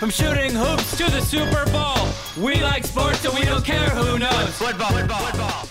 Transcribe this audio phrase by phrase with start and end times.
[0.00, 2.08] From shooting hoops to the Super Bowl,
[2.42, 4.48] we like sports so we don't care who knows.
[4.56, 5.68] Football, football, football.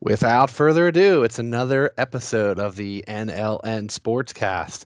[0.00, 4.84] Without further ado, it's another episode of the NLN Sportscast.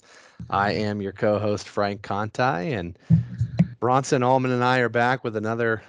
[0.48, 2.98] I am your co-host Frank Conti, and
[3.80, 5.82] Bronson Allman and I are back with another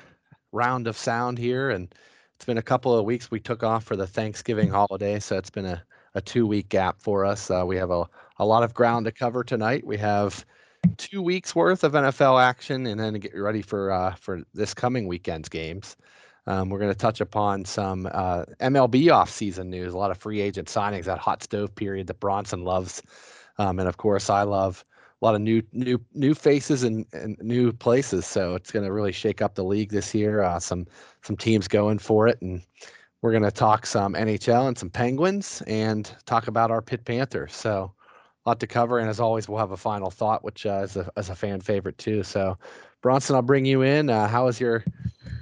[0.52, 1.70] round of sound here.
[1.70, 1.96] And
[2.36, 3.32] it's been a couple of weeks.
[3.32, 5.82] We took off for the Thanksgiving holiday, so it's been a,
[6.14, 7.50] a two-week gap for us.
[7.50, 8.04] Uh, we have a,
[8.38, 9.88] a lot of ground to cover tonight.
[9.88, 10.46] We have
[10.98, 15.08] two weeks worth of NFL action, and then get ready for uh, for this coming
[15.08, 15.96] weekend's games.
[16.48, 20.42] Um, we're going to touch upon some uh, MLB offseason news, a lot of free
[20.42, 23.02] agent signings, that hot stove period that Bronson loves,
[23.58, 24.84] um, and of course I love
[25.22, 28.26] a lot of new new new faces and, and new places.
[28.26, 30.42] So it's going to really shake up the league this year.
[30.42, 30.88] Uh, some
[31.24, 32.62] some teams going for it, and
[33.22, 37.54] we're going to talk some NHL and some Penguins, and talk about our Pit Panthers.
[37.54, 37.94] So
[38.46, 41.10] lot to cover, and as always, we'll have a final thought, which uh, is a
[41.18, 42.24] is a fan favorite too.
[42.24, 42.58] So
[43.02, 44.10] Bronson, I'll bring you in.
[44.10, 44.84] Uh, how was your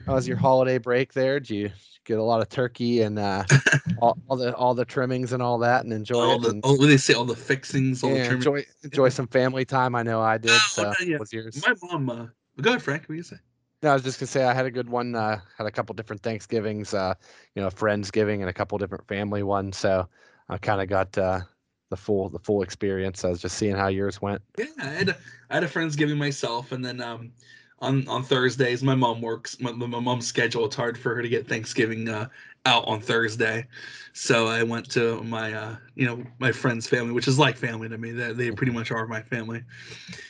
[0.06, 1.40] how was your holiday break there?
[1.40, 1.72] Do you
[2.06, 3.44] get a lot of turkey and uh,
[3.98, 6.42] all, all, the all the trimmings and all that, and enjoy all it?
[6.42, 9.28] The, and, all, what they say, all the fixings, all yeah, the enjoy enjoy some
[9.28, 9.96] family time.
[9.96, 10.52] I know I did.
[10.52, 11.18] Oh, So yeah.
[11.18, 11.62] was yours?
[11.66, 12.10] My mom.
[12.10, 12.28] Uh,
[12.62, 13.04] go ahead, Frank.
[13.04, 13.38] What do you say?
[13.84, 15.14] No, I was just gonna say I had a good one.
[15.14, 17.14] Uh, had a couple different Thanksgivings, uh,
[17.54, 19.78] you know, friendsgiving and a couple different family ones.
[19.78, 20.08] So
[20.50, 21.42] I kind of got uh,
[21.90, 23.24] the full the full experience.
[23.24, 24.42] I was just seeing how yours went.
[24.58, 25.18] Yeah, I had a,
[25.50, 27.32] I had a friendsgiving myself, and then um,
[27.80, 29.60] on on Thursdays, my mom works.
[29.60, 30.66] My, my mom's schedule.
[30.66, 32.28] It's hard for her to get Thanksgiving uh,
[32.66, 33.68] out on Thursday,
[34.14, 37.88] so I went to my uh, you know my friend's family, which is like family
[37.90, 38.12] to me.
[38.12, 39.64] They they pretty much are my family.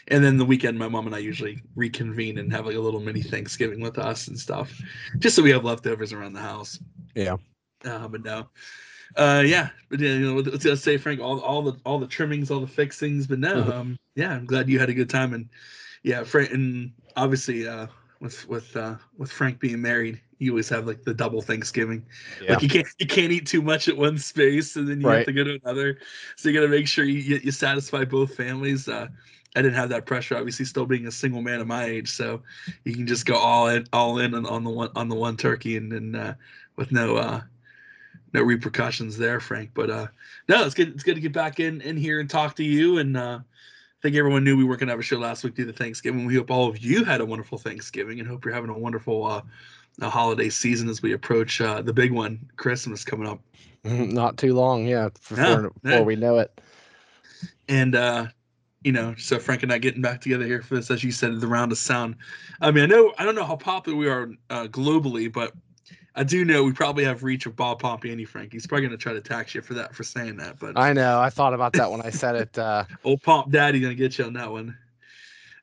[0.10, 3.00] And then the weekend, my mom and I usually reconvene and have like a little
[3.00, 4.72] mini Thanksgiving with us and stuff,
[5.20, 6.80] just so we have leftovers around the house.
[7.16, 7.38] Yeah.
[7.86, 8.48] Uh, but no.
[9.16, 12.08] Uh, yeah, but yeah, you know, let's just say, Frank, all all the all the
[12.08, 13.74] trimmings, all the fixings, but no, Mhm.
[13.74, 15.50] um, yeah, I'm glad you had a good time, and
[16.04, 17.88] yeah, Frank, and obviously, uh,
[18.20, 22.06] with with uh with Frank being married, you always have like the double Thanksgiving.
[22.42, 22.54] Yeah.
[22.54, 25.18] Like you can't you can't eat too much at one space, and then you Right.
[25.18, 26.00] have to go to another.
[26.36, 28.88] So you got to make sure you you you satisfy both families.
[28.88, 29.08] Uh,
[29.56, 32.44] I didn't have that pressure, obviously, still being a single man of my age, so
[32.84, 35.38] you can just go all in all in on, on the one on the one
[35.38, 36.36] turkey, and then uh,
[36.76, 37.42] with no uh
[38.34, 39.72] no repercussions there, Frank.
[39.74, 40.08] But uh
[40.48, 40.90] no, it's good.
[40.90, 43.00] It's good to get back in in here and talk to you.
[43.00, 45.66] And uh, I think everyone knew we weren't gonna have a show last week due
[45.66, 46.26] to Thanksgiving.
[46.26, 49.26] We hope all of you had a wonderful Thanksgiving and hope you're having a wonderful
[49.26, 49.42] uh,
[50.02, 53.40] uh holiday season as we approach uh, the big one, Christmas coming up.
[53.84, 56.60] Not too long, yeah, before, before we know it.
[57.70, 58.28] And uh,
[58.84, 61.40] you know, so Frank and I getting back together here for this, as you said,
[61.40, 62.16] the round of sound.
[62.62, 65.54] I mean, I know I don't know how popular we are uh, globally, but
[66.18, 68.52] I do know we probably have reach of Bob Pompeani, Frank.
[68.52, 71.20] He's probably gonna try to tax you for that for saying that, but I know.
[71.20, 72.58] I thought about that when I said it.
[72.58, 74.76] Uh, Old Pomp Daddy gonna get you on that one.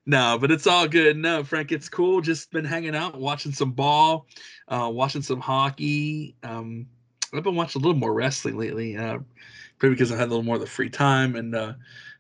[0.07, 1.17] No, but it's all good.
[1.17, 2.21] No, Frank, it's cool.
[2.21, 4.29] Just been hanging out, watching some ball,
[4.69, 6.37] uh, watching some hockey.
[6.45, 6.87] Um,
[7.33, 9.19] I've been watching a little more wrestling lately, uh,
[9.79, 11.73] probably because I had a little more of the free time and uh,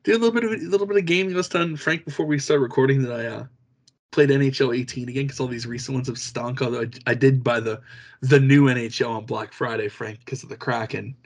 [0.02, 1.34] did a little bit of a little bit of gaming.
[1.34, 3.46] I was telling Frank before we started recording that I uh,
[4.14, 6.62] played NHL 18 again because all these recent ones have stunk.
[6.62, 7.80] Although I, I did buy the
[8.20, 11.16] the new NHL on Black Friday, Frank, because of the Kraken.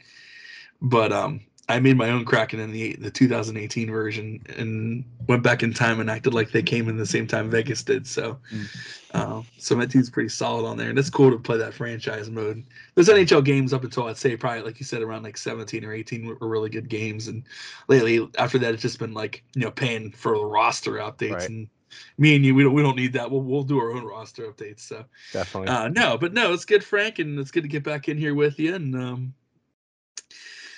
[0.81, 5.63] But um, I made my own Kraken in the the 2018 version and went back
[5.63, 8.07] in time and acted like they came in the same time Vegas did.
[8.07, 8.69] So, Mm.
[9.13, 12.31] uh, so my team's pretty solid on there, and it's cool to play that franchise
[12.31, 12.65] mode.
[12.95, 15.93] Those NHL games up until I'd say probably like you said around like 17 or
[15.93, 17.45] 18 were, were really good games, and
[17.89, 21.51] lately after that it's just been like you know paying for the roster updates Right.
[21.51, 21.69] and.
[22.17, 23.31] Me and you, we don't we don't need that.
[23.31, 24.81] We'll we'll do our own roster updates.
[24.81, 25.69] So definitely.
[25.69, 28.35] uh, no, but no, it's good, Frank, and it's good to get back in here
[28.35, 28.75] with you.
[28.75, 29.35] And um,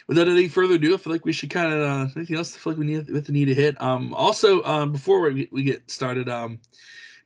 [0.07, 2.55] without any further ado, I feel like we should kind of uh, anything else.
[2.55, 3.81] I feel like we need with the need to hit.
[3.81, 6.61] Um, also, um, before we, we get started, um,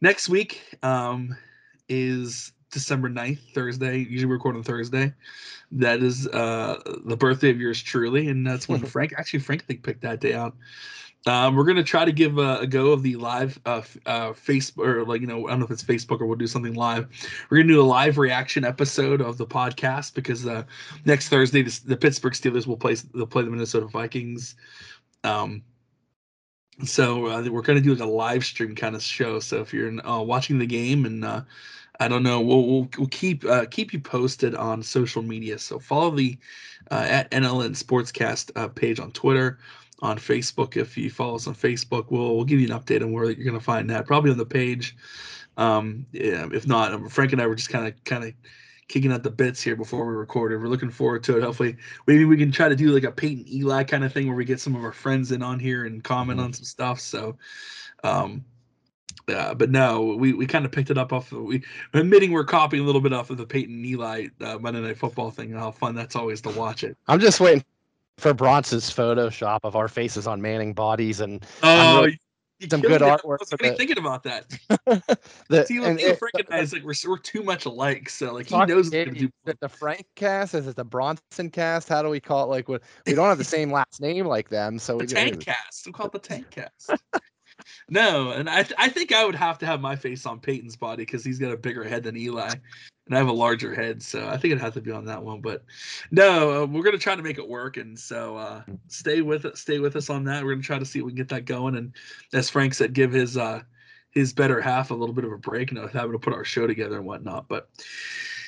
[0.00, 1.36] next week um,
[1.88, 3.98] is December 9th, Thursday.
[3.98, 5.12] Usually we record on Thursday.
[5.72, 9.66] That is uh, the birthday of yours truly, and that's when Frank actually Frank I
[9.66, 10.54] think picked that day out.
[11.26, 14.86] Um, we're gonna try to give a, a go of the live uh, uh, Facebook
[14.86, 17.08] or like you know I don't know if it's Facebook or we'll do something live.
[17.48, 20.64] We're gonna do a live reaction episode of the podcast because uh,
[21.06, 24.54] next Thursday the, the Pittsburgh Steelers will play they'll play the Minnesota Vikings.
[25.22, 25.62] Um,
[26.84, 29.40] so uh, we're gonna do like a live stream kind of show.
[29.40, 31.40] So if you're uh, watching the game and uh,
[32.00, 35.58] I don't know, we'll we'll, we'll keep uh, keep you posted on social media.
[35.58, 36.36] So follow the
[36.90, 39.58] uh, at NLN Sportscast uh, page on Twitter
[40.04, 40.76] on Facebook.
[40.76, 43.44] If you follow us on Facebook, we'll, we'll give you an update on where you're
[43.44, 44.06] going to find that.
[44.06, 44.94] Probably on the page.
[45.56, 48.34] Um, yeah, if not, um, Frank and I were just kind of kind of
[48.86, 50.60] kicking out the bits here before we recorded.
[50.60, 51.42] We're looking forward to it.
[51.42, 54.36] Hopefully, maybe we can try to do like a Peyton Eli kind of thing where
[54.36, 57.00] we get some of our friends in on here and comment on some stuff.
[57.00, 57.38] So,
[58.02, 58.44] um,
[59.28, 61.32] uh, but no, we, we kind of picked it up off.
[61.32, 61.62] Of, we
[61.94, 65.30] admitting we're copying a little bit off of the Peyton Eli uh, Monday Night Football
[65.30, 65.52] thing.
[65.52, 66.98] And how fun that's always to watch it.
[67.08, 67.64] I'm just waiting
[68.18, 72.18] for Bronson's Photoshop of our faces on Manning bodies and Oh, really-
[72.70, 73.02] some good it.
[73.02, 74.48] I artwork was the- thinking about that.
[75.50, 78.08] the, See, and Theo it- recognize like we're we're too much alike.
[78.08, 78.92] So like he knows.
[78.92, 80.54] it, do, Is it the Frank cast?
[80.54, 81.88] Is it the Bronson cast?
[81.88, 82.46] How do we call it?
[82.48, 85.44] Like, what we don't have the same last name like them, so the we tank
[85.44, 85.84] cast.
[85.86, 86.90] We call it the tank cast.
[87.88, 90.76] no, and I th- I think I would have to have my face on Peyton's
[90.76, 92.50] body because he's got a bigger head than Eli,
[93.06, 95.22] and I have a larger head, so I think it'd have to be on that
[95.22, 95.40] one.
[95.40, 95.64] But
[96.10, 99.58] no, uh, we're gonna try to make it work, and so uh, stay with it.
[99.58, 100.44] Stay with us on that.
[100.44, 101.92] We're gonna try to see if we can get that going, and
[102.32, 103.62] as Frank said, give his uh
[104.10, 106.66] his better half a little bit of a break, and having to put our show
[106.66, 107.48] together and whatnot.
[107.48, 107.68] But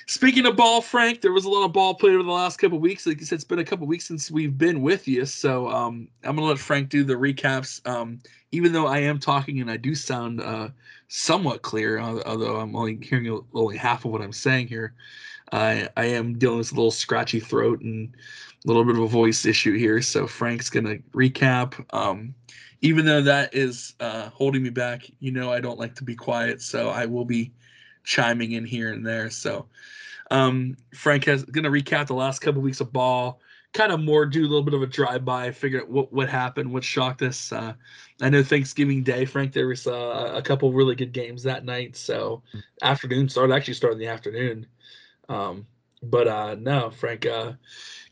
[0.09, 2.79] Speaking of ball, Frank, there was a lot of ball played over the last couple
[2.79, 3.07] weeks.
[3.07, 5.27] Like you said, it's been a couple weeks since we've been with you.
[5.27, 7.85] So um, I'm gonna let Frank do the recaps.
[7.89, 8.21] Um,
[8.57, 10.71] even though I am talking and I do sound uh,
[11.09, 14.95] somewhat clear, although I'm only hearing only half of what I'm saying here,
[15.53, 18.15] I I am dealing with a little scratchy throat and
[18.65, 20.01] a little bit of a voice issue here.
[20.01, 21.85] So Frank's gonna recap.
[21.95, 22.35] Um,
[22.81, 26.15] even though that is uh, holding me back, you know I don't like to be
[26.15, 27.53] quiet, so I will be
[28.05, 29.29] chiming in here and there.
[29.29, 29.67] So
[30.31, 33.41] um, Frank has going to recap the last couple weeks of ball,
[33.77, 36.29] kind of more do a little bit of a drive by, figure out what what
[36.29, 37.53] happened, what shocked us.
[37.53, 37.75] Uh,
[38.21, 41.97] I know Thanksgiving Day, Frank, there was uh, a couple really good games that night.
[41.97, 42.43] So
[42.83, 44.67] afternoon started actually started in the afternoon.
[45.29, 45.67] Um,
[46.03, 47.53] but uh, no, Frank, uh,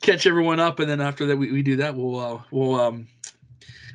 [0.03, 3.09] catch everyone up, and then after that we, we do that, we'll uh, we'll um,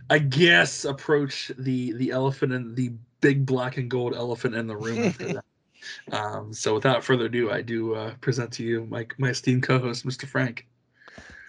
[0.09, 4.75] I guess approach the the elephant and the big black and gold elephant in the
[4.75, 5.45] room after that.
[6.11, 10.05] Um, so without further ado, I do uh, present to you my my esteemed co-host,
[10.05, 10.27] Mr.
[10.27, 10.67] Frank.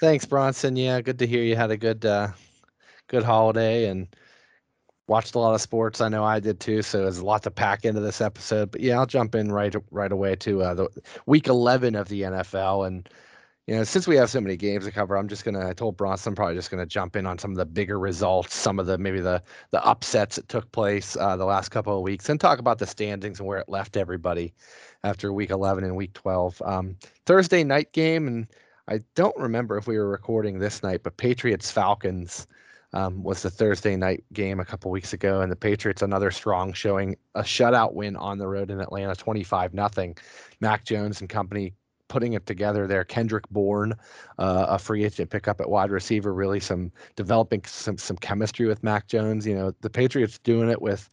[0.01, 0.77] Thanks, Bronson.
[0.77, 2.29] Yeah, good to hear you had a good uh
[3.09, 4.09] good holiday and
[5.09, 6.01] watched a lot of sports.
[6.01, 8.71] I know I did too, so there's a lot to pack into this episode.
[8.71, 10.89] But yeah, I'll jump in right right away to uh, the
[11.27, 13.09] week 11 of the NFL and
[13.67, 15.69] you know, since we have so many games to cover, I'm just gonna.
[15.69, 18.57] I told Bronson I'm probably just gonna jump in on some of the bigger results,
[18.57, 22.03] some of the maybe the the upsets that took place uh, the last couple of
[22.03, 24.55] weeks, and talk about the standings and where it left everybody
[25.05, 26.61] after week 11 and week 12.
[26.65, 28.49] Um, Thursday night game, and
[28.91, 32.49] I don't remember if we were recording this night, but Patriots Falcons
[32.93, 36.73] um, was the Thursday night game a couple weeks ago, and the Patriots another strong
[36.73, 40.17] showing, a shutout win on the road in Atlanta, 25 nothing.
[40.61, 41.73] Mac Jones and company
[42.09, 43.05] putting it together there.
[43.05, 43.95] Kendrick Bourne,
[44.41, 48.83] uh, a free agent pickup at wide receiver, really some developing some some chemistry with
[48.83, 49.47] Mac Jones.
[49.47, 51.09] You know, the Patriots doing it with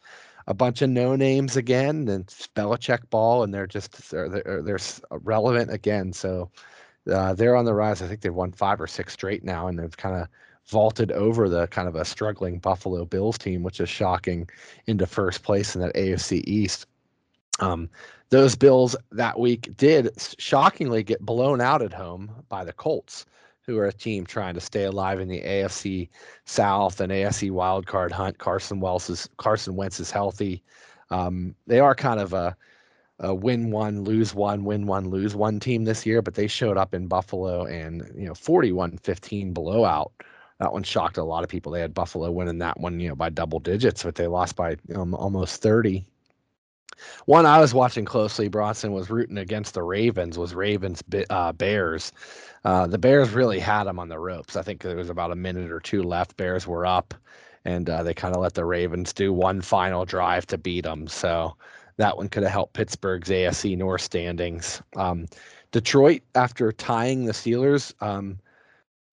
[0.48, 2.26] a bunch of no names again, and
[2.56, 4.80] Belichick ball, and they're just they're they're, they're
[5.12, 6.12] relevant again.
[6.12, 6.50] So
[7.10, 8.02] uh, they're on the rise.
[8.02, 10.28] I think they've won five or six straight now, and they've kind of
[10.68, 14.50] vaulted over the kind of a struggling Buffalo Bills team, which is shocking,
[14.88, 16.88] into first place in that AFC East.
[17.60, 17.90] Um,
[18.30, 23.26] those Bills that week did shockingly get blown out at home by the Colts,
[23.62, 26.10] who are a team trying to stay alive in the AFC
[26.46, 28.38] South and AFC wildcard hunt.
[28.38, 30.62] Carson Wentz is Carson Wentz is healthy.
[31.10, 32.56] Um, they are kind of a,
[33.20, 36.78] a win one, lose one, win one, lose one team this year, but they showed
[36.78, 40.12] up in Buffalo and you know 41-15 blowout.
[40.60, 41.72] That one shocked a lot of people.
[41.72, 44.78] They had Buffalo winning that one, you know, by double digits, but they lost by
[44.96, 46.04] um, almost 30.
[47.26, 50.38] One I was watching closely, Bronson was rooting against the Ravens.
[50.38, 52.12] Was Ravens uh, Bears?
[52.66, 54.56] Uh, the Bears really had them on the ropes.
[54.56, 56.38] I think there was about a minute or two left.
[56.38, 57.14] Bears were up,
[57.66, 61.08] and uh, they kind of let the Ravens do one final drive to beat them.
[61.08, 61.56] So
[61.98, 64.82] that one could have helped Pittsburgh's AFC North standings.
[64.96, 65.28] Um,
[65.72, 68.40] Detroit, after tying the Steelers, um,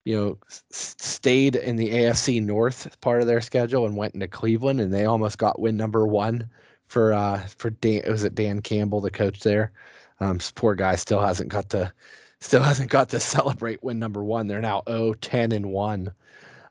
[0.05, 4.27] you know, s- stayed in the AFC North part of their schedule and went into
[4.27, 6.49] Cleveland, and they almost got win number one
[6.87, 9.71] for uh for Dan was it Dan Campbell, the coach there.
[10.19, 11.91] Um poor guy still hasn't got to
[12.39, 14.47] still hasn't got to celebrate win number one.
[14.47, 16.13] They're now 0 10 and 1.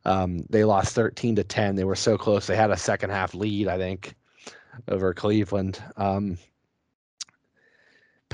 [0.04, 1.76] Um they lost 13 to 10.
[1.76, 2.47] They were so close.
[2.47, 4.14] They had a second half lead, I think,
[4.88, 5.82] over Cleveland.
[5.96, 6.38] Um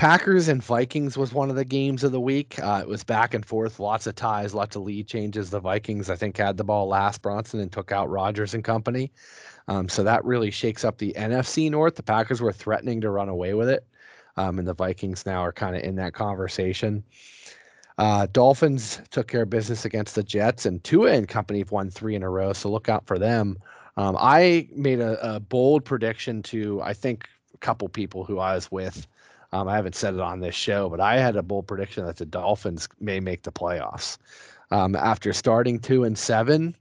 [0.01, 2.57] Packers and Vikings was one of the games of the week.
[2.57, 5.51] Uh, it was back and forth, lots of ties, lots of lead changes.
[5.51, 9.11] The Vikings, I think, had the ball last Bronson and took out Rodgers and company.
[9.67, 11.95] Um, so that really shakes up the NFC North.
[11.95, 13.85] The Packers were threatening to run away with it,
[14.37, 17.03] um, and the Vikings now are kind of in that conversation.
[17.99, 21.91] Uh, Dolphins took care of business against the Jets, and Tua and company have won
[21.91, 22.53] three in a row.
[22.53, 23.55] So look out for them.
[23.97, 28.55] Um, I made a, a bold prediction to I think a couple people who I
[28.55, 29.07] was with.
[29.51, 32.17] Um, I haven't said it on this show, but I had a bold prediction that
[32.17, 34.17] the Dolphins may make the playoffs.
[34.71, 36.75] Um, after starting two and seven,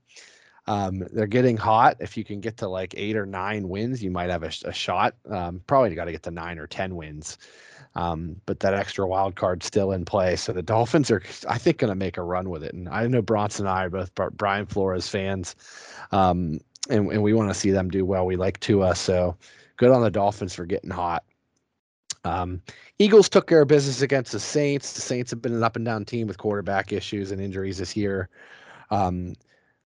[0.67, 1.97] Um, they're getting hot.
[1.99, 4.73] If you can get to like eight or nine wins, you might have a, a
[4.73, 5.15] shot.
[5.29, 7.39] Um, probably got to get to nine or ten wins.
[7.97, 10.37] Um, but that extra wild card's still in play.
[10.37, 12.73] So the Dolphins are, I think, going to make a run with it.
[12.73, 15.57] And I know Bronson and I are both Brian Flores fans,
[16.13, 16.61] um,
[16.91, 18.27] and, and we want to see them do well.
[18.27, 19.37] We like Tua, so
[19.77, 21.25] good on the Dolphins for getting hot.
[22.25, 22.61] Um,
[22.99, 24.93] Eagles took care of business against the Saints.
[24.93, 27.97] The Saints have been an up and down team with quarterback issues and injuries this
[27.97, 28.29] year.
[28.91, 29.35] Um,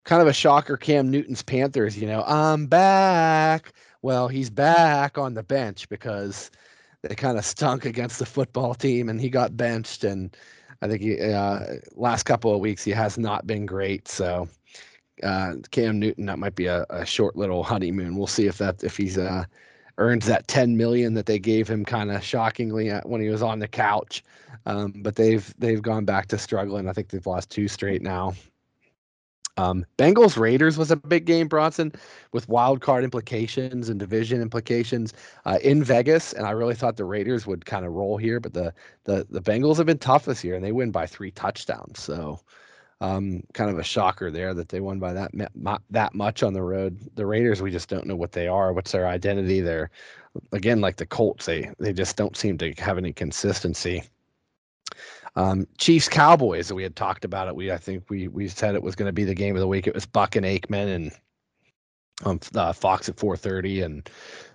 [0.03, 1.97] kind of a shocker, Cam Newton's Panthers.
[1.97, 3.73] You know, I'm back.
[4.01, 6.51] Well, he's back on the bench because
[7.01, 10.03] they kind of stunk against the football team, and he got benched.
[10.03, 10.35] And
[10.81, 14.07] I think he, uh, last couple of weeks he has not been great.
[14.07, 14.49] So
[15.23, 18.15] uh, Cam Newton, that might be a, a, short little honeymoon.
[18.15, 19.45] We'll see if that if he's uh,
[19.97, 23.59] earns that 10 million that they gave him kind of shockingly when he was on
[23.59, 24.23] the couch.
[24.65, 26.87] Um, but they've they've gone back to struggling.
[26.87, 28.33] I think they've lost two straight now.
[29.57, 31.91] Um, Bengals Raiders was a big game, Bronson,
[32.31, 35.13] with wild card implications and division implications
[35.45, 38.53] uh, in Vegas, and I really thought the Raiders would kind of roll here, but
[38.53, 38.73] the
[39.05, 41.99] the the Bengals have been tough this year, and they win by three touchdowns.
[41.99, 42.39] So,
[42.99, 45.31] um, kind of a shocker there that they won by that
[45.89, 46.99] that much on the road.
[47.15, 48.73] The Raiders, we just don't know what they are.
[48.73, 49.61] What's their identity?
[49.61, 49.91] They're
[50.51, 51.45] again like the Colts.
[51.45, 54.03] They they just don't seem to have any consistency.
[55.35, 57.55] Um, Chiefs Cowboys, we had talked about it.
[57.55, 59.67] We I think we we said it was going to be the game of the
[59.67, 59.85] week.
[59.85, 61.11] It was Buck and Aikman and
[62.25, 64.09] um, uh, Fox at 4:30, and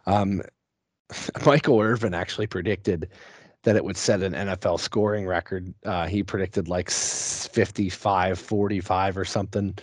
[0.07, 0.43] um,
[1.47, 3.09] Michael Irvin actually predicted
[3.63, 5.73] that it would set an NFL scoring record.
[5.85, 9.75] Uh, he predicted like 55, 45 or something.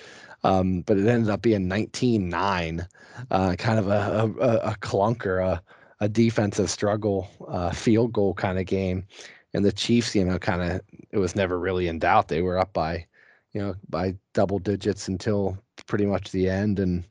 [0.44, 2.88] Um, but it ended up being 19-9,
[3.32, 5.62] uh, kind of a, a, a clunker, a,
[6.00, 9.06] a defensive struggle, uh, field goal kind of game
[9.54, 10.82] and the Chiefs, you know, kind of
[11.12, 12.28] it was never really in doubt.
[12.28, 13.06] They were up by,
[13.54, 15.58] you know, by double digits until
[15.88, 17.04] pretty much the end, and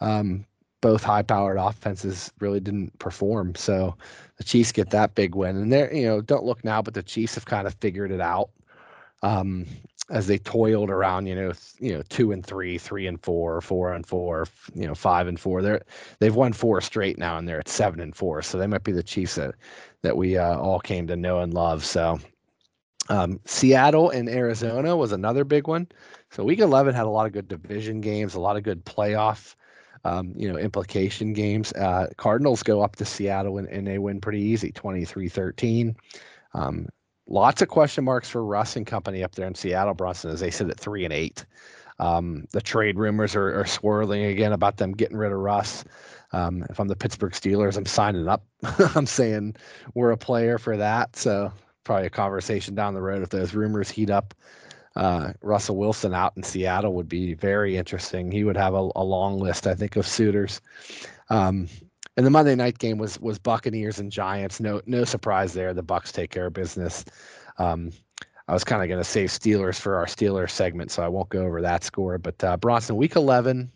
[0.00, 0.46] um,
[0.86, 3.56] both high-powered offenses really didn't perform.
[3.56, 3.96] So
[4.36, 7.02] the Chiefs get that big win, and they're you know don't look now, but the
[7.02, 8.50] Chiefs have kind of figured it out
[9.24, 9.66] um,
[10.10, 11.26] as they toiled around.
[11.26, 14.86] You know, th- you know, two and three, three and four, four and four, you
[14.86, 15.60] know, five and four.
[15.60, 15.82] They're
[16.20, 18.42] they've won four straight now, and they're at seven and four.
[18.42, 19.56] So they might be the Chiefs that
[20.02, 21.84] that we uh, all came to know and love.
[21.84, 22.20] So
[23.08, 25.88] um, Seattle and Arizona was another big one.
[26.30, 29.56] So week 11 had a lot of good division games, a lot of good playoff,
[30.06, 31.72] um, you know, implication games.
[31.72, 35.96] Uh, Cardinals go up to Seattle and, and they win pretty easy, 23-13.
[36.54, 36.86] Um,
[37.26, 40.50] lots of question marks for Russ and company up there in Seattle, Bronson, as they
[40.50, 41.44] sit at three and eight.
[41.98, 45.82] Um, the trade rumors are, are, swirling again about them getting rid of Russ.
[46.32, 48.44] Um, if I'm the Pittsburgh Steelers, I'm signing up.
[48.94, 49.56] I'm saying
[49.94, 51.16] we're a player for that.
[51.16, 51.50] So
[51.84, 54.34] probably a conversation down the road if those rumors heat up.
[54.96, 58.30] Uh, Russell Wilson out in Seattle would be very interesting.
[58.32, 60.60] He would have a, a long list, I think, of suitors.
[61.28, 61.68] Um,
[62.16, 64.58] and the Monday night game was was Buccaneers and Giants.
[64.58, 65.74] No no surprise there.
[65.74, 67.04] The Bucks take care of business.
[67.58, 67.92] Um,
[68.48, 71.28] I was kind of going to save Steelers for our Steelers segment, so I won't
[71.28, 72.16] go over that score.
[72.16, 73.70] But uh, Bronson, Week 11,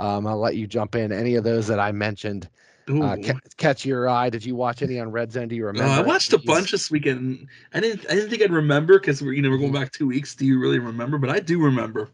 [0.00, 1.12] um, I'll let you jump in.
[1.12, 2.48] Any of those that I mentioned
[2.88, 4.30] uh, ca- catch your eye?
[4.30, 5.48] Did you watch any on Red Zone?
[5.48, 5.90] Do you remember?
[5.90, 7.46] Uh, I watched a bunch this weekend.
[7.74, 8.06] I didn't.
[8.10, 9.82] I didn't think I'd remember because we're you know we're going mm-hmm.
[9.82, 10.34] back two weeks.
[10.34, 11.18] Do you really remember?
[11.18, 12.10] But I do remember.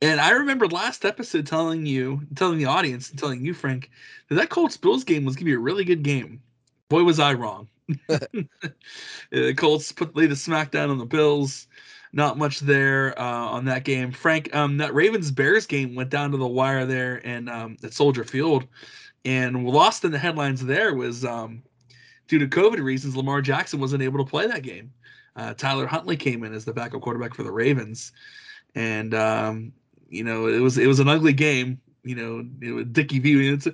[0.00, 3.90] And I remember last episode telling you, telling the audience, and telling you, Frank,
[4.28, 6.42] that that Colts Bills game was gonna be a really good game.
[6.88, 7.68] Boy, was I wrong.
[8.08, 11.66] the Colts put laid the smackdown on the Bills
[12.12, 14.12] not much there uh, on that game.
[14.12, 17.94] Frank, um, that Ravens Bears game went down to the wire there and um, at
[17.94, 18.66] Soldier Field,
[19.24, 21.62] and lost in the headlines there was um,
[22.28, 23.16] due to COVID reasons.
[23.16, 24.92] Lamar Jackson wasn't able to play that game.
[25.36, 28.12] Uh, Tyler Huntley came in as the backup quarterback for the Ravens,
[28.74, 29.72] and um,
[30.08, 31.80] you know it was it was an ugly game.
[32.04, 33.48] You know, it was Dickie V.
[33.48, 33.66] It's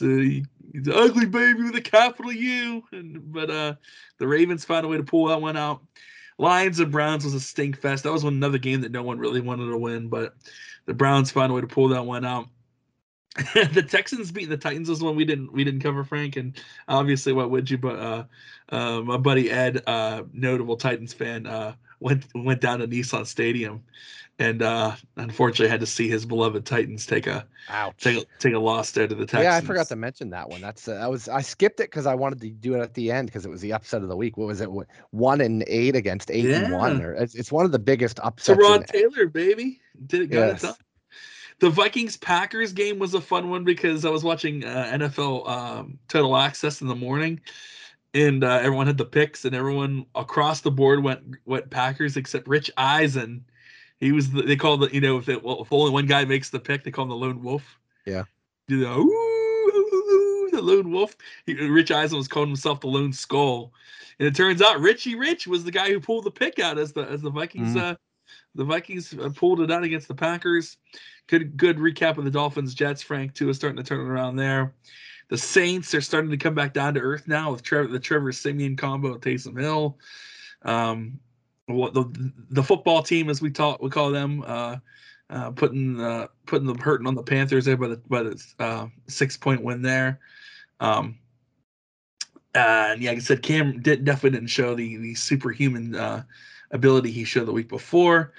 [0.00, 0.46] an
[0.92, 3.74] ugly baby with a capital U, and, but uh,
[4.18, 5.82] the Ravens found a way to pull that one out.
[6.38, 8.02] Lions and Browns was a stink fest.
[8.02, 10.34] That was another game that no one really wanted to win, but
[10.86, 12.48] the Browns found a way to pull that one out.
[13.54, 16.54] the Texans beat the Titans was one we didn't we didn't cover, Frank, and
[16.86, 17.78] obviously what would you?
[17.78, 18.24] But uh,
[18.68, 23.82] uh, my buddy Ed, uh, notable Titans fan, uh, went went down to Nissan Stadium
[24.38, 28.02] and uh, unfortunately had to see his beloved Titans take a Ouch.
[28.02, 29.44] take a, take a loss there to the Texans.
[29.44, 30.60] Yeah, I forgot to mention that one.
[30.60, 33.12] That's uh, I was I skipped it because I wanted to do it at the
[33.12, 34.36] end because it was the upset of the week.
[34.36, 34.68] What was it?
[35.10, 36.64] One and eight against eight yeah.
[36.64, 38.58] and one, or it's, it's one of the biggest upsets.
[38.58, 38.84] to Ron in...
[38.84, 40.64] Taylor, baby, did it got yes.
[40.64, 40.76] it done.
[41.60, 45.98] The Vikings Packers game was a fun one because I was watching uh, NFL um,
[46.08, 47.40] Total Access in the morning,
[48.12, 52.48] and uh, everyone had the picks, and everyone across the board went went Packers except
[52.48, 53.44] Rich Eisen
[54.00, 54.30] He was.
[54.30, 56.60] The, they call the you know if, it, well, if only one guy makes the
[56.60, 57.78] pick, they call him the lone wolf.
[58.04, 58.24] Yeah.
[58.68, 61.16] Do the ooh, the lone wolf.
[61.46, 63.72] He, Rich Eisen was calling himself the lone skull,
[64.18, 66.92] and it turns out Richie Rich was the guy who pulled the pick out as
[66.92, 67.74] the as the Vikings.
[67.74, 67.80] Mhm.
[67.80, 67.96] Uh,
[68.56, 70.76] the Vikings uh, pulled it out against the Packers.
[71.26, 73.02] Good good recap of the Dolphins Jets.
[73.02, 74.74] Frank too is starting to turn it around there.
[75.28, 78.30] The Saints are starting to come back down to earth now with Trevor, the Trevor
[78.30, 79.98] Siemian combo Taysom Hill.
[80.62, 81.18] Um,
[81.66, 84.76] what the the football team, as we talk, we call them, uh,
[85.30, 88.86] uh, putting uh, putting the hurting on the Panthers there by the by the uh,
[89.08, 90.20] six point win there.
[90.80, 91.18] Um,
[92.54, 96.22] and yeah, like I said, Cam did, definitely didn't show the the superhuman uh,
[96.70, 98.32] ability he showed the week before.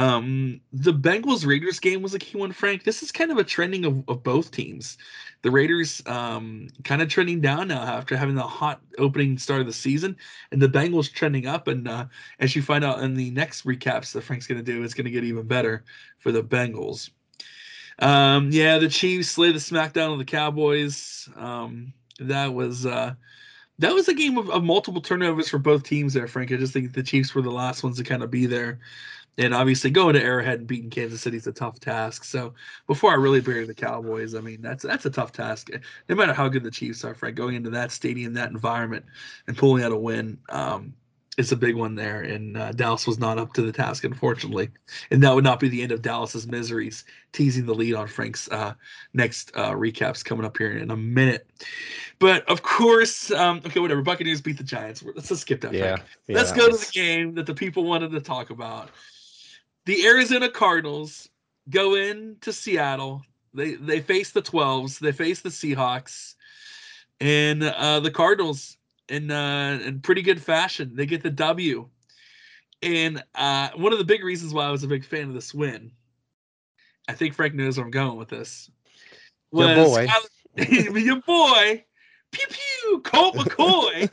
[0.00, 2.84] Um, the Bengals Raiders game was a key one, Frank.
[2.84, 4.96] This is kind of a trending of, of both teams.
[5.42, 9.66] The Raiders um, kind of trending down now after having the hot opening start of
[9.66, 10.16] the season,
[10.52, 11.68] and the Bengals trending up.
[11.68, 12.06] And uh,
[12.38, 15.04] as you find out in the next recaps that Frank's going to do, it's going
[15.04, 15.84] to get even better
[16.18, 17.10] for the Bengals.
[17.98, 21.28] Um, yeah, the Chiefs slay the smackdown of the Cowboys.
[21.36, 23.12] Um, that was uh,
[23.80, 26.52] that was a game of, of multiple turnovers for both teams there, Frank.
[26.52, 28.78] I just think the Chiefs were the last ones to kind of be there.
[29.38, 32.24] And obviously, going to Arrowhead and beating Kansas City is a tough task.
[32.24, 32.52] So,
[32.86, 35.70] before I really bury the Cowboys, I mean that's that's a tough task.
[36.08, 39.04] No matter how good the Chiefs are, Frank, going into that stadium, that environment,
[39.46, 40.94] and pulling out a win, um,
[41.38, 42.20] it's a big one there.
[42.20, 44.68] And uh, Dallas was not up to the task, unfortunately.
[45.10, 47.04] And that would not be the end of Dallas's miseries.
[47.32, 48.74] Teasing the lead on Frank's uh,
[49.14, 51.48] next uh, recaps coming up here in a minute.
[52.18, 54.02] But of course, um, okay, whatever.
[54.02, 55.02] Buccaneers beat the Giants.
[55.02, 55.72] Let's just skip that.
[55.72, 55.96] Yeah.
[56.26, 58.90] Yeah, Let's go to the game that the people wanted to talk about.
[59.86, 61.28] The Arizona Cardinals
[61.68, 63.22] go in to Seattle.
[63.54, 64.98] They they face the 12s.
[64.98, 66.34] They face the Seahawks.
[67.20, 68.76] And uh, the Cardinals
[69.08, 70.92] in uh, in pretty good fashion.
[70.94, 71.88] They get the W.
[72.82, 75.52] And uh, one of the big reasons why I was a big fan of this
[75.52, 75.92] win,
[77.08, 78.70] I think Frank knows where I'm going with this.
[79.52, 80.06] Your was boy.
[80.06, 81.84] Skylar- your boy,
[82.32, 84.10] pew pew, Colt McCoy,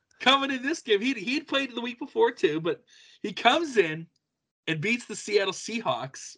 [0.20, 1.00] coming in this game.
[1.00, 2.82] He he'd played the week before too, but
[3.22, 4.06] he comes in
[4.68, 6.36] and beats the Seattle Seahawks.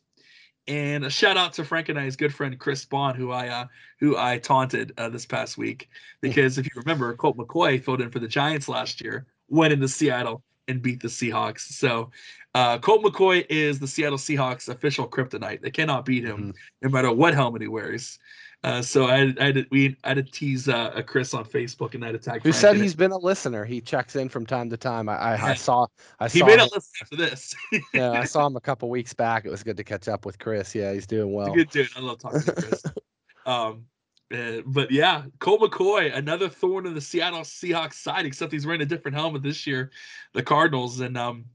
[0.66, 3.64] And a shout out to Frank and I's good friend Chris Bond, who I uh,
[3.98, 5.88] who I taunted uh, this past week
[6.20, 9.88] because if you remember, Colt McCoy filled in for the Giants last year, went into
[9.88, 11.60] Seattle and beat the Seahawks.
[11.72, 12.10] So
[12.54, 15.62] uh, Colt McCoy is the Seattle Seahawks official kryptonite.
[15.62, 18.18] They cannot beat him no matter what helmet he wears.
[18.62, 21.94] Uh, so I, had- I we I had to tease uh, a Chris on Facebook
[21.94, 22.42] and I had to tag.
[22.42, 22.84] Who Frank said in it.
[22.84, 23.64] he's been a listener?
[23.64, 25.08] He checks in from time to time.
[25.08, 25.86] I, I, I saw
[26.18, 27.54] I He saw may him, not listen after this.
[27.94, 29.46] yeah, I saw him a couple weeks back.
[29.46, 30.74] It was good to catch up with Chris.
[30.74, 31.52] Yeah, he's doing well.
[31.52, 31.88] a good dude.
[31.96, 32.82] I love talking to Chris.
[33.46, 33.86] um,
[34.32, 38.82] uh, but yeah, Colt McCoy, another thorn in the Seattle Seahawks side, except he's wearing
[38.82, 39.90] a different helmet this year,
[40.34, 41.00] the Cardinals.
[41.00, 41.46] And um,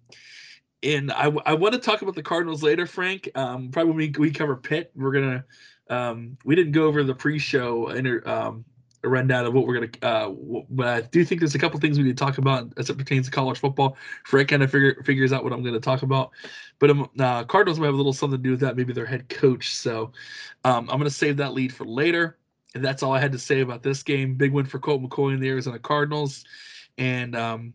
[0.82, 3.30] and I, I want to talk about the Cardinals later, Frank.
[3.36, 5.46] Um, probably when we, we cover Pitt, we're gonna
[5.90, 8.66] um, we didn't go over the pre-show inter, um,
[9.04, 9.92] a rundown of what we're gonna.
[10.02, 10.30] Uh,
[10.70, 12.98] but I do think there's a couple things we need to talk about as it
[12.98, 13.98] pertains to college football.
[14.26, 16.32] Frank kind of figure figures out what I'm to talk about.
[16.80, 18.76] But um, uh, Cardinals might have a little something to do with that.
[18.76, 19.76] Maybe their head coach.
[19.76, 20.12] So
[20.64, 22.38] um, I'm to save that lead for later.
[22.74, 24.36] And that's all I had to say about this game.
[24.36, 26.44] Big win for Colt McCoy and the Arizona Cardinals.
[26.98, 27.74] And um,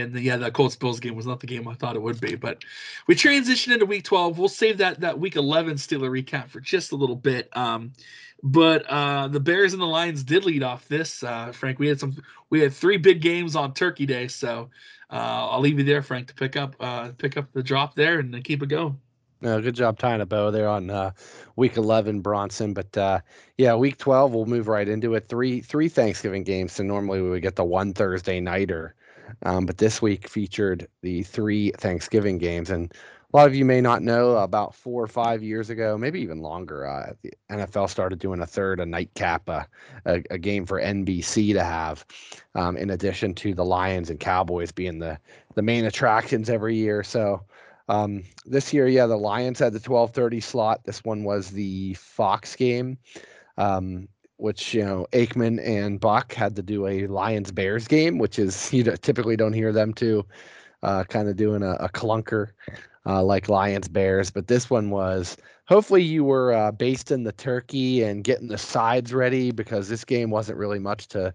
[0.00, 2.34] and yeah, that Colts Bills game was not the game I thought it would be.
[2.34, 2.64] But
[3.06, 4.38] we transition into Week 12.
[4.38, 7.54] We'll save that that Week 11 Steeler recap for just a little bit.
[7.56, 7.92] Um,
[8.42, 11.22] but uh, the Bears and the Lions did lead off this.
[11.22, 12.16] Uh, Frank, we had some.
[12.50, 14.70] We had three big games on Turkey Day, so
[15.10, 18.18] uh, I'll leave you there, Frank, to pick up uh, pick up the drop there
[18.18, 18.98] and keep it going.
[19.40, 21.10] No, good job tying a bow there on uh,
[21.54, 22.72] week 11, Bronson.
[22.72, 23.20] But uh,
[23.58, 25.28] yeah, week 12, we'll move right into it.
[25.28, 26.72] Three three Thanksgiving games.
[26.72, 28.94] So normally we would get the one Thursday nighter,
[29.42, 32.70] um, but this week featured the three Thanksgiving games.
[32.70, 32.92] And
[33.32, 36.38] a lot of you may not know about four or five years ago, maybe even
[36.38, 39.64] longer, uh, the NFL started doing a third, a nightcap, uh,
[40.06, 42.06] a, a game for NBC to have,
[42.54, 45.18] um, in addition to the Lions and Cowboys being the
[45.56, 47.02] the main attractions every year.
[47.02, 47.42] So.
[47.86, 50.84] Um, this year, yeah, the Lions had the 12:30 slot.
[50.84, 52.96] This one was the Fox game,
[53.58, 58.38] um, which you know Aikman and Buck had to do a Lions Bears game, which
[58.38, 60.24] is you know, typically don't hear them two
[60.82, 62.48] uh, kind of doing a, a clunker
[63.06, 65.36] uh, like Lions Bears, but this one was.
[65.66, 70.28] Hopefully, you were uh, basting the turkey and getting the sides ready because this game
[70.28, 71.32] wasn't really much to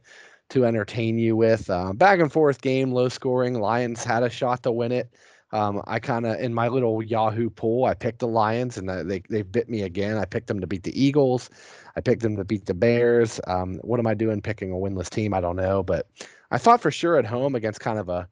[0.50, 1.70] to entertain you with.
[1.70, 3.56] Uh, back and forth game, low scoring.
[3.56, 5.10] Lions had a shot to win it.
[5.52, 9.04] Um, I kind of in my little Yahoo pool, I picked the Lions, and uh,
[9.04, 10.18] they they bit me again.
[10.18, 11.50] I picked them to beat the Eagles.
[11.96, 13.40] I picked them to beat the Bears.
[13.48, 15.34] Um, what am I doing picking a winless team?
[15.34, 16.08] I don't know, but
[16.52, 18.28] I thought for sure at home against kind of a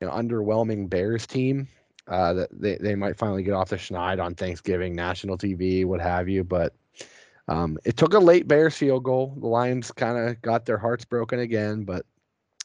[0.00, 1.68] you know underwhelming Bears team
[2.08, 6.00] uh, that they, they might finally get off the schneid on Thanksgiving, national TV, what
[6.00, 6.44] have you.
[6.44, 6.74] But
[7.48, 9.36] um, it took a late Bears field goal.
[9.38, 12.06] The Lions kind of got their hearts broken again, but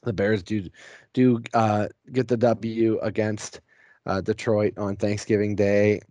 [0.04, 0.70] the Bears do
[1.14, 3.62] do uh, get the W against
[4.06, 6.02] uh, Detroit on Thanksgiving Day.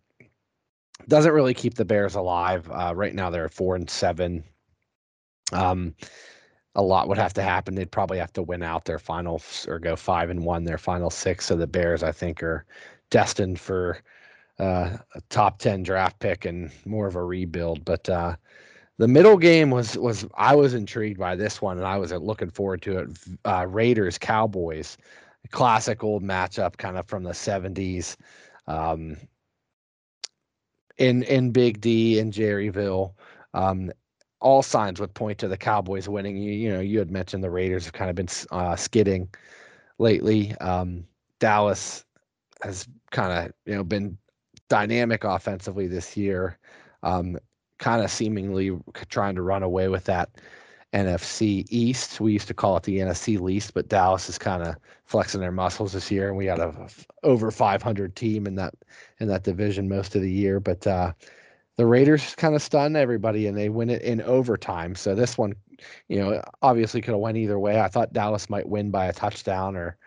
[1.07, 2.69] Doesn't really keep the Bears alive.
[2.71, 4.45] Uh, right now, they're four and seven.
[5.53, 5.95] Um,
[6.75, 7.75] a lot would have to happen.
[7.75, 11.11] They'd probably have to win out their final or go five and one their final
[11.11, 11.47] six.
[11.47, 12.67] So the Bears, I think, are
[13.11, 13.99] destined for
[14.59, 17.85] uh, a top ten draft pick and more of a rebuild.
[17.85, 18.37] But uh,
[18.99, 22.51] the middle game was was I was intrigued by this one, and I was looking
[22.51, 23.19] forward to it.
[23.45, 24.99] Uh, Raiders Cowboys,
[25.51, 28.17] classic old matchup, kind of from the '70s.
[28.67, 29.17] Um,
[30.99, 33.15] in in Big D in Jerryville.
[33.55, 33.91] Um,
[34.41, 36.37] all signs would point to the Cowboys winning.
[36.37, 39.29] You, you know, you had mentioned the Raiders have kind of been uh, skidding
[39.99, 40.55] lately.
[40.59, 41.05] Um,
[41.41, 42.05] Dallas
[42.63, 44.19] has kind of you know been
[44.69, 46.59] dynamic offensively this year,
[47.03, 47.39] um,
[47.79, 50.31] kind of seemingly trying to run away with that
[50.93, 52.21] NFC East.
[52.21, 55.53] We used to call it the NFC least, but Dallas is kind of flexing their
[55.53, 56.89] muscles this year, and we got a, a
[57.25, 58.75] over 500 team in that
[59.21, 60.61] in that division most of the year.
[60.61, 61.13] But uh,
[61.77, 64.95] the Raiders kind of stun everybody, and they win it in overtime.
[64.95, 65.55] So this one,
[66.09, 67.81] you know, obviously could have went either way.
[67.81, 69.99] I thought Dallas might win by a touchdown or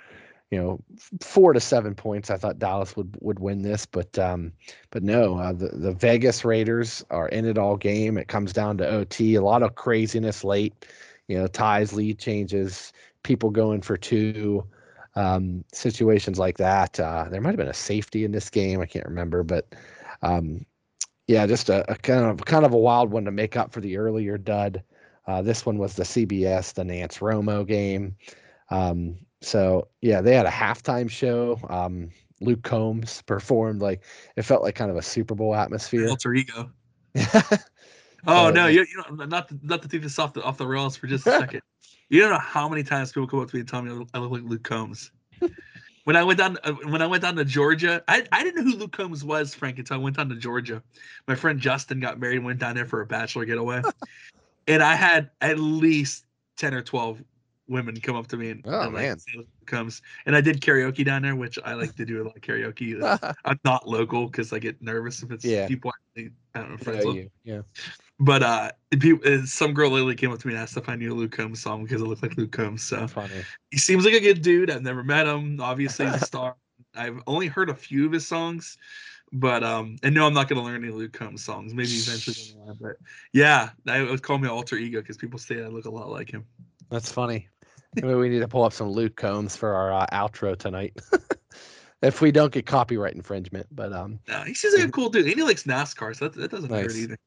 [0.52, 0.84] you know
[1.22, 2.30] four to seven points.
[2.30, 4.52] I thought Dallas would would win this, but um,
[4.92, 8.18] but no, uh, the the Vegas Raiders are in it all game.
[8.18, 9.36] It comes down to OT.
[9.36, 10.86] A lot of craziness late,
[11.28, 12.92] you know, ties, lead changes,
[13.24, 14.68] people going for two,
[15.16, 17.00] um, situations like that.
[17.00, 18.82] Uh, there might have been a safety in this game.
[18.82, 19.74] I can't remember, but
[20.22, 20.66] um,
[21.28, 23.80] yeah, just a, a, kind of kind of a wild one to make up for
[23.80, 24.84] the earlier dud.
[25.28, 28.18] Uh, this one was the CBS, the Nance Romo game.
[28.70, 31.60] Um, so yeah, they had a halftime show.
[31.69, 34.04] Um, Luke Combs performed like
[34.36, 36.10] it felt like kind of a Super Bowl atmosphere.
[36.10, 36.71] Alter ego.
[38.27, 40.67] oh no, you, you know, not to, not to take this off the off the
[40.67, 41.62] rails for just a second.
[42.10, 44.19] you don't know how many times people come up to me and tell me I
[44.19, 45.12] look like Luke Combs.
[46.04, 48.71] when I went down uh, when I went down to Georgia, I, I didn't know
[48.71, 50.82] who Luke Combs was, Frank, until I went down to Georgia.
[51.27, 53.82] My friend Justin got married and went down there for a bachelor getaway.
[54.67, 56.25] and I had at least
[56.58, 57.23] 10 or 12
[57.72, 59.18] women come up to me and, oh, and man.
[59.36, 62.36] like, comes and I did karaoke down there, which I like to do a lot
[62.36, 63.36] of karaoke.
[63.46, 65.68] I'm not local because I get nervous if it's Yeah.
[65.68, 67.30] people I, I don't know friends with.
[67.44, 67.62] yeah.
[68.20, 70.96] But uh, people, uh, some girl lately came up to me and asked if I
[70.96, 72.84] knew a Luke Combs song because I look like Luke Combs.
[72.84, 73.44] So Funny.
[73.72, 74.70] he seems like a good dude.
[74.70, 75.60] I've never met him.
[75.60, 76.56] Obviously, he's a star.
[76.96, 78.78] I've only heard a few of his songs,
[79.32, 81.74] but um, and no, I'm not gonna learn any Luke Combs songs.
[81.74, 82.98] Maybe eventually, down the line, but
[83.34, 86.30] yeah, I would call me alter ego because people say I look a lot like
[86.30, 86.46] him.
[86.90, 87.48] That's funny.
[87.95, 90.99] Maybe we need to pull up some Luke Combs for our uh, outro tonight.
[92.01, 95.25] if we don't get copyright infringement, but um, No, he seems like a cool dude,
[95.25, 97.17] and he likes NASCAR, so that, that doesn't hurt either.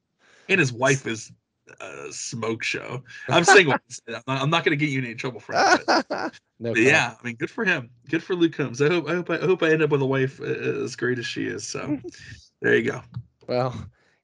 [0.48, 1.32] And his wife is
[1.80, 3.02] a smoke show.
[3.28, 3.74] I'm single.
[4.08, 5.82] I'm not, I'm not gonna get you in any trouble for that.
[6.08, 6.72] but- no.
[6.72, 7.90] But yeah, I mean, good for him.
[8.08, 8.80] Good for Luke Combs.
[8.80, 11.18] I hope I hope I, hope I end up with a wife uh, as great
[11.18, 11.66] as she is.
[11.66, 11.98] So
[12.60, 13.02] there you go.
[13.48, 13.74] Well,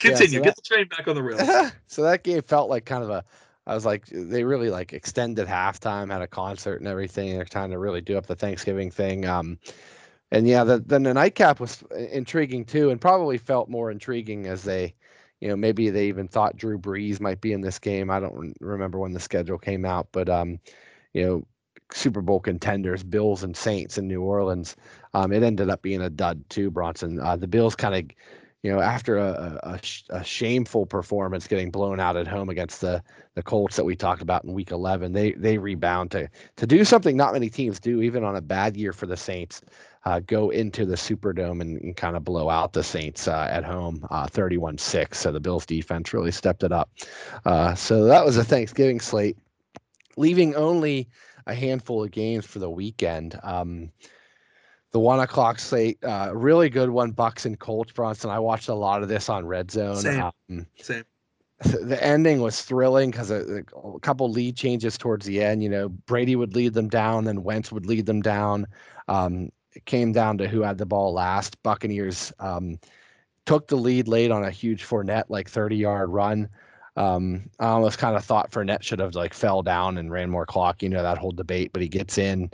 [0.03, 0.39] Yeah, so Continue.
[0.41, 1.73] that- Get the train back on the rails.
[1.87, 3.25] so that game felt like kind of a
[3.67, 7.33] I was like they really like extended halftime, had a concert and everything.
[7.33, 9.27] They're trying to really do up the Thanksgiving thing.
[9.27, 9.59] Um
[10.33, 14.63] and yeah, the, then the nightcap was intriguing too, and probably felt more intriguing as
[14.63, 14.95] they,
[15.41, 18.11] you know, maybe they even thought Drew Brees might be in this game.
[18.11, 20.61] I don't re- remember when the schedule came out, but um,
[21.15, 21.47] you know,
[21.93, 24.77] Super Bowl contenders, Bills and Saints in New Orleans.
[25.15, 27.19] Um, it ended up being a dud too, Bronson.
[27.19, 28.17] Uh, the Bills kind of
[28.63, 33.03] you know, after a, a, a shameful performance getting blown out at home against the
[33.35, 36.85] the Colts that we talked about in Week 11, they they rebound to to do
[36.85, 39.63] something not many teams do, even on a bad year for the Saints.
[40.07, 43.65] Uh, go into the Superdome and, and kind of blow out the Saints uh, at
[43.65, 45.15] home, uh, 31-6.
[45.15, 46.89] So the Bills defense really stepped it up.
[47.45, 49.37] Uh, so that was a Thanksgiving slate,
[50.17, 51.07] leaving only
[51.47, 53.39] a handful of games for the weekend.
[53.43, 53.93] Um,
[54.93, 57.13] the one o'clock slate, uh, really good one.
[57.13, 58.31] Bucks and Colts, Bronson.
[58.31, 59.97] I watched a lot of this on Red Zone.
[59.97, 60.23] Same.
[60.51, 61.05] Um, Same.
[61.61, 65.63] the ending was thrilling because a, a couple lead changes towards the end.
[65.63, 68.67] You know, Brady would lead them down, then Wentz would lead them down.
[69.09, 71.63] Um, it came down to who had the ball last.
[71.63, 72.79] Buccaneers um,
[73.45, 76.49] took the lead late on a huge Fournette like 30 yard run.
[76.97, 80.47] Um, I almost kind of thought Fournette should have like fell down and ran more
[80.47, 80.83] clock.
[80.83, 82.51] You know that whole debate, but he gets in.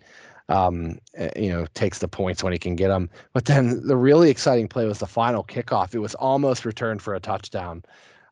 [0.48, 3.10] Um, eh, you know, takes the points when he can get them.
[3.32, 5.92] But then the really exciting play was the final kickoff.
[5.94, 7.82] It was almost returned for a touchdown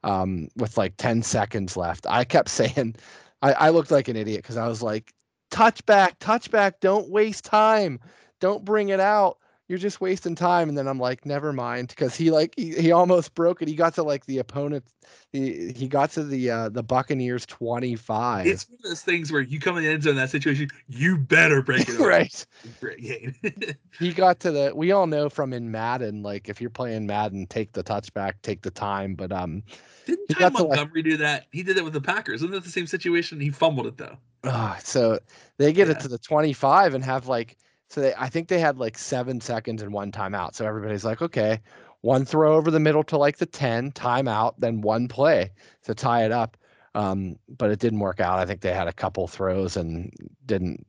[0.04, 2.06] um, with like 10 seconds left.
[2.08, 2.94] I kept saying,
[3.42, 5.12] I, I looked like an idiot because I was like,
[5.50, 7.98] touchback, touchback, don't waste time.
[8.40, 9.38] Don't bring it out.
[9.68, 10.68] You're just wasting time.
[10.68, 13.68] And then I'm like, never mind, because he like he, he almost broke it.
[13.68, 14.84] He got to like the opponent,
[15.32, 18.46] he he got to the uh the Buccaneers 25.
[18.46, 20.68] It's one of those things where you come in the end zone in that situation,
[20.88, 21.98] you better break it.
[21.98, 22.44] right.
[24.00, 27.46] He got to the we all know from in Madden, like if you're playing Madden,
[27.46, 29.14] take the touchback, take the time.
[29.14, 29.62] But um
[30.06, 31.46] Didn't Ty to, like- Montgomery do that?
[31.52, 32.42] He did that with the Packers.
[32.42, 33.38] Isn't that the same situation?
[33.40, 34.16] He fumbled it though.
[34.42, 35.18] Ah, so
[35.58, 35.94] they get Yeah.
[35.94, 37.56] it to the 25 and have like
[37.94, 40.54] so they I think they had like seven seconds and one timeout.
[40.56, 41.60] So everybody's like, okay,
[42.00, 45.52] one throw over the middle to like the 10, timeout, then one play
[45.84, 46.56] to tie it up.
[46.96, 48.40] Um, but it didn't work out.
[48.40, 50.12] I think they had a couple throws and
[50.44, 50.84] didn't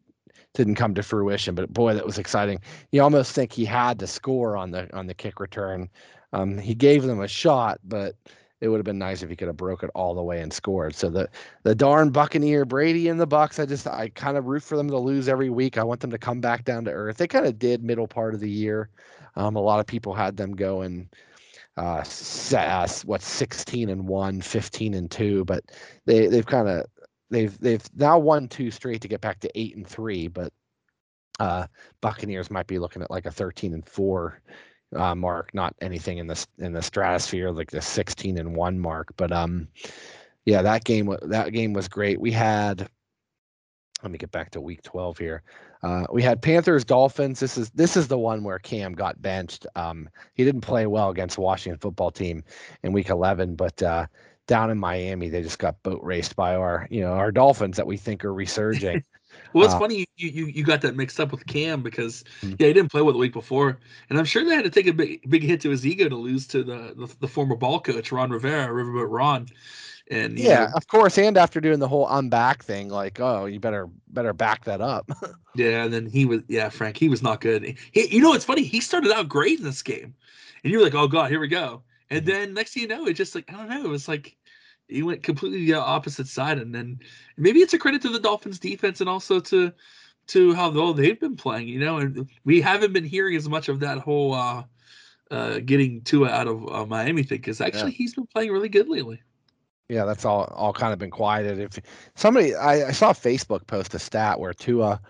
[0.56, 1.54] didn't come to fruition.
[1.54, 2.60] But boy, that was exciting.
[2.91, 5.89] You almost think he had to score on the on the kick return.
[6.34, 8.15] Um, he gave them a shot, but
[8.65, 10.51] it would have been nice if he could have broke it all the way and
[10.51, 10.95] scored.
[10.95, 11.30] So the
[11.63, 13.60] the darn Buccaneer Brady and the Bucks.
[13.60, 15.78] I just I kind of root for them to lose every week.
[15.78, 17.17] I want them to come back down to earth.
[17.17, 18.89] They kind of did middle part of the year.
[19.36, 21.10] Um, a lot of people had them going
[21.78, 22.04] uh,
[22.56, 25.63] uh what 16 and 1, 15 and 2, but
[26.06, 26.86] they they've kind of
[27.30, 30.51] they've they've now won two straight to get back to 8 and 3, but
[31.39, 31.67] uh
[32.01, 34.41] Buccaneers might be looking at like a 13 and 4
[34.96, 39.14] uh, mark, not anything in the in the stratosphere like the 16 and 1 mark,
[39.18, 39.68] but um
[40.46, 42.20] yeah, that game that game was great.
[42.20, 42.88] We had
[44.04, 45.42] let me get back to week 12 here.
[45.82, 47.40] Uh, we had Panthers Dolphins.
[47.40, 49.66] This is this is the one where Cam got benched.
[49.76, 52.44] Um, he didn't play well against the Washington football team
[52.84, 54.06] in week 11, but uh,
[54.48, 57.88] down in Miami, they just got boat raced by our you know our Dolphins that
[57.88, 59.04] we think are resurging.
[59.54, 62.56] Well, it's Uh, funny you, you you got that mixed up with Cam because Mhm.
[62.60, 64.88] yeah, he didn't play well the week before, and I'm sure they had to take
[64.88, 67.80] a big big hit to his ego to lose to the the, the former ball
[67.80, 69.48] coach Ron Rivera, Riverboat Ron,
[70.10, 71.17] and yeah, know, of course.
[71.17, 74.82] And after doing the whole I'm back thing, like oh, you better better back that
[74.82, 75.10] up.
[75.56, 77.78] yeah, and then he was yeah, Frank, he was not good.
[77.91, 80.13] He, you know, it's funny, he started out great in this game,
[80.63, 82.26] and you were like, oh god, here we go, and Mhm.
[82.26, 84.36] then next thing you know, it just like I don't know, it was like
[84.88, 87.00] he went completely the opposite side, and then
[87.38, 89.71] maybe it's a credit to the Dolphins defense and also to
[90.28, 93.69] to how though they've been playing, you know, and we haven't been hearing as much
[93.69, 94.63] of that whole uh
[95.32, 98.88] uh getting Tua out of uh, Miami thing because actually he's been playing really good
[98.88, 99.21] lately.
[99.89, 101.60] yeah, that's all all kind of been quieted.
[101.60, 101.80] If
[102.15, 105.02] somebody, I, I saw Facebook post a stat where Tua,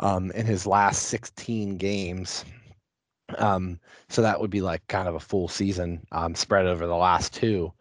[0.00, 2.44] um, in his last 16 games,
[3.38, 6.96] um, so that would be like kind of a full season um, spread over the
[6.96, 7.72] last two.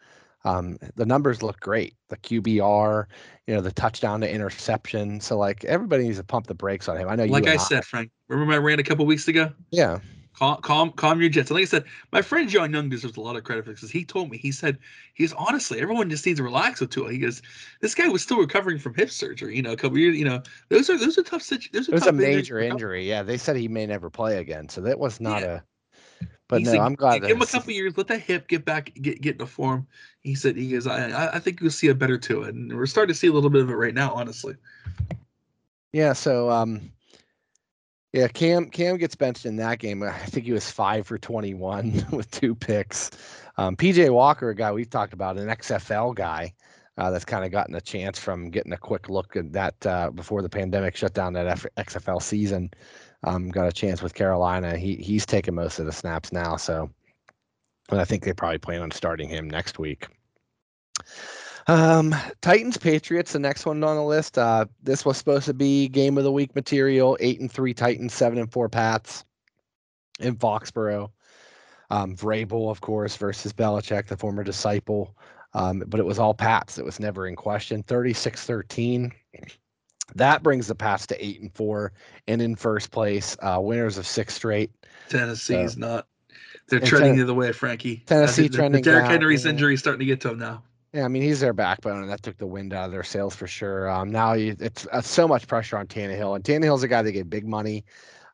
[0.45, 1.95] Um, the numbers look great.
[2.09, 3.07] The QBR,
[3.47, 5.19] you know, the touchdown to interception.
[5.21, 7.07] So like everybody needs to pump the brakes on him.
[7.09, 7.31] I know you.
[7.31, 9.53] Like I and said, Frank, remember I ran a couple weeks ago?
[9.71, 9.99] yeah,
[10.35, 11.51] Calm, calm, calm your jets.
[11.51, 13.81] And like I said, my friend John Young deserves a lot of credit for this
[13.81, 14.79] because he told me he said
[15.13, 17.11] he's honestly everyone just needs to relax with Tua.
[17.11, 17.41] He goes,
[17.81, 19.55] this guy was still recovering from hip surgery.
[19.55, 20.17] You know, a couple years.
[20.17, 21.71] You know, those are those are tough situations.
[21.73, 23.07] Those are it was a major injury.
[23.07, 24.67] Yeah, they said he may never play again.
[24.69, 25.45] So that was not Yeah.
[25.45, 25.63] a.
[26.47, 27.21] But He's no, like, I'm glad.
[27.21, 27.97] Give him a couple years.
[27.97, 29.87] Let that hip get back, get get into form.
[30.21, 33.13] He said, he goes, I, I- think you'll see a better Tua, and we're starting
[33.13, 34.13] to see a little bit of it right now.
[34.13, 34.55] Honestly,
[35.91, 36.91] Yeah, so um
[38.13, 40.03] yeah, Cam Cam gets benched in that game.
[40.03, 43.11] I think he was five for twenty one with two picks.
[43.57, 46.53] Um, PJ Walker, a guy we've talked about, an XFL guy
[46.97, 50.11] uh, that's kind of gotten a chance from getting a quick look at that uh,
[50.11, 52.71] before the pandemic shut down that F- XFL season.
[53.23, 54.77] Um, got a chance with Carolina.
[54.77, 56.89] He he's taking most of the snaps now, so
[57.89, 60.07] and I think they probably plan on starting him next week.
[61.67, 64.37] Um, Titans Patriots, the next one on the list.
[64.37, 67.17] Uh, this was supposed to be game of the week material.
[67.19, 69.23] Eight and three Titans, seven and four Pats
[70.19, 71.09] in Foxborough.
[71.89, 75.15] Um, Vrabel, of course, versus Belichick, the former disciple.
[75.53, 76.77] Um, but it was all Pats.
[76.77, 77.83] It was never in question.
[77.83, 79.11] 36 13.
[80.15, 81.93] That brings the Pats to eight and four
[82.27, 84.71] and in first place, uh, winners of six straight.
[85.09, 86.07] Tennessee's not.
[86.67, 88.03] They're and treading Ten- the other way, Frankie.
[88.05, 89.51] Tennessee trending Derrick Henry's yeah.
[89.51, 90.63] injury is starting to get to him now.
[90.93, 93.35] Yeah, I mean he's their backbone, and that took the wind out of their sails
[93.35, 93.89] for sure.
[93.89, 97.11] Um, now you, it's uh, so much pressure on Tannehill, and Tannehill's a guy that
[97.11, 97.83] gave big money,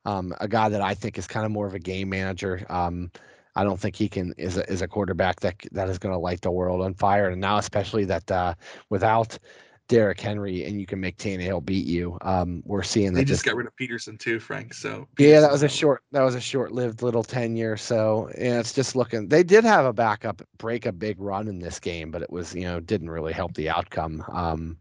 [0.05, 2.65] um, a guy that I think is kind of more of a game manager.
[2.69, 3.11] Um,
[3.55, 6.19] I don't think he can is a, is a quarterback that that is going to
[6.19, 8.53] light the world on fire, and now especially that uh,
[8.89, 9.39] without
[9.89, 12.15] Derrick Henry, and you can make Tannehill beat you.
[12.21, 14.75] Um, we're seeing They that just this got rid of Peterson too, Frank.
[14.75, 17.75] So yeah, that was a short that was a short-lived little tenure.
[17.75, 19.27] So yeah, it's just looking.
[19.27, 22.53] They did have a backup break a big run in this game, but it was
[22.53, 24.23] you know didn't really help the outcome.
[24.31, 24.77] Um,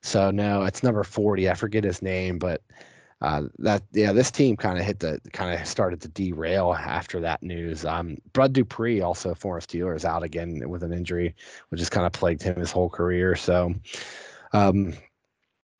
[0.00, 1.50] so no, it's number forty.
[1.50, 2.62] I forget his name, but
[3.20, 7.20] uh, that yeah, this team kind of hit the kind of started to derail after
[7.20, 7.84] that news.
[7.84, 11.34] Um, Bud Dupree, also former Steeler, is out again with an injury,
[11.68, 13.36] which has kind of plagued him his whole career.
[13.36, 13.74] So.
[14.52, 14.94] Um,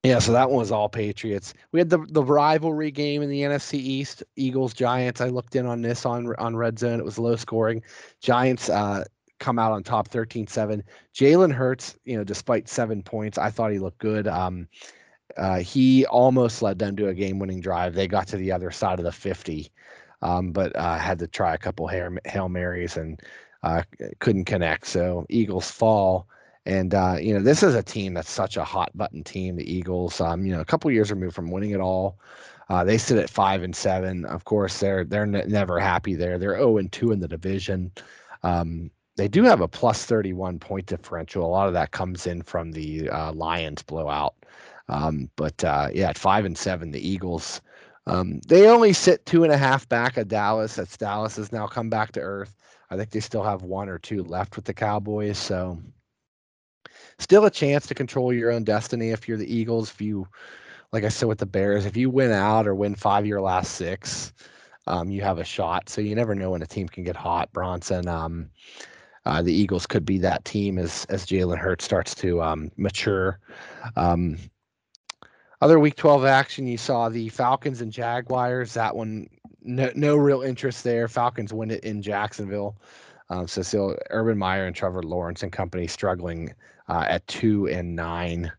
[0.04, 1.54] Yeah, so that one was all Patriots.
[1.72, 5.20] We had the the rivalry game in the NFC East, Eagles Giants.
[5.20, 7.00] I looked in on this on on Red Zone.
[7.00, 7.82] It was low scoring.
[8.20, 9.04] Giants uh,
[9.40, 10.82] come out on top 13-7.
[11.14, 14.26] Jalen Hurts, you know, despite seven points, I thought he looked good.
[14.28, 14.68] Um,
[15.36, 17.94] uh, he almost led them to a game-winning drive.
[17.94, 19.70] They got to the other side of the 50,
[20.22, 23.20] um, but uh, had to try a couple hail, hail marys and
[23.62, 23.82] uh,
[24.20, 24.86] couldn't connect.
[24.86, 26.28] So Eagles fall.
[26.68, 29.56] And uh, you know, this is a team that's such a hot button team.
[29.56, 32.18] The Eagles, um, you know, a couple years removed from winning it all.
[32.68, 34.26] Uh, they sit at five and seven.
[34.26, 36.38] Of course, they're they're ne- never happy there.
[36.38, 37.90] They're zero and two in the division.
[38.42, 41.44] Um, they do have a plus 31 point differential.
[41.44, 44.34] A lot of that comes in from the uh, Lions blowout.
[44.90, 47.62] Um, but uh, yeah, at five and seven, the Eagles,
[48.06, 50.76] um, they only sit two and a half back of Dallas.
[50.76, 52.54] That's Dallas has now come back to earth.
[52.90, 55.38] I think they still have one or two left with the Cowboys.
[55.38, 55.78] So
[57.18, 59.90] still a chance to control your own destiny if you're the Eagles.
[59.90, 60.26] If you,
[60.92, 63.72] like I said with the Bears, if you win out or win five your last
[63.72, 64.32] six,
[64.86, 65.88] um, you have a shot.
[65.88, 67.52] So you never know when a team can get hot.
[67.52, 68.50] Bronson, um,
[69.26, 73.38] uh, the Eagles could be that team as as Jalen Hurts starts to um, mature.
[73.96, 74.38] Um,
[75.60, 78.74] other Week 12 action, you saw the Falcons and Jaguars.
[78.74, 79.28] That one,
[79.60, 81.08] no, no real interest there.
[81.08, 82.76] Falcons win it in Jacksonville.
[83.28, 86.54] Um, so still, Urban Meyer and Trevor Lawrence and company struggling
[86.88, 88.52] uh, at two and nine.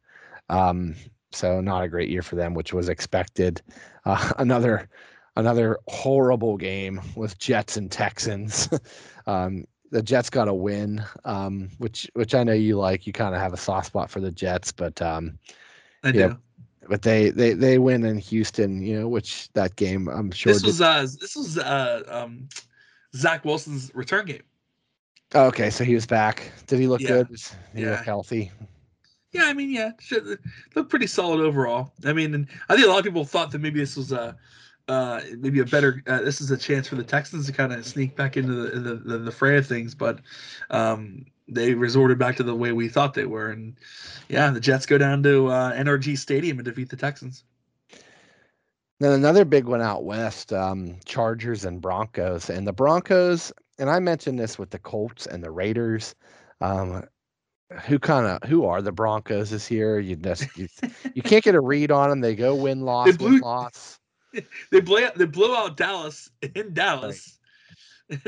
[0.49, 0.95] Um,
[1.31, 3.61] so not a great year for them, which was expected.
[4.05, 4.89] Uh, another
[5.35, 8.69] another horrible game with Jets and Texans.
[9.27, 13.07] um, the Jets got a win, um, which which I know you like.
[13.07, 15.39] You kind of have a soft spot for the Jets, but um,
[16.03, 16.19] I do.
[16.19, 16.33] yeah,
[16.87, 20.53] but they they they win in Houston, you know, which that game I'm sure.
[20.53, 22.49] This did- was uh this was uh um
[23.15, 24.43] Zach Wilson's return game.
[25.33, 26.51] Okay, so he was back.
[26.67, 27.07] Did he look Yeah.
[27.07, 27.27] good?
[27.75, 27.91] He Yeah.
[27.91, 28.51] look healthy?
[29.31, 30.39] Yeah, I mean, yeah, should,
[30.73, 31.93] looked pretty solid overall.
[32.03, 34.35] I mean, and I think a lot of people thought that maybe this was a,
[34.87, 36.01] uh, maybe a better.
[36.07, 38.79] Uh, this is a chance for the Texans to kind of sneak back into the
[38.79, 40.21] the, the, the fray of things, but
[40.71, 43.75] um, they resorted back to the way we thought they were, and
[44.29, 47.43] yeah, the Jets go down to uh, NRG Stadium and defeat the Texans.
[48.99, 52.49] Then another big one out west, um, Chargers and Broncos.
[52.49, 56.15] And the Broncos, and I mentioned this with the Colts and the Raiders.
[56.61, 57.03] Um,
[57.85, 59.99] who kind of who are the Broncos this year?
[59.99, 60.67] You just you,
[61.13, 62.21] you can't get a read on them.
[62.21, 63.99] They go win loss win blew- loss.
[64.71, 67.39] They blow they blow out Dallas in Dallas.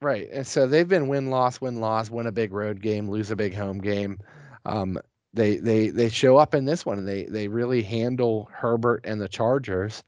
[0.00, 0.28] Right.
[0.32, 3.36] And so they've been win loss win loss, win a big road game, lose a
[3.36, 4.18] big home game.
[4.66, 4.98] Um,
[5.32, 9.18] they they they show up in this one and they they really handle Herbert and
[9.18, 10.02] the Chargers.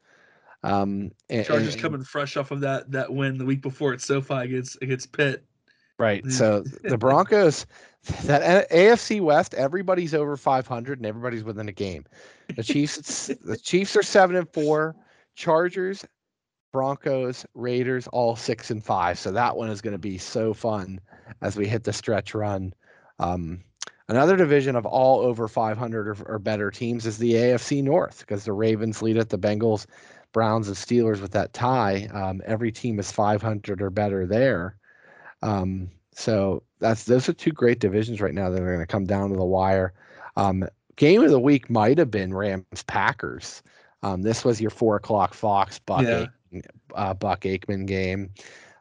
[0.66, 4.00] Um, and, Chargers and- coming fresh off of that that win the week before at
[4.00, 5.44] SoFi against against Pitt.
[5.98, 6.26] Right.
[6.30, 7.66] So the Broncos,
[8.24, 12.04] that AFC West, everybody's over 500 and everybody's within a game.
[12.54, 14.94] The Chiefs, the Chiefs are seven and four.
[15.36, 16.04] Chargers,
[16.72, 19.18] Broncos, Raiders, all six and five.
[19.18, 21.00] So that one is going to be so fun
[21.42, 22.74] as we hit the stretch run.
[23.18, 23.62] Um,
[24.08, 28.44] another division of all over 500 or, or better teams is the AFC North because
[28.44, 29.86] the Ravens lead it, the Bengals,
[30.36, 32.10] Browns, and Steelers with that tie.
[32.12, 34.76] Um, every team is 500 or better there.
[35.40, 39.06] Um, so that's those are two great divisions right now that are going to come
[39.06, 39.94] down to the wire.
[40.36, 43.62] Um, game of the week might have been Rams Packers.
[44.02, 46.26] Um, this was your four o'clock Fox Buck Yeah.
[46.52, 48.28] Aikman, uh, Buck Aikman game.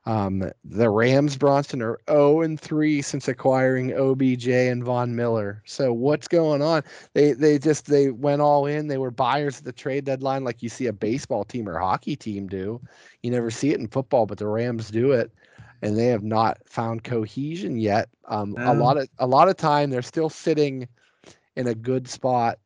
[0.08, 5.64] Um, the Rams Bronson are 0 and 3 since acquiring OBJ and Von Miller.
[5.66, 6.84] So what's going on?
[7.14, 8.88] They they just they went all in.
[8.88, 12.16] They were buyers at the trade deadline, like you see a baseball team or hockey
[12.16, 12.80] team do.
[13.24, 15.32] You never see it in football, but the Rams do it
[15.82, 18.10] and they have not found cohesion yet.
[18.28, 20.88] Um, a lot of a lot of time they're still sitting
[21.56, 22.60] in a good spot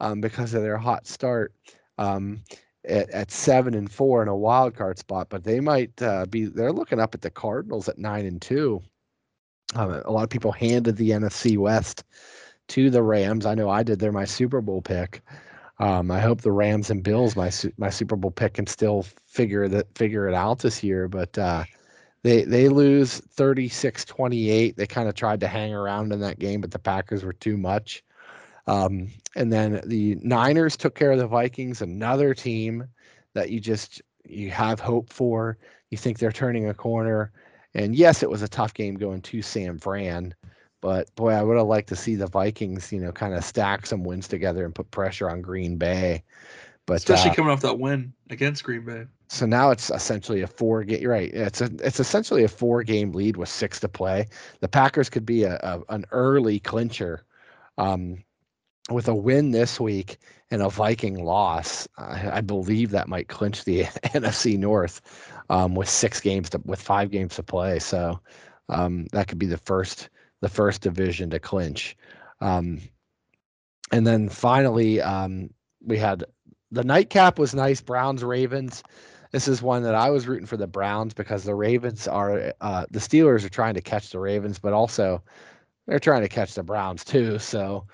[0.00, 1.52] um, because of their hot start
[1.98, 2.42] um,
[2.86, 5.28] at, at seven and four in a wild card spot.
[5.28, 8.82] But they might uh, be they're looking up at the Cardinals at nine and two.
[9.74, 12.04] Um, a lot of people handed the NFC West
[12.68, 13.46] to the Rams.
[13.46, 13.98] I know I did.
[13.98, 15.22] They're my Super Bowl pick.
[15.78, 19.68] Um, I hope the Rams and Bills, my my Super Bowl pick, can still figure
[19.68, 21.08] that figure it out this year.
[21.08, 21.64] But uh,
[22.22, 24.76] they they lose 36-28.
[24.76, 27.56] They kind of tried to hang around in that game, but the Packers were too
[27.56, 28.02] much.
[28.66, 32.86] Um, and then the Niners took care of the Vikings, another team
[33.34, 35.58] that you just you have hope for.
[35.90, 37.32] You think they're turning a corner.
[37.74, 40.34] And yes, it was a tough game going to San Fran,
[40.80, 43.86] but boy, I would have liked to see the Vikings, you know, kind of stack
[43.86, 46.22] some wins together and put pressure on Green Bay.
[46.86, 49.04] But Especially uh, coming off that win against Green Bay.
[49.28, 51.02] so now it's essentially a four game.
[51.02, 51.32] You're right.
[51.34, 54.28] It's a it's essentially a four game lead with six to play.
[54.60, 57.24] The Packers could be a, a an early clincher.
[57.76, 58.24] Um,
[58.90, 60.18] with a win this week
[60.50, 63.84] and a Viking loss, I, I believe that might clinch the
[64.14, 65.00] NFC North
[65.50, 67.78] um, with six games to, with five games to play.
[67.78, 68.20] So
[68.68, 70.08] um, that could be the first
[70.42, 71.96] the first division to clinch.
[72.40, 72.80] Um,
[73.90, 75.50] and then finally, um,
[75.84, 76.24] we had
[76.70, 77.80] the nightcap was nice.
[77.80, 78.82] Browns Ravens.
[79.32, 82.86] This is one that I was rooting for the Browns because the Ravens are uh,
[82.90, 85.22] the Steelers are trying to catch the Ravens, but also
[85.86, 87.38] they're trying to catch the Browns too.
[87.38, 87.86] So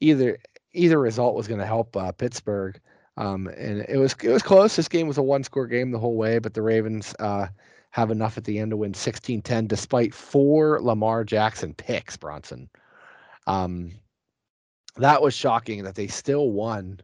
[0.00, 0.38] either
[0.72, 2.80] either result was going to help uh, Pittsburgh.
[3.16, 4.76] Um, and it was it was close.
[4.76, 7.48] This game was a one score game the whole way, but the Ravens uh,
[7.90, 12.68] have enough at the end to win 16-10 despite four Lamar Jackson picks, Bronson.
[13.46, 13.92] Um,
[14.96, 17.00] that was shocking that they still won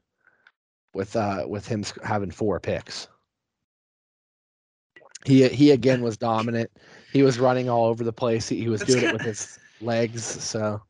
[0.94, 3.08] with uh, with him having four picks.
[5.24, 6.70] He he again was dominant.
[7.12, 8.48] He was running all over the place.
[8.48, 10.22] He, he was doing it with his legs.
[10.22, 10.80] So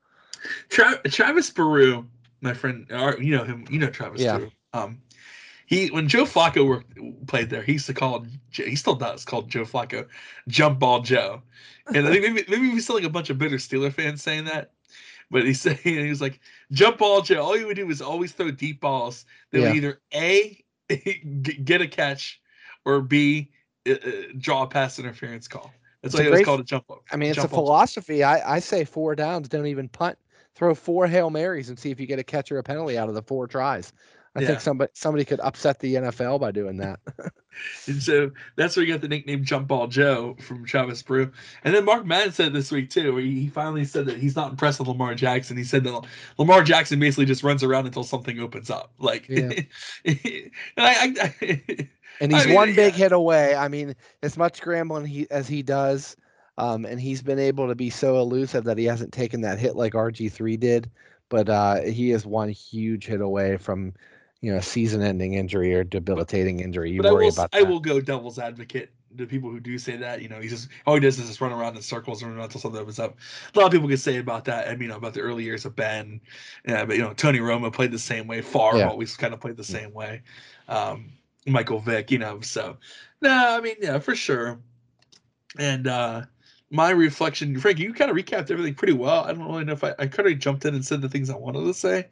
[0.68, 2.07] Tra- Travis Baru,
[2.40, 2.86] my friend,
[3.20, 4.20] you know him, you know Travis.
[4.20, 4.38] Yeah.
[4.38, 4.51] Baru.
[4.72, 5.01] Um,
[5.66, 9.49] he when Joe Flacco worked, played there, he used to call he still does called
[9.49, 10.07] Joe Flacco
[10.49, 11.42] Jump Ball Joe,
[11.95, 14.45] and I think maybe maybe we still like a bunch of bitter Steeler fans saying
[14.45, 14.72] that.
[15.30, 16.40] But he's saying he was like
[16.72, 17.42] jump ball Joe.
[17.42, 19.68] All he would do was always throw deep balls that yeah.
[19.68, 20.64] would either a
[21.64, 22.40] get a catch
[22.84, 23.51] or b
[23.88, 25.72] uh, uh, draw a pass interference call.
[26.03, 27.03] That's why it was called a jump ball.
[27.11, 28.22] I mean, it's a philosophy.
[28.22, 30.18] I, I say four downs, don't even punt.
[30.55, 33.09] Throw four hail marys and see if you get a catch or a penalty out
[33.09, 33.92] of the four tries.
[34.36, 34.48] I yeah.
[34.48, 36.98] think somebody somebody could upset the NFL by doing that.
[37.86, 41.30] and so that's where you got the nickname Jump Ball Joe from Travis Brew.
[41.62, 44.50] And then Mark Madden said this week too, where he finally said that he's not
[44.50, 45.57] impressed with Lamar Jackson.
[45.57, 46.05] He said that
[46.36, 48.92] Lamar Jackson basically just runs around until something opens up.
[48.98, 49.52] Like, yeah.
[50.05, 51.34] and I, I,
[52.20, 52.74] and he's I mean, one yeah.
[52.74, 53.55] big hit away.
[53.55, 53.94] I mean,
[54.24, 56.16] as much scrambling he as he does,
[56.59, 59.76] um, and he's been able to be so elusive that he hasn't taken that hit
[59.76, 60.90] like RG three did.
[61.28, 63.94] But uh, he is one huge hit away from
[64.44, 66.90] you know, season-ending injury or debilitating injury.
[66.90, 67.50] You worry will, about.
[67.50, 67.61] That.
[67.61, 70.20] I will go devil's advocate to people who do say that.
[70.20, 72.44] You know, he just all he does is just run around in circles and run
[72.44, 73.16] until something opens up.
[73.55, 74.68] A lot of people can say about that.
[74.68, 76.20] I mean, you know, about the early years of Ben.
[76.68, 78.42] Yeah, but you know, Tony Romo played the same way.
[78.42, 78.88] Favre yeah.
[78.90, 79.72] always kind of played the mm.
[79.72, 80.20] same way.
[80.68, 81.11] Um,
[81.46, 82.42] Michael Vick, you know.
[82.42, 82.76] So,
[83.22, 84.61] no, I mean, yeah, for sure.
[85.59, 86.24] And uh
[86.71, 89.25] my reflection, Frank, you kind of recapped everything pretty well.
[89.25, 91.31] I don't really know if I, I kind of jumped in and said the things
[91.31, 92.09] I wanted to say.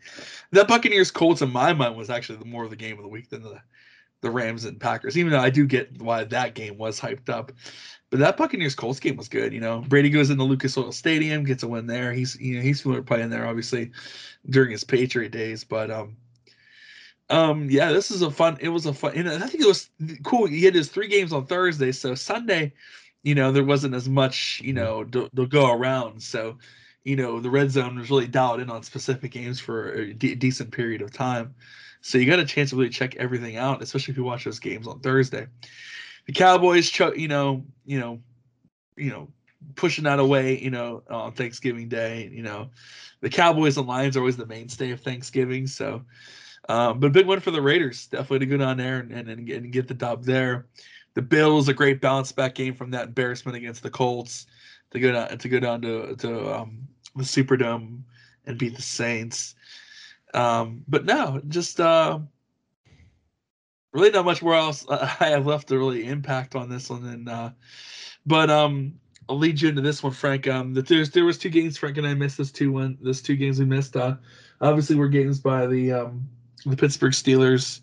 [0.52, 3.08] That Buccaneers Colts in my mind was actually the more of the game of the
[3.08, 3.60] week than the
[4.20, 7.50] the Rams and Packers, even though I do get why that game was hyped up.
[8.08, 9.52] But that Buccaneers Colts game was good.
[9.52, 12.12] You know, Brady goes into Lucas Oil Stadium, gets a win there.
[12.12, 13.90] He's you know he's familiar playing there, obviously,
[14.48, 15.64] during his Patriot days.
[15.64, 16.16] But um,
[17.30, 18.58] um, yeah, this is a fun.
[18.60, 19.90] It was a fun, and I think it was
[20.22, 20.46] cool.
[20.46, 22.72] He had his three games on Thursday, so Sunday
[23.22, 24.84] you know, there wasn't as much, you mm-hmm.
[24.84, 26.22] know, to, to go around.
[26.22, 26.58] So,
[27.04, 30.70] you know, the red zone was really dialed in on specific games for a decent
[30.70, 31.54] period of time.
[32.00, 34.58] So you got a chance to really check everything out, especially if you watch those
[34.58, 35.46] games on Thursday.
[36.26, 38.20] The Cowboys, cho- you know, you know,
[38.96, 39.28] you know,
[39.76, 42.30] pushing that away, you know, on Thanksgiving Day.
[42.32, 42.70] You know,
[43.20, 45.66] the Cowboys and Lions are always the mainstay of Thanksgiving.
[45.66, 46.02] So,
[46.68, 49.28] um, but a big one for the Raiders, definitely to go down there and, and,
[49.28, 50.66] and, and get the dub there
[51.14, 54.46] the Bills a great bounce back game from that embarrassment against the Colts
[54.90, 58.02] to go down to go down to to um, the Superdome
[58.46, 59.54] and beat the Saints.
[60.34, 62.18] Um, but no, just uh,
[63.92, 67.04] really not much more else I have left to really impact on this one.
[67.04, 67.50] And uh,
[68.26, 68.94] but um,
[69.28, 70.48] I'll lead you into this one, Frank.
[70.48, 72.38] Um, that there's there was two games Frank and I missed.
[72.38, 73.96] This two one this two games we missed.
[73.96, 74.16] Uh,
[74.60, 76.28] obviously were games by the um,
[76.64, 77.80] the Pittsburgh Steelers.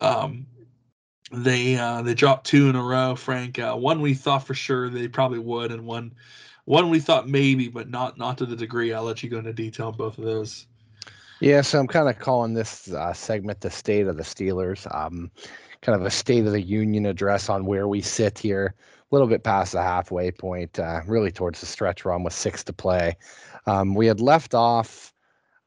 [0.00, 0.46] Um,
[1.32, 3.16] they uh, they dropped two in a row.
[3.16, 6.12] Frank, uh, one we thought for sure they probably would, and one
[6.64, 8.92] one we thought maybe, but not not to the degree.
[8.92, 10.66] I'll let you go into detail on both of those.
[11.40, 14.86] Yeah, so I'm kind of calling this uh, segment the state of the Steelers.
[14.94, 15.30] Um,
[15.80, 19.26] kind of a state of the union address on where we sit here, a little
[19.26, 23.16] bit past the halfway point, uh, really towards the stretch run with six to play.
[23.66, 25.12] Um, we had left off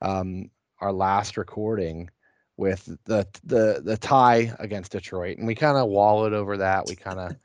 [0.02, 0.50] um,
[0.80, 2.10] our last recording
[2.58, 6.86] with the the the tie against Detroit, and we kind of wallowed over that.
[6.88, 7.36] We kind of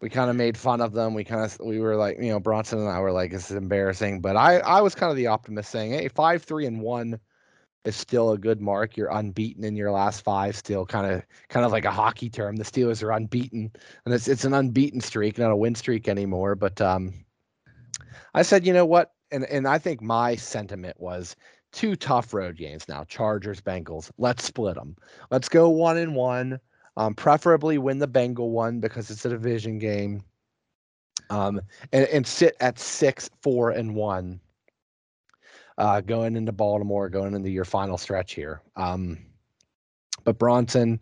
[0.00, 1.14] we kind of made fun of them.
[1.14, 3.56] We kind of we were like, you know, Bronson and I were like, this is
[3.56, 4.20] embarrassing.
[4.20, 7.18] But I I was kind of the optimist, saying, hey, five three and one
[7.84, 8.96] is still a good mark.
[8.96, 12.56] You're unbeaten in your last five, still kind of kind of like a hockey term.
[12.56, 13.70] The Steelers are unbeaten,
[14.04, 16.54] and it's it's an unbeaten streak, not a win streak anymore.
[16.54, 17.24] But um,
[18.34, 21.36] I said, you know what, and and I think my sentiment was
[21.72, 24.10] two tough road games now Chargers, Bengals.
[24.18, 24.96] Let's split them.
[25.30, 26.60] Let's go one and one.
[26.96, 30.22] Um, preferably win the Bengal one because it's a division game.
[31.30, 31.60] Um,
[31.92, 34.40] and, and sit at six, four, and one.
[35.78, 38.60] uh, going into Baltimore, going into your final stretch here.
[38.76, 39.18] Um,
[40.24, 41.00] but Bronson,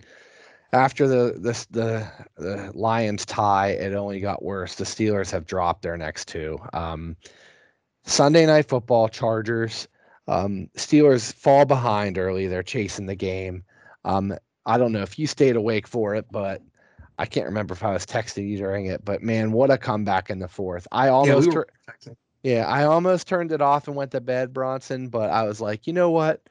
[0.72, 4.74] after the, the the the Lions tie, it only got worse.
[4.74, 6.58] The Steelers have dropped their next two.
[6.74, 7.16] Um,
[8.04, 9.88] Sunday night football, Chargers.
[10.28, 12.46] Um, Steelers fall behind early.
[12.46, 13.64] They're chasing the game.
[14.04, 16.62] Um, I don't know if you stayed awake for it, but
[17.18, 19.04] I can't remember if I was texting you during it.
[19.04, 20.86] But man, what a comeback in the fourth!
[20.90, 21.66] I almost, yeah, we tur-
[22.42, 25.08] yeah, I almost turned it off and went to bed, Bronson.
[25.08, 26.42] But I was like, you know what?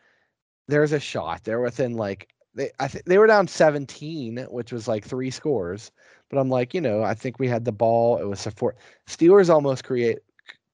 [0.68, 1.44] There's a shot.
[1.44, 5.92] They're within like they I think they were down 17, which was like three scores.
[6.30, 8.18] But I'm like, you know, I think we had the ball.
[8.18, 8.76] It was a four.
[9.08, 10.20] Steelers almost create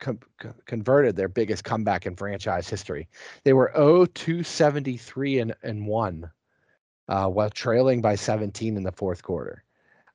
[0.02, 0.20] com-
[0.66, 3.08] converted their biggest comeback in franchise history.
[3.46, 6.30] They were 0 273 and, and 1
[7.08, 9.64] uh, while trailing by 17 in the fourth quarter,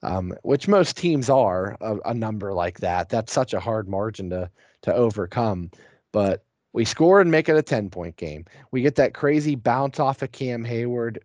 [0.02, 3.08] um, which most teams are a, a, number like that.
[3.08, 4.50] That's such a hard margin to,
[4.82, 5.70] to overcome.
[6.12, 8.44] But we score and make it a 10 point game.
[8.70, 11.18] We get that crazy bounce off of Cam Heyward,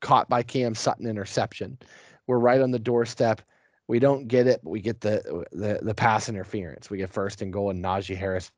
[0.00, 1.78] caught by Cam Sutton interception.
[2.26, 3.40] We're right on the doorstep.
[3.88, 6.90] We don't get it, but we get the the the pass interference.
[6.90, 8.50] We get first and goal, and Najee Harris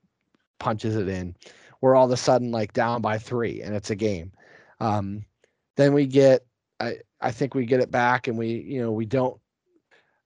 [0.59, 1.35] punches it in.
[1.81, 4.33] We're all of a sudden like down by three, and it's a game.
[4.81, 5.25] Um,
[5.77, 6.47] then we get,
[6.81, 9.39] I I think we get it back, and we you know we don't.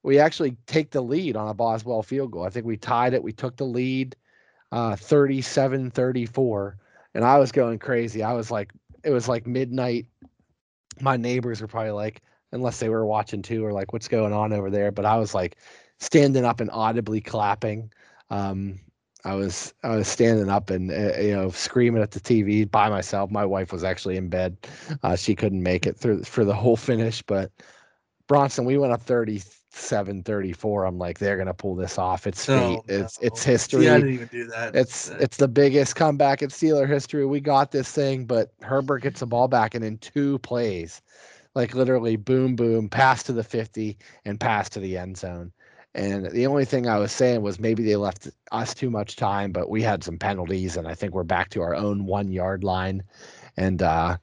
[0.04, 2.44] We actually take the lead on a Boswell field goal.
[2.44, 3.22] I think we tied it.
[3.22, 4.16] We took the lead,
[4.72, 6.74] uh, 37-34,
[7.14, 8.20] and I was going crazy.
[8.20, 8.72] I was like,
[9.04, 10.06] it was like midnight.
[11.00, 12.20] My neighbors were probably like,
[12.52, 14.92] unless they were watching too or like what's going on over there.
[14.92, 15.56] But I was like
[15.98, 17.92] standing up and audibly clapping.
[18.30, 18.80] Um,
[19.24, 22.88] I was I was standing up and uh, you know screaming at the TV by
[22.88, 23.30] myself.
[23.30, 24.56] My wife was actually in bed;
[25.02, 27.22] uh, she couldn't make it through for the whole finish.
[27.22, 27.52] But
[28.26, 30.84] Bronson, we went up 37, 34.
[30.84, 32.26] I'm like, they're gonna pull this off.
[32.26, 32.56] It's fate.
[32.56, 33.26] Oh, it's no.
[33.28, 33.84] it's history.
[33.84, 34.74] Yeah, I didn't even do that.
[34.74, 37.24] It's it's the biggest comeback in Steeler history.
[37.24, 41.00] We got this thing, but Herbert gets the ball back, and in two plays,
[41.54, 45.52] like literally boom, boom, pass to the 50 and pass to the end zone.
[45.94, 49.52] And the only thing I was saying was maybe they left us too much time,
[49.52, 52.64] but we had some penalties, and I think we're back to our own one yard
[52.64, 53.02] line.
[53.58, 54.16] And uh,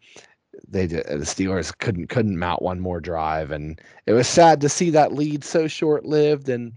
[0.67, 4.89] they the Steelers couldn't couldn't mount one more drive, and it was sad to see
[4.91, 6.73] that lead so short lived, and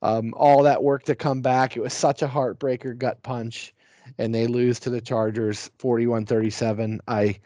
[0.00, 1.76] um, all that work to come back.
[1.76, 3.74] It was such a heartbreaker, gut punch,
[4.18, 6.98] and they lose to the Chargers, 41-37.
[7.08, 7.38] I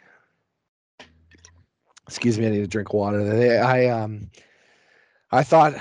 [2.08, 3.20] excuse me, I need to drink water.
[3.62, 4.30] I um,
[5.30, 5.74] I thought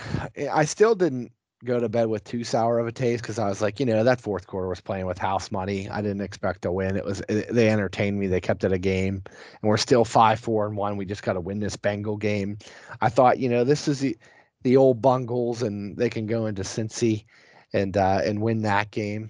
[0.51, 1.32] I still didn't
[1.65, 4.03] go to bed with too sour of a taste because I was like, you know,
[4.03, 5.89] that fourth quarter was playing with house money.
[5.89, 6.95] I didn't expect to win.
[6.95, 8.28] It was it, they entertained me.
[8.28, 10.97] They kept it a game, and we're still five, four, and one.
[10.97, 12.57] We just got to win this Bengal game.
[13.01, 14.17] I thought, you know, this is the
[14.63, 17.25] the old Bungles, and they can go into Cincy
[17.73, 19.30] and uh, and win that game.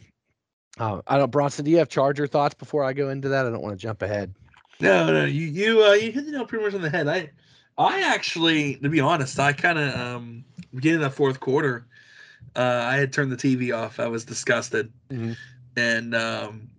[0.79, 1.65] Uh, I don't, Bronson.
[1.65, 3.45] Do you have Charger thoughts before I go into that?
[3.45, 4.33] I don't want to jump ahead.
[4.80, 7.07] No, no, you you uh, you hit the nail pretty much on the head.
[7.07, 7.32] I
[7.78, 11.88] I actually, to be honest, I kind of um beginning of that fourth quarter,
[12.55, 13.99] uh, I had turned the TV off.
[13.99, 15.34] I was disgusted, mm-hmm.
[15.75, 16.69] and um,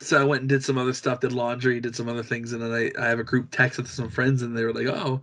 [0.00, 2.62] so I went and did some other stuff, did laundry, did some other things, and
[2.62, 5.22] then I, I have a group text with some friends, and they were like, "Oh,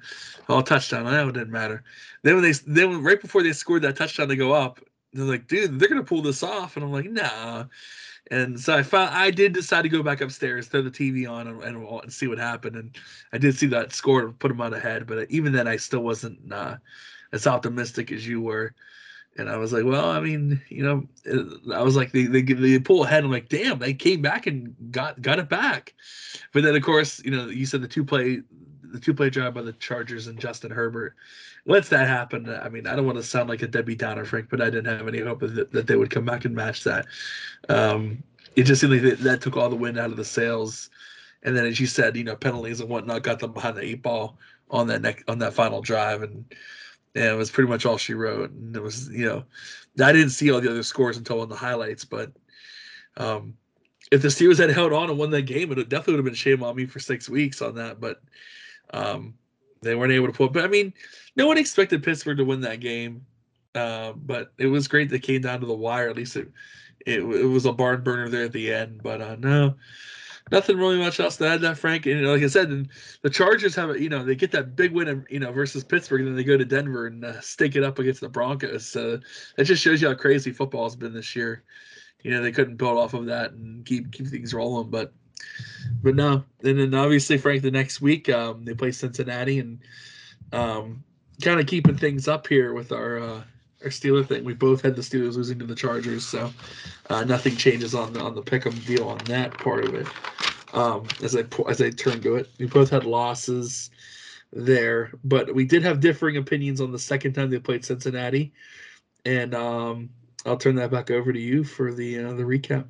[0.49, 1.83] oh, touchdown!" I know it didn't matter.
[2.23, 4.79] Then when they then right before they scored that touchdown to go up,
[5.13, 7.65] they're like, "Dude, they're gonna pull this off," and I'm like, "Nah."
[8.29, 11.47] And so I found I did decide to go back upstairs, throw the TV on,
[11.47, 12.75] and, and, and see what happened.
[12.75, 12.97] And
[13.33, 16.39] I did see that score put them on ahead, but even then, I still wasn't
[16.51, 16.77] uh,
[17.33, 18.73] as optimistic as you were.
[19.37, 22.41] And I was like, well, I mean, you know, uh, I was like, they, they
[22.41, 23.23] they pull ahead.
[23.23, 25.93] I'm like, damn, they came back and got got it back.
[26.53, 28.43] But then, of course, you know, you said the two play
[28.91, 31.15] the two play drive by the Chargers and Justin Herbert
[31.65, 34.49] once that happened, I mean, I don't want to sound like a Debbie Downer, Frank,
[34.49, 37.05] but I didn't have any hope that, that they would come back and match that.
[37.69, 38.23] Um,
[38.55, 40.89] it just seemed like that, that took all the wind out of the sails.
[41.43, 44.01] And then, as you said, you know, penalties and whatnot got them behind the eight
[44.01, 44.37] ball
[44.69, 46.45] on that neck on that final drive, and,
[47.15, 48.51] and it was pretty much all she wrote.
[48.51, 49.43] And it was, you know,
[50.03, 52.31] I didn't see all the other scores until on the highlights, but
[53.17, 53.55] um,
[54.11, 56.33] if the Steelers had held on and won that game, it definitely would have been
[56.33, 57.99] shame on me for six weeks on that.
[57.99, 58.21] But
[58.93, 59.33] um,
[59.81, 60.49] they weren't able to pull.
[60.49, 60.93] But I mean,
[61.35, 63.25] no one expected Pittsburgh to win that game.
[63.73, 66.09] Uh, but it was great that came down to the wire.
[66.09, 66.49] At least it,
[67.05, 69.01] it, it was a barn burner there at the end.
[69.01, 69.75] But uh, no,
[70.51, 72.05] nothing really much else to add that Frank.
[72.05, 72.89] And like I said,
[73.21, 76.29] the Chargers have you know they get that big win you know versus Pittsburgh, and
[76.29, 78.85] then they go to Denver and uh, stake it up against the Broncos.
[78.85, 79.19] So
[79.57, 81.63] it just shows you how crazy football has been this year.
[82.23, 85.13] You know they couldn't build off of that and keep keep things rolling, but
[86.03, 86.43] but no.
[86.63, 89.79] And then obviously Frank, the next week um, they play Cincinnati and
[90.51, 91.03] um,
[91.41, 93.41] kind of keeping things up here with our uh,
[93.83, 94.43] our Steeler thing.
[94.43, 96.51] We both had the Steelers losing to the Chargers, so
[97.09, 100.07] uh, nothing changes on the on the pick'em deal on that part of it.
[100.73, 103.89] Um, as I as I turn to it, we both had losses
[104.53, 108.53] there, but we did have differing opinions on the second time they played Cincinnati,
[109.25, 110.09] and um,
[110.45, 112.85] I'll turn that back over to you for the uh, the recap.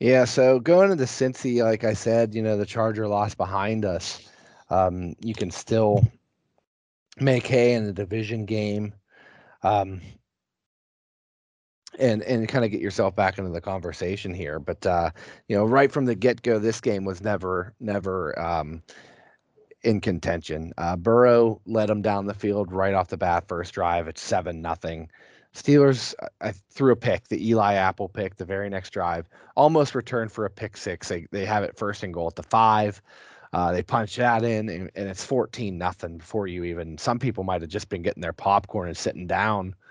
[0.00, 3.84] Yeah, so going into the Cincy, like I said, you know, the Charger lost behind
[3.84, 4.20] us.
[4.70, 6.04] Um, you can still
[7.20, 8.94] make hay in the division game.
[9.62, 10.00] Um,
[11.98, 14.58] and and kind of get yourself back into the conversation here.
[14.58, 15.10] But uh,
[15.48, 18.82] you know, right from the get go, this game was never never um,
[19.82, 20.72] in contention.
[20.78, 24.08] Uh, Burrow led them down the field right off the bat, first drive.
[24.08, 25.10] It's seven nothing.
[25.58, 30.30] Steelers I threw a pick, the Eli Apple pick, the very next drive, almost returned
[30.30, 31.08] for a pick six.
[31.08, 33.02] They they have it first and goal at the five.
[33.52, 36.96] Uh, they punch that in, and, and it's fourteen nothing before you even.
[36.96, 39.74] Some people might have just been getting their popcorn and sitting down.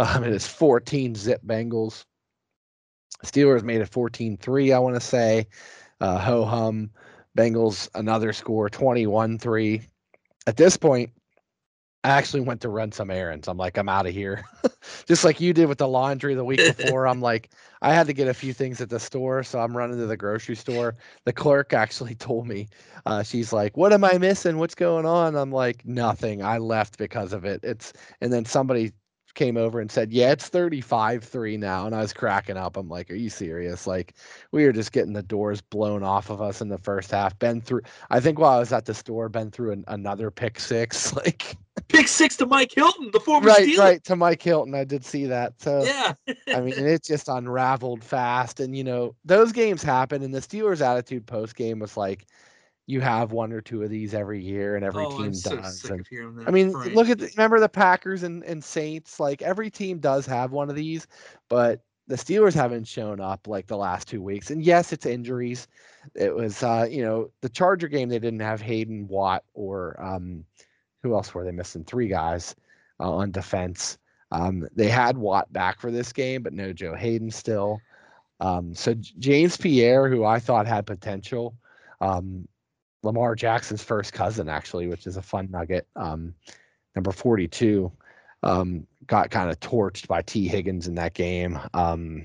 [0.00, 2.04] Um, it is fourteen zip Bengals.
[3.24, 5.46] Steelers made it 14-3, I want to say.
[6.00, 6.90] Uh, ho hum.
[7.36, 9.86] Bengals another score 21-3.
[10.46, 11.10] At this point,
[12.04, 13.48] I actually went to run some errands.
[13.48, 14.44] I'm like, I'm out of here.
[15.06, 17.06] Just like you did with the laundry the week before.
[17.08, 17.50] I'm like,
[17.80, 19.42] I had to get a few things at the store.
[19.42, 20.96] So I'm running to the grocery store.
[21.24, 22.68] The clerk actually told me,
[23.06, 24.58] uh, she's like, What am I missing?
[24.58, 25.34] What's going on?
[25.34, 26.42] I'm like, Nothing.
[26.42, 27.60] I left because of it.
[27.64, 28.92] It's, and then somebody
[29.34, 31.86] came over and said, Yeah, it's 35 3 now.
[31.86, 32.76] And I was cracking up.
[32.76, 33.86] I'm like, Are you serious?
[33.86, 34.14] Like,
[34.52, 37.38] we were just getting the doors blown off of us in the first half.
[37.38, 40.60] Ben through, I think while I was at the store, Ben threw an, another pick
[40.60, 41.12] six.
[41.24, 41.56] Like,
[41.88, 44.74] pick six to Mike Hilton, the former right, right to Mike Hilton.
[44.74, 45.54] I did see that.
[45.60, 46.12] So Yeah.
[46.48, 50.22] I mean, it just unraveled fast, and you know those games happen.
[50.22, 52.26] And the Steelers' attitude post game was like,
[52.86, 55.84] you have one or two of these every year, and every oh, team so does.
[55.84, 56.48] And of hearing that.
[56.48, 56.94] I mean, Frank.
[56.94, 59.18] look at the, remember the Packers and, and Saints.
[59.18, 61.06] Like every team does have one of these,
[61.48, 64.50] but the Steelers haven't shown up like the last two weeks.
[64.50, 65.66] And yes, it's injuries.
[66.14, 70.44] It was uh, you know the Charger game they didn't have Hayden Watt or um,
[71.02, 71.84] who else were they missing?
[71.84, 72.54] Three guys
[73.00, 73.98] uh, on defense.
[74.30, 77.80] Um, they had Watt back for this game, but no Joe Haden still.
[78.40, 81.54] Um, so James Pierre, who I thought had potential,
[82.00, 82.48] um,
[83.04, 85.86] Lamar Jackson's first cousin, actually, which is a fun nugget.
[85.96, 86.34] Um,
[86.94, 87.92] number 42
[88.42, 91.58] um, got kind of torched by Tee Higgins in that game.
[91.72, 92.24] Um,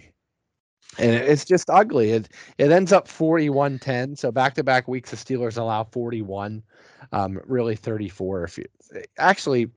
[0.97, 2.11] and it's just ugly.
[2.11, 4.17] It it ends up 41-10.
[4.17, 6.63] So back to back weeks, the Steelers allow 41,
[7.11, 8.43] um, really 34.
[8.43, 8.65] If you
[9.17, 9.69] actually,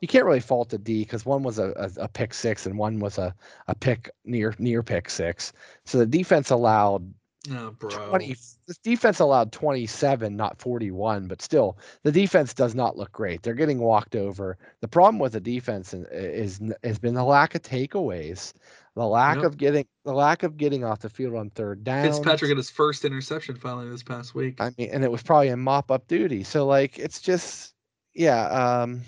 [0.00, 2.76] you can't really fault the D because one was a, a, a pick six and
[2.76, 3.34] one was a,
[3.68, 5.52] a pick near near pick six.
[5.84, 7.08] So the defense allowed
[7.52, 7.90] oh, bro.
[7.90, 8.36] 20
[8.66, 13.54] this defense allowed 27 not 41 but still the defense does not look great they're
[13.54, 17.62] getting walked over the problem with the defense is, is has been the lack of
[17.62, 18.52] takeaways
[18.96, 19.44] the lack Yep.
[19.44, 22.70] of getting the lack of getting off the field on third down Fitzpatrick got his
[22.70, 24.58] first interception finally this past week.
[24.58, 26.42] I mean, and it was probably in mop up duty.
[26.42, 27.74] So like, it's just,
[28.14, 28.46] yeah.
[28.48, 29.02] Um,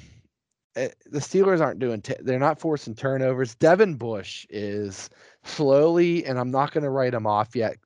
[0.77, 2.03] eh, the Steelers aren't doing.
[2.03, 3.55] T- they're not forcing turnovers.
[3.55, 5.09] Devin Bush is
[5.45, 7.79] slowly, and I'm not going to write him off yet.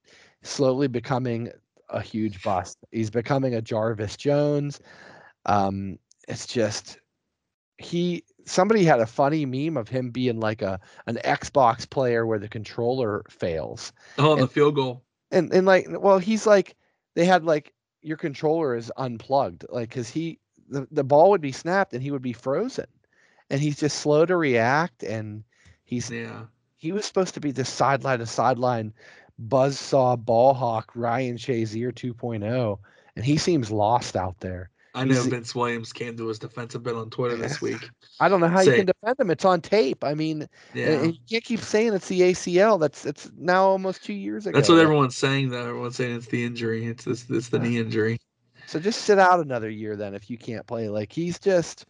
[0.42, 1.50] Slowly becoming
[1.88, 2.78] a huge bust.
[2.90, 4.80] He's becoming a Jarvis Jones.
[5.46, 6.98] Um, it's just
[7.78, 8.24] he.
[8.44, 12.48] Somebody had a funny meme of him being like a an Xbox player where the
[12.48, 15.04] controller fails oh, the field goal.
[15.30, 16.74] and and like well he's like
[17.14, 17.72] they had like
[18.02, 22.10] your controller is unplugged like because he the, the ball would be snapped and he
[22.10, 22.86] would be frozen
[23.50, 25.44] and he's just slow to react and
[25.84, 26.44] he's Yeah.
[26.82, 28.92] He was supposed to be this sideline to sideline
[29.48, 32.78] buzzsaw ball hawk ryan shazier 2.0
[33.16, 36.82] and he seems lost out there I know He's- Vince Williams came to his defensive
[36.82, 37.88] bit on Twitter this week.
[38.20, 41.02] i don't know how you can defend him it's on tape i mean Yeah.
[41.04, 44.68] you can't keep saying it's the acl that's it's now almost two years ago That's
[44.68, 45.66] what everyone's saying though.
[45.68, 46.86] Everyone's saying it's the injury.
[46.86, 47.62] It's this it's the Yeah.
[47.62, 48.18] knee injury.
[48.66, 51.86] so just sit out another year then if you can't play like he's just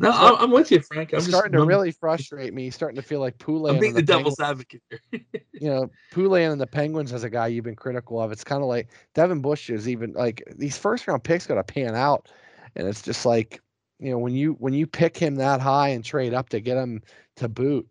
[0.00, 1.12] No, So- I'm, I'm with you, Frank.
[1.12, 2.70] I'm starting to really frustrate me.
[2.70, 3.74] Starting to feel like Poulan.
[3.74, 5.20] I'm being the the devil's Penguins, advocate here.
[5.52, 8.30] you know, Poulan and the Penguins as a guy you've been critical of.
[8.30, 11.64] It's kind of like Devin Bush is even like these first round picks got to
[11.64, 12.30] pan out,
[12.76, 13.60] and it's just like
[13.98, 16.76] you know when you when you pick him that high and trade up to get
[16.76, 17.02] him
[17.36, 17.88] to boot,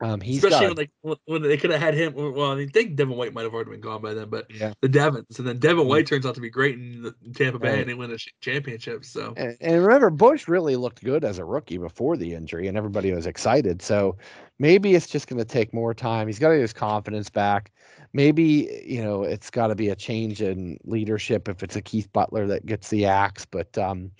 [0.00, 2.12] um, he's Especially got when, like, when they could have had him.
[2.14, 4.74] Well, I mean, think Devin White might have already been gone by then, but yeah.
[4.82, 5.88] the Devons, and then Devin Mm.
[5.88, 7.78] White turns out to be great in, the, in Tampa Bay, Right.
[7.80, 9.04] and they win a sh- championship.
[9.06, 12.76] So And, and remember, Bush really looked good as a rookie before the injury, and
[12.76, 13.80] everybody was excited.
[13.80, 14.16] So
[14.58, 16.26] maybe it's just going to take more time.
[16.26, 17.72] He's got to get his confidence back.
[18.12, 22.10] Maybe you know it's got to be a change in leadership if it's a Keith
[22.12, 23.44] Butler that gets the axe.
[23.44, 24.10] But um,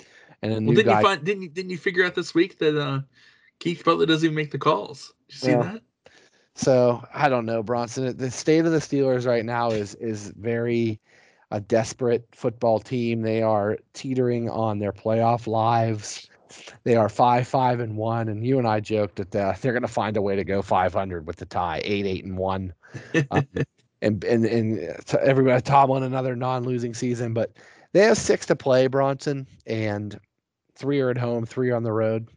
[0.43, 1.01] and new well, didn't guy.
[1.01, 3.01] you find didn't you, didn't you figure out this week that uh
[3.59, 5.15] Keith Butler doesn't even make the calls.
[5.31, 5.63] See Yeah.
[5.63, 5.83] that?
[6.55, 8.17] So I don't know, Bronson.
[8.17, 11.01] The state of the Steelers right now is is very
[11.51, 13.23] a desperate football team.
[13.23, 16.29] They are teetering on their playoff lives.
[16.85, 18.29] They are five, five, and one.
[18.29, 20.63] And you and I joked that uh, they're going to find a way to go
[20.63, 22.73] 500 with the tie, eight, eight, and one.
[23.31, 23.47] Um,
[24.03, 27.53] and and and uh, everybody Tomlin another non-losing season, but
[27.93, 30.19] they have six to play, Bronson, and
[30.75, 32.29] three are at home, three are on the road.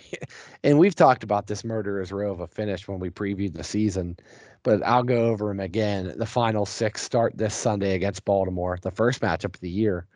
[0.64, 4.16] And we've talked about this murderer's row of a finish when we previewed the season,
[4.62, 6.14] but I'll go over them again.
[6.16, 10.06] The final six start this Sunday against Baltimore, the first matchup of the year.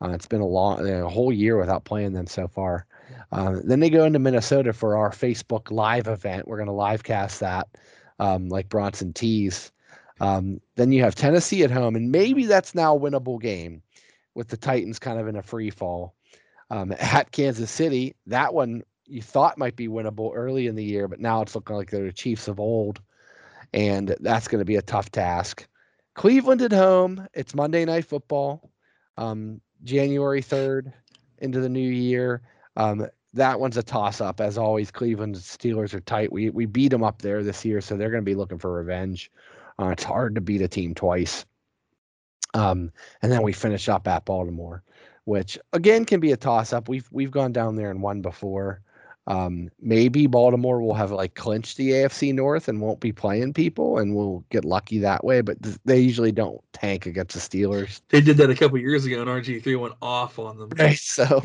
[0.00, 2.86] Uh, it's been a long, a whole year without playing them so far.
[3.32, 6.46] Um, then they go into Minnesota for our Facebook Live event.
[6.46, 7.66] We're going to live cast that,
[8.20, 9.72] um, like Bronson teased.
[10.20, 13.82] Um, then you have Tennessee at home, and maybe that's now a winnable game
[14.34, 16.14] with the Titans kind of in a free fall.
[16.70, 21.08] Um, at Kansas City, that one you thought might be winnable early in the year,
[21.08, 23.00] but now it's looking like they're the Chiefs of old,
[23.72, 25.66] and that's going to be a tough task.
[26.14, 27.26] Cleveland at home.
[27.34, 28.70] It's Monday Night Football,
[29.16, 30.92] um, January third
[31.38, 32.42] into the new year.
[32.76, 34.90] Um, that one's a toss up as always.
[34.90, 36.32] Cleveland Steelers are tight.
[36.32, 38.72] We we beat them up there this year, so they're going to be looking for
[38.72, 39.30] revenge.
[39.78, 41.44] Uh, it's hard to beat a team twice.
[42.54, 42.90] Um,
[43.20, 44.82] and then we finish up at Baltimore,
[45.24, 46.88] which again can be a toss up.
[46.88, 48.80] We've we've gone down there and won before.
[49.28, 53.98] Um, maybe Baltimore will have like clinched the AFC North and won't be playing people,
[53.98, 55.40] and we'll get lucky that way.
[55.40, 58.02] But th- they usually don't tank against the Steelers.
[58.10, 60.70] They did that a couple years ago, and RG3 went off on them.
[60.78, 60.98] Right.
[60.98, 61.42] So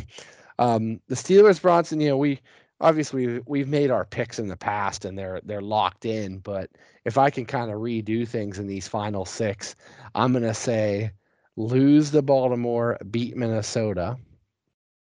[0.60, 2.40] um, the Steelers, Bronson, you know, we
[2.82, 6.40] obviously we've, we've made our picks in the past and they're they're locked in.
[6.40, 6.70] But
[7.06, 9.76] if I can kind of redo things in these final six,
[10.14, 11.12] I'm gonna say
[11.56, 14.18] lose the Baltimore, beat Minnesota.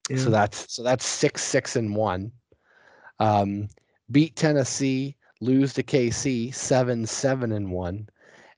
[0.08, 0.18] Yeah.
[0.18, 2.32] So that's so that's six, six, and one.
[3.18, 3.68] Um,
[4.10, 8.08] beat Tennessee, lose to KC, seven, seven, and one.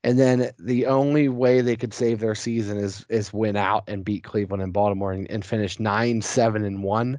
[0.05, 4.05] And then the only way they could save their season is is win out and
[4.05, 7.19] beat Cleveland and Baltimore and, and finish nine, seven, and one.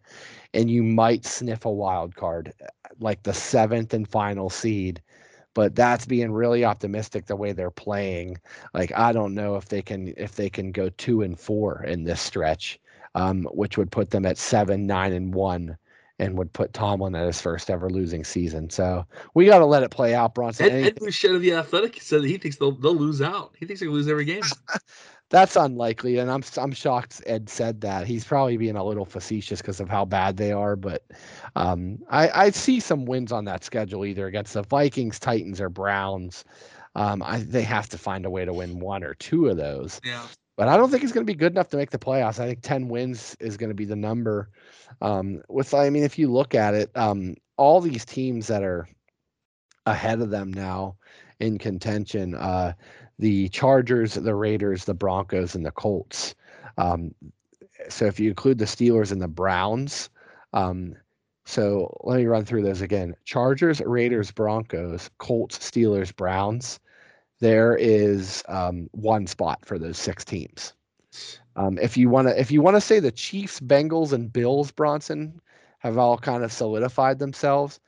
[0.54, 2.54] And you might sniff a wild card,
[3.00, 5.02] like the seventh and final seed.
[5.54, 8.38] But that's being really optimistic the way they're playing.
[8.74, 12.06] Like I don't know if they can if they can go two and four in
[12.06, 12.80] this stretch,
[13.14, 15.78] um, which would put them at seven, nine, and one
[16.20, 18.70] and would put Tomlin at his first ever losing season.
[18.70, 20.70] So we got to let it play out, Bronson.
[20.70, 23.56] Ed, Ed Bouchette of the Athletic said that he thinks they'll they'll lose out.
[23.58, 24.44] He thinks they lose every game.
[25.30, 28.08] That's unlikely, and I'm I'm shocked Ed said that.
[28.08, 31.04] He's probably being a little facetious because of how bad they are, but
[31.56, 35.70] um, I I see some wins on that schedule either against the Vikings, Titans, or
[35.70, 36.44] Browns.
[36.96, 40.02] Um, I, they have to find a way to win one or two of those,
[40.04, 40.26] Yeah.
[40.60, 42.38] But I don't think it's going to be good enough to make the playoffs.
[42.38, 44.50] I think ten wins is going to be the number.
[45.02, 48.90] Um, with I mean, if you look at it, um, all these teams that are
[49.86, 50.98] ahead of them now
[51.40, 52.36] in contention.
[52.36, 52.74] Uh,
[53.20, 56.36] the Chargers, the Raiders, the Broncos, and the Colts.
[56.78, 57.16] Um,
[57.88, 60.10] so if you include the Steelers and the Browns,
[60.52, 60.94] um,
[61.46, 66.82] so let me run through those again: Chargers, Raiders, Broncos, Colts, Steelers, Browns.
[67.40, 70.74] There is um, one spot for those six teams.
[71.56, 74.72] Um, if you want to, if you want to say the Chiefs, Bengals, and Bills,
[74.72, 75.40] Bronson
[75.80, 77.80] have all kind of solidified themselves.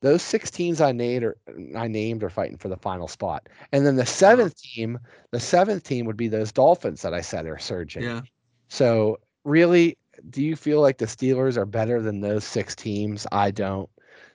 [0.00, 1.36] Those six teams I named are
[1.76, 3.48] I named are fighting for the final spot.
[3.72, 4.98] And then the seventh team,
[5.32, 8.04] the seventh team would be those Dolphins that I said are surging.
[8.04, 8.22] Yeah.
[8.68, 9.98] So really,
[10.30, 13.26] do you feel like the Steelers are better than those six teams?
[13.32, 13.90] I don't.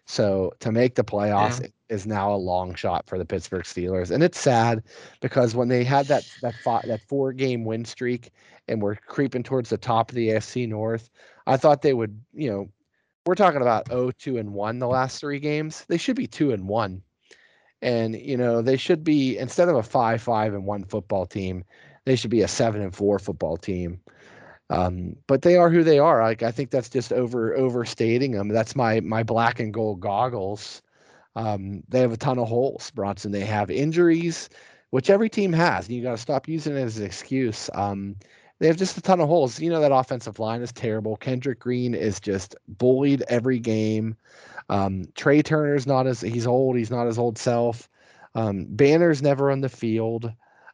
[0.06, 1.68] So to make the playoffs Yeah.
[1.90, 4.84] is now a long shot for the Pittsburgh Steelers, and it's sad
[5.22, 8.32] because when they had that that five, that four game win streak
[8.68, 11.10] and were creeping towards the top of the AFC North,
[11.48, 12.70] I thought they would, you know,
[13.26, 15.86] we're talking about 0 2 and 1 the last three games.
[15.88, 17.04] They should be 2 and 1.
[17.82, 21.64] And, you know, they should be instead of a 5 5 and 1 football team,
[22.06, 24.02] they should be a 7 and 4 football team.
[24.74, 26.24] Um, but they are who they are.
[26.24, 28.48] Like I think that's just over overstating them.
[28.48, 30.82] That's my my black and gold goggles.
[31.36, 33.32] Um, they have a ton of holes, Bronson.
[33.32, 34.50] They have injuries,
[34.90, 35.90] which every team has.
[35.90, 37.70] You got to stop using it as an excuse.
[37.76, 38.16] Um,
[38.60, 39.60] they have just a ton of holes.
[39.60, 41.18] You know that offensive line is terrible.
[41.18, 44.16] Kendrick Green is just bullied every game.
[44.70, 46.78] Um, Trai Turner's not as he's old.
[46.78, 47.88] He's not his old self.
[48.34, 50.34] Um, Banner's never on the field.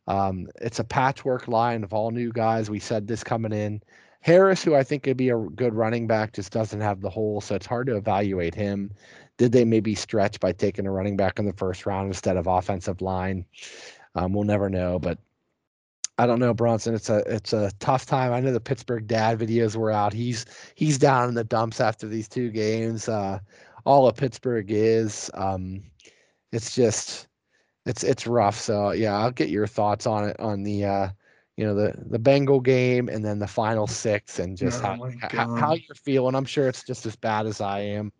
[0.10, 2.70] Um, it's a patchwork line of all new guys.
[2.70, 3.82] We said this coming in.
[4.22, 7.40] Harris, who I think could be a good running back, just doesn't have the hole,
[7.40, 8.92] so it's hard to evaluate him.
[9.38, 12.48] Did they maybe stretch by taking a running back in the first round instead of
[12.48, 13.46] offensive line?
[14.16, 15.20] Um, we'll never know, but
[16.18, 16.96] I don't know, Bronson.
[16.96, 18.34] It's a it's a tough time.
[18.34, 20.12] I know the Pittsburgh dad videos were out.
[20.12, 20.46] He's
[20.76, 23.08] he's down in the dumps after these two games.
[23.08, 23.40] Uh,
[23.86, 25.32] all of Pittsburgh is.
[25.34, 25.82] Um,
[26.52, 27.29] it's just
[27.86, 28.60] it's it's rough.
[28.60, 31.10] So yeah, I'll get your thoughts on it on the uh,
[31.58, 35.12] you know the the Bengal game and then the final six and just Oh how,
[35.30, 36.36] how how you're feeling.
[36.36, 38.12] I'm sure it's just as bad as I am.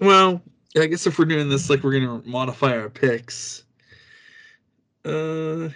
[0.00, 0.42] Well,
[0.78, 3.64] I guess if we're doing this, like we're gonna modify our picks.
[5.04, 5.68] Uh,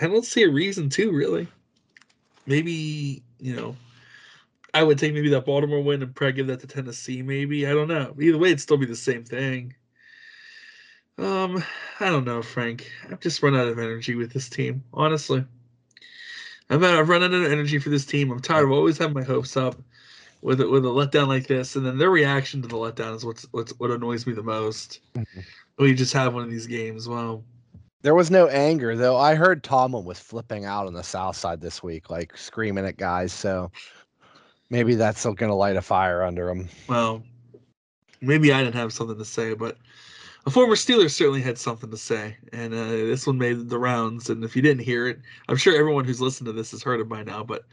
[0.00, 1.48] I don't see a reason to really.
[2.46, 3.76] Maybe you know,
[4.74, 7.22] I would take maybe that Baltimore win and probably give that to Tennessee.
[7.22, 8.14] Maybe I don't know.
[8.18, 9.74] Either way, it'd still be the same thing.
[11.18, 11.62] Um,
[12.00, 12.90] I don't know, Frank.
[13.10, 14.82] I've just run out of energy with this team.
[14.94, 15.44] Honestly,
[16.70, 18.30] I've I've run out of energy for this team.
[18.30, 19.76] I'm tired of always having my hopes up
[20.40, 23.24] with it with a letdown like this, and then their reaction to the letdown is
[23.24, 25.00] what's what's what annoys me the most.
[25.14, 25.44] Mhm.
[25.78, 27.08] We just have one of these games.
[27.08, 27.44] Well,
[28.02, 29.16] There was no anger though.
[29.16, 32.96] I heard Tomlin was flipping out on the south side this week, like screaming at
[32.96, 33.32] guys.
[33.32, 33.70] So
[34.72, 36.68] maybe that's still gonna light a fire under him.
[36.88, 37.22] well,
[38.20, 39.76] maybe I didn't have something to say, but
[40.46, 44.30] a former Steeler certainly had something to say, and uh, this one made the rounds.
[44.30, 47.00] And if you didn't hear it, I'm sure everyone who's listened to this has heard
[47.00, 47.44] it by now.
[47.44, 47.64] But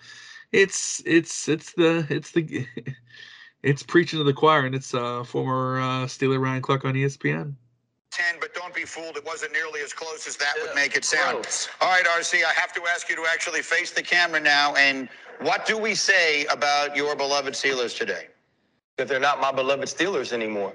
[0.51, 2.67] it's it's it's the it's the
[3.63, 7.55] it's preaching to the choir, and it's uh, former uh, Steeler Ryan Clark on ESPN.
[8.11, 9.17] 10, but don't be fooled.
[9.17, 11.47] It wasn't nearly as close as that would make it sound.
[11.81, 14.75] All right, RC, I have to ask you to actually face the camera now.
[14.75, 15.09] And
[15.41, 18.27] what do we say about your beloved Steelers today?
[18.99, 20.73] that they're not my beloved Steelers anymore.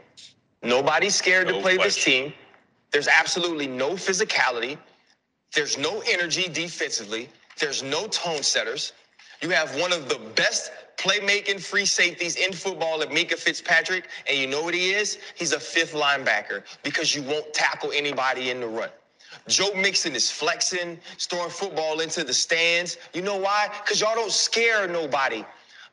[0.62, 2.32] Nobody's scared to No play this team.
[2.90, 4.78] There's absolutely no physicality.
[5.54, 7.28] There's no energy defensively.
[7.58, 8.92] There's no tone setters.
[9.42, 14.08] You have one of the best playmaking free safeties in football at Minkah Fitzpatrick.
[14.28, 15.18] And you know what he is?
[15.34, 18.90] He's a fifth linebacker because you won't tackle anybody in the run.
[19.48, 22.96] Joe Mixon is flexing, throwing football into the stands.
[23.12, 23.68] You know why?
[23.82, 25.44] Because y'all don't scare nobody.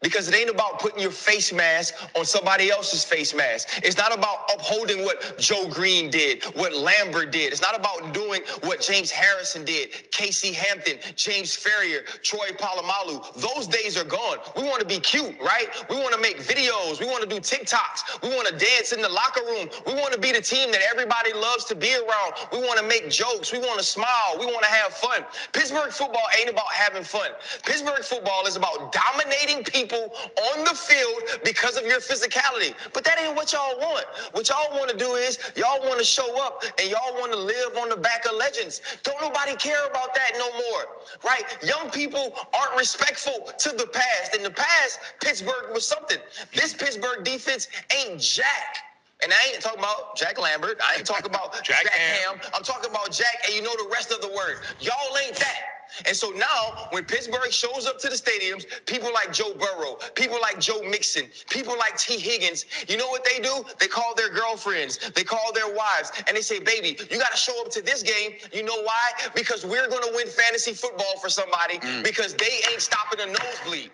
[0.01, 3.81] Because it ain't about putting your face mask on somebody else's face mask.
[3.83, 7.51] It's not about upholding what Joe Greene did, what Lambert did.
[7.51, 13.31] It's not about doing what James Harrison did, Casey Hampton, James Farrior, Troy Polamalu.
[13.35, 14.39] Those days are gone.
[14.57, 15.67] We want to be cute, right?
[15.87, 16.99] We want to make videos.
[16.99, 18.23] We want to do TikToks.
[18.23, 19.69] We want to dance in the locker room.
[19.85, 22.33] We want to be the team that everybody loves to be around.
[22.51, 23.51] We want to make jokes.
[23.51, 24.35] We want to smile.
[24.39, 25.21] We want to have fun.
[25.53, 27.29] Pittsburgh football ain't about having fun.
[27.63, 32.73] Pittsburgh football is about dominating people on the field because of your physicality.
[32.93, 34.05] But that ain't what y'all want.
[34.31, 37.37] What y'all want to do is y'all want to show up and y'all want to
[37.37, 38.81] live on the back of legends.
[39.03, 40.85] Don't nobody care about that no more,
[41.23, 41.43] right?
[41.63, 44.35] Young people aren't respectful to the past.
[44.35, 46.17] In the past, Pittsburgh was something.
[46.53, 48.90] This Pittsburgh defense ain't jack.
[49.24, 50.80] And I ain't talking about Jack Lambert.
[50.84, 52.38] I ain't talking about Jack Jack, Ham.
[52.39, 52.51] Ham.
[52.53, 54.57] I'm talking about Jack, and you know the rest of the word.
[54.80, 55.82] Y'all ain't that.
[56.05, 60.39] And so now, when Pittsburgh shows up to the stadiums, people like Joe Burrow, people
[60.41, 63.63] like Joe Mixon, people like Tee Higgins, you know what they do?
[63.80, 67.38] They call their girlfriends, they call their wives, and they say, baby, you got to
[67.38, 68.34] show up to this game.
[68.53, 69.11] You know why?
[69.36, 72.03] Because we're going to win fantasy football for somebody mm.
[72.03, 73.91] because they ain't stopping a nosebleed.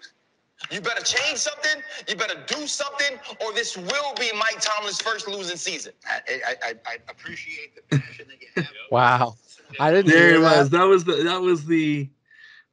[0.72, 5.28] You better change something, you better do something, or this will be Mike Tomlin's first
[5.28, 5.94] losing season.
[6.10, 8.68] I, I, I, I appreciate the passion that you have.
[8.92, 9.36] Wow.
[9.80, 10.60] I didn't There hear it that.
[10.60, 10.70] was.
[10.70, 12.10] That was the that was the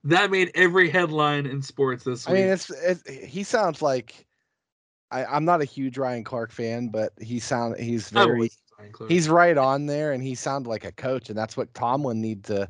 [0.04, 2.36] that made every headline in sports this week.
[2.36, 4.26] I mean, it's, it's he sounds like
[5.10, 8.92] I, I'm not a huge Ryan Clark fan, but he sound he's very was Ryan
[8.92, 9.10] Clark.
[9.10, 12.48] he's right on there, and he sounded like a coach, and that's what Tomlin needs
[12.48, 12.68] to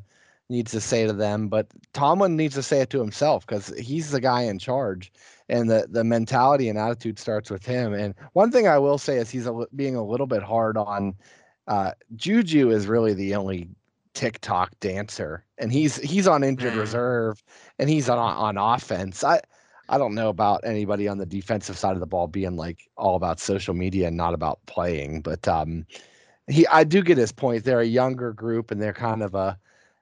[0.49, 1.49] needs to say to them.
[1.49, 5.13] But Tomlin needs to say it to himself because he's the guy in charge,
[5.49, 7.93] and the the mentality and attitude starts with him.
[7.93, 11.15] And one thing I will say is he's a, being a little bit hard on
[11.67, 12.71] uh, Juju.
[12.71, 13.69] Is really the only
[14.15, 17.43] TikTok dancer, and he's he's on injured reserve,
[17.79, 19.25] and he's on on offense.
[19.25, 19.41] I.
[19.87, 23.17] I don't know about anybody on the defensive side of the ball being like all
[23.17, 25.85] about social media and not about playing, but um,
[26.49, 27.65] he I do get his point.
[27.65, 29.59] They're a younger group and they're kind of a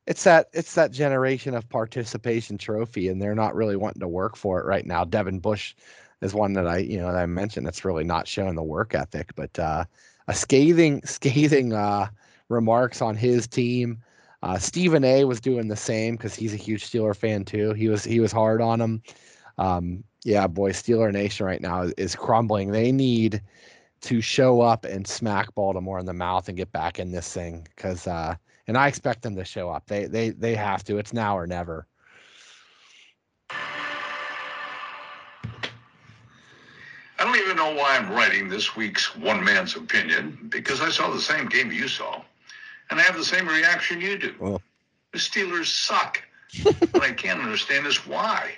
[0.07, 4.37] it's that it's that generation of participation trophy and they're not really wanting to work
[4.37, 5.05] for it right now.
[5.05, 5.75] Devin Bush
[6.21, 8.95] is one that I you know that I mentioned that's really not showing the work
[8.95, 9.85] ethic, but uh,
[10.29, 12.09] a scathing scathing uh,
[12.49, 13.99] remarks on his team.
[14.43, 17.73] Uh, Stephen A was doing the same because he's a huge Steeler fan too.
[17.75, 19.03] He was he was hard on him.
[19.59, 22.71] Um, yeah, boy, Steeler Nation right now is, crumbling.
[22.71, 23.43] They need
[24.03, 27.67] to show up and smack Baltimore in the mouth and get back in this thing
[27.77, 28.35] because uh
[28.67, 29.87] and I expect them to show up.
[29.87, 30.99] They they they have to.
[30.99, 31.87] It's now or never.
[37.19, 41.11] I don't even know why I'm writing this week's one man's opinion because I saw
[41.11, 42.21] the same game you saw,
[42.91, 44.35] and I have the same reaction you do.
[44.41, 44.63] Well.
[45.13, 46.21] The Steelers suck.
[46.63, 48.51] what I can't understand is why.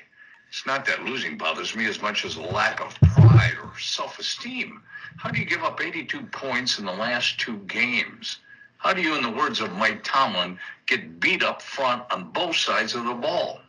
[0.49, 4.19] It's not that losing bothers me as much as a lack of pride or self
[4.19, 4.83] esteem.
[5.17, 8.39] How do you give up 82 points in the last two games?
[8.85, 12.55] How do you, in the words of Mike Tomlin, get beat up front on both
[12.55, 13.61] sides of the ball?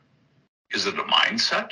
[0.72, 1.72] Is it a mindset?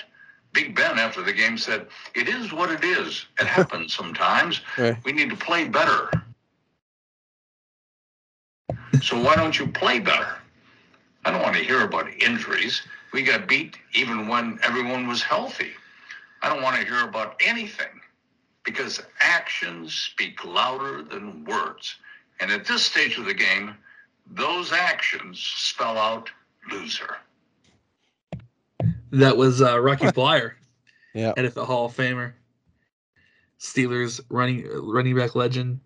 [0.53, 3.25] Big Ben after the game said, It is what it is.
[3.41, 4.61] It happens sometimes.
[4.77, 4.95] Right.
[5.03, 6.09] We need to play better.
[9.01, 10.37] So why don't you play better?
[11.25, 12.81] I don't want to hear about injuries.
[13.11, 15.71] We got beat even when everyone was healthy.
[16.41, 17.99] I don't want to hear about anything
[18.63, 21.97] because actions speak louder than words.
[22.39, 23.75] And at this stage of the game,
[24.31, 26.29] those actions spell out
[26.71, 27.17] loser.
[29.11, 30.53] That was uh, Rocky Bleier,
[31.13, 31.33] Yeah.
[31.37, 32.33] NFL Hall of Famer,
[33.59, 35.79] Steelers running running back legend.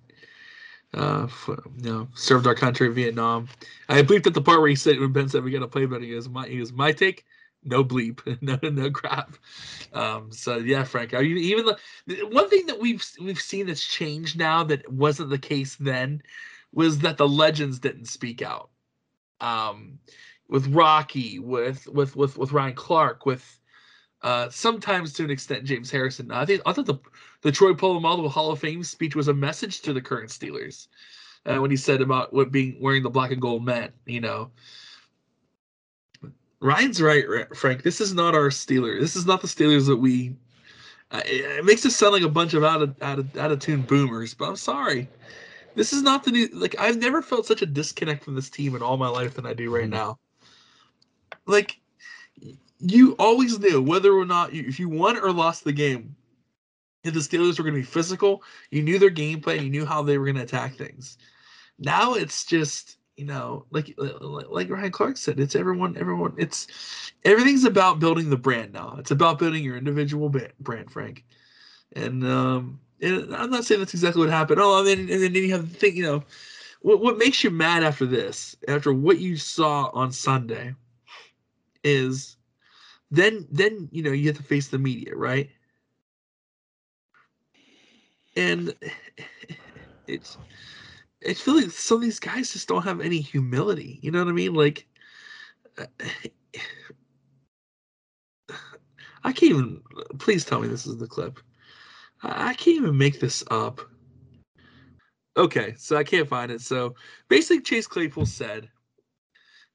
[0.93, 1.49] Uh, f-
[1.83, 3.49] you know, served our country in Vietnam.
[3.89, 5.85] I believe that the part where he said when Ben said we got to play
[5.85, 6.01] better.
[6.03, 7.25] He goes, my he goes, my take,
[7.67, 9.35] no bleep, no no crap.
[9.93, 11.65] Um, so yeah, Frank, are you even
[12.05, 16.21] the one thing that we've we've seen that's changed now that wasn't the case then
[16.73, 18.69] was that the legends didn't speak out.
[19.39, 19.99] Um,
[20.49, 23.59] with Rocky, with with with with Ryan Clark, with
[24.21, 26.31] uh, sometimes to an extent James Harrison.
[26.31, 26.99] I think I thought the
[27.41, 30.87] the Troy Polamalu Hall of Fame speech was a message to the current Steelers
[31.45, 33.93] uh, when he said about what being wearing the black and gold meant.
[34.05, 34.51] You know,
[36.59, 37.83] Ryan's right, Frank.
[37.83, 38.99] This is not our Steelers.
[38.99, 40.35] This is not the Steelers that we.
[41.11, 43.51] Uh, it, it makes us sound like a bunch of out of out of out
[43.51, 45.07] of tune boomers, but I'm sorry.
[45.75, 46.47] This is not the new.
[46.53, 49.45] Like I've never felt such a disconnect from this team in all my life than
[49.45, 49.91] I do right Mhm.
[49.91, 50.19] now.
[51.45, 51.79] Like
[52.79, 56.15] you always knew whether or not you, if you won or lost the game,
[57.03, 59.85] if the Steelers were going to be physical, you knew their game plan, you knew
[59.85, 61.17] how they were going to attack things.
[61.79, 66.35] Now it's just you know, like like like Ryan Clark said, it's everyone, everyone.
[66.37, 66.67] It's
[67.25, 68.95] everything's about building the brand now.
[68.99, 71.25] It's about building your individual brand, Frank.
[71.93, 74.59] And um, and I'm not saying that's exactly what happened.
[74.61, 76.23] Oh, and then, and then you have the thing, you know,
[76.81, 80.75] what what makes you mad after this, after what you saw on Sunday,
[81.83, 82.37] is
[83.09, 85.49] then then you know you have to face the media, right?
[88.35, 88.75] And
[90.07, 90.37] it's
[91.27, 93.99] I feel like some of these guys just don't have any humility.
[94.01, 94.53] You know what I mean?
[94.53, 94.87] Like,
[95.77, 95.85] uh,
[99.23, 99.81] I can't even.
[100.19, 101.39] Please tell me this is the clip.
[102.23, 103.81] I I can't even make this up.
[105.35, 106.61] Okay, so I can't find it.
[106.61, 106.95] So
[107.27, 108.69] basically, Chase Claypool said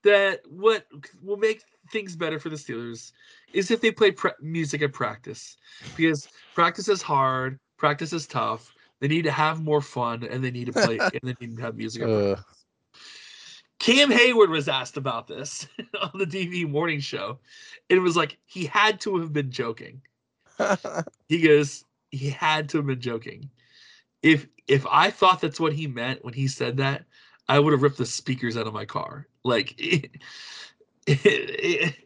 [0.02, 0.86] that what
[1.22, 3.12] will make things better for the Steelers
[3.52, 5.56] is if they play pre- music at practice
[5.96, 8.74] because practice is hard, practice is tough.
[9.02, 11.62] They need to have more fun, and they need to play, and they need to
[11.62, 12.04] have music.
[12.04, 12.36] Uh.
[13.80, 15.66] Cam Heyward was asked about this
[16.00, 17.40] on the DV morning show.
[17.88, 20.00] It was like he had to have been joking.
[21.28, 23.50] He goes, he had to have been joking.
[24.22, 27.04] If if I thought that's what he meant when he said that,
[27.48, 29.26] I would have ripped the speakers out of my car.
[29.42, 30.12] Like it-
[31.06, 31.96] it-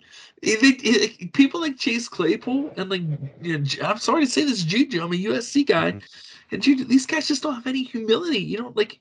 [0.42, 3.02] it- people like Chase Claypool and like
[3.42, 5.02] you know, I'm sorry to say this, Juju.
[5.02, 6.02] I'm a USC guy, Mhm.
[6.50, 8.38] And Juju, these guys just don't have any humility.
[8.38, 9.00] You know, like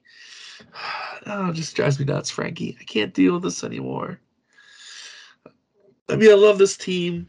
[1.25, 2.77] oh, it just drives me nuts, Frankie.
[2.79, 4.19] I can't deal with this anymore.
[6.09, 7.27] I mean, I love this team.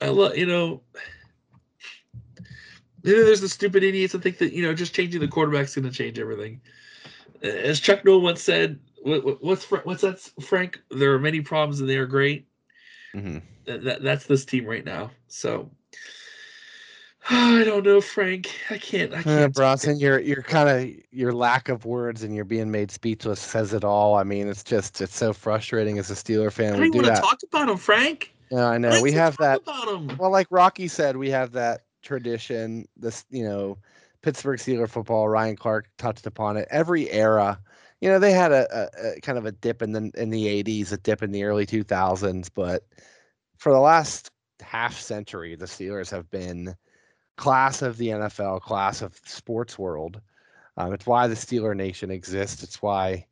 [0.00, 0.82] I love you know.
[3.02, 5.88] Maybe there's the stupid idiots that think that you know just changing the quarterback's going
[5.88, 6.60] to change everything.
[7.42, 10.80] As Chuck Noll once said, what, what- "What's what's that, Frank?
[10.90, 12.46] There are many problems and they are great."
[13.14, 13.42] mhm.
[13.66, 15.10] That, that that's this team right now.
[15.28, 15.70] So
[17.28, 18.50] I don't know, Frank.
[18.70, 19.12] I can't.
[19.12, 19.54] I Uh, can't.
[19.54, 23.72] Bronson, your your kind of your lack of words and you're being made speechless says
[23.72, 24.14] it all.
[24.14, 26.72] I mean, it's just it's so frustrating as a Steeler I fan.
[26.74, 28.32] don't We do want to talk about him, Frank.
[28.50, 28.90] Yeah, I know.
[28.90, 29.60] Let's We have that.
[30.18, 32.86] Well, like Rocky said, we have that tradition.
[32.96, 33.78] This, you know,
[34.22, 35.28] Pittsburgh Steeler football.
[35.28, 36.68] Ryan Clark touched upon it.
[36.70, 37.60] Every era,
[38.00, 40.46] you know, they had a, a, a kind of a dip in the in the
[40.62, 42.84] '80s, a dip in the early 2000s, but
[43.56, 46.76] for the last half century, the Steelers have been
[47.36, 50.20] class of the NFL, class of sports world.
[50.76, 52.62] Um, it's why the Steeler Nation exists.
[52.62, 53.26] It's why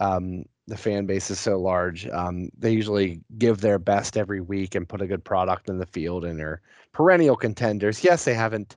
[0.00, 2.06] um, the fan base is so large.
[2.08, 5.86] Um, they usually give their best every week and put a good product in the
[5.86, 6.60] field and are
[6.92, 8.02] perennial contenders.
[8.02, 8.76] Yes, they haven't,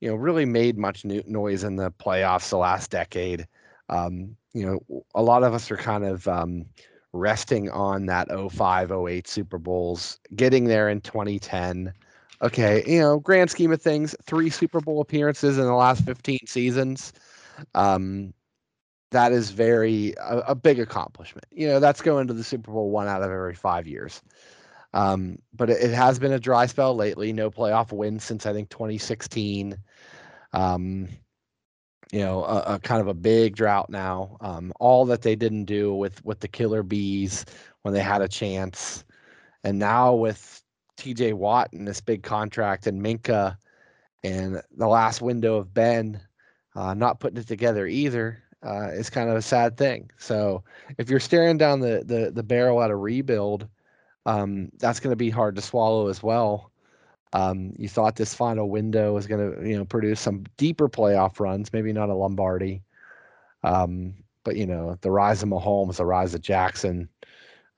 [0.00, 3.46] you know, really made much noise in the playoffs the last decade.
[3.88, 6.66] Um, you know, a lot of us are kind of um,
[7.12, 11.92] resting on that 05, 08 Super Bowls, getting there in 2010.
[12.40, 16.38] Okay, you know, grand scheme of things, three Super Bowl appearances in the last 15
[16.46, 17.12] seasons.
[17.74, 18.32] Um,
[19.10, 21.46] that is very a, a big accomplishment.
[21.50, 24.22] You know, that's going to the Super Bowl one out of every five years.
[24.94, 27.32] Um, but it, it, has been a dry spell lately.
[27.32, 29.76] No playoff wins since I think 2016.
[30.52, 31.08] Um,
[32.10, 34.38] you know, a, a, kind of a big drought now.
[34.40, 37.44] Um, all that they didn't do with with the killer bees
[37.82, 39.04] when they had a chance,
[39.62, 40.62] and now with
[40.98, 41.32] T.J.
[41.32, 43.56] Watt and this big contract and Minkah
[44.24, 46.20] and the last window of Ben
[46.74, 50.10] uh, not putting it together either uh, is kind of a sad thing.
[50.18, 50.62] So
[50.98, 53.68] if you're staring down the the, the barrel at a rebuild,
[54.26, 56.70] um, that's going to be hard to swallow as well.
[57.32, 61.40] Um, you thought this final window was going to, you know, produce some deeper playoff
[61.40, 62.82] runs, maybe not a Lombardi,
[63.62, 67.08] um, but you know, the rise of Mahomes, the rise of Jackson,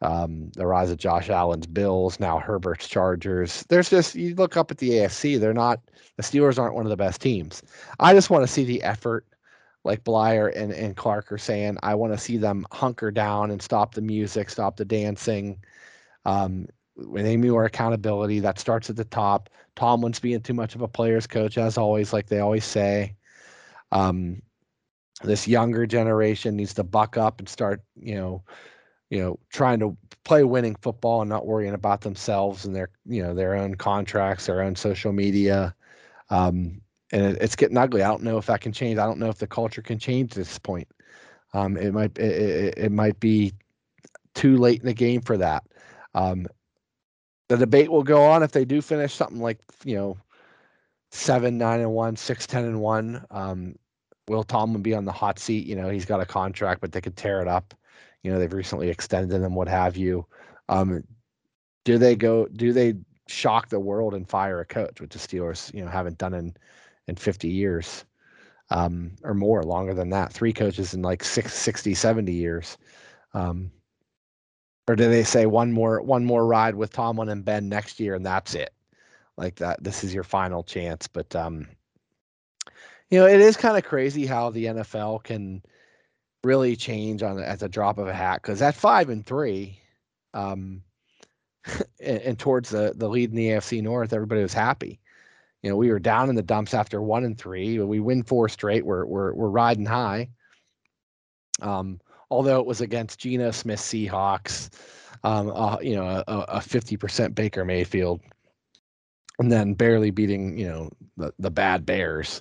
[0.03, 3.64] um, the rise of Josh Allen's Bills, now Herbert's Chargers.
[3.68, 5.80] There's just you look up at the AFC, they're not
[6.16, 7.62] the Steelers aren't one of the best teams.
[7.98, 9.26] I just want to see the effort,
[9.84, 11.78] like Bleier and, and Clark are saying.
[11.82, 15.59] I want to see them hunker down and stop the music, stop the dancing.
[16.24, 19.48] Um, with Amy or accountability, that starts at the top.
[19.76, 23.14] Tomlin's being too much of a player's coach, as always, like they always say.
[23.92, 24.42] Um,
[25.22, 28.42] this younger generation needs to buck up and start, you know,
[29.11, 33.22] you know, trying to play winning football and not worrying about themselves and their, you
[33.22, 35.74] know, their own contracts, their own social media.
[36.30, 36.80] Um,
[37.12, 38.02] and it, it's getting ugly.
[38.02, 38.98] I don't know if that can change.
[38.98, 40.88] I don't know if the culture can change at this point.
[41.52, 43.52] Um, it might it, it, might be
[44.34, 45.64] too late in the game for that.
[46.14, 46.46] Um,
[47.48, 50.16] the debate will go on if they do finish something like you know
[51.11, 53.24] seven nine and one, six ten and one.
[53.32, 53.74] Um,
[54.28, 55.66] will Tomlin be on the hot seat?
[55.66, 57.74] You know he's got a contract, but they could tear it up.
[58.23, 60.27] You know they've recently extended them, what have you.
[60.68, 61.05] Um,
[61.85, 62.47] do they go?
[62.47, 62.95] Do they
[63.27, 66.55] shock the world and fire a coach, which the Steelers, you know, haven't done in
[67.07, 68.05] in 50 years
[68.71, 70.33] um, or more, longer than that.
[70.33, 72.79] Three coaches in like six, 60, 70 years.
[73.35, 73.71] Um,
[74.89, 78.14] or do they say one more one more ride with Tomlin and Ben next year
[78.14, 78.73] and that's it?
[79.37, 81.07] Like that, this is your final chance.
[81.07, 81.68] But um,
[83.11, 85.62] you know, it is kind of crazy how the NFL can
[86.45, 88.43] really change on at the drop of a hat.
[88.43, 89.78] Because at five and three,
[90.34, 90.82] um,
[92.01, 94.99] and, and, towards the the lead in the AFC North, everybody was happy.
[95.62, 97.78] You know, we were down in the dumps after one and three.
[97.78, 98.84] We win four straight.
[98.84, 100.30] We're we're we're riding high.
[101.61, 104.70] Um, although it was against Geno Smith Seahawks,
[105.22, 108.22] um, uh, you know, a fifty percent Baker Mayfield,
[109.38, 112.41] and then barely beating you know the the bad Bears.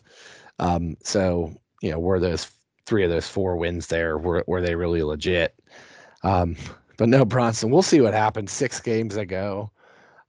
[0.60, 2.50] Um, so you know, were those
[2.90, 4.18] three of those four wins there?
[4.18, 5.54] Were were they really legit?
[6.24, 6.58] Um,
[6.98, 7.70] but no Bronson.
[7.70, 8.52] We'll see what happens.
[8.52, 9.72] Six games ago,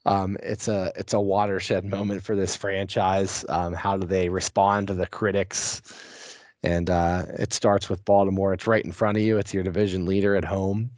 [0.05, 3.45] um, it's a it's a watershed moment for this franchise.
[3.49, 5.83] Um, how do they respond to the critics?
[6.63, 8.53] And uh, it starts with Baltimore.
[8.53, 9.39] It's right in front of you.
[9.39, 10.91] It's your division leader at home,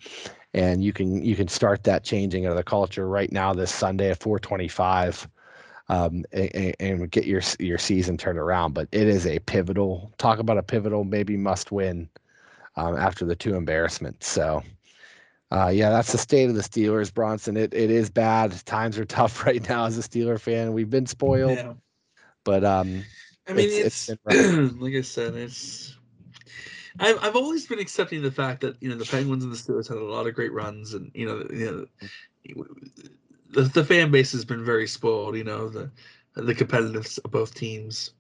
[0.54, 4.10] and you can you can start that changing of the culture right now this Sunday
[4.10, 5.28] at 425.
[5.92, 8.72] Um, and, and, get your your season turned around.
[8.72, 10.10] But it is a pivotal.
[10.16, 12.08] Talk about a pivotal, maybe must win
[12.76, 14.26] um, after the two embarrassments.
[14.26, 14.62] So
[15.52, 17.58] uh, yeah, that's the state of the Steelers, Bronson.
[17.58, 18.52] It it is bad.
[18.64, 20.72] Times are tough right now as a Steeler fan.
[20.72, 21.74] We've been spoiled, yeah.
[22.42, 23.04] but um,
[23.46, 25.94] I mean, it's, it's, it's like I said, it's.
[26.98, 29.88] I've I've always been accepting the fact that you know the Penguins and the Steelers
[29.88, 31.86] had a lot of great runs, and you know you
[32.46, 32.64] know
[33.52, 35.36] the, the fan base has been very spoiled.
[35.36, 35.90] You know the
[36.34, 38.12] the competitiveness of both teams.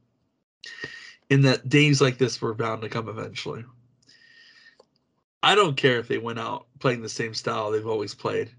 [1.30, 3.64] In that days like this were bound to come eventually.
[5.42, 8.50] I don't care if they went out playing the same style they've always played,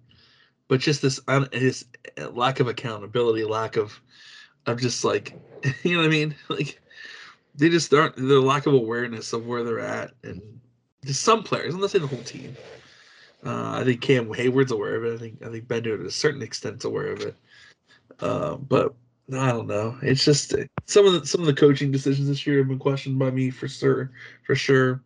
[0.67, 1.19] but just this
[1.51, 1.85] his
[2.31, 3.99] lack of accountability, lack of
[4.65, 5.33] of just like
[5.83, 6.81] you know what I mean, like
[7.55, 10.41] they just aren't the lack of awareness of where they're at, and
[11.05, 11.73] just some players.
[11.73, 12.57] I'm not saying the whole team.
[13.45, 15.15] Uh, I think Cam Heyward's aware of it.
[15.15, 17.35] I think I think Ben to a certain extent aware of it.
[18.19, 18.95] Uh, but
[19.31, 19.97] I don't know.
[20.01, 20.53] It's just
[20.85, 23.49] some of the some of the coaching decisions this year have been questioned by me
[23.49, 24.11] for sure.
[24.43, 25.03] For sure.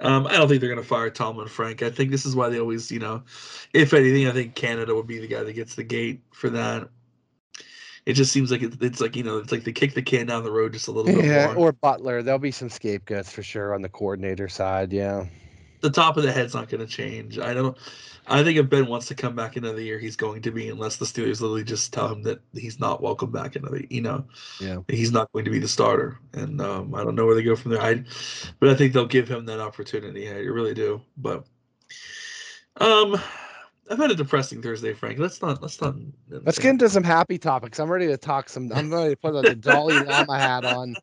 [0.00, 1.82] Um, I don't think they're going to fire Tomlin Frank.
[1.82, 3.22] I think this is why they always, you know,
[3.74, 6.88] if anything, I think Canada would be the guy that gets the gate for that.
[8.06, 10.26] It just seems like it, it's like you know it's like they kick the can
[10.26, 11.68] down the road just a little bit yeah, more.
[11.68, 12.22] or Butler.
[12.22, 14.90] There'll be some scapegoats for sure on the coordinator side.
[14.92, 15.26] Yeah,
[15.80, 17.38] the top of the head's not going to change.
[17.38, 17.76] I don't.
[18.26, 20.96] I think if Ben wants to come back another year, he's going to be, unless
[20.96, 23.82] the Steelers literally just tell him that he's not welcome back another.
[23.88, 24.24] You know,
[24.60, 27.42] yeah, he's not going to be the starter, and um, I don't know where they
[27.42, 27.82] go from there.
[27.82, 28.04] I,
[28.60, 30.28] but I think they'll give him that opportunity.
[30.28, 31.00] I really do.
[31.16, 31.44] But,
[32.76, 33.20] um,
[33.90, 35.18] I've had a depressing Thursday, Frank.
[35.18, 35.60] Let's not.
[35.60, 35.96] Let's not.
[36.28, 37.80] Let's get into some happy topics.
[37.80, 38.70] I'm ready to talk some.
[38.72, 40.94] I'm ready to put the Dalai Lama hat on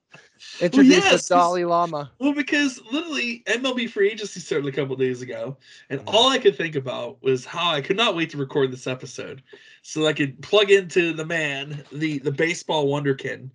[0.61, 2.11] Introduce yes, the Dalai Lama.
[2.19, 5.57] Well, because literally MLB free agency started a couple days ago,
[5.89, 6.14] and Mhm.
[6.14, 9.43] all I could think about was how I could not wait to record this episode,
[9.81, 13.49] so I could plug into the man, the the baseball wonderkin,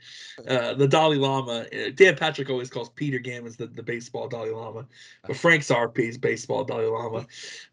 [0.47, 1.67] uh, the Dalai Lama.
[1.73, 4.87] Uh, Dan Patrick always calls Peter Gammons the, the baseball Dalai Lama,
[5.27, 7.27] but Frank's RP's baseball Dalai Lama.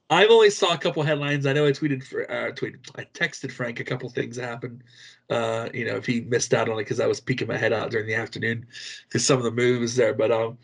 [0.09, 1.45] I've only saw a couple headlines.
[1.45, 4.83] I know I tweeted, for, uh, tweeted, I texted Frank a couple things that happened.
[5.29, 7.71] Uh, you know, if he missed out on it because I was peeking my head
[7.71, 8.65] out during the afternoon
[9.07, 10.13] because some of the moves there.
[10.13, 10.57] But um,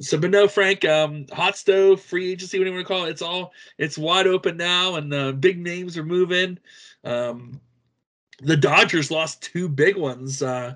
[0.00, 3.04] so but no, Frank, um, hot stove, free agency, what do you want to call
[3.06, 3.10] it?
[3.10, 6.58] It's all it's wide open now, and uh, big names are moving.
[7.04, 7.60] Um,
[8.40, 10.42] the Dodgers lost two big ones.
[10.42, 10.74] Uh,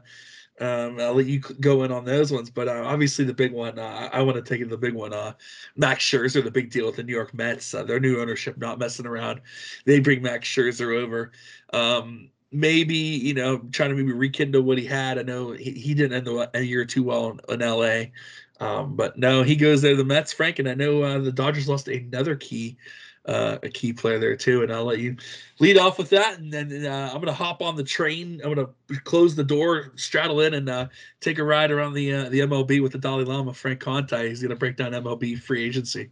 [0.59, 3.79] um, I'll let you go in on those ones, but uh, obviously the big one,
[3.79, 5.13] uh, I want to take the big one.
[5.13, 5.35] Uh,
[5.77, 8.79] Max Scherzer, the big deal with the New York Mets, uh, their new ownership not
[8.79, 9.43] messing around.
[9.85, 11.33] They bring Max Scherzer over.
[11.75, 15.19] Um, maybe you know trying to maybe rekindle what he had.
[15.19, 18.13] I know he, he didn't end the a year too well in, in L.A.
[18.59, 21.69] Um, but no, he goes there the Mets, Frank, and I know uh, the Dodgers
[21.69, 22.79] lost another key,
[23.27, 24.63] uh, a key player there too.
[24.63, 25.17] And I'll let you
[25.59, 28.41] lead off with that, and then uh, I'm gonna hop on the train.
[28.43, 28.71] I'm gonna
[29.05, 30.89] close the door, straddle in, and uh,
[31.21, 34.29] take a ride around the uh, the MLB with the Dalai Lama, Frank Conti.
[34.29, 36.11] He's gonna break down MLB free agency.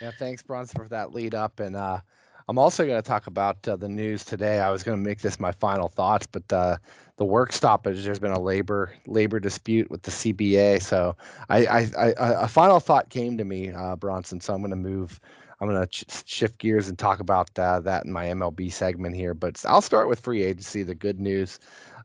[0.00, 1.60] Yeah, thanks, Bronson, for that lead up.
[1.60, 2.00] And uh,
[2.48, 4.60] I'm also going to talk about uh, the news today.
[4.60, 6.76] I was going to make this my final thoughts, but uh,
[7.16, 8.04] the work stoppage.
[8.04, 10.80] There's been a labor labor dispute with the CBA.
[10.82, 11.16] So
[11.48, 12.14] I, I, I
[12.44, 14.40] a final thought came to me, uh, Bronson.
[14.40, 15.20] So I'm going to move.
[15.60, 19.16] I'm going to ch- shift gears and talk about uh, that in my MLB segment
[19.16, 19.34] here.
[19.34, 20.82] But I'll start with free agency.
[20.84, 21.58] The good news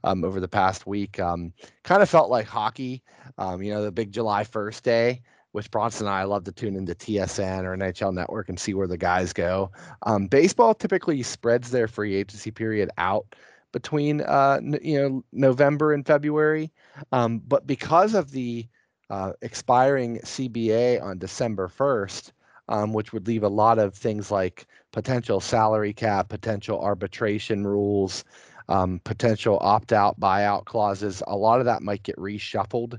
[0.03, 1.53] um, over the past week um,
[1.84, 3.03] kind of felt like hockey.
[3.38, 5.22] Um, you know, the big July 1st day
[5.52, 8.88] which Bronson and I love to tune into TSN or NHL Network and see where
[8.88, 9.72] the guys go.
[10.03, 13.36] Um, baseball typically spreads their free agency period out
[13.72, 16.72] between uh, n- you know November and February,
[17.11, 18.68] um, but because of the
[19.10, 22.34] uh, expiring CBA on December first,
[22.69, 28.23] um, which would leave a lot of things like potential salary cap, potential arbitration rules,
[28.69, 31.22] um, potential opt-out buyout clauses.
[31.28, 32.98] A lot of that might get reshuffled.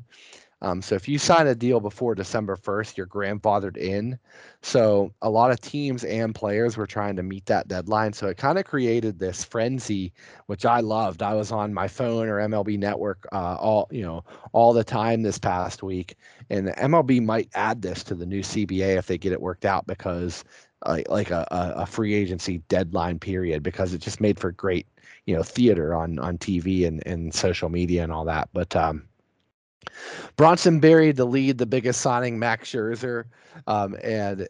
[0.62, 4.16] Um, so if you sign a deal before December 1st, you're grandfathered in.
[4.62, 8.12] So a lot of teams and players were trying to meet that deadline.
[8.12, 10.12] So it kind of created this frenzy,
[10.46, 11.20] which I loved.
[11.20, 15.22] I was on my phone or MLB Network uh, all you know all the time
[15.22, 16.16] this past week,
[16.48, 19.86] and MLB might add this to the new CBA if they get it worked out
[19.88, 20.44] because
[20.86, 24.86] uh, like a, a free agency deadline period because it just made for great
[25.26, 28.48] you know theater on on TV and and social media and all that.
[28.52, 29.08] But um,
[30.36, 33.24] Bronson buried the lead, the biggest signing, Max Scherzer,
[33.66, 34.48] um, and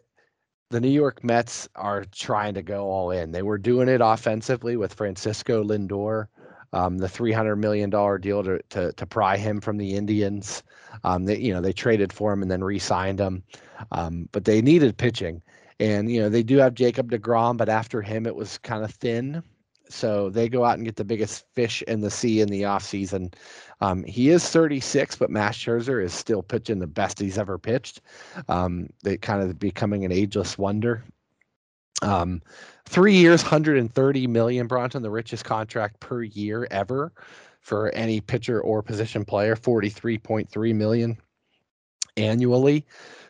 [0.69, 3.31] the New York Mets are trying to go all in.
[3.31, 6.27] They were doing it offensively with Francisco Lindor,
[6.73, 10.63] um, the three hundred million dollar deal to, to to pry him from the Indians.
[11.03, 13.43] Um, they you know they traded for him and then re-signed him,
[13.91, 15.41] um, but they needed pitching,
[15.79, 18.91] and you know they do have Jacob Degrom, but after him it was kind of
[18.91, 19.43] thin.
[19.93, 23.33] So they go out and get the biggest fish in the sea in the offseason.
[23.79, 28.01] Um, he is 36, but Max Scherzer is still pitching the best he's ever pitched.
[28.49, 31.03] Um, they kind of becoming an ageless wonder.
[32.01, 32.41] Um,
[32.85, 37.13] three years, 130 million, Bronson, the richest contract per year ever
[37.61, 41.17] for any pitcher or position player, 43.3 million
[42.17, 42.85] annually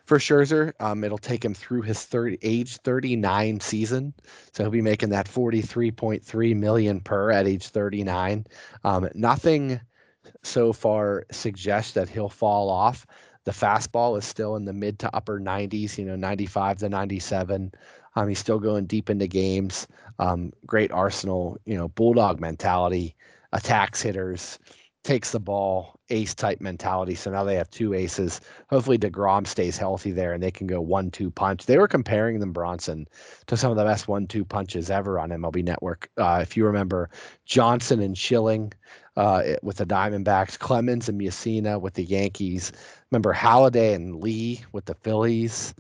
[0.06, 0.74] for Scherzer.
[0.80, 4.14] Um, it'll take him through his 30, age 39 season.
[4.54, 8.46] So he'll be making that 43.3 million per at age 39.
[8.84, 9.80] Um, nothing
[10.44, 13.06] so far suggests that he'll fall off.
[13.46, 17.72] The fastball is still in the mid to upper 90s, you know, 95 to 97.
[18.16, 19.88] Um, he's still going deep into games.
[20.20, 23.16] Um, great arsenal, you know, bulldog mentality,
[23.52, 24.60] attacks hitters,
[25.04, 27.15] takes the ball, ace type mentality.
[27.15, 28.40] So now they have two aces.
[28.69, 31.65] Hopefully DeGrom stays healthy there and they can go one two punch.
[31.65, 33.07] They were comparing them, Bronson,
[33.48, 36.10] to some of the best one two punches ever on MLB Network.
[36.18, 37.10] Uh, if you remember
[37.45, 38.72] Johnson and Schilling
[39.18, 42.72] uh, with the Diamondbacks, Clemens and Mussina with the Yankees.
[43.11, 45.73] Remember Halladay and Lee with the Phillies.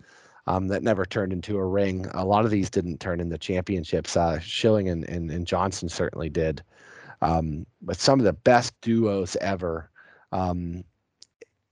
[0.45, 2.05] Um, that never turned into a ring.
[2.13, 4.17] A lot of these didn't turn into championships.
[4.17, 6.61] Uh, Schilling and, and, and Johnson certainly did.
[7.21, 9.89] Um, but some of the best duos ever.
[10.33, 10.83] Um,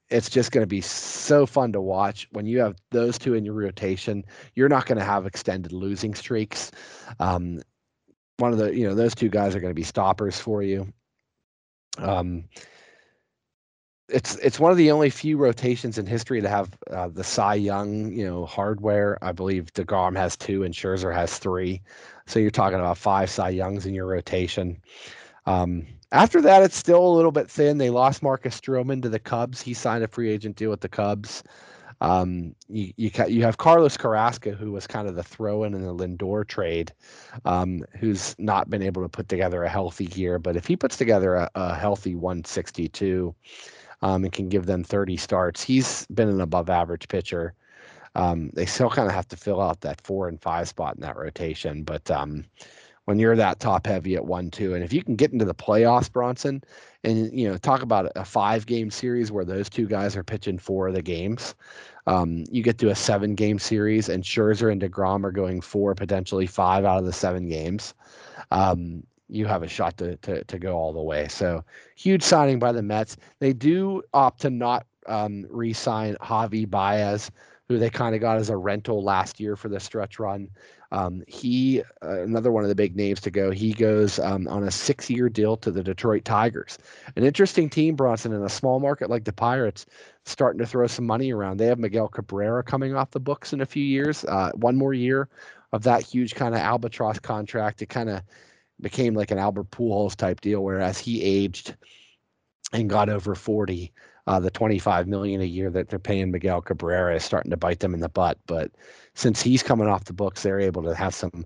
[0.10, 3.44] it's just going to be so fun to watch when you have those two in
[3.44, 4.24] your rotation.
[4.56, 6.72] You're not going to have extended losing streaks.
[7.20, 7.62] Um,
[8.38, 10.92] one of the, you know, those two guys are going to be stoppers for you.
[11.98, 12.46] Um,
[14.10, 17.56] it's it's one of the only few rotations in history to have uh, the Cy
[17.56, 19.18] Young, you know, hardware.
[19.24, 21.82] I believe Degrom has two and Scherzer has three.
[22.28, 24.82] So you're talking about five Cy Youngs in your rotation.
[25.46, 27.78] Um, after that, it's still a little bit thin.
[27.78, 29.62] They lost Marcus Stroman to the Cubs.
[29.62, 31.44] He signed a free agent deal with the Cubs.
[32.02, 35.94] Um, you you, you have Carlos Carrasco, who was kind of the throw-in in the
[35.94, 36.92] Lindor trade,
[37.46, 40.40] um, who's not been able to put together a healthy year.
[40.40, 43.34] But if he puts together a, a healthy 162
[44.02, 47.54] um, and can give them 30 starts, he's been an above-average pitcher.
[48.16, 51.02] Um, they still kind of have to fill out that four and five spot in
[51.02, 52.44] that rotation, but um,
[53.06, 55.56] when you're that top heavy at one two and if you can get into the
[55.56, 56.64] playoffs bronson
[57.04, 60.58] and you know talk about a five game series where those two guys are pitching
[60.58, 61.56] four of the games
[62.08, 65.94] um, you get to a seven game series and Scherzer and DeGrom are going four,
[65.96, 67.94] potentially five out of the seven games.
[68.52, 71.28] Um, you have a shot to, to, to go all the way.
[71.28, 71.64] So
[71.96, 73.18] huge signing by the Mets.
[73.40, 77.32] They do opt to not um, re-sign Javi Baez,
[77.70, 80.50] who they kind of got as a rental last year for the stretch run.
[80.92, 84.64] Um, he, uh, another one of the big names to go, he goes um, on
[84.64, 86.78] a six year deal to the Detroit Tigers.
[87.16, 89.86] An interesting team, Bronson, in a small market like the Pirates,
[90.26, 91.58] starting to throw some money around.
[91.58, 94.94] They have Miguel Cabrera coming off the books in a few years, uh, one more
[94.94, 95.30] year
[95.72, 97.82] of that huge kind of albatross contract.
[97.82, 98.22] It kind of
[98.82, 101.76] became like an Albert Pujols type deal, whereas he aged
[102.74, 103.94] and got over 40
[104.28, 107.80] uh, the 25 million a year that they're paying Miguel Cabrera is starting to bite
[107.80, 108.38] them in the butt.
[108.46, 108.72] But
[109.14, 111.46] since he's coming off the books, they're able to have some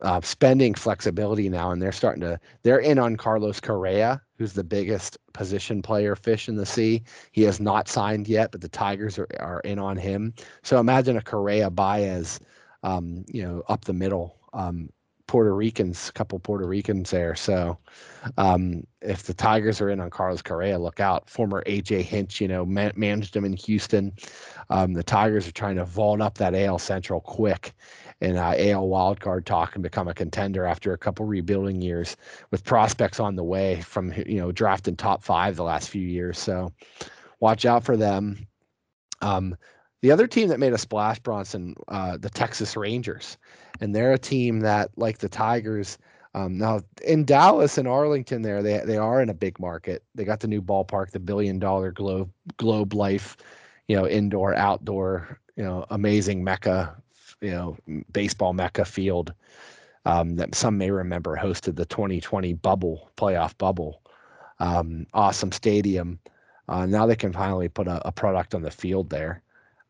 [0.00, 4.64] uh, spending flexibility now, and they're starting to they're in on Carlos Correa, who's the
[4.64, 7.02] biggest position player fish in the sea.
[7.32, 10.34] He has not signed yet, but the Tigers are, are in on him.
[10.62, 12.40] So imagine a Correa Baez,
[12.82, 14.90] um, you know, up the middle um,
[15.26, 17.34] Puerto Ricans, a couple Puerto Ricans there.
[17.34, 17.78] So
[18.36, 21.28] um, if the Tigers are in on Carlos Correa, look out.
[21.28, 24.12] Former AJ Hinch, you know, man- managed him in Houston.
[24.70, 27.74] Um, the Tigers are trying to vault up that AL Central quick
[28.20, 32.16] and uh, AL wildcard talk and become a contender after a couple rebuilding years
[32.50, 36.38] with prospects on the way from you know drafting top five the last few years.
[36.38, 36.72] So
[37.40, 38.46] watch out for them.
[39.20, 39.56] Um,
[40.02, 43.38] the other team that made a splash, Bronson, uh, the Texas Rangers,
[43.80, 45.98] and they're a team that, like the Tigers,
[46.34, 50.02] um, now in Dallas and Arlington, there they they are in a big market.
[50.14, 53.36] They got the new ballpark, the billion dollar globe globe life,
[53.88, 56.96] you know, indoor, outdoor, you know, amazing mecca,
[57.40, 57.76] you know,
[58.12, 59.32] baseball mecca field
[60.06, 64.02] um, that some may remember hosted the 2020 bubble playoff bubble.
[64.58, 66.18] Um, awesome stadium.
[66.68, 69.42] Uh, now they can finally put a, a product on the field there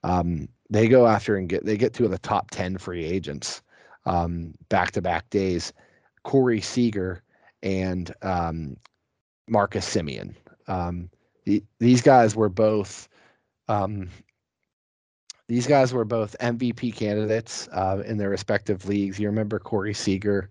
[0.05, 3.63] um, they go after and get they get two of the top 10 free agents
[4.07, 5.73] um, back-to-back days
[6.23, 7.23] corey seager
[7.63, 8.77] and um,
[9.49, 10.35] marcus Semien.
[10.69, 11.11] um,
[11.45, 13.09] the, these guys were both
[13.69, 14.09] um,
[15.49, 20.49] these guys were both mvp candidates uh, in their respective leagues you remember corey seager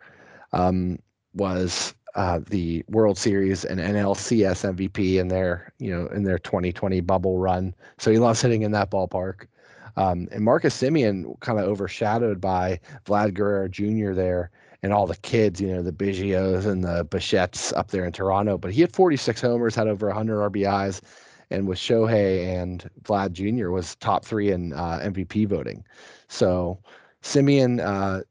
[0.53, 0.99] um,
[1.34, 7.01] was uh, the World Series and NLCS MVP in their you know in their 2020
[7.01, 7.73] bubble run.
[7.97, 9.47] So he loves hitting in that ballpark.
[9.95, 14.14] Um, and Marcus Semien kind of overshadowed by Vlad Guerrero Jr.
[14.14, 14.49] there
[14.82, 18.57] and all the kids, you know, the Biggios and the Bichettes up there in Toronto.
[18.57, 21.02] But he had 46 homers, had over 100 RBIs,
[21.49, 23.70] and with Shohei and Vlad Jr.
[23.70, 25.86] was top three in uh, MVP voting.
[26.28, 26.80] So
[27.22, 28.24] Semien uh,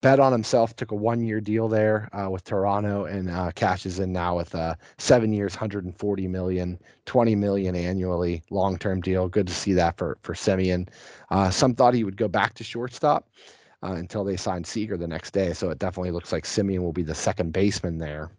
[0.00, 3.98] bet on himself, took a one year deal there uh, with Toronto and uh, cashes
[3.98, 9.28] in now with uh, seven years, 140 million, 20 million annually, long term deal.
[9.28, 10.88] Good to see that for, for Semien.
[11.30, 13.28] Uh, some thought he would go back to shortstop
[13.82, 15.52] uh, until they signed Seager the next day.
[15.52, 18.30] So it definitely looks like Semien will be the second baseman there.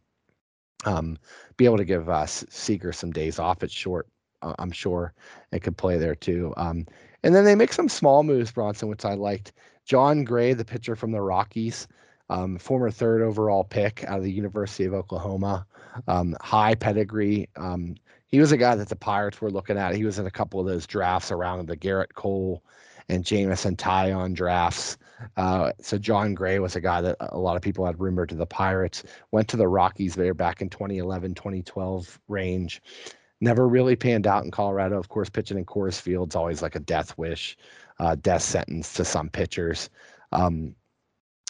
[0.85, 1.17] Um,
[1.57, 4.07] be able to give uh, Seager some days off at short,
[4.41, 5.13] I'm sure,
[5.51, 6.55] and could play there too.
[6.57, 6.87] Um,
[7.21, 9.51] and then they make some small moves, Bronson, which I liked.
[9.85, 11.87] Jon Gray, the pitcher from the Rockies,
[12.29, 15.65] um, former third overall pick out of the University of Oklahoma,
[16.07, 17.49] um, high pedigree.
[17.57, 17.95] Um,
[18.27, 19.95] he was a guy that the Pirates were looking at.
[19.95, 22.63] He was in a couple of those drafts around the Gerrit Cole
[23.09, 24.97] and Jameson Taillon drafts.
[25.35, 28.35] Uh, so Jon Gray was a guy that a lot of people had rumored to
[28.35, 29.03] the Pirates.
[29.31, 32.81] Went to the Rockies there back in 2011, 2012 range.
[33.41, 34.97] Never really panned out in Colorado.
[34.97, 37.57] Of course, pitching in Coors Field's always like a death wish
[38.01, 39.89] uh, death sentence to some pitchers.
[40.31, 40.75] Um,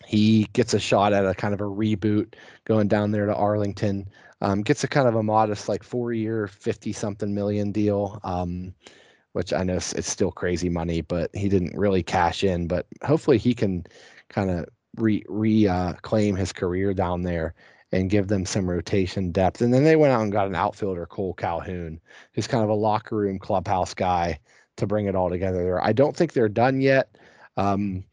[0.06, 2.34] he gets a shot at a kind of a reboot
[2.66, 4.10] going down there to Arlington.
[4.42, 8.74] Um, gets a kind of a modest, like four year, 50 something million deal, um,
[9.32, 12.68] which I know it's still crazy money, but he didn't really cash in.
[12.68, 13.86] But hopefully he can
[14.28, 14.66] kind of
[14.98, 17.54] re, reclaim uh, his career down there
[17.94, 19.62] and give them some rotation depth.
[19.62, 22.02] And then they went out and got an outfielder, Cole Calhoun,
[22.34, 24.40] who's kind of a locker room clubhouse guy
[24.78, 25.84] to bring it all together there.
[25.84, 27.18] I don't think they're done yet.
[27.58, 28.04] Um,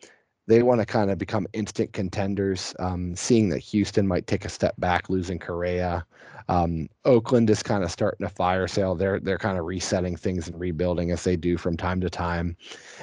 [0.48, 2.74] they want to kind of become instant contenders.
[2.78, 6.06] Um, seeing that Houston might take a step back, losing Correa.
[6.48, 8.94] Um, Oakland is kind of starting a fire sale.
[8.94, 12.56] They're they're kind of resetting things and rebuilding as they do from time to time,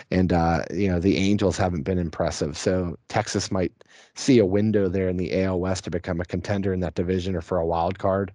[0.10, 2.57] and uh, you know the Angels haven't been impressive.
[2.57, 3.72] So Texas might
[4.15, 7.36] see a window there in the AL West to become a contender in that division
[7.36, 8.34] or for a wild card.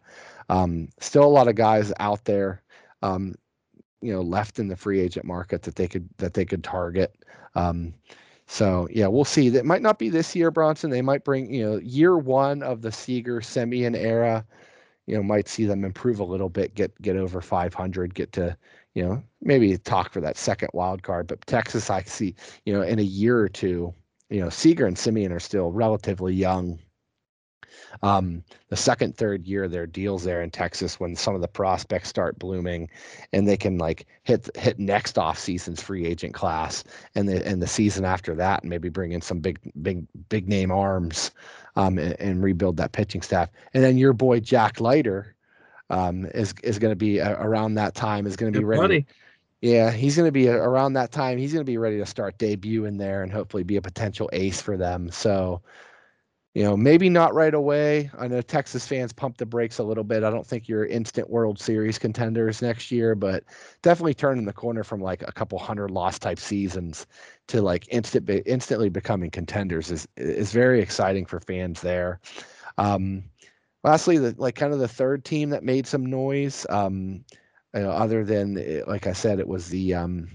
[0.49, 2.63] Um, still a lot of guys out there,
[3.03, 3.35] um,
[4.01, 7.25] you know, left in the free agent market that they could that they could target.
[7.55, 7.95] Um,
[8.47, 9.49] so yeah, we'll see.
[9.49, 10.91] That might not be this year, Bronson.
[10.91, 14.45] They might bring you know year one of the Seager Semien era.
[15.07, 18.57] You know, might see them improve a little bit, get get over 500, get to
[18.95, 21.27] you know maybe talk for that second wild card.
[21.27, 23.95] But Texas, I see you know in a year or two,
[24.31, 26.79] you know Seager and Semien are still relatively young
[28.03, 32.09] um, the second, third year their deals there in Texas when some of the prospects
[32.09, 32.89] start blooming,
[33.33, 36.85] and they can like hit hit next off season's free agent class,
[37.15, 40.49] and the and the season after that, and maybe bring in some big big big
[40.49, 41.31] name arms,
[41.77, 43.49] um, and, and rebuild that pitching staff.
[43.75, 45.35] And then your boy Jack Leiter,
[45.91, 48.81] um, is is going to be uh, around that time is going to be ready.
[48.81, 49.07] Buddy.
[49.61, 51.37] Yeah, he's going to be around that time.
[51.37, 54.63] He's going to be ready to start debuting there and hopefully be a potential ace
[54.63, 55.11] for them.
[55.11, 55.61] So,
[56.55, 58.11] you know, maybe not right away.
[58.19, 60.25] I know Texas fans pump the brakes a little bit.
[60.25, 63.45] I don't think you're instant World Series contenders next year, but
[63.83, 67.07] definitely turning the corner from like a couple hundred loss type seasons
[67.49, 72.21] to like instant instantly becoming contenders is is very exciting for fans there.
[72.79, 73.23] Um,
[73.85, 77.25] lastly, the like kind of the third team that made some noise, um,
[77.75, 80.29] you know, other than eh, like I said, it was the um,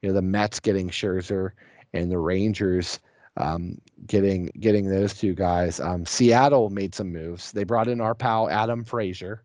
[0.00, 1.50] you know the Mets getting Scherzer
[1.92, 3.00] and the Rangers
[3.38, 5.80] um, getting getting those two guys.
[5.80, 7.52] Um, Seattle made some moves.
[7.52, 9.44] They brought in our pal Adam Frazier.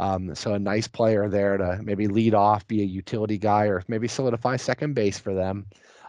[0.00, 3.84] Um, so a nice player there to maybe lead off, be a utility guy, or
[3.86, 5.66] maybe solidify second base for them.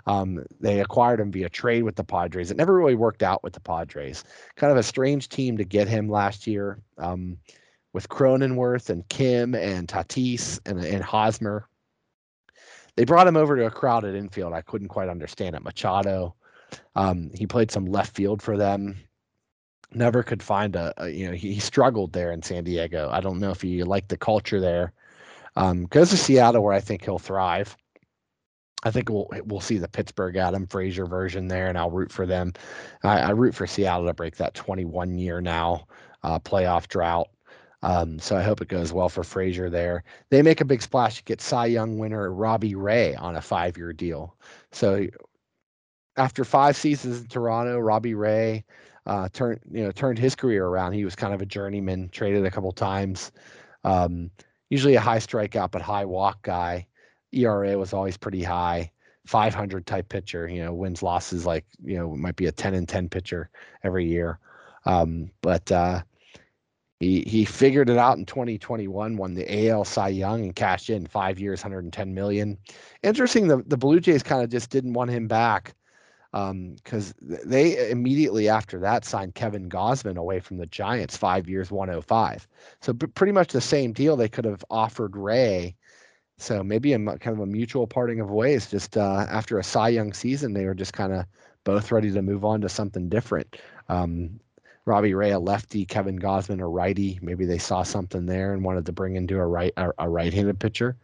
[0.08, 2.52] Um, they acquired him via trade with the Padres.
[2.52, 4.24] It never really worked out with the Padres.
[4.56, 7.38] Kind of a strange team to get him last year um,
[7.94, 11.68] with Cronenworth and Kim and Tatis and, and Hosmer.
[12.96, 14.54] They brought him over to a crowded infield.
[14.54, 15.64] I couldn't quite understand it.
[15.64, 16.36] Machado,
[16.96, 18.98] um, he played some left field for them.
[19.94, 23.10] Never could find a, a you know, he, he, struggled there in San Diego.
[23.12, 24.92] I don't know if he liked the culture there.
[25.56, 27.78] Um, goes to Seattle where I think he'll thrive.
[28.84, 32.26] I think we'll we'll see the Pittsburgh Adam Frazier version there, and I'll root for
[32.26, 32.54] them.
[33.04, 35.88] I, I root for Seattle to break that 21 year now
[36.24, 37.30] uh, playoff drought.
[37.82, 40.04] Um, so I hope it goes well for Frazier there.
[40.30, 43.78] They make a big splash to get Cy Young winner Robbie Ray on a five
[43.78, 44.36] year deal.
[44.72, 45.06] So
[46.18, 48.64] after five seasons in Toronto, Robbie Ray
[49.06, 50.94] uh, turned you know turned his career around.
[50.94, 53.32] He was kind of a journeyman, traded a couple times.
[53.84, 54.32] Um,
[54.70, 56.88] usually a high strikeout but high walk guy.
[57.32, 58.92] ERA was always pretty high.
[59.28, 62.88] 500 type pitcher, you know, wins losses like you know might be a 10 and
[62.88, 63.50] 10 pitcher
[63.84, 64.40] every year.
[64.86, 66.04] Um, but uh,
[67.00, 71.08] he he figured it out in 2021, won the AL Cy Young and cashed in
[71.08, 72.58] five years, 110 million.
[73.04, 75.76] Interesting, the the Blue Jays kind of just didn't want him back
[76.36, 81.72] because um, they immediately after that signed Kevin Gausman away from the Giants, five years,
[81.72, 82.46] 105.
[82.82, 85.76] So pretty much the same deal they could have offered Ray.
[86.38, 88.70] So maybe a kind of a mutual parting of ways.
[88.70, 91.26] Just uh, after a Cy Young season, they were just kind of
[91.64, 93.56] both ready to move on to something different.
[93.88, 94.42] Um,
[94.84, 97.18] Robbie Ray, a lefty, Kevin Gausman, a righty.
[97.22, 100.60] Maybe they saw something there and wanted to bring into a right a, a right-handed
[100.60, 100.98] pitcher.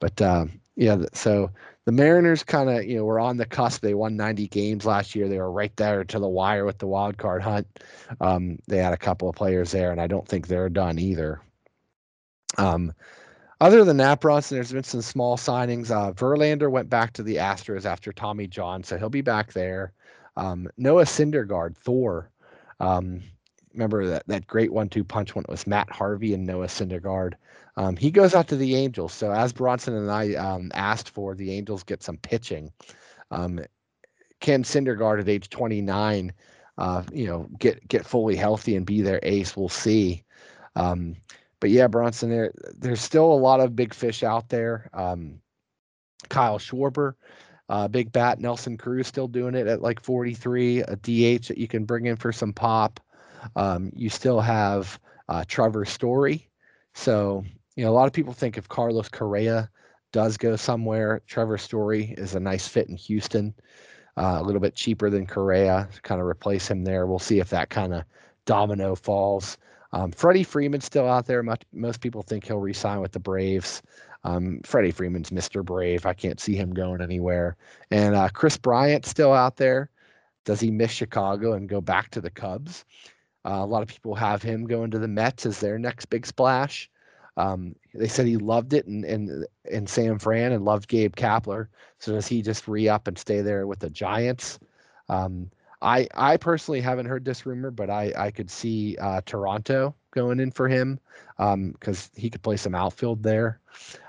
[0.00, 1.50] But uh, yeah, so
[1.84, 3.82] the Mariners kind of, you know, were on the cusp.
[3.82, 5.28] They won 90 games last year.
[5.28, 7.66] They were right there to the wire with the wild card hunt.
[8.20, 11.42] Um, they had a couple of players there, and I don't think they're done either.
[12.56, 12.92] Um,
[13.60, 15.90] other than that, Bronson, there's been some small signings.
[15.90, 19.92] Uh, Verlander went back to the Astros after Tommy John, so he'll be back there.
[20.36, 22.30] Um, Noah Syndergaard, Thor.
[22.80, 23.22] Um,
[23.72, 27.34] remember that, that great one-two punch when it was Matt Harvey and Noah Syndergaard.
[27.76, 29.12] Um, he goes out to the Angels.
[29.12, 32.70] So as Bronson and I um, asked for, the Angels get some pitching.
[33.30, 33.60] Um,
[34.40, 36.32] Ken Syndergaard at age 29,
[36.78, 39.56] uh, you know, get get fully healthy and be their ace.
[39.56, 40.24] We'll see.
[40.76, 41.16] Um,
[41.60, 44.90] but yeah, Bronson, there there's still a lot of big fish out there.
[44.92, 45.40] Um,
[46.28, 47.14] Kyle Schwarber,
[47.68, 48.38] uh, big bat.
[48.38, 52.16] Nelson Cruz still doing it at like 43, a DH that you can bring in
[52.16, 53.00] for some pop.
[53.56, 54.98] Um, you still have
[55.28, 56.48] uh, Trevor Story.
[56.94, 57.44] So
[57.76, 59.70] you know, a lot of people think if Carlos Correa
[60.12, 63.54] does go somewhere, Trevor Story is a nice fit in Houston,
[64.16, 67.06] uh, a little bit cheaper than Correa to kind of replace him there.
[67.06, 68.04] We'll see if that kind of
[68.44, 69.58] domino falls.
[69.92, 71.42] Um, Freddie Freeman's still out there.
[71.42, 73.82] Much, most people think he'll resign with the Braves.
[74.24, 75.64] Um, Freddie Freeman's Mr.
[75.64, 76.06] Brave.
[76.06, 77.56] I can't see him going anywhere.
[77.90, 79.90] And uh, Kris Bryant still out there.
[80.44, 82.84] does he miss Chicago and go back to the Cubs?
[83.44, 86.26] Uh, a lot of people have him going to the Mets as their next big
[86.26, 86.90] splash.
[87.36, 91.68] Um, they said he loved it in, in in San Fran and loved Gabe Kapler.
[91.98, 94.58] So does he just re up and stay there with the Giants?
[95.08, 95.50] Um,
[95.82, 100.40] I I personally haven't heard this rumor, but I I could see uh, Toronto going
[100.40, 101.00] in for him
[101.36, 103.60] because um, he could play some outfield there.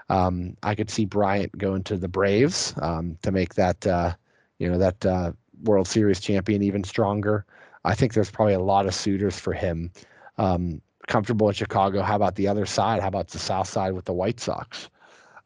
[0.10, 4.14] Um, I could see Bryant going to the Braves um, to make that uh,
[4.60, 5.32] you know that uh,
[5.64, 7.46] World Series champion even stronger.
[7.84, 9.92] I think there's probably a lot of suitors for him.
[10.38, 12.02] Um, comfortable in Chicago.
[12.02, 13.02] How about the other side?
[13.02, 14.90] How about the South side with the White Sox?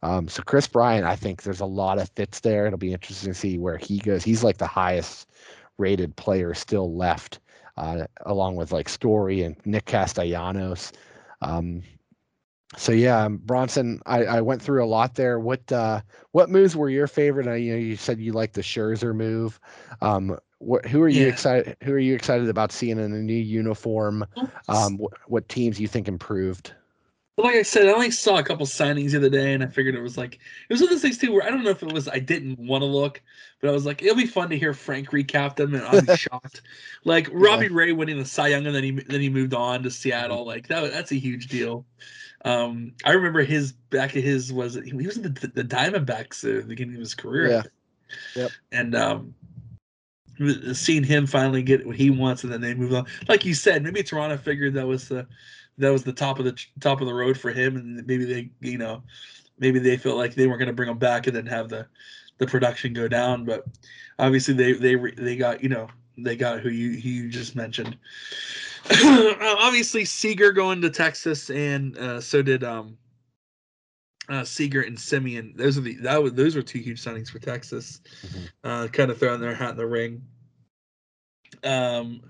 [0.02, 2.66] Um, so Kris Bryant, I think there's a lot of fits there.
[2.66, 4.24] It'll be interesting to see where he goes.
[4.24, 5.30] He's like the highest
[5.78, 7.40] rated player still left,
[7.78, 10.94] uh, along with like Story and Nick Castellanos.
[11.42, 11.84] Um,
[12.78, 15.40] so yeah, um, Bronson, I, I went through a lot there.
[15.40, 17.48] What uh, what moves were your favorite?
[17.48, 19.60] I, you know, you said you like the Scherzer move.
[20.02, 21.30] Um, what, who are you Yeah.
[21.30, 21.78] excited?
[21.84, 24.26] Who are you excited about seeing in a new uniform?
[24.68, 26.74] Um, what, what teams you think improved?
[27.36, 29.68] But like I said, I only saw a couple signings the other day, and I
[29.68, 31.70] figured it was like it was one of those things too where I don't know
[31.70, 33.22] if it was I didn't want to look,
[33.62, 36.08] but I was like, it'll be fun to hear Frank recap them, and I'll be
[36.14, 36.62] shocked.
[37.06, 39.90] Like Robbie Ray winning the Cy Young, and then he then he moved on to
[39.90, 40.46] Seattle.
[40.46, 41.86] Like that, that's a huge deal.
[42.44, 46.64] Um, I remember his back of his was he was in the, the Diamondbacks at
[46.64, 47.50] the beginning of his career.
[47.50, 47.64] Yeah.
[48.36, 48.52] Yep.
[48.74, 49.36] And um,
[50.74, 53.06] seeing him finally get what he wants, and then they move on.
[53.28, 55.28] Like you said, maybe Toronto figured that was the
[55.78, 58.50] that was the top of the top of the road for him, and maybe they,
[58.62, 59.02] you know,
[59.60, 61.88] maybe they felt like they weren't going to bring him back and then have the
[62.38, 63.46] the production go down.
[63.46, 63.66] But
[64.18, 65.88] obviously, they they they got you know
[66.18, 67.98] they got who you who you just mentioned.
[69.42, 72.98] obviously, Seager going to Texas, and uh, so did um
[74.30, 75.56] uh, Seager and Semien.
[75.58, 78.02] Those are the that was those were two huge signings for Texas.
[78.26, 78.50] Mhm.
[78.64, 80.22] Uh, kind of throwing their hat in the ring.
[81.64, 82.22] Um,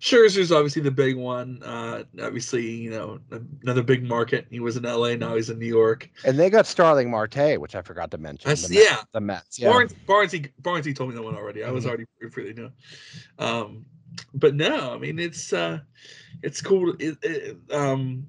[0.00, 1.60] Scherzer's obviously the big one.
[1.64, 3.18] Uh, obviously, you know
[3.62, 4.46] another big market.
[4.50, 5.16] He was in L.A.
[5.16, 6.08] Now he's in New York.
[6.24, 8.48] And they got Starling Marte, which I forgot to mention.
[8.50, 9.02] The Mets- yeah.
[9.12, 9.58] the Mets.
[9.58, 9.70] Yeah.
[9.70, 11.64] Barnes, Barnesy, Barnesy told me that one already.
[11.64, 11.88] I was Mhm.
[11.88, 12.70] already pretty new.
[13.40, 13.86] Um,
[14.34, 15.80] but no, I mean it's uh,
[16.42, 16.94] it's cool.
[17.00, 18.26] It, it, um,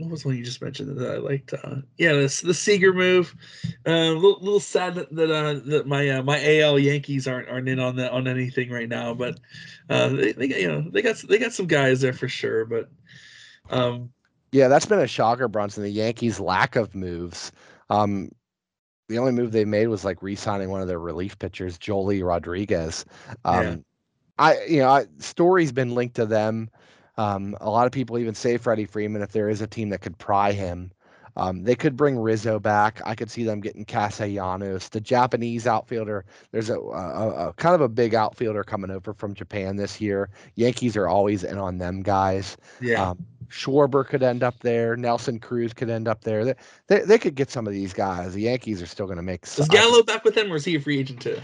[0.00, 1.52] what was one you just mentioned that I liked?
[1.52, 3.34] Uh, yeah, this the Seager move.
[3.86, 7.48] Uh, a little, little sad that that, uh, that my uh, my AL Yankees aren't
[7.48, 9.38] aren't in on that on anything right now, but
[9.88, 12.64] uh, they, they got you know they got they got some guys there for sure.
[12.64, 12.90] But
[13.70, 14.10] um,
[14.52, 15.82] Yeah, that's been a shocker, Bronson.
[15.82, 17.52] The Yankees' lack of moves.
[17.88, 18.30] Um,
[19.08, 23.04] the only move they made was like re-signing one of their relief pitchers, Joely Rodriguez.
[23.44, 23.76] Um, Yeah.
[24.38, 26.70] I, you know, I, Story's been linked to them.
[27.20, 30.00] Um, a lot of people even say Freddie Freeman if there is a team that
[30.00, 30.90] could pry him.
[31.36, 33.02] Um, they could bring Rizzo back.
[33.04, 36.24] I could see them getting Castellanos, the Japanese outfielder.
[36.50, 40.30] There's a, a, a kind of a big outfielder coming over from Japan this year.
[40.54, 42.56] Yankees are always in on them guys.
[42.80, 44.96] yeah, Um, Schwarber could end up there.
[44.96, 46.44] Nelson Cruz could end up there.
[46.44, 46.54] They,
[46.86, 48.32] they, they could get some of these guys.
[48.32, 49.44] The Yankees are still going to make.
[49.44, 51.38] is Gallo back with them or is he a free agent too?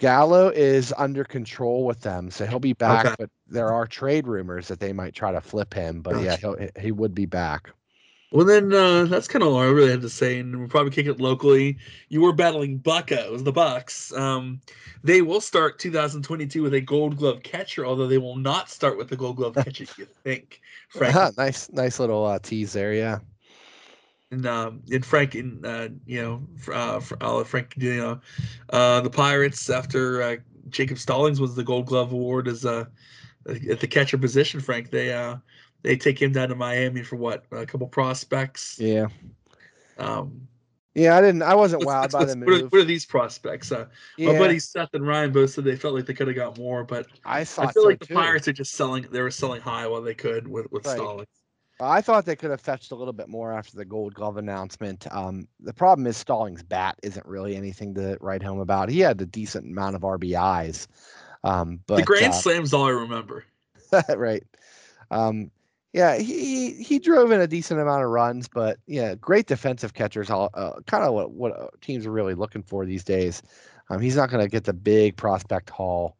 [0.00, 3.06] Gallo is under control with them, so he'll be back.
[3.06, 3.14] Okay.
[3.18, 6.00] But there are trade rumors that they might try to flip him.
[6.00, 7.70] But yeah, he'll, he would be back.
[8.32, 10.92] Well, then uh, that's kind of all I really had to say, and we'll probably
[10.92, 11.76] kick it locally.
[12.08, 14.12] You were battling Buckos, the Bucks.
[14.12, 14.60] Um,
[15.02, 19.08] they will start 2022 with a Gold Glove catcher, although they will not start with
[19.08, 19.84] the Gold Glove catcher.
[19.98, 20.60] you think,
[20.90, 21.36] Frank?
[21.38, 22.94] nice, nice little uh, tease there.
[22.94, 23.18] Yeah.
[24.30, 26.42] And um, and Frank and uh, you know,
[26.72, 28.20] uh, I'll Frank, you know,
[28.70, 30.36] uh, the Pirates after uh,
[30.68, 32.84] Jacob Stallings was the Gold Glove award as uh,
[33.48, 34.60] at the catcher position.
[34.60, 35.36] Frank, they uh,
[35.82, 38.78] they take him down to Miami for what a couple prospects.
[38.78, 39.08] Yeah.
[39.98, 40.42] Um,
[40.94, 41.16] Yeah.
[41.16, 41.42] I didn't.
[41.42, 42.72] I wasn't What's- wowed what's- by the what's- what, are, move.
[42.72, 43.72] what are these prospects?
[43.72, 43.86] Uh,
[44.16, 46.56] yeah, My buddies Seth and Ryan both said they felt like they could have got
[46.58, 48.14] more, but I I feel so like the.
[48.14, 49.06] Pirates are just selling.
[49.10, 50.96] They were selling high while they could with with Right.
[50.96, 51.28] Stallings.
[51.80, 55.06] I thought they could have fetched a little bit more after the Gold Glove announcement.
[55.10, 58.88] Um, the problem is Stallings' bat isn't really anything to write home about.
[58.88, 60.86] He had a decent amount of RBIs,
[61.44, 63.44] um, but the Grand uh, Slam's all I remember.
[64.16, 64.44] right.
[65.10, 65.50] Um,
[65.92, 70.30] yeah, he he drove in a decent amount of runs, but yeah, great defensive catchers.
[70.30, 73.42] All uh, kind of what what uh, teams are really looking for these days.
[73.88, 76.16] Um, he's not going to get the big prospect haul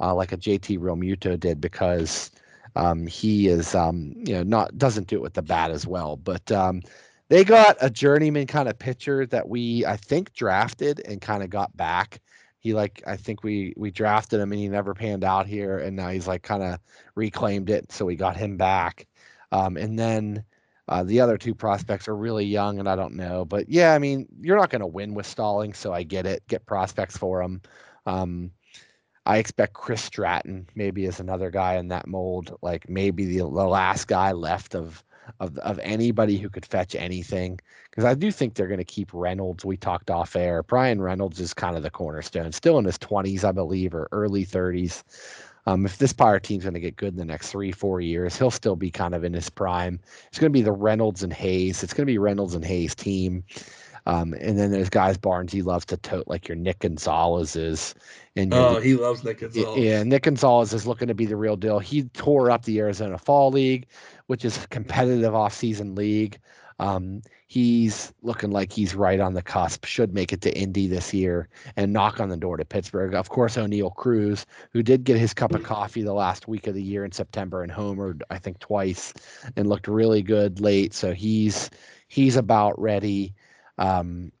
[0.00, 2.30] uh, like a JT Realmuto did because
[2.76, 6.16] um, he is um, you know not doesn't do it with the bat as well.
[6.16, 6.82] But um,
[7.28, 11.50] they got a journeyman kind of pitcher that we I think drafted and kind of
[11.50, 12.20] got back.
[12.58, 15.96] He like I think we we drafted him and he never panned out here, and
[15.96, 16.78] now he's like kind of
[17.14, 19.06] reclaimed it, so we got him back.
[19.52, 20.44] Um, and then
[20.88, 23.98] uh, the other two prospects are really young, and I don't know, but yeah, I
[23.98, 26.46] mean you're not going to win with Stalling, so I get it.
[26.48, 27.62] Get prospects for him.
[28.06, 28.50] Um,
[29.26, 33.44] I expect Chris Stratton maybe is another guy in that mold, like maybe the, the
[33.44, 35.04] last guy left of
[35.38, 37.60] of of anybody who could fetch anything.
[37.90, 39.64] Because I do think they're going to keep Reynolds.
[39.64, 40.62] We talked off air.
[40.62, 44.44] Bryan Reynolds is kind of the cornerstone, still in his 20s, I believe, or early
[44.44, 45.02] 30s.
[45.66, 48.36] Um, if this Pirate team's going to get good in the next three, four years,
[48.36, 50.00] he'll still be kind of in his prime.
[50.28, 51.82] It's going to be the Reynolds and Hayes.
[51.82, 53.44] It's going to be Reynolds and Hayes team.
[54.06, 57.94] Um, and then there's guys Barnes he loves to tote like your Nick Gonzalez is.
[58.36, 59.78] And oh, he loves Nick Gonzalez.
[59.78, 61.78] Yeah, Nick Gonzalez is looking to be the real deal.
[61.78, 63.86] He tore up the Arizona Fall League,
[64.26, 66.38] which is a competitive offseason league.
[66.80, 69.84] Um, he's looking like he's right on the cusp.
[69.84, 71.46] Should make it to Indy this year
[71.76, 73.14] and knock on the door to Pittsburgh.
[73.14, 76.74] Of course, Oneil Cruz, who did get his cup of coffee the last week of
[76.74, 79.12] the year in September and homered, I think twice,
[79.56, 80.94] and looked really good late.
[80.94, 81.68] So he's
[82.08, 83.34] he's about ready.
[83.80, 84.32] Um,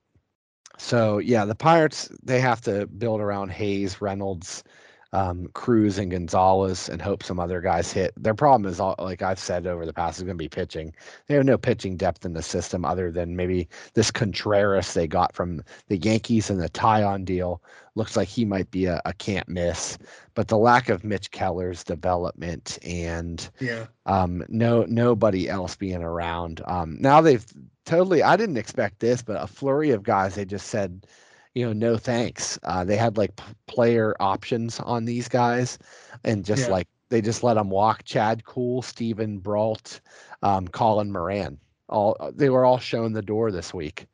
[0.78, 4.64] so yeah, the Pirates they have to build around Hayes, Reynolds,
[5.12, 8.12] um, Cruz, and Gonzales, and hope some other guys hit.
[8.16, 10.94] Their problem is all like I've said over the past is going to be pitching.
[11.26, 15.34] They have no pitching depth in the system other than maybe this Contreras they got
[15.34, 17.62] from the Yankees and the Taillon deal.
[17.96, 19.98] Looks like he might be a, a can't miss,
[20.34, 23.86] but the lack of Mitch Keller's development and Yeah.
[24.06, 26.62] um, no nobody else being around.
[26.66, 27.44] Um, now they've
[27.84, 28.22] totally.
[28.22, 30.34] I didn't expect this, but a flurry of guys.
[30.34, 31.06] They just said,
[31.54, 32.58] you know, no thanks.
[32.62, 35.78] Uh, they had like p- player options on these guys,
[36.24, 36.70] and just Yeah.
[36.70, 38.04] like they just let them walk.
[38.04, 40.00] Chad Kuhl, Steven Brault,
[40.42, 41.58] um, Colin Moran.
[41.88, 44.06] All they were all shown the door this week.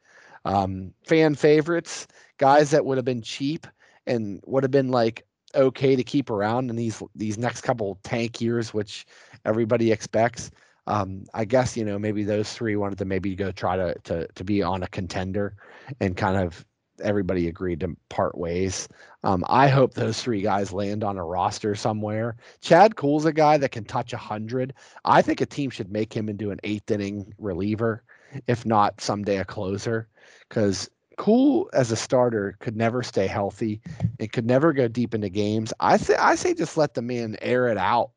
[0.44, 2.06] Um, fan favorites,
[2.38, 3.66] guys that would have been cheap
[4.06, 5.24] and would have been like
[5.54, 9.06] okay to keep around in these these next couple tank years, which
[9.44, 10.50] everybody expects.
[10.86, 14.28] Um, I guess you know maybe those three wanted to maybe go try to to
[14.28, 15.56] to be on a contender,
[16.00, 16.64] and kind of
[17.02, 18.88] everybody agreed to part ways.
[19.22, 22.36] Um, I hope those three guys land on a roster somewhere.
[22.60, 24.74] Chad Kuhl's a guy that can touch a hundred.
[25.04, 28.02] I think a team should make him into an eighth inning reliever,
[28.46, 30.08] if not someday a closer,
[30.48, 30.88] because
[31.18, 33.80] Kuhl as a starter could never stay healthy
[34.20, 35.72] and could never go deep into games.
[35.80, 38.10] I say I say just let the man air it out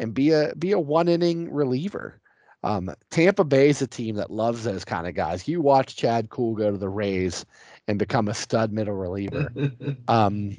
[0.00, 2.20] and be a be a one inning reliever.
[2.62, 5.46] Um, Tampa Bay is a team that loves those kind of guys.
[5.46, 7.46] You watch Chad Kuhl go to the Rays
[7.88, 9.52] and become a stud middle reliever.
[10.08, 10.56] Um,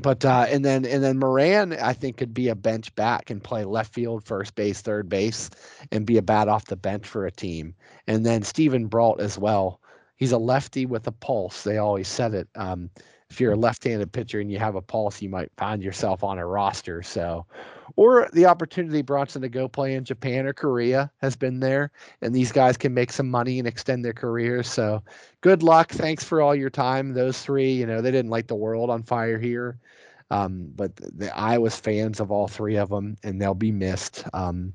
[0.00, 3.44] but uh, and then and then Moran, I think, could be a bench back and
[3.44, 5.50] play left field, first base, third base,
[5.90, 7.74] and be a bat off the bench for a team.
[8.06, 9.80] And then Steven Brault as well.
[10.16, 11.62] He's a lefty with a pulse.
[11.62, 12.48] They always said it.
[12.54, 12.88] Um,
[13.32, 16.38] if you're a left-handed pitcher and you have a pulse, you might find yourself on
[16.38, 17.02] a roster.
[17.02, 17.46] So,
[17.96, 21.90] or the opportunity Bronson to go play in Japan or Korea has been there,
[22.20, 24.68] and these guys can make some money and extend their careers.
[24.68, 25.02] So,
[25.40, 25.90] good luck.
[25.90, 27.12] Thanks for all your time.
[27.12, 29.78] Those three, you know, they didn't light the world on fire here,
[30.30, 34.24] um, but the, I was fans of all three of them, and they'll be missed.
[34.32, 34.72] Um,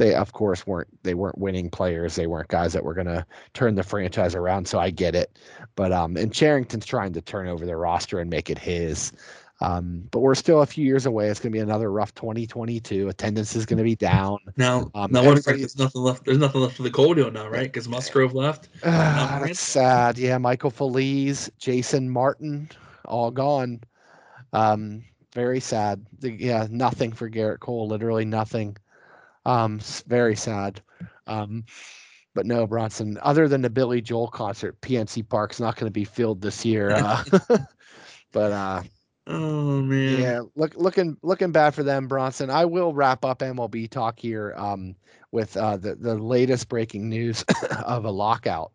[0.00, 2.14] they, of course, weren't they weren't winning players.
[2.14, 4.66] They weren't guys that were going to turn the franchise around.
[4.66, 5.38] So I get it.
[5.76, 9.12] But um, and Cherington's trying to turn over their roster and make it his.
[9.62, 11.28] Um, but we're still a few years away.
[11.28, 13.08] It's going to be another rough 2022.
[13.10, 14.38] Attendance is going to be down.
[14.56, 16.24] Now, Um, now what there's nothing left?
[16.24, 17.64] There's nothing left for the Codio now, right?
[17.64, 18.68] Because Musgrove left.
[18.84, 19.42] Moran?
[19.42, 20.16] that's sad.
[20.16, 22.70] Yeah, Michael Feliz, Jason Martin,
[23.04, 23.80] all gone.
[24.54, 25.04] Um,
[25.34, 26.06] very sad.
[26.20, 27.86] The- Yeah, nothing for Gerrit Cole.
[27.86, 28.76] Literally nothing.
[29.44, 30.80] Um, very sad.
[31.26, 31.64] Um,
[32.34, 33.18] but no, Bronson.
[33.22, 36.92] Other than the Billy Joel concert, PNC Park's not going to be filled this year.
[36.92, 37.22] Uh,
[38.32, 38.82] but uh,
[39.26, 40.18] Oh man.
[40.18, 42.50] yeah, look, looking looking bad for them, Bronson.
[42.50, 44.96] I will wrap up MLB talk here um,
[45.30, 47.44] with uh, the the latest breaking news
[47.86, 48.72] of a lockout.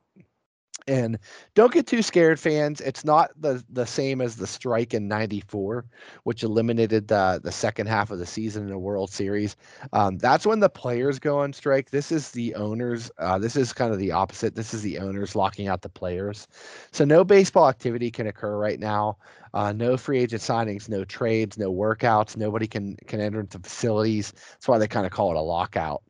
[0.88, 1.18] And
[1.56, 2.80] don't get too scared, fans.
[2.80, 5.84] It's not the the same as the strike in '94,
[6.24, 9.56] which eliminated the the second half of the season in the World Series.
[9.94, 11.90] Um, that's when the players go on strike.
[11.90, 13.10] This is the owners.
[13.18, 14.54] Uh, this is kind of the opposite.
[14.54, 16.48] This is the owners locking out the players.
[16.92, 19.18] So no baseball activity can occur right now.
[19.56, 22.36] Uh, no free agent signings, no trades, no workouts.
[22.36, 24.34] Nobody can can enter into facilities.
[24.52, 26.04] That's why they kind of call it a lockout.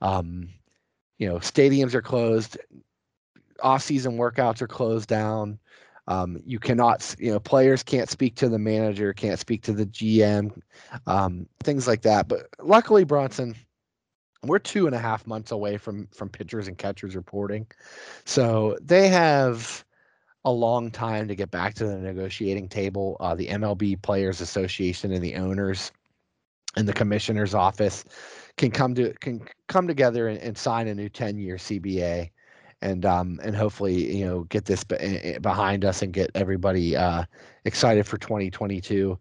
[0.00, 0.48] Um,
[1.18, 2.56] you know, stadiums are closed.
[3.62, 5.58] Off-season workouts are closed down.
[6.06, 9.86] Um, you cannot, you know, players can't speak to the manager, can't speak to the
[9.86, 10.60] GM,
[11.06, 12.28] um, things like that.
[12.28, 13.56] But luckily, Bronson,
[14.44, 17.66] we're two and a half months away from from pitchers and catchers reporting,
[18.24, 19.84] so they have
[20.44, 23.16] a long time to get back to the negotiating table.
[23.20, 25.92] Uh, the MLB Players Association and the owners
[26.76, 28.04] and the commissioner's office
[28.56, 32.30] can come to can come together and, and sign a new 10 year CBA
[32.82, 36.30] and um and hopefully you know get this be- eh, eh, behind us and get
[36.34, 37.24] everybody uh
[37.64, 39.18] excited for 2022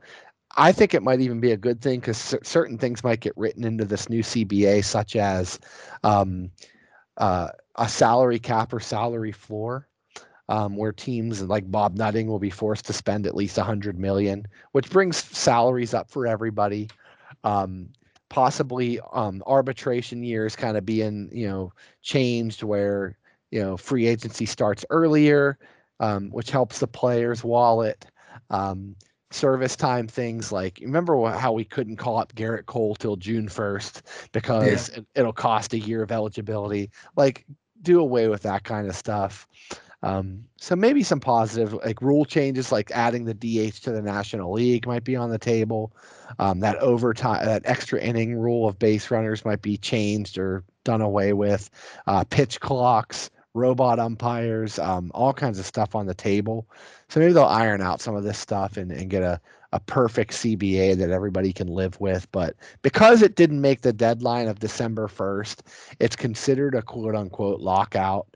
[0.55, 3.33] I think it might even be a good thing because c- certain things might get
[3.35, 5.59] written into this new CBA, such as
[6.03, 6.51] um,
[7.17, 9.87] uh, a salary cap or salary floor,
[10.49, 14.45] um, where teams like Bob Nutting will be forced to spend at least 100 million,
[14.71, 16.89] which brings salaries up for everybody.
[17.43, 17.89] Um,
[18.29, 21.71] possibly um, arbitration years kind of being you know
[22.01, 23.17] changed where
[23.51, 25.57] you know free agency starts earlier,
[25.99, 28.05] um, which helps the player's wallet.
[28.49, 28.95] Um,
[29.31, 34.01] service time things like remember how we couldn't call up Gerrit Cole till June 1st
[34.31, 34.99] because yeah.
[34.99, 36.91] it, it'll cost a year of eligibility.
[37.15, 37.45] Like
[37.81, 39.47] do away with that kind of stuff.
[40.03, 44.51] Um, so maybe some positive like rule changes like adding the DH to the National
[44.51, 45.95] League might be on the table.
[46.39, 51.01] Um, that overtime, that extra inning rule of base runners might be changed or done
[51.01, 51.69] away with.
[52.05, 56.67] Uh, pitch clocks, robot umpires, um, all kinds of stuff on the table.
[57.07, 59.39] So maybe they'll iron out some of this stuff and, and get a,
[59.71, 62.29] a perfect CBA that everybody can live with.
[62.33, 65.61] But because it didn't make the deadline of December 1st,
[65.99, 68.27] it's considered a quote unquote lockout.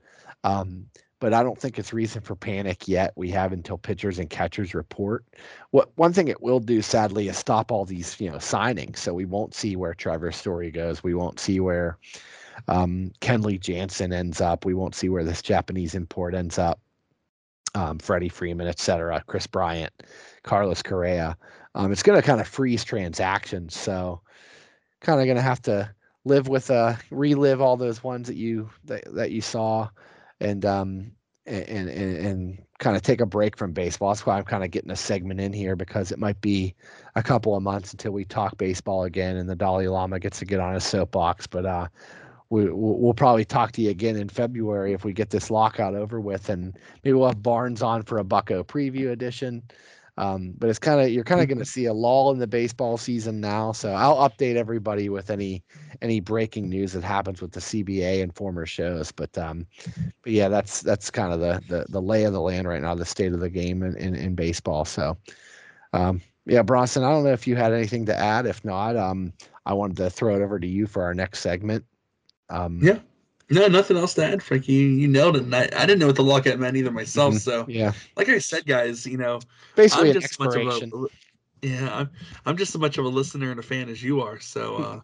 [0.44, 0.86] Um,
[1.20, 3.12] but I don't think it's reason for panic yet.
[3.16, 5.24] We have until pitchers and catchers report.
[5.70, 8.98] What one thing it will do, sadly, is stop all these you know signings.
[8.98, 11.02] So we won't see where Trevor Story goes.
[11.02, 11.98] We won't see where
[12.68, 14.64] um, Kenley Jansen ends up.
[14.64, 16.80] We won't see where this Japanese import ends up.
[17.74, 19.22] Um, Freddie Freeman, etc.
[19.26, 19.92] Kris Bryant,
[20.42, 21.36] Carlos Correa.
[21.74, 23.76] Um, it's going to kind of freeze transactions.
[23.76, 24.20] So
[25.00, 25.90] kind of going to have to
[26.24, 29.88] live with uh relive all those ones that you that, that you saw
[30.40, 31.12] and um
[31.46, 34.10] and and, and kind of take a break from baseball.
[34.10, 36.74] That's why I'm kind of getting a segment in here because it might be
[37.16, 40.44] a couple of months until we talk baseball again and the Dalai Lama gets to
[40.44, 41.46] get on his soapbox.
[41.46, 41.88] But uh,
[42.50, 46.20] we, we'll probably talk to you again in February if we get this lockout over
[46.20, 49.62] with, and maybe we'll have Barnes on for a Bucco preview edition.
[50.18, 52.46] Um, but it's kind of you're kind of going to see a lull in the
[52.48, 53.70] baseball season now.
[53.70, 55.62] So I'll update everybody with any
[56.02, 59.12] any breaking news that happens with the CBA and former shows.
[59.12, 59.64] But um,
[60.22, 62.96] but yeah, that's that's kind of the, the the lay of the land right now,
[62.96, 64.84] the state of the game in in, in baseball.
[64.84, 65.16] So
[65.92, 68.44] um, yeah, Bronson, I don't know if you had anything to add.
[68.44, 69.32] If not, um,
[69.66, 71.84] I wanted to throw it over to you for our next segment.
[72.50, 72.98] Um, yeah.
[73.50, 74.72] No, nothing else to add, Frankie.
[74.74, 75.44] You, you nailed it.
[75.44, 77.34] And I, I didn't know what the lockout meant either myself.
[77.34, 77.38] Mm-hmm.
[77.38, 79.40] So yeah, like I said, guys, you know,
[79.74, 81.06] basically I'm just much of a,
[81.62, 82.10] yeah, I'm,
[82.44, 84.38] I'm just as much of a listener and a fan as you are.
[84.38, 85.00] So, uh,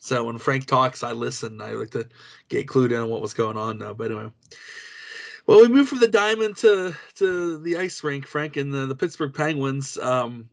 [0.00, 1.60] so when Frank talks, I listen.
[1.60, 2.06] I like to
[2.48, 3.78] get clued in on what was going on.
[3.78, 4.30] Now, but anyway,
[5.46, 8.94] well, we moved from the diamond to to the ice rink, Frank, and the, the
[8.94, 9.96] Pittsburgh Penguins.
[9.98, 10.50] Um,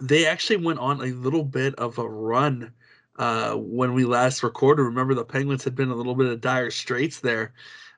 [0.00, 2.72] they actually went on a little bit of a run
[3.18, 4.82] uh, when we last recorded.
[4.82, 7.52] Remember, the Penguins had been a little bit of dire straits there,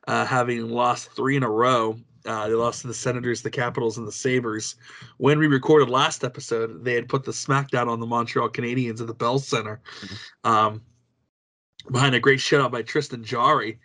[0.06, 1.98] uh, having lost three in a row.
[2.26, 4.76] Uh, they lost to the Senators, the Capitals, and the Sabres.
[5.16, 9.06] When we recorded last episode, they had put the smackdown on the Montreal Canadiens at
[9.06, 10.50] the Bell Center mm-hmm.
[10.50, 10.82] um,
[11.90, 13.78] behind a great shutout by Tristan Jarry.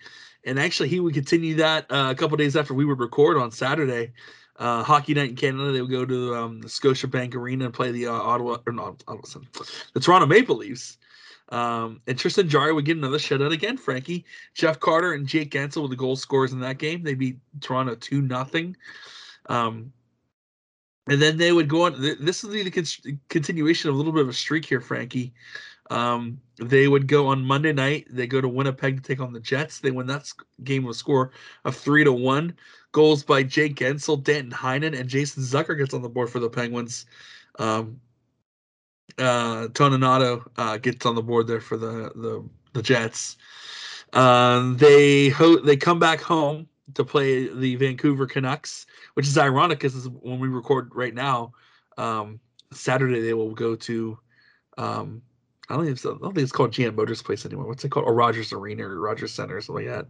[0.46, 3.50] And actually, he would continue that uh, a couple days after we would record on
[3.52, 4.12] Saturday.
[4.58, 7.92] Uh, hockey night in Canada, they would go to um, the Scotiabank Arena and play
[7.92, 9.44] the uh, Ottawa or not Ottawa,
[9.94, 10.98] the Toronto Maple Leafs.
[11.50, 14.26] Um, and Tristan Jarry would get another shutout again, Frankie.
[14.54, 17.04] Jeff Carter and Jake Guentzel were the goal scorers in that game.
[17.04, 18.76] They beat Toronto 2 nothing.
[19.50, 19.92] Um,
[21.08, 22.02] and then they would go on.
[22.02, 25.34] This is the con- continuation of a little bit of a streak here, Frankie.
[25.92, 28.08] Um, they would go on Monday night.
[28.10, 29.80] They go to Winnipeg to take on the Jets.
[29.80, 30.32] They win that
[30.64, 31.32] game with a score
[31.66, 32.56] of three to one.
[32.94, 36.50] Goals by Jake Guentzel, Danton Heinen, and Jason Zucker gets on the board for the
[36.50, 37.06] Penguins.
[37.60, 38.00] Um,
[39.20, 43.38] uh, Toninato uh, gets on the board there for the the, the Jets.
[44.14, 48.86] Um, they ho- they come back home to play the Vancouver Canucks,
[49.16, 51.54] which is ironic because when we record right now,
[51.98, 52.40] um,
[52.72, 54.18] Saturday they will go to.
[54.78, 55.22] Um,
[55.70, 57.68] I don't, think it's, I don't think it's called GM Motors Place anymore.
[57.68, 58.06] What's it called?
[58.06, 60.08] Or Rogers Arena or Rogers Center or something like that.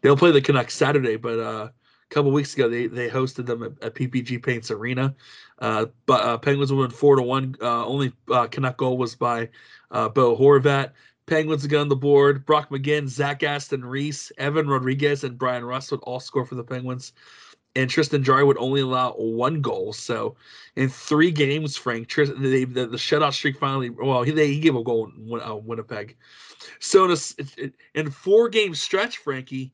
[0.00, 1.68] They'll play the Canucks Saturday, but uh,
[2.10, 5.14] a couple weeks ago they they hosted them at, at PPG Paints Arena.
[5.58, 7.56] Uh, but uh, Penguins win four to one.
[7.60, 9.48] Uh, only uh, Canuck goal was by
[9.90, 10.92] uh, Bo Horvat.
[11.26, 12.46] Penguins again on the board.
[12.46, 16.64] Brock McGinn, Zach Aston Reese, Evan Rodrigues, and Bryan Rust would all score for the
[16.64, 17.12] Penguins.
[17.76, 19.92] And Tristan Jarry would only allow one goal.
[19.92, 20.36] So
[20.74, 24.74] in three games, Frank, they, the, the shutout streak finally, well, he, they, he gave
[24.74, 26.16] a goal in uh, Winnipeg.
[26.80, 29.72] So in a, in four game stretch, Frankie,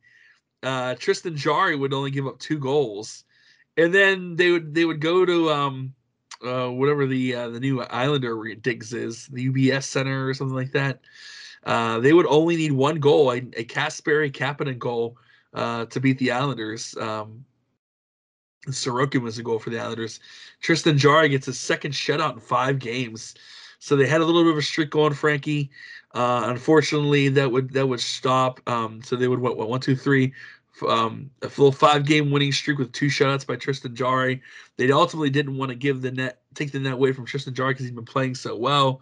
[0.65, 3.25] uh, Tristan Jarry would only give up two goals,
[3.77, 5.95] and then they would they would go to um,
[6.45, 10.73] uh, whatever the uh, the new Islander digs is, the UBS Center or something like
[10.73, 11.01] that.
[11.65, 15.17] Uh, they would only need one goal, a, a Kasperi Kapanen goal,
[15.55, 16.97] uh, to beat the Islanders.
[16.97, 17.45] Um,
[18.67, 20.21] Sorokin was a goal for the Islanders.
[20.61, 23.35] Tristan Jarry gets his second shutout in five games.
[23.79, 25.71] So they had a little bit of a streak going, Frankie.
[26.15, 28.61] Uh, unfortunately, that would that would stop.
[28.69, 30.33] Um, so they would what, what one, two, three,
[30.89, 34.41] um, a full five game winning streak with two shutouts by Tristan Jarry.
[34.77, 37.75] They ultimately didn't want to give the net take the net away from Tristan Jarry
[37.75, 39.01] because he's been playing so well.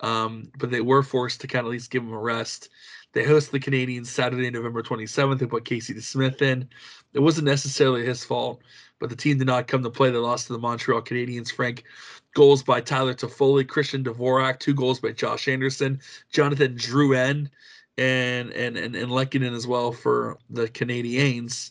[0.00, 2.68] Um, but they were forced to kind of at least give him a rest.
[3.12, 5.38] They host the Canadiens Saturday, November 27th.
[5.38, 6.68] They put Casey DeSmith in.
[7.12, 8.60] It wasn't necessarily his fault,
[9.04, 10.10] but the team did not come to play.
[10.10, 11.52] They lost to the Montreal Canadiens.
[11.52, 11.84] Frank
[12.32, 16.00] goals by Tyler Toffoli, Christian Dvorak, two goals by Josh Anderson,
[16.32, 17.50] Jonathan Drouin,
[17.98, 21.70] and and and, and Lehkonen as well for the Canadiens.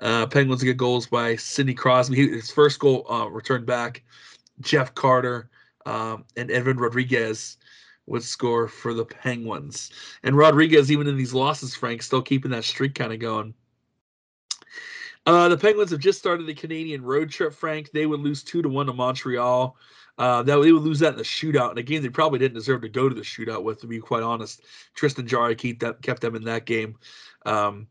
[0.00, 2.16] Uh, Penguins get goals by Sidney Crosby.
[2.16, 4.02] He, his first goal uh, returned back.
[4.62, 5.50] Jeff Carter
[5.84, 7.58] um, and Evan Rodrigues
[8.06, 9.90] would score for the Penguins.
[10.22, 13.52] And Rodrigues, even in these losses, Frank, still keeping that streak kind of going.
[15.26, 17.90] Uh, the Penguins have just started the Canadian road trip, Frank.
[17.92, 19.76] They would lose two to one to Montreal.
[20.18, 22.82] Uh, that they would lose that in the shootout, and again, they probably didn't deserve
[22.82, 24.62] to go to the shootout with, to be quite honest.
[24.94, 26.96] Tristan Jarry kept that kept them in that game.
[27.46, 27.86] Um,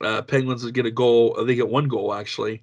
[0.00, 1.44] uh, Penguins would get a goal.
[1.44, 2.62] They get one goal actually.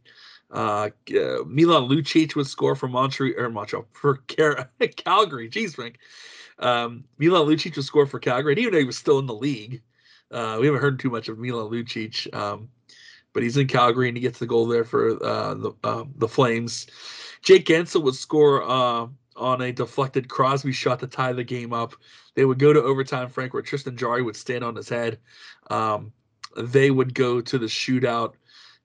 [0.52, 5.50] Uh, uh, Milan Lucic would score for Montreal or Montreal for Car- Calgary.
[5.50, 6.00] Jeez, Frank.
[6.60, 9.34] Um, Milan Lucic would score for Calgary, and even though he was still in the
[9.34, 9.82] league,
[10.32, 12.34] uh, we haven't heard too much of Milan Lucic.
[12.34, 12.70] Um,
[13.40, 16.28] but he's in Calgary and he gets the goal there for uh, the uh, the
[16.28, 16.88] Flames.
[17.42, 19.08] Jake Guentzel would score uh,
[19.38, 21.96] on a deflected Crosby shot to tie the game up.
[22.36, 25.20] They would go to overtime, Frank, where Tristan Jarry would stand on his head.
[25.70, 26.12] Um,
[26.58, 28.34] they would go to the shootout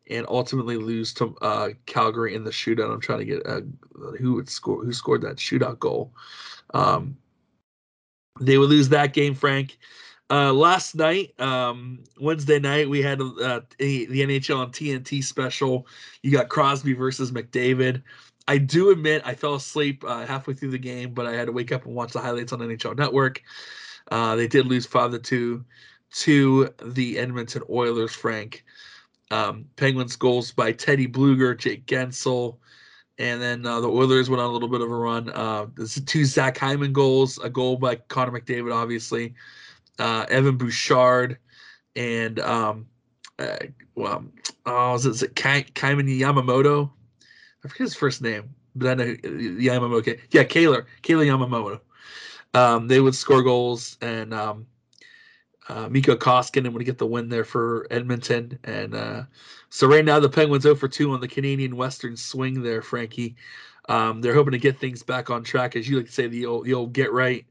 [0.09, 2.93] and ultimately lose to uh, Calgary in the shootout.
[2.93, 3.63] I'm trying to get uh,
[4.21, 6.13] who would score, who scored that shootout goal.
[6.75, 7.17] Um,
[8.39, 9.79] they would lose that game, Frank.
[10.31, 15.87] Uh, last night, um, Wednesday night, we had uh, the NHL on TNT special.
[16.23, 18.03] You got Crosby versus McDavid.
[18.49, 21.53] I do admit I fell asleep uh, halfway through the game, but I had to
[21.53, 23.43] wake up and watch the highlights on NHL Network.
[24.11, 25.65] Uh, they did lose five to two
[26.13, 28.13] to the Edmonton Oilers.
[28.13, 28.65] Frank
[29.31, 32.59] um, Penguins goals by Teddy Blueger, Jake Guentzel,
[33.19, 35.31] and then uh, the Oilers went on a little bit of a run.
[35.31, 39.35] Uh, there's two Zach Hyman goals, a goal by Connor McDavid, obviously,
[39.99, 41.39] uh, Evan Bouchard,
[41.97, 42.87] and um,
[43.39, 43.57] uh,
[43.95, 44.25] well,
[44.67, 46.91] oh, is it, Kaiman Yamamoto?
[47.65, 50.19] I forget his first name, but I know Yamamoto.
[50.31, 51.81] Yeah, Kailer, Kailer Yamamoto.
[52.55, 54.67] Um, they would score goals, and um,
[55.69, 58.59] uh, Mikko Koskinen would get the win there for Edmonton.
[58.65, 59.23] And uh,
[59.71, 63.37] so right now the Penguins 0 for 2 on the Canadian Western swing there, Frankie.
[63.89, 66.47] Um, they're hoping to get things back on track, as you like to say, the
[66.47, 67.45] old, the old get right.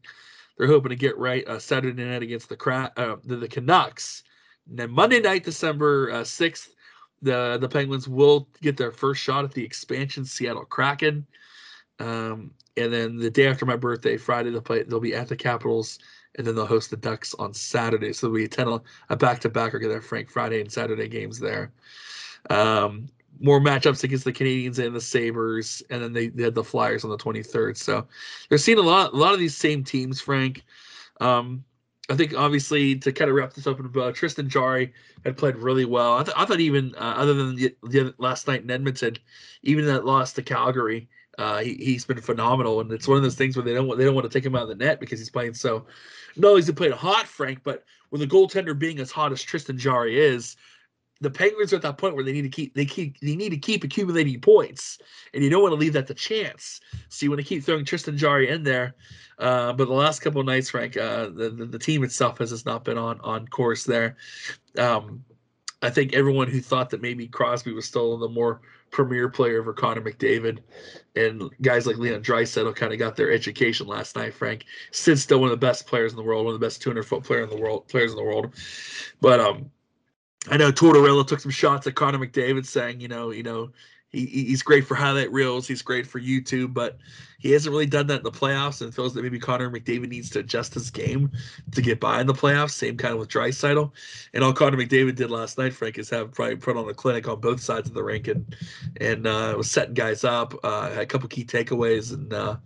[0.57, 4.23] They're hoping to get right uh, Saturday night against the, uh, the, the Canucks.
[4.69, 6.69] And then Monday night, December uh, 6th,
[7.21, 11.25] the the Penguins will get their first shot at the expansion Seattle Kraken.
[11.99, 14.84] Um, and then the day after my birthday, Friday, they'll play.
[14.84, 15.99] They'll be at the Capitals,
[16.35, 18.13] and then they'll host the Ducks on Saturday.
[18.13, 21.39] So we attend a back to back or get their Frank Friday and Saturday games
[21.39, 21.71] there.
[22.49, 23.07] Um,
[23.39, 27.03] more matchups against the Canadiens and the Sabres, and then they, they had the Flyers
[27.03, 27.77] on the 23rd.
[27.77, 28.07] So
[28.49, 30.64] they're seeing a lot a lot of these same teams, Frank.
[31.19, 31.64] Um,
[32.10, 34.93] I think obviously to kind of wrap this up about Tristan Jarry
[35.23, 36.18] had played really well.
[36.18, 39.18] I, th- I thought even uh, other than the, the, last night in Edmonton,
[39.61, 41.07] even that loss to Calgary,
[41.38, 42.81] uh, he, he's been phenomenal.
[42.81, 44.45] And it's one of those things where they don't want they don't want to take
[44.45, 45.85] him out of the net because he's playing so.
[46.35, 50.19] No, he's playing hot, Frank, but with a goaltender being as hot as Tristan Jarry
[50.19, 50.57] is,
[51.23, 53.49] the Penguins are at that point where they need to keep they keep they need
[53.49, 54.99] to keep accumulating points,
[55.33, 56.81] and you don't want to leave that to chance.
[57.09, 58.95] So you want to keep throwing Tristan Jarry in there.
[59.39, 62.51] Uh, but the last couple of nights, Frank, uh, the, the, the team itself has
[62.51, 64.17] just not been on on course there.
[64.77, 65.23] Um,
[65.81, 69.73] I think everyone who thought that maybe Crosby was still the more premier player over
[69.73, 70.59] Connor McDavid,
[71.15, 74.33] and guys like Leon Draisaitl kind of got their education last night.
[74.33, 76.81] Frank, Sid's still one of the best players in the world, one of the best
[76.81, 78.53] 200 foot player in the world players in the world,
[79.21, 79.71] but um
[80.49, 83.71] I know Tortorella took some shots at Connor McDavid, saying, you know, you know,
[84.09, 86.97] he, he's great for highlight reels, he's great for YouTube, but
[87.39, 90.29] he hasn't really done that in the playoffs, and feels that maybe Connor McDavid needs
[90.31, 91.31] to adjust his game
[91.71, 92.71] to get by in the playoffs.
[92.71, 93.91] Same kind of with Draisaitl,
[94.33, 97.27] and all Connor McDavid did last night, Frank, is have probably put on a clinic
[97.27, 98.55] on both sides of the rink and
[99.01, 100.53] and uh, was setting guys up.
[100.63, 102.57] Uh, had a couple key takeaways, and uh,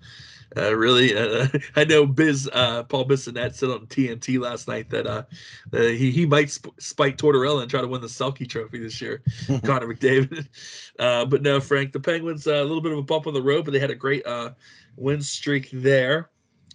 [0.56, 5.06] uh, really, uh, I know Biz uh, Paul Bissonnette said on TNT last night that
[5.08, 5.24] uh,
[5.72, 9.22] he he might sp- spike Tortorella and try to win the Selke Trophy this year,
[9.66, 10.48] Connor McDavid.
[11.00, 13.42] Uh, but no, Frank, the Penguins uh, a little bit of a bump on the
[13.42, 14.50] road, but they had a great uh,
[14.96, 16.32] win streak there.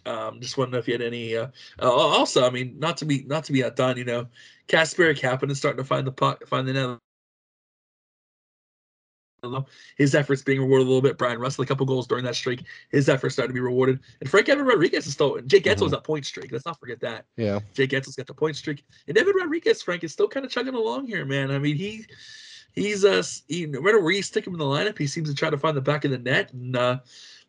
[0.07, 1.37] Um, just want to know if you had any.
[1.37, 1.49] Uh,
[1.81, 4.29] also, I mean, not to be not to be outdone, you know,
[4.69, 6.99] Kasperi Kapanen is starting to find the puck, find the net
[9.97, 11.19] his efforts being rewarded a little bit.
[11.19, 12.65] Brian Russell, a couple goals during that streak.
[12.91, 13.99] His efforts started to be rewarded.
[14.21, 15.99] And Frank Evan Rodrigues is still Jake Guentzel's Mhm.
[15.99, 16.53] a point streak.
[16.53, 17.27] Let's not forget that.
[17.37, 17.61] Yeah.
[17.75, 18.85] Jake Guentzel's got the point streak.
[19.09, 21.51] And Evan Rodrigues, Frank, is still kind of chugging along here, man.
[21.51, 22.07] I mean, he
[22.75, 25.35] he's uh he, no matter where you stick him in the lineup, he seems to
[25.35, 26.53] try to find the back of the net.
[26.53, 27.01] And uh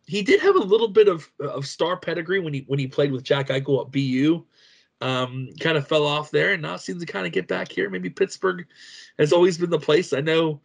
[0.06, 3.12] he did have a little bit of of star pedigree when he when he played
[3.12, 4.44] with Jack Eichel at BU.
[5.02, 7.90] Um, kind of fell off there and now seems to kind of get back here.
[7.90, 8.66] Maybe Pittsburgh
[9.20, 10.14] has always been the place.
[10.14, 10.62] I know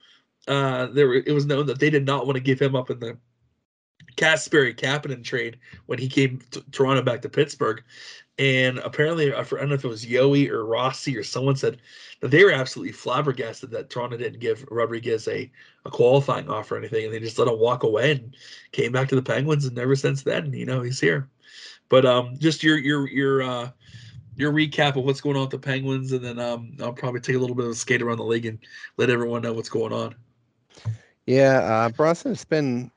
[0.49, 2.99] uh, there it was known that they did not want to give him up in
[2.99, 3.19] the
[4.17, 7.83] Kasperi Kapanen trade when he came to Toronto back to Pittsburgh.
[8.39, 11.79] And apparently, I don't know if it was Yohe or Rossi or someone said
[12.21, 15.51] that they were absolutely flabbergasted that Toronto didn't give Rodrigues a,
[15.85, 18.37] a qualifying offer or anything, and they just let him walk away and
[18.71, 19.65] came back to the Penguins.
[19.65, 21.29] And ever since then, you know, he's here.
[21.89, 23.71] But um, just your your your uh,
[24.37, 27.37] your recap of what's going on with the Penguins, and then um, I'll probably take
[27.37, 28.59] a little bit of a skate around the league and
[28.99, 30.15] let everyone know what's going on.
[31.27, 32.91] Yeah, uh, Bronson's been,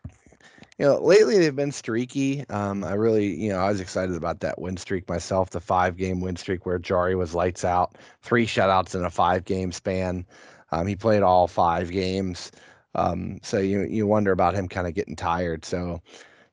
[0.77, 2.47] you know, lately they've been streaky.
[2.49, 5.97] Um, I really, you know, I was excited about that win streak myself, the five
[5.97, 10.25] game win streak where Jarry was lights out, three shutouts in a five game span.
[10.71, 12.51] Um, he played all five games.
[12.95, 15.65] Um, so you you wonder about him kind of getting tired.
[15.65, 16.01] So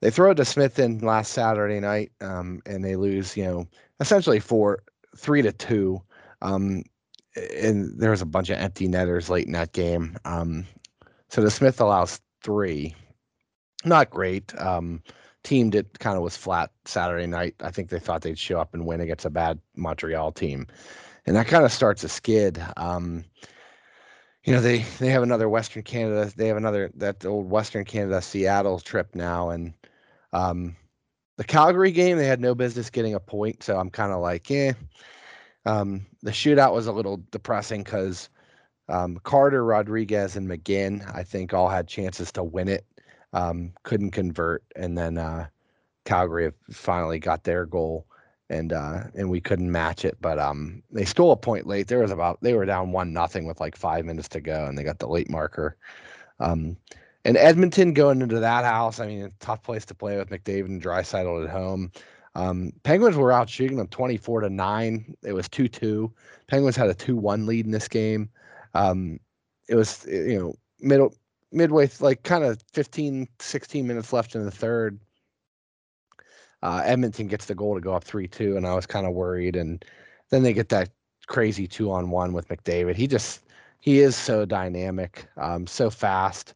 [0.00, 3.66] they throw it to Smith in last Saturday night, um, and they lose, you know,
[4.00, 4.82] essentially four,
[5.16, 6.02] three to two.
[6.42, 6.84] Um,
[7.56, 10.16] and there was a bunch of empty netters late in that game.
[10.24, 10.66] Um,
[11.28, 12.94] so the Smith allows three.
[13.84, 14.58] Not great.
[14.60, 15.02] Um,
[15.44, 17.54] team did kind of was flat Saturday night.
[17.60, 20.66] I think they thought they'd show up and win against a bad Montreal team,
[21.26, 22.62] and that kind of starts a skid.
[22.76, 23.24] Um,
[24.44, 26.32] you know they they have another Western Canada.
[26.34, 29.74] They have another that old Western Canada Seattle trip now, and
[30.32, 30.76] um,
[31.36, 33.62] the Calgary game they had no business getting a point.
[33.62, 34.72] So I'm kind of like, yeah.
[35.66, 38.30] Um, the shootout was a little depressing because
[38.88, 42.84] um, Carter, Rodrigues, and McGinn, I think, all had chances to win it.
[43.32, 45.48] Um, couldn't convert, and then uh,
[46.04, 48.06] Calgary finally got their goal,
[48.48, 50.16] and uh, and we couldn't match it.
[50.20, 51.88] But um, they stole a point late.
[51.88, 54.78] There was about they were down one nothing with like five minutes to go, and
[54.78, 55.76] they got the late marker.
[56.40, 56.76] Um,
[57.24, 60.66] and Edmonton going into that house, I mean, a tough place to play with McDavid
[60.66, 61.92] and Draisaitl at home.
[62.34, 65.16] Um, Penguins were out shooting them 24 to 9.
[65.24, 66.10] It was 2 2.
[66.46, 68.30] Penguins had a 2 1 lead in this game.
[68.74, 69.20] Um,
[69.68, 71.14] it was, you know, middle,
[71.52, 74.98] midway, like kind of 15, 16 minutes left in the third.
[76.62, 79.14] Uh, Edmonton gets the goal to go up 3 2, and I was kind of
[79.14, 79.56] worried.
[79.56, 79.84] And
[80.30, 80.90] then they get that
[81.28, 82.96] crazy two on one with McDavid.
[82.96, 83.44] He just,
[83.80, 86.54] he is so dynamic, um, so fast,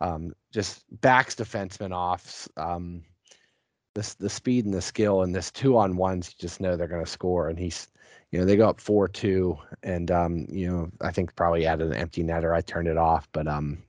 [0.00, 2.48] um, just backs defensemen off.
[2.56, 3.04] Um,
[3.94, 6.88] this the speed and the skill and this two on ones, you just know they're
[6.88, 7.48] going to score.
[7.48, 7.88] And he's,
[8.36, 11.86] you know, they go up four two, and um, you know, I think probably added
[11.86, 12.54] an empty netter.
[12.54, 13.82] I turned it off, but um,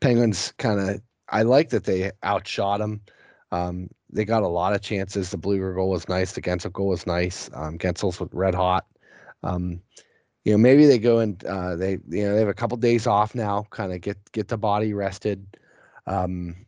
[0.00, 1.00] Penguins kind of.
[1.30, 3.00] I like that they outshot them.
[3.52, 5.30] Um, they got a lot of chances.
[5.30, 6.32] The Blueger goal was nice.
[6.32, 7.48] The Guentzel goal was nice.
[7.54, 8.84] Um, Guentzel's red hot.
[9.42, 9.80] Um,
[10.44, 13.06] you know, maybe they go and uh, they, you know, they have a couple days
[13.06, 15.56] off now, kind of get get the body rested.
[16.06, 16.65] Um,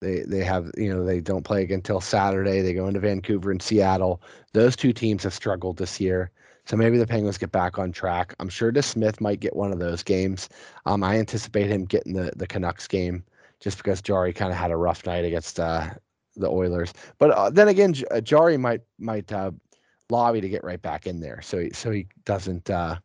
[0.00, 2.60] they they have you know they don't play again until Saturday.
[2.60, 4.22] They go into Vancouver and Seattle.
[4.52, 6.30] Those two teams have struggled this year,
[6.66, 8.34] so maybe the Penguins get back on track.
[8.40, 10.48] I'm sure De Smith might get one of those games.
[10.86, 13.24] Um, I anticipate him getting the the Canucks game
[13.60, 15.90] just because Jarry kind of had a rough night against uh,
[16.36, 16.92] the Oilers.
[17.18, 19.50] But uh, then again, J- uh, Jarry might might uh,
[20.08, 22.96] lobby to get right back in there, so he, so he doesn't uh,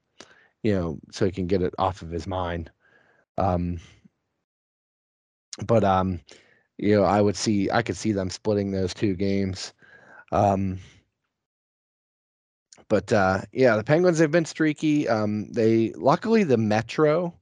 [0.64, 2.72] you know so he can get it off of his mind.
[3.38, 3.80] Um,
[5.66, 6.20] but um
[6.78, 9.74] you know, I would see I could see them splitting those two games.
[10.32, 10.80] Um,
[12.88, 15.08] but uh, yeah, the Penguins have been streaky.
[15.08, 17.34] Um, they luckily the Metro,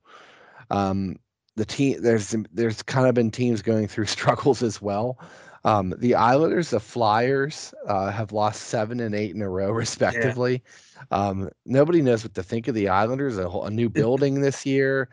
[0.70, 1.18] um,
[1.56, 5.20] the team there's there's kind of been teams going through struggles as well.
[5.66, 10.62] Um, the Islanders, the Flyers uh, have lost seven and eight in a row, respectively.
[11.10, 13.38] Um, nobody knows what to think of the Islanders.
[13.38, 15.10] A, whole, a new building this year,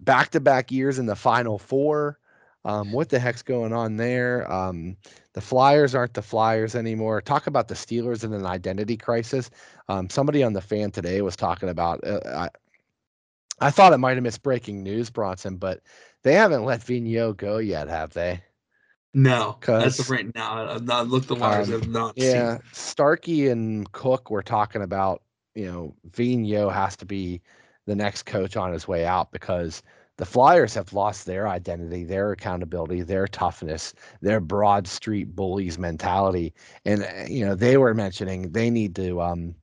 [0.00, 2.18] back to back years in the Final Four.
[2.64, 4.50] Um, what the heck's going on there?
[4.50, 4.96] Um,
[5.32, 7.20] the Flyers aren't the Flyers anymore.
[7.20, 9.50] Talk about the Steelers in an identity crisis.
[9.88, 12.04] Um, somebody on the fan today was talking about.
[12.04, 12.48] Uh, I,
[13.60, 15.80] I thought it might have missed breaking news, Bronson, but
[16.22, 18.42] they haven't let Vigneault go yet, have they?
[19.14, 21.68] No, as of right now, I've not looked the wires.
[21.68, 22.30] Um, I've not seen.
[22.30, 25.22] Yeah, Starkey and Cook were talking about,
[25.54, 27.40] you know, Vigneault has to be
[27.86, 29.82] the next coach on his way out because
[30.18, 36.54] the Flyers have lost their identity, their accountability, their toughness, their broad street bullies mentality.
[36.84, 39.56] And, uh, you know, they were mentioning they need to, um,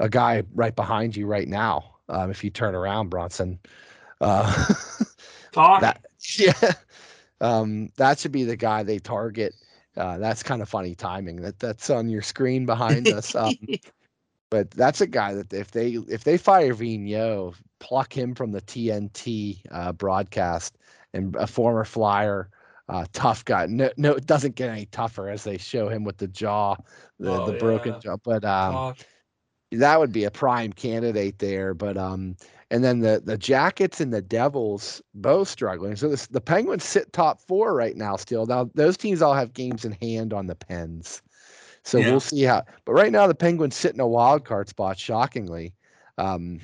[0.00, 1.96] a guy right behind you right now.
[2.08, 3.60] Um, if you turn around, Bronson,
[4.20, 4.74] Uh,
[5.52, 5.82] Talk.
[5.82, 6.04] that
[6.38, 6.72] yeah,
[7.40, 9.54] um, that should be the guy they target.
[9.96, 11.36] Uh, that's kind of funny timing.
[11.42, 13.34] That that's on your screen behind us.
[13.34, 13.54] Um,
[14.50, 18.62] but that's a guy that if they if they fire Vigneault, pluck him from the
[18.62, 20.78] TNT uh, broadcast
[21.12, 22.50] and a former Flyer,
[22.88, 23.66] uh, tough guy.
[23.66, 26.76] No, no, it doesn't get any tougher as they show him with the jaw,
[27.18, 27.98] the, Oh, the broken yeah.
[27.98, 28.16] jaw.
[28.24, 28.94] But um,
[29.72, 31.74] that would be a prime candidate there.
[31.74, 32.36] But um,
[32.70, 35.96] and then the the Jackets and the Devils both struggling.
[35.96, 38.16] So this, the Penguins sit top four right now.
[38.16, 41.22] Still, now those teams all have games in hand on the Pens.
[41.86, 42.10] So Yeah.
[42.10, 42.64] we'll see how.
[42.84, 44.98] But right now the Penguins sit in a wild card spot.
[44.98, 45.72] Shockingly,
[46.18, 46.60] um,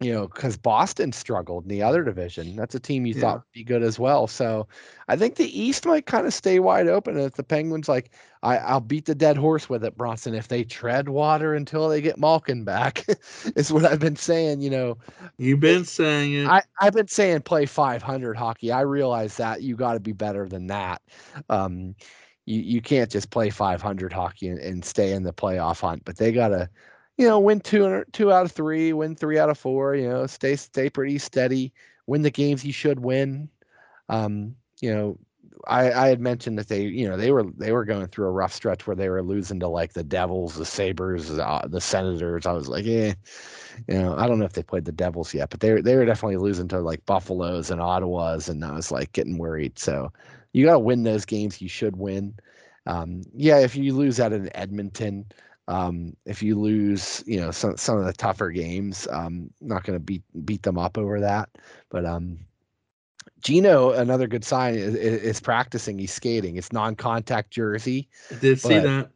[0.00, 2.54] you know, because Boston struggled in the other division.
[2.56, 3.20] That's a team you Yeah.
[3.22, 4.26] thought would be good as well.
[4.26, 4.68] So
[5.08, 7.16] I think the East might kind of stay wide open.
[7.16, 8.10] And if the Penguins like,
[8.42, 10.34] I, I'll beat the dead horse with it, Bronson.
[10.34, 13.06] If they tread water until they get Malkin back,
[13.56, 14.60] is what I've been saying.
[14.60, 14.98] You know,
[15.38, 16.46] You've been saying it.
[16.46, 18.72] I, I've been saying play 500 hockey.
[18.72, 21.00] I realize that you got to be better than that.
[21.48, 21.94] Um,
[22.46, 26.16] you, you can't just play 500 hockey and, and stay in the playoff hunt, but
[26.16, 26.68] they got to,
[27.18, 30.26] you know, win two, two out of three, win three out of four, you know,
[30.26, 31.72] stay, stay pretty steady,
[32.06, 33.48] win the games you should win.
[34.08, 35.18] Um, you know,
[35.66, 38.32] I, I had mentioned that they, you know, they were they were going through a
[38.32, 41.80] rough stretch where they were losing to like the Devils, the Sabers, the, uh, the
[41.80, 42.46] Senators.
[42.46, 43.14] I was like, eh,
[43.88, 46.04] you know, I don't know if they played the Devils yet, but they they were
[46.04, 49.78] definitely losing to like Buffaloes and Ottawas, and I was like getting worried.
[49.78, 50.12] So
[50.56, 52.34] you got to win those games you should win.
[52.86, 55.26] Um, yeah, if you lose out in Edmonton,
[55.68, 59.98] um, if you lose, you know, some some of the tougher games, um, not going
[59.98, 61.50] to beat beat them up over that.
[61.90, 62.38] But um,
[63.42, 65.98] Gino, another good sign is, is practicing.
[65.98, 66.56] He's skating.
[66.56, 68.08] It's non-contact jersey.
[68.30, 69.10] I did see that.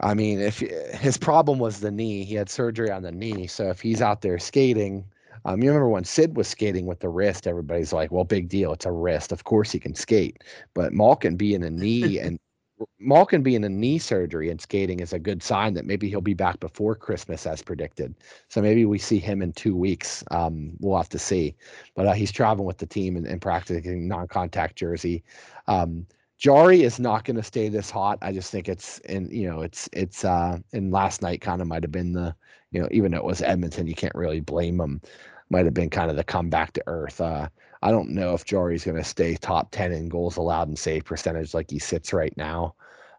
[0.00, 3.48] I mean, if his problem was the knee, he had surgery on the knee.
[3.48, 5.04] So if he's out there skating,
[5.44, 8.72] um, you remember when Sid was skating with the wrist, everybody's like, "Well, big deal,
[8.72, 9.32] it's a wrist.
[9.32, 10.42] Of course he can skate."
[10.74, 12.38] But Malkin being in a knee and
[13.00, 16.20] Malkin being in a knee surgery and skating is a good sign that maybe he'll
[16.20, 18.14] be back before Christmas as predicted.
[18.48, 20.22] So maybe we see him in two weeks.
[20.30, 21.56] Um, we'll have to see.
[21.94, 25.24] But uh, he's traveling with the team and, and practicing non-contact jersey.
[25.66, 26.06] Um,
[26.38, 28.18] Jarry is not going to stay this hot.
[28.22, 31.66] I just think it's in you know it's it's uh and last night kind of
[31.66, 32.34] might have been the
[32.70, 35.00] you know even though it was Edmonton, you can't really blame them.
[35.50, 37.20] Might have been kind of the comeback to earth.
[37.20, 37.48] Uh,
[37.82, 41.04] I don't know if Jarry's going to stay top ten in goals allowed and save
[41.04, 42.74] percentage like he sits right now.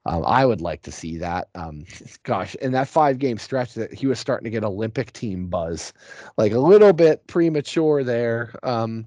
[0.06, 1.50] Um, I would like to see that.
[1.56, 1.86] Um,
[2.24, 5.94] gosh, in that five game stretch, that he was starting to get Olympic team buzz,
[6.38, 9.06] like a little bit premature there um,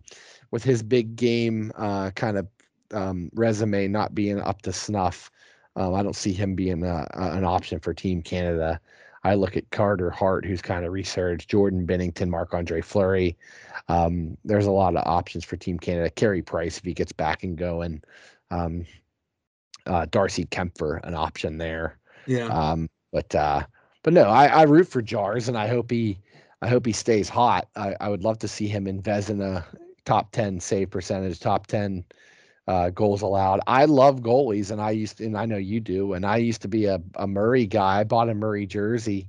[0.50, 2.46] with his big game uh, kind of
[2.92, 5.30] um, resume not being up to snuff.
[5.76, 8.78] Um, I don't see him being a- an option for Team Canada.
[9.24, 13.36] I look at Carter Hart, who's kind of resurged, Jordan Binnington, Marc Andre Fleury.
[13.88, 16.10] Um, there's a lot of options for Team Canada.
[16.10, 18.02] Carey Price, if he gets back and going.
[18.50, 18.84] Um,
[19.86, 21.98] uh, Darcy Kuemper, an option there.
[22.26, 22.46] Yeah.
[22.46, 23.64] Um, but uh,
[24.02, 26.18] but no, I, I root for Jars, and I hope he
[26.60, 27.68] I hope he stays hot.
[27.76, 29.64] I, I would love to see him in Vezina,
[30.04, 32.04] top ten save percentage, top ten
[32.68, 33.60] uh, goals allowed.
[33.66, 36.12] I love goalies, and I used to, and I know you do.
[36.14, 38.00] And I used to be a, a Murray guy.
[38.00, 39.28] I bought a Murray jersey.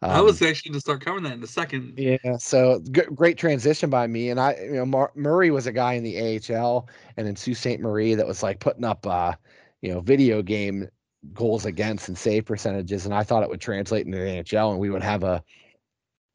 [0.00, 1.94] I Um, was actually going to start covering that in a second.
[1.96, 4.30] yeah, so g- great transition by me.
[4.30, 7.56] And I, you know, Mar- Murray was a guy in the AHL and in Sault
[7.56, 7.78] Ste.
[7.78, 9.32] Marie that was like putting up, uh,
[9.80, 10.88] you know, video game
[11.34, 13.04] goals against and save percentages.
[13.04, 15.44] And I thought it would translate into the NHL and we would have a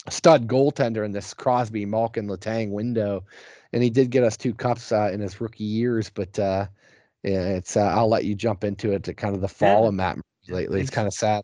[0.09, 3.25] stud goaltender in this Crosby, Malkin, Letang window.
[3.77, 6.09] And he did get us two cups uh, in his rookie years.
[6.09, 6.65] But uh,
[7.23, 9.89] it's, uh, I'll let you jump into it to kind of the fall Yeah.
[9.89, 10.17] of Matt
[10.49, 10.81] lately.
[10.81, 11.43] It's kind of sad.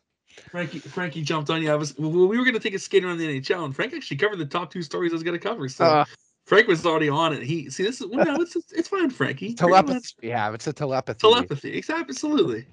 [0.49, 1.71] Frankie Frankie jumped on you.
[1.71, 3.93] I was well, we were going to take a skate around the NHL, and Frank
[3.93, 5.69] actually covered the top two stories I was going to cover.
[5.69, 6.05] So Uh,
[6.47, 7.43] Frank was already on it.
[7.43, 9.49] He see this is well, no, it's it's fine, Frankie.
[9.49, 10.55] You're gonna let- telepathy we have.
[10.55, 11.19] It's a telepathy.
[11.19, 12.65] Telepathy, exactly, absolutely.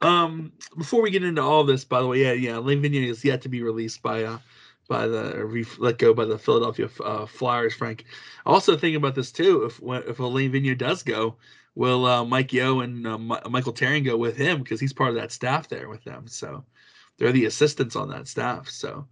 [0.00, 3.22] Um, before we get into all this, by the way, yeah, yeah, Lane Vigneault is
[3.26, 4.38] yet to be released by uh
[4.88, 7.74] by the let go by the Philadelphia uh, Flyers.
[7.74, 8.04] Frank,
[8.44, 9.64] also thinking about this too.
[9.64, 11.36] If if Lane Vigneault does go,
[11.74, 15.10] will uh, Mike Yeo and uh, Mi- Michel Therrien go with him because he's part
[15.10, 16.26] of that staff there with them.
[16.26, 16.64] So
[17.18, 18.68] they're the assistants on that staff.
[18.68, 19.06] So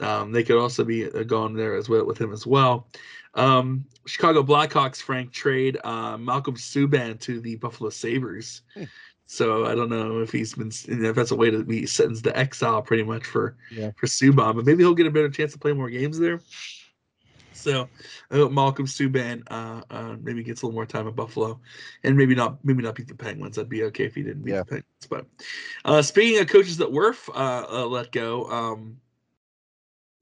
[0.00, 2.86] um, they could also be uh, going there as well with him as well.
[3.34, 8.62] Um, Chicago Blackhawks Frank trade uh, Malcolm Subban to the Buffalo Sabres.
[9.32, 12.36] So I don't know if he's been if that's a way to be sentenced to
[12.36, 13.90] exile pretty much for Yeah.
[13.96, 16.42] for Subban, but maybe he'll get a better chance to play more games there.
[17.54, 17.88] So
[18.30, 21.58] I hope Malcolm Subban uh, uh, maybe gets a little more time at Buffalo,
[22.04, 23.56] and maybe not maybe not beat the Penguins.
[23.56, 24.64] That'd be okay if he didn't beat Yeah.
[24.64, 25.06] the Penguins.
[25.08, 25.26] But
[25.86, 29.00] uh, speaking of coaches that were uh, uh, let go, um,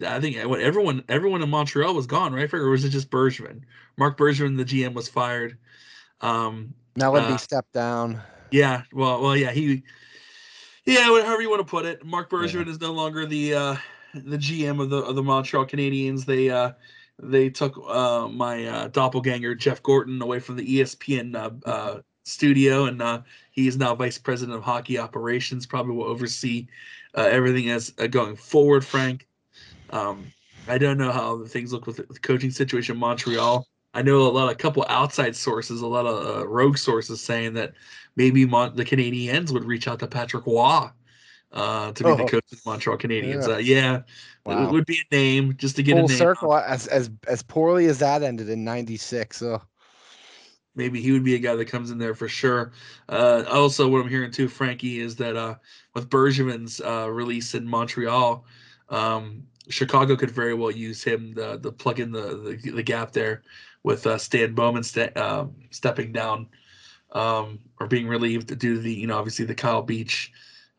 [0.07, 2.53] I think what everyone everyone in Montreal was gone, right?
[2.55, 3.63] Or was it just Bergevin?
[3.97, 5.59] Marc Bergevin, the GM, was fired.
[6.21, 8.23] Um, Melody uh, stepped down.
[8.53, 9.83] Yeah, well, well, yeah, he,
[10.85, 12.05] yeah, however you want to put it.
[12.05, 13.77] Marc Bergevin is no longer the uh,
[14.15, 16.25] the GM of the of the Montreal Canadiens.
[16.25, 16.73] They uh,
[17.19, 22.87] they took uh, my uh, doppelganger Jeff Gorton away from the ESPN uh, uh, studio,
[22.87, 25.67] and uh, he is now vice president of hockey operations.
[25.67, 26.67] Probably will oversee
[27.15, 28.85] uh, everything as uh, going forward.
[28.85, 29.27] Frank,
[29.91, 30.33] um,
[30.67, 33.67] I don't know how the things look with the coaching situation in Montreal.
[33.93, 37.21] I know a lot, of a couple outside sources, a lot of uh, rogue sources
[37.21, 37.73] saying that
[38.17, 40.89] maybe Mon- the Canadiens would reach out to Patrick Roy
[41.53, 42.27] uh, to be the Oh.
[42.29, 43.49] coach of the Montreal Canadiens.
[43.49, 43.55] Yeah.
[43.55, 44.01] Uh, yeah,
[44.47, 44.65] Wow.
[44.69, 46.17] it would be a name just to get Full a name.
[46.19, 49.37] circle as as as poorly as that ended in '96.
[49.37, 49.61] So
[50.77, 52.73] maybe he would be a guy that comes in there for sure.
[53.09, 55.57] Uh, also, what I'm hearing too, Frankie, is that uh,
[55.95, 58.45] with Bergevin's uh, release in Montreal,
[58.89, 63.13] um, Chicago could very well use him to, to plug in the, the the gap
[63.13, 63.43] there
[63.83, 64.83] with uh, Stan Bowman
[65.17, 66.49] um stepping down
[67.13, 70.33] um, or being relieved due to the you know obviously the Kyle Beach.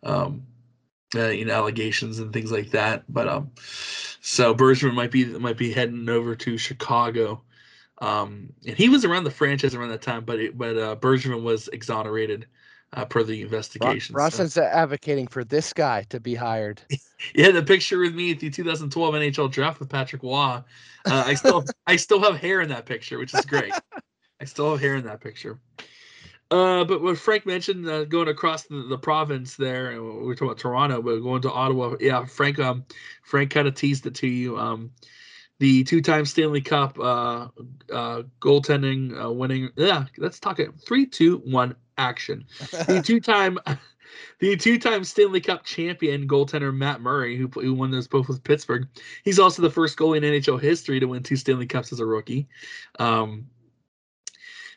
[0.03, 0.43] Um,
[1.15, 3.51] uh, you know allegations and things like that, but um,
[4.21, 7.41] so Bergevin might be might be heading over to Chicago.
[7.97, 11.43] Um, and he was around the franchise around that time, but it, but uh, Bergevin
[11.43, 12.47] was exonerated
[12.93, 14.13] uh, per the investigation.
[14.13, 16.81] so- Bronson's advocating for this guy to be hired.
[17.35, 20.33] yeah, the picture with me at the 2012 NHL draft with Patrick Roy.
[20.33, 20.63] Uh,
[21.05, 23.73] I still I still have hair in that picture, which is great.
[24.39, 25.59] I still have hair in that picture.
[26.49, 30.35] Uh, but what Frank mentioned, uh, going across the, the province there, and we were
[30.35, 31.95] talking about Toronto, but going to Ottawa.
[32.01, 32.59] Yeah, Frank.
[32.59, 32.83] Um,
[33.23, 34.59] Frank kind of teased it to you.
[34.59, 34.91] Um,
[35.59, 37.47] the two-time Stanley Cup uh,
[37.93, 39.69] uh, goaltending uh, winning.
[39.77, 40.71] Yeah, let's talk it.
[40.85, 42.45] Three, two, one, action
[42.87, 43.59] the two-time
[44.39, 48.87] the two-time Stanley Cup champion goaltender Matt Murray, who, who won those both with Pittsburgh.
[49.23, 52.05] He's also the first goalie in NHL history to win two Stanley Cups as a
[52.05, 52.47] rookie.
[52.99, 53.47] Um,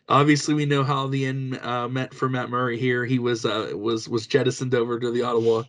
[0.09, 3.05] obviously, we know how the end uh, meant for Matt Murray here.
[3.05, 5.63] He was uh, was was jettisoned over to the Ottawa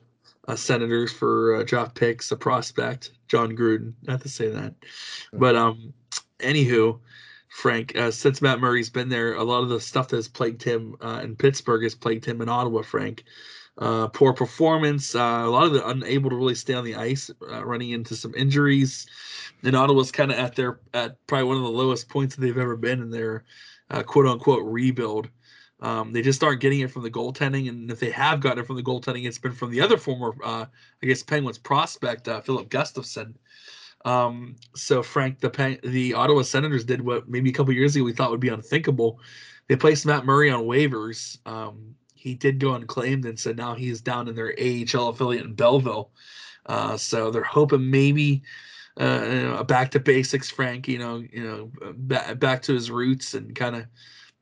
[0.48, 3.94] uh, Senators for uh, draft picks, a prospect, John Gruden.
[4.04, 4.76] Not to say that,
[5.34, 5.94] but um,
[6.40, 7.00] anywho.
[7.56, 10.62] Frank, uh, since Matt Murray's been there, a lot of the stuff that has plagued
[10.62, 12.82] him uh, in Pittsburgh has plagued him in Ottawa.
[12.82, 13.24] Frank,
[13.78, 17.32] uh, poor performance, uh, a lot of the unable to really stay on the ice,
[17.50, 19.08] uh, running into some injuries.
[19.64, 22.58] And Ottawa's kind of at their at probably one of the lowest points that they've
[22.58, 23.46] ever been in their
[23.90, 25.30] uh, quote unquote rebuild.
[25.80, 28.68] Um, they just aren't getting it from the goaltending, and if they have gotten it
[28.68, 30.68] from the goaltending, it's been from the other former, I
[31.02, 33.36] guess, Penguins prospect, Filip Gustavsson.
[34.06, 38.14] Um, so Frank, the the Ottawa Senators did what maybe a couple years ago we
[38.14, 39.20] thought would be unthinkable.
[39.68, 41.40] They placed Matt Murray on waivers.
[41.48, 45.54] Um, he did go unclaimed, and so now he's down in their AHL affiliate in
[45.54, 46.12] Belleville.
[46.68, 48.44] Uh, so they're hoping maybe
[49.00, 50.88] uh, you know, back to basics, Frank.
[50.88, 53.86] You know, you know, back back to his roots and kind of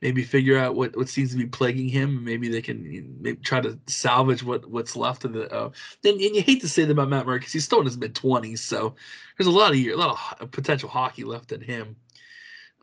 [0.03, 2.25] maybe figure out what, what seems to be plaguing him.
[2.25, 5.51] Maybe they can maybe try to salvage what what's left of the.
[5.51, 5.71] Uh,
[6.03, 7.97] and, and you hate to say that about Matt Murray because he's still in his
[7.97, 8.95] mid twenties, so
[9.37, 11.95] there's a lot of year, a lot of potential hockey left in him.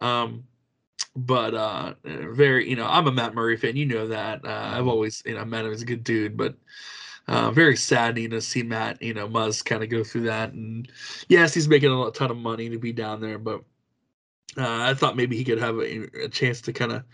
[0.00, 0.44] Um,
[1.14, 3.76] but uh, very, you know, I'm a Matt Murray fan.
[3.76, 4.44] You know that.
[4.44, 6.54] Uh, I've always, you know, met him as a good dude, but
[7.28, 10.52] uh, very sad, saddening to see Matt, you know, Muzz kind of go through that.
[10.52, 10.90] And
[11.28, 13.62] yes, he's making a ton of money to be down there, but
[14.56, 17.04] uh, I thought maybe he could have a, a chance to kind of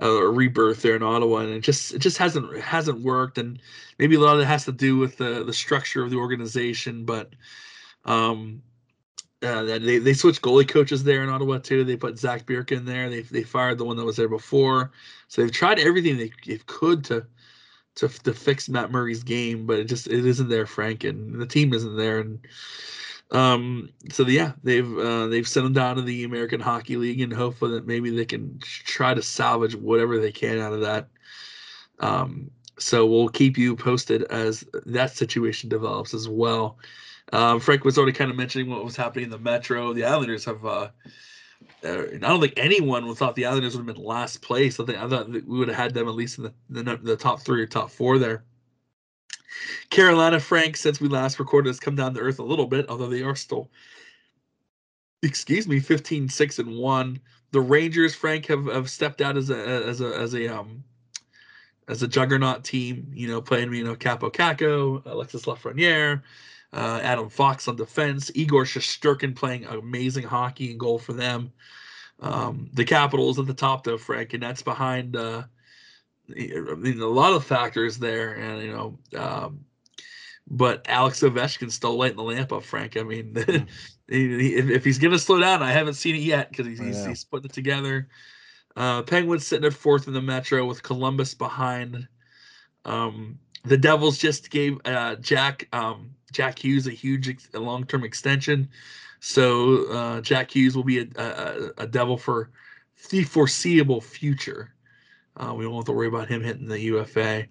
[0.00, 3.38] uh, a rebirth there in Ottawa, and it just it just hasn't hasn't worked.
[3.38, 3.60] And
[3.98, 7.04] maybe a lot of it has to do with the the structure of the organization,
[7.04, 7.30] but
[8.04, 8.62] um,
[9.42, 11.84] uh, they they switched goalie coaches there in Ottawa too.
[11.84, 13.08] They put Zach Bierk in there.
[13.08, 14.92] They they fired the one that was there before.
[15.28, 17.26] So they've tried everything they, they could to
[17.96, 21.46] to to fix Matt Murray's game, but it just it isn't there, Frank, and the
[21.46, 22.20] team isn't there.
[22.20, 22.40] And
[23.30, 27.32] um, so yeah, they've uh, they've sent him down to the American Hockey League and
[27.32, 31.08] hopefully that maybe they can try to salvage whatever they can out of that.
[32.00, 36.78] Um, so we'll keep you posted as that situation develops as well.
[37.32, 39.92] Um, Frank was already kind of mentioning what was happening in the Metro.
[39.92, 40.64] The Islanders have.
[40.64, 40.88] Uh,
[41.82, 44.78] uh, I don't think anyone would thought the Islanders would have been last place.
[44.78, 47.16] I think I thought we would have had them at least in the, the the
[47.16, 48.44] top three or top four there.
[49.90, 53.08] Carolina, Frank, since we last recorded, has come down to earth a little bit, although
[53.08, 53.70] they are still,
[55.22, 57.20] excuse me, 15, 6, and 1.
[57.52, 60.82] The Rangers, Frank, have, have stepped out as a as a as a um
[61.86, 66.22] as a juggernaut team, you know, playing, you know, Kaapo Kakko, Alexis Lafreniere,
[66.72, 71.52] uh, Adam Fox on defense, Igor Shesterkin playing amazing hockey and goal for them.
[72.20, 75.44] Um, the Capitals at the top, though, Frank, and that's behind uh,
[76.30, 78.32] I mean, a lot of factors there.
[78.34, 79.64] And, you know, um,
[80.46, 82.96] but Alex Ovechkin's still lighting the lamp up, Frank.
[82.96, 83.68] I mean, Mm.
[84.08, 86.66] he- he- if, if he's going to slow down, I haven't seen it yet because
[86.66, 87.08] he's, know.
[87.08, 88.08] he's putting it together.
[88.76, 92.06] Uh, Penguins sitting at fourth in the Metro with Columbus behind.
[92.84, 98.04] Um, the Devils just gave uh, Jack um, Jack Hughes a huge ex- long term
[98.04, 98.68] extension,
[99.20, 102.50] so uh, Jack Hughes will be a, a, a Devil for
[103.10, 104.74] the foreseeable future.
[105.36, 107.46] Uh, we don't have to worry about him hitting the UFA.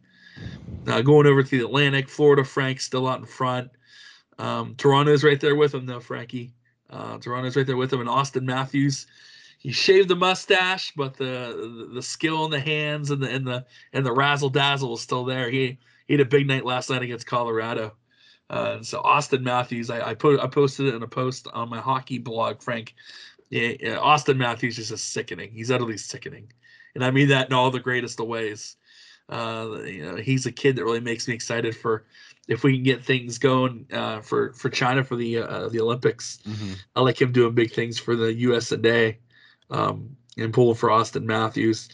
[0.87, 3.69] Uh, going over to the Atlantic, Florida Frank still out in front.
[4.39, 6.53] Um, Toronto's right there with him, though, Frankie.
[6.89, 9.07] Uh, Toronto's right there with him, and Auston Matthews.
[9.59, 13.47] He shaved the mustache, but the, the the skill in the hands and the and
[13.47, 15.49] the and the razzle dazzle is still there.
[15.49, 17.93] He he had a big night last night against Colorado.
[18.49, 21.79] Uh, so Auston Matthews, I, I put I posted it in a post on my
[21.79, 22.93] hockey blog, Frank.
[23.49, 25.51] Yeah, yeah, Auston Matthews is just sickening.
[25.51, 26.51] He's utterly sickening,
[26.95, 28.75] and I mean that in all the greatest of ways.
[29.29, 32.05] Uh, you know, he's a kid that really makes me excited for
[32.47, 36.39] if we can get things going uh, for for China for the uh, the Olympics.
[36.45, 36.75] Mhm.
[36.95, 38.71] I like him doing big things for the U.S.
[38.71, 39.17] and A,
[39.69, 41.89] um, and pulling for Auston Matthews.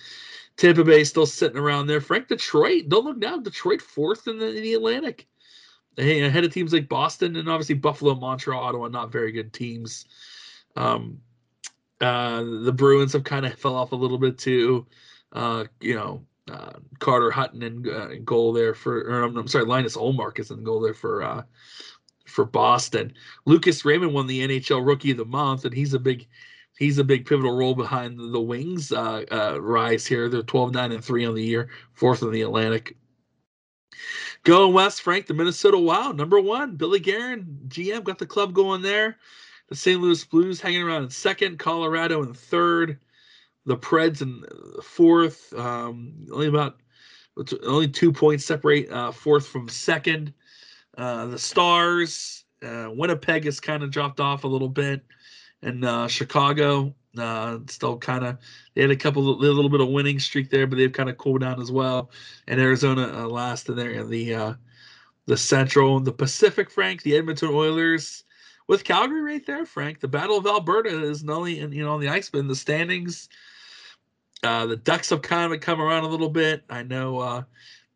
[0.58, 2.02] Tampa Bay still sitting around there.
[2.02, 3.38] Frank Detroit, don't look now.
[3.38, 5.26] Detroit fourth in the, in the Atlantic.
[5.96, 10.06] Hey, ahead of teams like Boston and obviously Buffalo, Montreal, Ottawa, not very good teams.
[10.76, 11.22] Um,
[12.02, 14.86] uh, the Bruins have kind of fell off a little bit too.
[15.32, 19.66] Uh, you know, uh, Carter Hutton in, uh, goal there for, or I'm, I'm sorry,
[19.66, 21.44] Linus Ullmark is in goal there for uh,
[22.26, 23.14] for Boston.
[23.46, 26.28] Lucas Raymond won the NHL Rookie of the Month, and he's a big
[26.78, 30.30] he's a big pivotal role behind the, Wings rise here.
[30.30, 32.96] They're 12 9 and 3 on the year, fourth in the Atlantic.
[34.44, 36.78] Going west, Frank, the Minnesota Wild, number one.
[36.78, 39.18] Billy Guerin, GM, got the club going there.
[39.70, 40.02] The St.
[40.02, 43.00] Louis Blues hanging around in second, Colorado in third,
[43.66, 44.44] the Preds in
[44.82, 45.54] fourth.
[45.54, 46.78] Um, only about
[47.64, 50.34] only two points separate uh, fourth from second.
[50.98, 55.06] Uh, the Stars, uh, Winnipeg has kind of dropped off a little bit,
[55.62, 58.38] and uh, Chicago uh, still kind of
[58.74, 61.18] they had a couple a little bit of winning streak there, but they've kind of
[61.20, 62.10] cooled down as well.
[62.48, 64.58] And Arizona uh, last in there in the
[65.28, 68.24] the Central, the Pacific, Frank, the Edmonton Oilers
[68.70, 70.00] with Calgary right there, Frank.
[70.00, 72.48] The Battle of Alberta is not only in you know on the ice, but in
[72.48, 73.28] the standings.
[74.44, 76.64] Uh, the Ducks have kind of come around a little bit.
[76.70, 77.44] I know uh,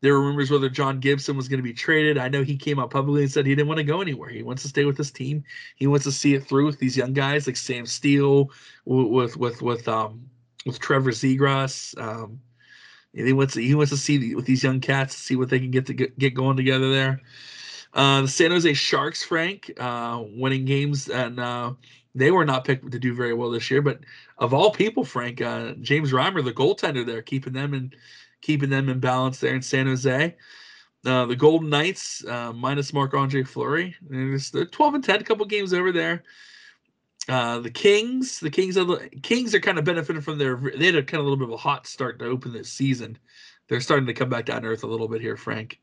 [0.02, 2.18] there were rumors whether John Gibson was going to be traded.
[2.18, 4.30] I know he came out publicly and said he didn't want to go anywhere.
[4.30, 5.44] He wants to stay with his team.
[5.76, 8.50] He wants to see it through with these young guys like Sam Steele,
[8.86, 10.28] with with with um
[10.66, 11.98] with Trevor Zegras.
[12.02, 12.42] Um,
[13.14, 15.60] he wants to, he wants to see the, with these young cats see what they
[15.60, 17.22] can get to get, get going together there.
[17.94, 21.74] Uh, the San Jose Sharks, Frank, uh, winning games, and uh,
[22.16, 23.82] they were not picked to do very well this year.
[23.82, 24.00] But
[24.40, 27.94] of all people, Frank, uh, James Reimer, the goaltender there, keeping them in
[28.42, 30.36] keeping them in balance there in San Jose.
[31.06, 35.24] Uh, the Golden Knights, minus Marc Andre Fleury, they're, just, they're 12 and 10, a
[35.24, 36.24] couple games over there.
[37.28, 40.56] The Kings, the Kings are the Kings are kind of benefiting from their.
[40.56, 42.70] They had a kind of a little bit of a hot start to open this
[42.70, 43.18] season.
[43.68, 45.80] They're starting to come back down to earth a little bit here, Frank.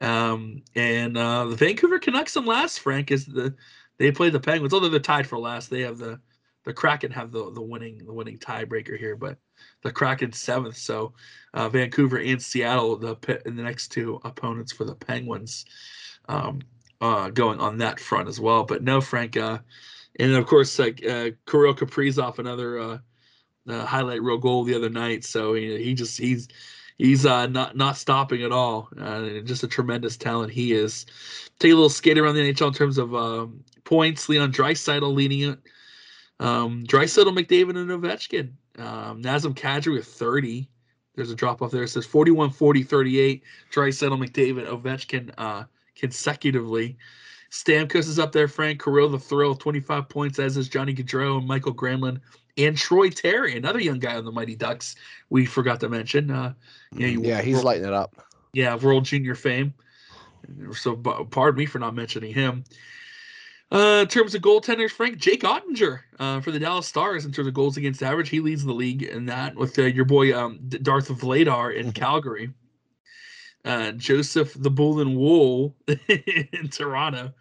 [0.00, 3.54] Um, and uh, the Vancouver Canucks in last, Frank, is the
[3.98, 4.74] they play the Penguins.
[4.74, 6.20] Although they're tied for last, they have the
[6.64, 9.38] the Kraken have the the winning the winning tiebreaker here, but
[9.82, 10.76] the Kraken seventh.
[10.76, 11.14] So
[11.54, 15.64] uh, Vancouver and Seattle, the the next two opponents for the Penguins,
[16.28, 16.60] um,
[17.00, 18.64] uh, going on that front as well.
[18.64, 19.58] But no, Frank, uh,
[20.18, 22.98] and of course, like uh, Kirill Kaprizov, another uh,
[23.68, 25.24] uh, highlight reel goal the other night.
[25.24, 26.48] So he, he just he's
[26.98, 28.88] he's uh, not not stopping at all.
[28.98, 31.06] Uh, just a tremendous talent he is.
[31.58, 34.28] Take a little skate around the NHL in terms of um, points.
[34.28, 35.58] Leon Draisaitl leading it.
[36.38, 38.52] Um, Draisaitl, McDavid, and Ovechkin.
[38.78, 40.68] Um, Nazem Kadri with 30.
[41.14, 41.84] There's a drop off there.
[41.84, 43.42] It says 41, 40, 38.
[43.72, 45.64] Draisaitl, McDavid, Ovechkin uh,
[45.94, 46.98] consecutively.
[47.50, 48.48] Stamkos is up there.
[48.48, 52.20] Frank Kirill, the thrill, 25 points, as is Johnny Gaudreau and Mikael Granlund
[52.56, 54.96] and Troy Terry, another young guy on the Mighty Ducks.
[55.30, 56.30] We forgot to mention.
[56.30, 56.54] Uh,
[56.96, 58.16] yeah, you- yeah, he's lighting it up.
[58.52, 59.74] yeah, World Junior fame.
[60.74, 62.64] So, pardon me for not mentioning him.
[63.72, 67.48] Uh, in terms of goaltenders, Frank Jake Oettinger uh, for the Dallas Stars in terms
[67.48, 70.60] of goals against average, he leads the league in that with uh, your boy um,
[70.68, 72.52] Darth Vladar in Calgary.
[73.64, 77.32] Uh, Joseph the Bull and Wool in Toronto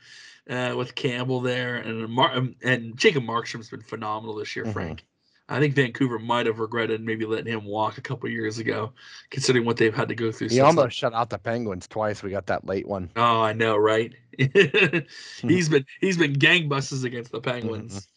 [0.50, 4.74] uh, with Campbell there, and Mar- um, and Jacob Markstrom's been phenomenal this year, Mhm.
[4.74, 5.06] Frank.
[5.48, 8.94] I think Vancouver might have regretted maybe letting him walk a couple years ago,
[9.30, 10.50] considering what they've had to go through.
[10.50, 12.24] He almost shut out the Penguins twice.
[12.24, 13.12] We got that late one.
[13.16, 14.14] Oh, I know, right?
[14.38, 18.08] he's been he's been gangbusters against the Penguins.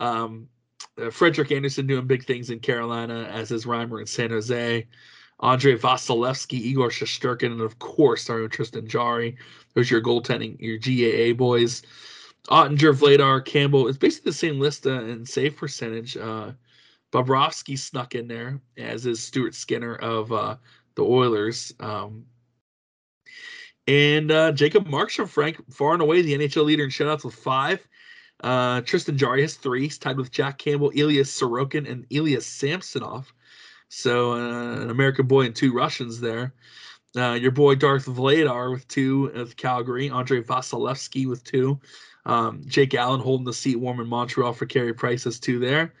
[0.00, 0.48] Um,
[0.96, 4.86] uh, Frederik Andersen doing big things in Carolina, as is Reimer in San Jose.
[5.40, 9.36] Andrei Vasilevskiy, Igor Shesterkin, and of course, with Tristan Jarry.
[9.74, 11.82] Those your goaltending, your GAA boys.
[12.48, 13.88] Oettinger, Vladar, Campbell.
[13.88, 16.16] It's basically the same list uh, in save percentage.
[16.16, 16.52] Uh,
[17.12, 20.56] Bobrovsky snuck in there, as is Stuart Skinner of uh,
[20.94, 21.72] the Oilers.
[21.80, 22.24] Um,
[23.86, 27.86] and uh, Jacob Markstrom, Frank, far and away the NHL leader in shutouts with five.
[28.42, 29.82] Uh, Tristan Jarry has three.
[29.82, 33.32] He's tied with Jack Campbell, Elias Sorokin, and Elias Samsonov.
[33.88, 36.52] So uh, an American boy and two Russians there.
[37.16, 40.10] Uh, your boy Darth Vladar with two of Calgary.
[40.10, 41.80] Andrei Vasilevskiy with two.
[42.26, 45.94] Um, Jake Allen holding the seat warm in Montreal for Carey Price has two there.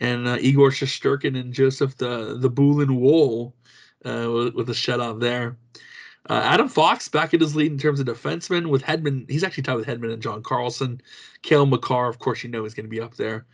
[0.00, 3.54] And uh, Igor Shesterkin and Joseph the the Bulin Wool
[4.04, 5.56] uh, with, with a shutout there.
[6.28, 9.28] Uh, Adam Fox back in his lead in terms of defensemen with Hedman.
[9.30, 11.00] He's actually tied with Hedman and John Carlson.
[11.42, 13.46] Cale Makar, of course, you know is going to be up there.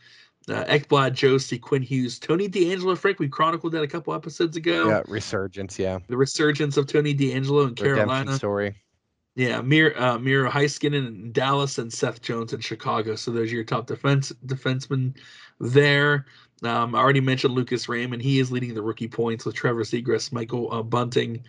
[0.48, 3.18] Uh, Ekblad, Josi, Quinn Hughes, Tony DeAngelo, Frank.
[3.18, 4.88] We chronicled that a couple episodes ago.
[4.88, 5.76] Yeah, resurgence.
[5.76, 8.06] Yeah, the resurgence of Tony DeAngelo in Carolina.
[8.06, 8.76] Redemption story.
[9.34, 13.16] Yeah, Mir uh, Miro Heiskanen in Dallas and Seth Jones in Chicago.
[13.16, 15.14] So those are your top defense defensemen
[15.60, 16.26] there.
[16.62, 18.22] Um, I already mentioned Lucas Raymond.
[18.22, 21.44] He is leading the rookie points with Trevor Zegras, Michael uh, Bunting,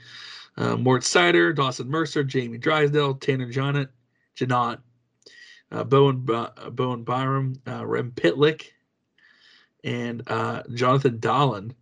[0.57, 3.88] uh, Moritz Seider, Dawson Mercer, Jamie Drysdale, Tanner Jonnet,
[4.36, 4.80] Janot,
[5.72, 8.72] uh, Bowen, uh, Bowen Byram, uh, Rem Pitlick,
[9.84, 11.74] and uh, Jonathan Dahlen.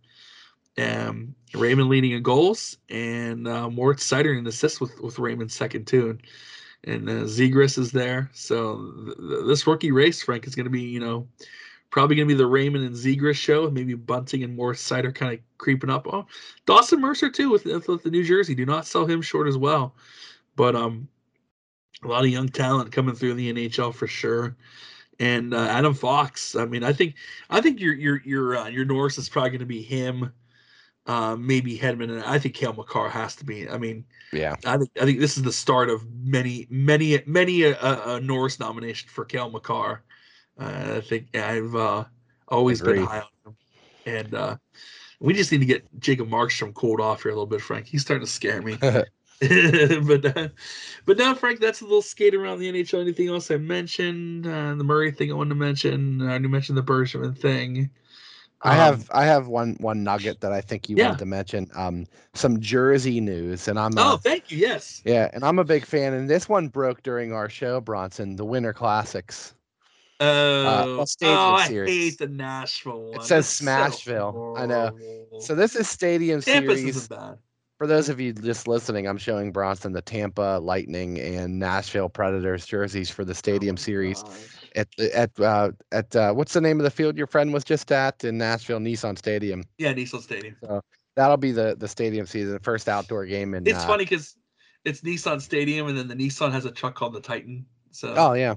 [0.78, 5.86] Um, Raymond leading in goals, and uh, Moritz Seider in assists with, with Raymond second
[5.86, 6.18] too.
[6.84, 8.30] And, uh, Zegras is there.
[8.34, 11.26] So th- th- this rookie race, Frank, is going to be, you know,
[11.90, 13.70] probably going to be the Raymond and Zegras show.
[13.70, 16.06] Maybe Bunting and Moritz Seider kind of creeping up.
[16.12, 16.26] Oh,
[16.66, 18.54] Dawson Mercer too with, with the New Jersey.
[18.54, 19.94] Do not sell him short as well.
[20.56, 21.08] But um,
[22.02, 24.56] a lot of young talent coming through the NHL for sure.
[25.18, 26.54] And uh, Adam Fox.
[26.54, 27.14] I mean, I think
[27.48, 30.32] I think your your your uh, your Norris is probably going to be him.
[31.06, 33.68] Uh, maybe Hedman, and I think Cale Makar has to be.
[33.68, 37.62] I mean, yeah, I think I think this is the start of many, many, many
[37.62, 40.02] a, a Norris nomination for Cale Makar.
[40.58, 42.04] Uh, I think I've uh,
[42.48, 43.56] always been high on him,
[44.04, 44.56] and uh,
[45.20, 47.86] we just need to get Jacob Markstrom cooled off here a little bit, Frank.
[47.86, 48.76] He's starting to scare me.
[50.06, 50.48] but uh,
[51.04, 53.00] but now, Frank, that's a little skate around the NHL.
[53.02, 54.46] Anything else I mentioned?
[54.46, 56.22] Uh, the Murray thing I wanted to mention.
[56.22, 57.90] I already mentioned the Bergevin thing.
[58.62, 61.08] I Um, have I have one one nugget that I think you Yeah.
[61.08, 61.70] wanted to mention.
[61.74, 64.58] Um, some Jersey news, and I'm Oh, uh, thank you.
[64.58, 65.02] Yes.
[65.04, 66.14] yeah, and I'm a big fan.
[66.14, 69.54] And this one broke during our show, Bronson, the Winter Classics.
[70.20, 73.16] Oh, well, Stadium oh, I hate the Nashville one.
[73.16, 74.34] It says That's so Smashville.
[74.54, 74.92] I know.
[75.38, 76.96] So this is Stadium Campus Series.
[76.96, 77.38] isn't bad.
[77.78, 82.64] For those of you just listening, I'm showing Bronson the Tampa Lightning and Nashville Predators
[82.64, 84.32] jerseys for the Stadium Oh Series gosh.
[84.76, 87.92] at at uh, at uh, what's the name of the field your friend was just
[87.92, 89.62] at in Nashville, Nissan Stadium.
[89.76, 90.56] Yeah, Nissan Stadium.
[90.62, 90.80] So
[91.16, 93.66] that'll be the the stadium season, the first outdoor game in.
[93.66, 94.36] It's uh, funny because
[94.86, 97.66] it's Nissan Stadium, and then the Nissan has a truck called the Titan.
[97.90, 98.54] So Oh yeah,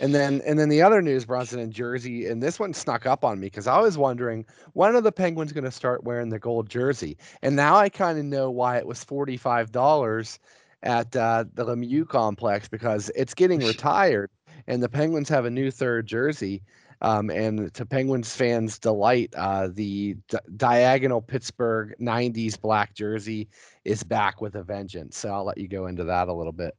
[0.00, 3.24] and then and then the other news, Bronson in Jersey, and this one snuck up
[3.24, 6.38] on me because I was wondering when are the Penguins going to start wearing the
[6.38, 10.38] gold jersey, and now I kind of know why it was forty five dollars
[10.82, 14.30] at uh, the Lemieux complex because it's getting retired,
[14.66, 16.62] and the Penguins have a new third jersey.
[17.00, 23.48] Um, and to Penguins fans' delight, uh, the di- diagonal Pittsburgh '90s black jersey
[23.84, 25.16] is back with a vengeance.
[25.18, 26.76] So I'll let you go into that a little bit.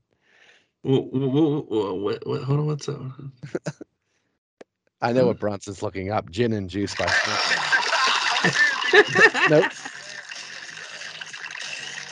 [0.83, 3.01] Wh- wh- wh- wh- what- what- hold on, what's up?
[5.01, 5.39] I know what hmm.
[5.39, 6.29] Bronson's looking up.
[6.31, 7.41] Gin and juice by Snoop.
[9.45, 9.67] nope.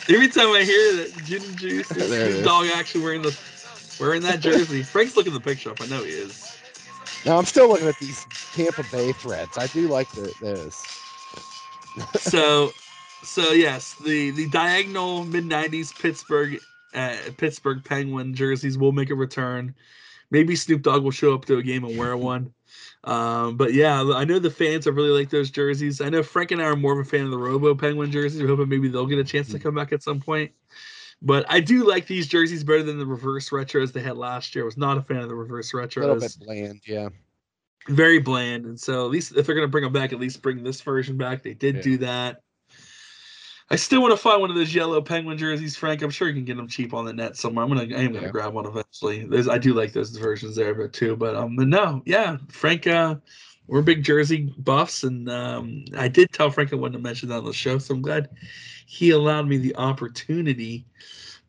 [0.09, 2.43] Every time I hear that gin and juice, There it this is.
[2.43, 3.37] dog actually wearing the
[3.99, 4.83] wearing that jersey.
[4.83, 5.81] Frank's looking the picture up.
[5.81, 6.59] I know he is.
[7.25, 9.57] Now I'm still looking at these Tampa Bay threads.
[9.57, 10.89] I do like the, those.
[12.17, 12.75] so
[13.23, 16.61] so yes the the diagonal mid 90s pittsburgh
[16.93, 19.73] uh, pittsburgh penguin jerseys will make a return
[20.29, 22.53] maybe snoop dogg will show up to a game and wear one
[23.03, 26.51] um, but yeah i know the fans have really liked those jerseys i know frank
[26.51, 28.87] and i are more of a fan of the robo penguin jerseys we're hoping maybe
[28.87, 30.51] they'll get a chance to come back at some point
[31.21, 34.63] but i do like these jerseys better than the reverse retros they had last year
[34.63, 35.97] i was not a fan of the reverse retros.
[35.97, 37.09] A little bit bland, yeah.
[37.89, 38.65] very bland.
[38.65, 41.17] And so at least if they're gonna bring them back, at least bring this version
[41.17, 41.43] back.
[41.43, 41.81] They did Yeah.
[41.81, 42.41] do that.
[43.71, 46.01] I still want to find one of those yellow penguin jerseys, Frank.
[46.01, 47.63] I'm sure you can get them cheap on the net somewhere.
[47.63, 48.31] I'm gonna I am gonna Yeah.
[48.31, 49.23] grab one eventually.
[49.23, 51.15] There's I do like those versions there, but too.
[51.15, 53.15] But um but no, yeah, Frank uh
[53.67, 57.37] we're big jersey buffs and um I did tell Frank I wouldn't have mentioned that
[57.37, 58.27] on the show, so I'm glad
[58.87, 60.85] he allowed me the opportunity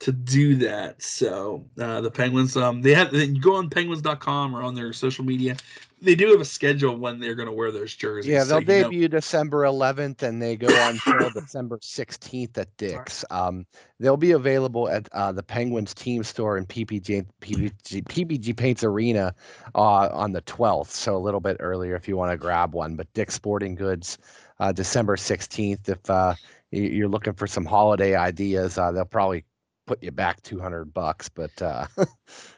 [0.02, 1.00] to do that.
[1.00, 5.24] So uh, the Penguins, um, they have you go on Penguins.com or on their social
[5.24, 5.56] media.
[6.00, 8.28] They do have a schedule when they're going to wear those jerseys.
[8.28, 13.24] Yeah, they'll know- debut December 11th, and they go on until December 16th at Dick's.
[13.30, 13.64] Um,
[14.00, 19.32] they'll be available at uh, the Penguins team store in PPG PPG, PPG Paints Arena
[19.76, 22.96] uh, on the 12th, so a little bit earlier if you want to grab one.
[22.96, 24.18] But Dick's Sporting Goods,
[24.58, 25.88] uh, December 16th.
[25.88, 26.34] If uh,
[26.72, 29.44] you're looking for some holiday ideas, uh, they'll probably
[29.86, 31.86] put you back 200 bucks, but uh,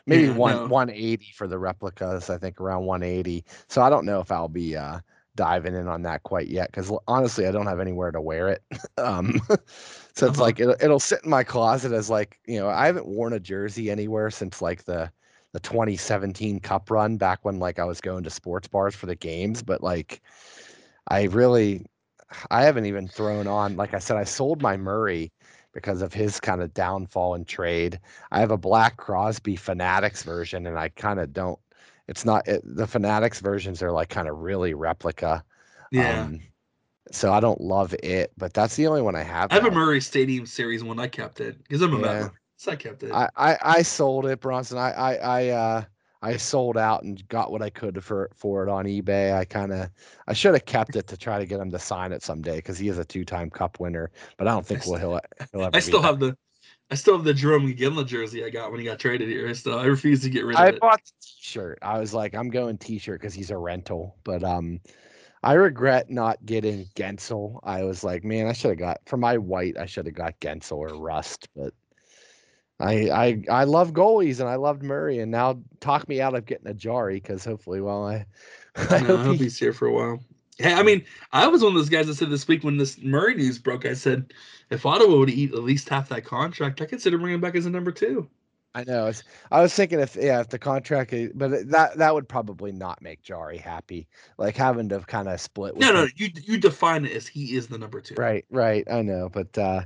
[0.06, 0.68] maybe Yeah, one no.
[0.68, 2.30] 180 for the replicas.
[2.30, 3.44] I think around 180.
[3.68, 5.01] So I don't know if I'll be uh,
[5.34, 8.62] diving in on that quite yet because honestly, I don't have anywhere to wear it.
[8.98, 9.40] um,
[10.14, 10.40] so it's Uh-huh.
[10.40, 13.40] like it'll, it'll sit in my closet as like you know I haven't worn a
[13.40, 15.10] jersey anywhere since like the
[15.52, 19.16] the 2017 Cup run back when like I was going to sports bars for the
[19.16, 20.20] games, but like
[21.09, 21.86] I really
[22.51, 25.32] I haven't even thrown on like I said I sold my Murray
[25.74, 28.01] because of his kind of downfall in trade.
[28.32, 31.59] I have a Black Crosby Fanatics version and I kind of don't
[32.09, 35.44] it's not it, the Fanatics versions are like kind of really replica.
[35.90, 36.40] Yeah, Um,
[37.12, 39.52] so I don't love it, but that's the only one I have.
[39.52, 39.70] I have a.
[39.70, 40.98] Murray Stadium Series one.
[40.98, 41.98] I kept it because I'm a Yeah.
[41.98, 42.40] member.
[42.56, 43.10] So I kept it.
[43.12, 44.78] I, I I sold it, Bronson.
[44.78, 45.84] I I I uh
[46.24, 49.36] I sold out and got what I could for for it on eBay.
[49.36, 49.90] I kind of
[50.26, 52.78] I should have kept it to try to get him to sign it someday because
[52.78, 54.10] he is a two time Cup winner.
[54.38, 55.20] But I don't think we'll he'll,
[55.52, 55.76] he'll ever.
[55.76, 56.09] I still that.
[56.09, 56.34] have the,
[56.90, 59.46] I still have the Jarome Iginla jersey I got when he got traded here.
[59.46, 60.76] I still, I refuse to get rid of I it.
[60.76, 61.78] I bought the T-shirt.
[61.82, 64.16] I was like, I'm going T-shirt because he's a rental.
[64.24, 64.80] But um,
[65.42, 67.60] I regret not getting Guentzel.
[67.64, 69.76] I was like, man, I should have got for my white.
[69.76, 71.48] I should have got Guentzel or Rust.
[71.55, 71.74] But
[72.85, 75.20] I I I love goalies and I loved Murray.
[75.20, 78.27] And now talk me out of getting a Jarry because hopefully, well, I
[78.90, 80.20] I No, I hope hope he, he's here for a while.
[80.59, 82.98] Hey, I mean, I was one of those guys that said this week when this
[83.02, 84.32] Murray news broke, I said,
[84.70, 87.66] if Ottawa would eat at least half that contract, I consider bringing him back as
[87.66, 88.28] a number two.
[88.74, 89.06] I know.
[89.06, 93.01] It's, I was thinking if yeah, if the contract, but that that would probably not
[93.02, 94.09] make Jarry happy.
[94.36, 95.77] Like having to kind of split.
[95.77, 96.12] With No, no, him.
[96.16, 98.16] you you define it as he is the number two.
[98.16, 98.85] Right, right.
[98.90, 99.82] I know, but uh,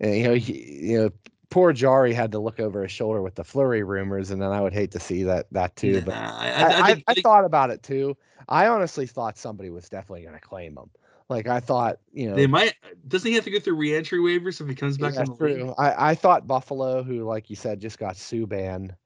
[0.00, 1.10] you know, he, you know,
[1.52, 4.60] poor Jarry had to look over his shoulder with the Fleury rumors, and then I
[4.60, 6.00] would hate to see that that too.
[6.00, 8.16] Nah, But I, I, I, I I, think, I thought about it too.
[8.48, 10.90] I honestly thought somebody was definitely going to claim him.
[11.28, 12.74] Like I thought, you know, they might.
[13.06, 15.74] Doesn't he have to go through reentry waivers if he comes back yeah, true.
[15.78, 18.96] I, I thought Buffalo, who like you said, just got Subban.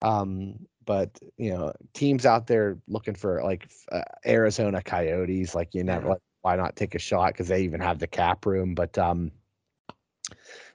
[0.00, 5.84] Um, but you know, teams out there looking for like uh, Arizona Coyotes, like you
[5.84, 6.12] never Yeah.
[6.12, 8.74] like why not take a shot because they even have the cap room.
[8.74, 9.32] But um,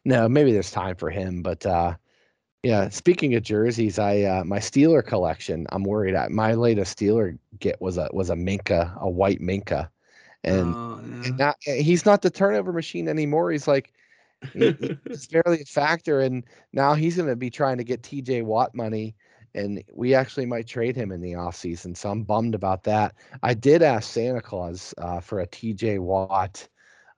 [0.05, 1.41] no, maybe there's time for him.
[1.41, 1.95] But uh,
[2.63, 5.67] yeah, speaking of jerseys, I uh, my Steeler collection.
[5.71, 6.15] I'm worried.
[6.15, 9.89] I, my latest Steeler get was a was a Minkah, a white Minkah,
[10.43, 11.23] and Oh, yeah.
[11.27, 13.51] and not, eh, he's not the turnover machine anymore.
[13.51, 13.93] He's like
[14.53, 16.43] it's barely a factor, and
[16.73, 18.41] now he's going to be trying to get T.J.
[18.43, 19.15] Watt money,
[19.55, 21.95] and we actually might trade him in the offseason.
[21.95, 23.15] So I'm bummed about that.
[23.41, 25.99] I did ask Santa Claus uh, for a T.J.
[25.99, 26.67] Watt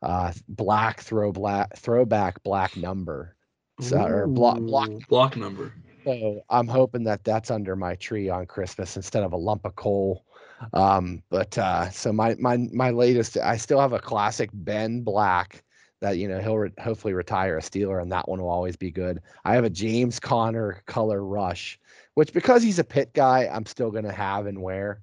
[0.06, 3.36] uh, black throw black throwback black number.
[3.82, 5.74] So, or block, block block number.
[6.06, 9.76] so I'm hoping that that's under my tree on Christmas instead of a lump of
[9.76, 10.26] coal.
[10.74, 15.64] Um, but uh, so my my my latest, I still have a classic Ben Black
[16.02, 18.92] that you know he'll re- hopefully retire a Steeler, and that one will always be
[18.92, 19.22] good.
[19.44, 21.80] I have a James Conner color rush,
[22.14, 25.02] which because he's a pit guy, I'm still gonna have and wear.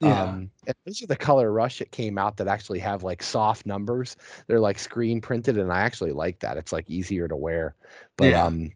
[0.00, 0.22] Yeah.
[0.22, 3.66] Um, and those are the color rush that came out that actually have like soft
[3.66, 4.16] numbers.
[4.46, 6.56] They're like screen printed, and I actually like that.
[6.56, 7.76] It's like easier to wear.
[8.16, 8.46] But Yeah.
[8.46, 8.70] um,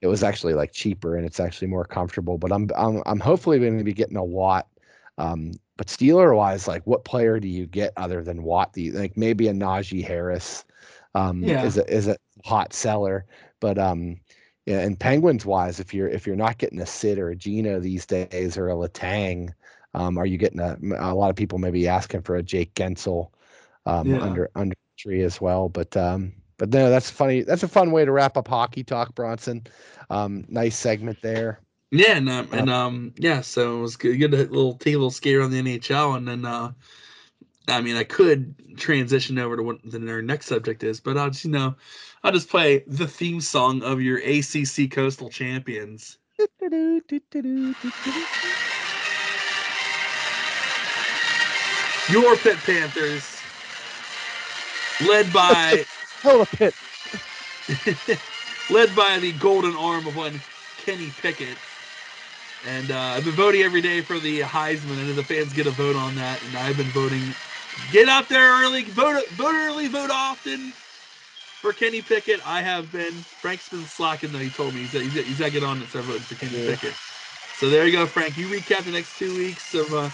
[0.00, 2.38] it was actually like cheaper and it's actually more comfortable.
[2.38, 4.68] But I'm I'm I'm hopefully going to be getting a Watt.
[5.18, 8.72] Um, but Steeler wise, like what player do you get other than Watt?
[8.72, 10.64] Do you, like maybe a Najee Harris
[11.14, 11.60] um, Yeah.
[11.60, 13.26] is a is a hot seller.
[13.60, 14.20] But um,
[14.66, 17.80] yeah, and Penguins wise, if you're if you're not getting a Sid or a Gino
[17.80, 19.52] these days or a Letang,
[19.98, 23.30] um, are you getting a a lot of people maybe asking for a Jake Guentzel
[23.84, 24.22] um, Yeah.
[24.22, 25.68] under under tree as well.
[25.68, 27.42] But um, but no, that's funny.
[27.42, 29.66] That's a fun way to wrap up hockey talk, Bronson.
[30.10, 31.60] Um, nice segment there.
[31.90, 33.40] Yeah, and um, and um, yeah.
[33.40, 36.28] So it was good, good to little take a little scare on the NHL, and
[36.28, 36.72] then uh,
[37.68, 41.30] I mean, I could transition over to what the, our next subject is, but I'll
[41.30, 41.74] just you know,
[42.22, 46.18] I'll just play the theme song of your ACC Coastal Champions.
[52.10, 53.40] Your Pit Panthers,
[55.08, 55.84] led by
[56.22, 56.74] Hell of pit.
[58.70, 60.40] led by the golden arm of one
[60.78, 61.58] Kenny Pickett.
[62.66, 65.70] And uh, I've been voting every day for the Heisman, and the fans get a
[65.70, 66.42] vote on that.
[66.44, 67.22] And I've been voting.
[67.92, 70.72] Get out there early, vote, vote early, vote often.
[71.60, 73.12] for Kenny Pickett, I have been.
[73.12, 74.38] Frank's been slacking though.
[74.38, 76.58] He told me he's he's, he's got to get on and start voting for Kenny
[76.58, 76.76] Yeah.
[76.76, 76.94] Pickett.
[77.58, 78.36] So there you go, Frank.
[78.38, 80.10] You recap the next two weeks of uh,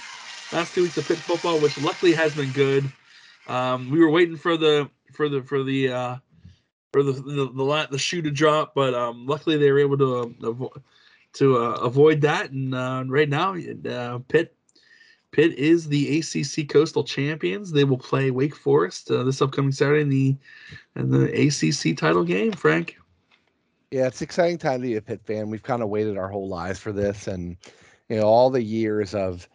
[0.55, 2.91] last two weeks of Pitt football, which luckily has been good.
[3.49, 6.17] Um, we were waiting for the for the for the uh,
[6.93, 10.17] for the the the, the shoe to drop, but um, luckily they were able to
[10.17, 10.83] uh, avo-
[11.35, 12.53] to uh, avoid that.
[12.53, 14.55] And uh, right now, uh, Pitt
[15.33, 17.73] Pitt is the ACC Coastal Champions.
[17.73, 20.37] They will play Wake Forest uh, this upcoming Saturday in the
[20.95, 22.53] in the ACC title game.
[22.53, 22.97] Frank,
[23.91, 25.51] Yeah, it's exciting time to be a Pitt fan.
[25.51, 27.57] We've kind of waited our whole lives for this, and
[28.09, 29.49] you know, all the years of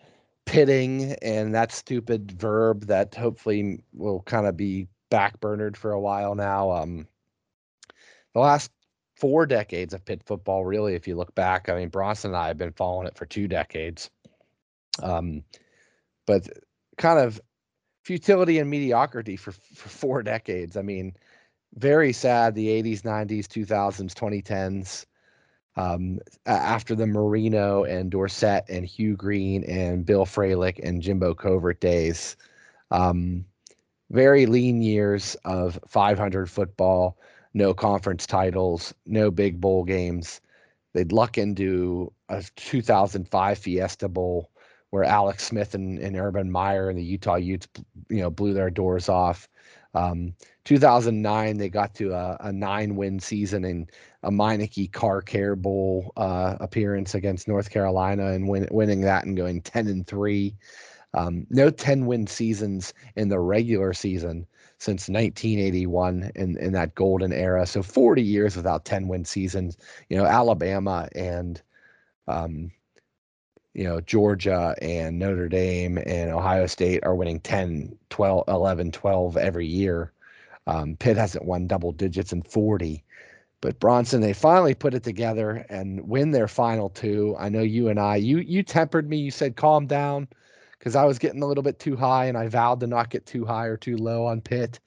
[0.49, 6.33] pitting and that stupid verb that hopefully will kind of be backburnered for a while
[6.33, 6.71] now.
[6.71, 7.07] Um,
[8.33, 8.71] the last
[9.15, 12.47] four decades of pit football, really, if you look back, I mean, Bronson and I
[12.47, 14.09] have been following it for two decades.
[15.03, 15.43] Um,
[16.25, 16.49] but
[16.97, 17.39] kind of
[18.03, 20.75] futility and mediocrity for, for four decades.
[20.77, 21.13] I mean,
[21.75, 25.05] very sad the 80s 90s 2000s 2010s
[25.75, 31.79] um, after the marino and Dorsett and hugh green and bill Fralic and jimbo covert
[31.79, 32.35] days
[32.91, 33.45] um,
[34.11, 37.17] very lean years of 500 football
[37.53, 40.41] no conference titles no big bowl games.
[40.93, 44.51] They'd luck into a 2005 fiesta bowl
[44.91, 47.67] where alex smith and, and urban meyer and the utah utes
[48.09, 49.48] you know blew their doors off
[49.93, 50.33] um,
[50.65, 53.91] 2009, they got to a, a nine win season and
[54.23, 59.35] a Meineke Car Care Bowl uh, appearance against North Carolina and win, winning that and
[59.35, 60.55] going 10 and 3.
[61.15, 64.45] Um, no 10 win seasons in the regular season
[64.77, 67.65] since 1981 in, in that golden era.
[67.65, 69.75] So 40 years without 10 win seasons.
[70.09, 71.61] You know, Alabama and
[72.27, 72.71] um,
[73.73, 79.37] you know, Georgia and Notre Dame and Ohio State are winning 10, 12, 11, 12
[79.37, 80.11] every year.
[80.67, 83.03] Um, Pitt hasn't won double digits in 40.
[83.61, 87.35] But Bronson, they finally put it together and win their final two.
[87.37, 89.17] I know you and I, you you tempered me.
[89.17, 90.29] You said calm down
[90.77, 93.25] because I was getting a little bit too high, and I vowed to not get
[93.25, 94.79] too high or too low on Pitt.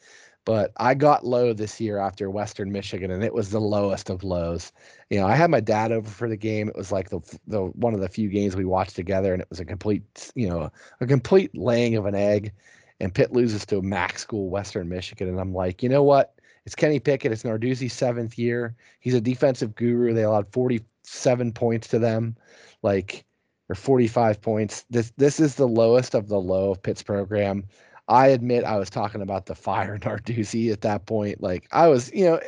[0.45, 4.25] But I got low this year after Western Michigan, and it was the lowest of
[4.25, 4.73] lows.
[5.09, 6.69] You know, I had my dad over for the game.
[6.69, 9.49] It was like the the one of the few games we watched together, and it
[9.51, 10.71] was a complete, you know,
[11.01, 12.53] a complete laying of an egg.
[12.99, 16.35] And Pitt loses to a MAC school, Western Michigan, and I'm like, you know what?
[16.65, 17.33] It's Kenny Pickett.
[17.33, 18.77] It's Narduzzi's seventh year.
[19.01, 20.13] He's a defensive guru.
[20.15, 22.37] They allowed 47 points to them,
[22.83, 23.25] like
[23.69, 24.85] or 45 points.
[24.91, 27.65] This this is the lowest of the low of Pitt's program.
[28.09, 31.43] I admit I was talking about the fire Narduzzi at that point.
[31.43, 32.41] Like I was, you know,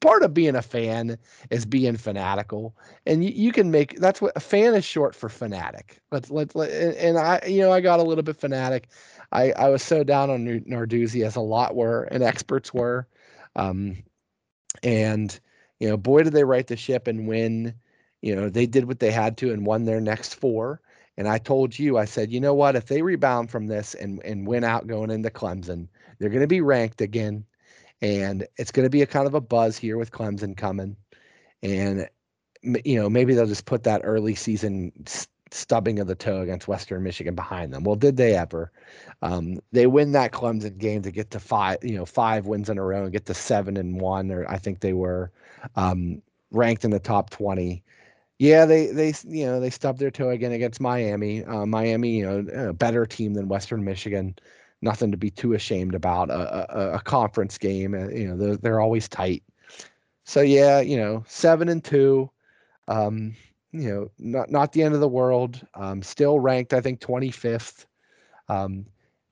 [0.00, 1.18] part of being a fan
[1.50, 2.76] is being fanatical,
[3.06, 6.00] and you, you can make that's what a fan is short for fanatic.
[6.10, 8.88] Let's let, and, and I, you know, I got a little bit fanatic.
[9.32, 13.06] I I was so down on Narduzzi as a lot were and experts were,
[13.56, 13.96] um,
[14.82, 15.38] and
[15.80, 17.74] you know, boy did they right the ship and win.
[18.20, 20.80] You know, they did what they had to and won their next four.
[21.16, 22.76] And I told you, I said, you know what?
[22.76, 26.46] If they rebound from this and and win out going into Clemson, they're going to
[26.46, 27.44] be ranked again,
[28.00, 30.96] and it's going to be a kind of a buzz here with Clemson coming,
[31.62, 32.08] and
[32.62, 34.92] you know maybe they'll just put that early season
[35.50, 37.84] stubbing of the toe against Western Michigan behind them.
[37.84, 38.72] Well, did they ever?
[39.20, 42.78] Um, they win that Clemson game to get to five, you know, five wins in
[42.78, 45.30] a row and get to seven and one, or I think they were
[45.76, 47.82] um, ranked in the top twenty.
[48.42, 51.44] Yeah, they they you know they stubbed their toe again against Miami.
[51.44, 54.34] Uh, Miami, you know, a better team than Western Michigan.
[54.80, 56.28] Nothing to be too ashamed about.
[56.28, 59.44] A, a, a conference game, uh, you know, they're, they're always tight.
[60.24, 62.32] So yeah, you know, seven and two.
[62.88, 63.36] Um,
[63.70, 65.64] you know, not not the end of the world.
[65.74, 67.86] Um, still ranked, I think, twenty fifth.
[68.48, 68.86] Um,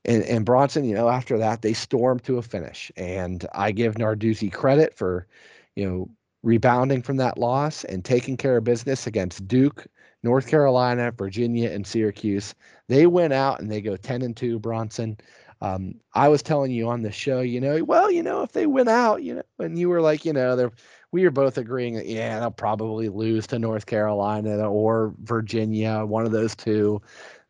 [0.05, 3.97] and, and Bronson, you know, after that they stormed to a finish, and I give
[3.97, 5.27] Narduzzi credit for,
[5.75, 6.11] you know,
[6.43, 9.87] rebounding from that loss and taking care of business against Duke,
[10.23, 12.55] North Carolina, Virginia, and Syracuse.
[12.89, 15.17] They went out and they go 10 and 2, Bronson.
[15.63, 18.67] Um, I was telling you on the show, you know, well, you know, if they
[18.67, 20.73] win out, you know, and you were like, you know, they're
[21.13, 26.25] we were both agreeing that yeah, they'll probably lose to North Carolina or Virginia, one
[26.25, 27.03] of those two.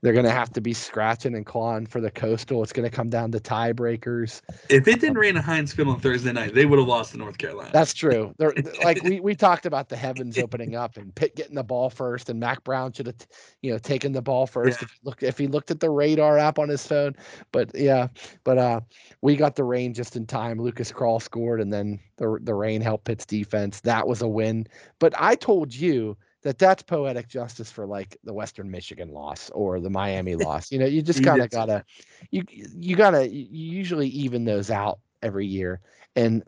[0.02, 2.62] They're going to have to be scratching and clawing for the coastal.
[2.62, 4.40] It's going to come down to tiebreakers.
[4.70, 7.18] If it didn't rain at Heinz Field on Thursday night, they would have lost to
[7.18, 7.70] North Carolina.
[7.72, 8.34] That's true.
[8.38, 8.54] They're,
[8.84, 12.30] like we, we talked about the heavens opening up and Pitt getting the ball first,
[12.30, 13.16] and Mack Brown should have,
[13.60, 14.80] you know, taken the ball first.
[14.80, 14.86] Yeah.
[14.86, 17.14] If look if he looked at the radar app on his phone,
[17.52, 18.08] but yeah,
[18.44, 18.80] but uh,
[19.20, 20.58] we got the rain just in time.
[20.58, 23.80] Lucas Krull scored, and then the the rain helped Pitt's defense.
[23.80, 24.66] That was a win.
[24.98, 29.80] But I told you that that's poetic justice for like the Western Michigan loss or
[29.80, 30.72] the Miami loss.
[30.72, 31.84] You know, you just kind of gotta
[32.30, 35.80] you you gotta you usually even those out every year.
[36.16, 36.42] And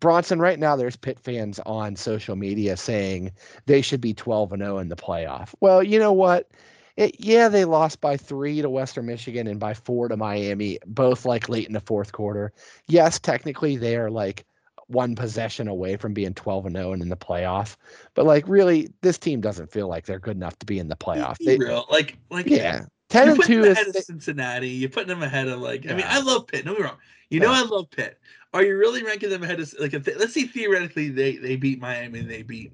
[0.00, 3.32] Bronson, right now there's Pitt fans on social media saying
[3.66, 5.54] they should be 12 and 0 in the playoff.
[5.60, 6.50] Well, you know what?
[6.96, 11.24] It, yeah, they lost by three to Western Michigan and by four to Miami, both
[11.24, 12.52] like late in the fourth quarter.
[12.88, 14.44] Yes, technically they are like
[14.88, 17.76] one possession away from being 12 and 0 and in the playoff.
[18.14, 20.96] But like really, this team doesn't feel like they're good enough to be in the
[20.96, 21.36] playoff.
[21.38, 22.86] They, real, like, like yeah.
[23.10, 24.68] 10 You're and 2 is ahead of Cincinnati.
[24.68, 25.88] You're putting them ahead of like.
[25.88, 26.64] I mean, I love Pitt.
[26.64, 26.98] Don't get me wrong.
[27.30, 28.18] You know, I love Pitt.
[28.54, 29.94] Are you really ranking them ahead of like?
[29.94, 32.72] If they, let's see theoretically they they beat Miami and they beat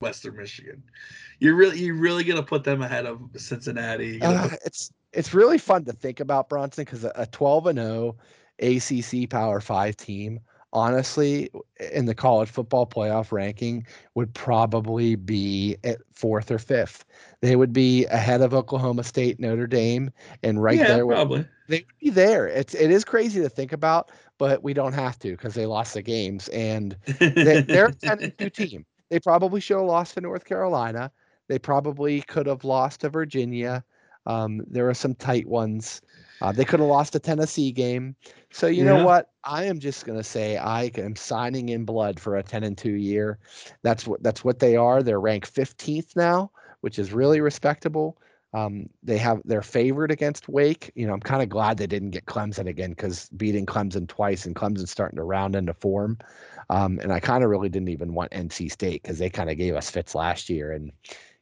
[0.00, 0.82] Western Michigan.
[1.40, 4.22] You're really you're really gonna put them ahead of Cincinnati.
[4.22, 7.78] Uh, put- it's it's really fun to think about Bronson because a, a 12 and
[7.78, 8.16] 0
[8.60, 10.40] ACC Power 5 team
[10.76, 11.48] honestly
[11.90, 17.06] in the college football playoff ranking would probably be at fourth or fifth.
[17.40, 20.10] They would be ahead of Oklahoma State, Notre Dame,
[20.42, 21.46] and right yeah, there probably.
[21.68, 22.46] they would be there.
[22.46, 25.94] It's it is crazy to think about, but we don't have to because they lost
[25.94, 28.84] the games and they, they're a 10 2 team.
[29.08, 31.10] They probably should have lost to North Carolina.
[31.48, 33.82] They probably could have lost to Virginia.
[34.26, 36.00] Um, there are some tight ones.
[36.40, 38.14] Uh, they could have lost a Tennessee game.
[38.50, 38.90] So you Yeah.
[38.90, 39.30] know what?
[39.44, 42.92] I am just gonna say I am signing in blood for a 10 and 2
[42.92, 43.38] year.
[43.82, 45.02] That's what that's what they are.
[45.02, 46.50] They're ranked 15th now,
[46.82, 48.18] which is really respectable.
[48.52, 50.90] Um, they have they're favored against Wake.
[50.94, 54.46] You know, I'm kind of glad they didn't get Clemson again because beating Clemson twice
[54.46, 56.18] and Clemson's starting to round into form.
[56.70, 59.58] Um, and I kind of really didn't even want NC State because they kind of
[59.58, 60.72] gave us fits last year.
[60.72, 60.90] And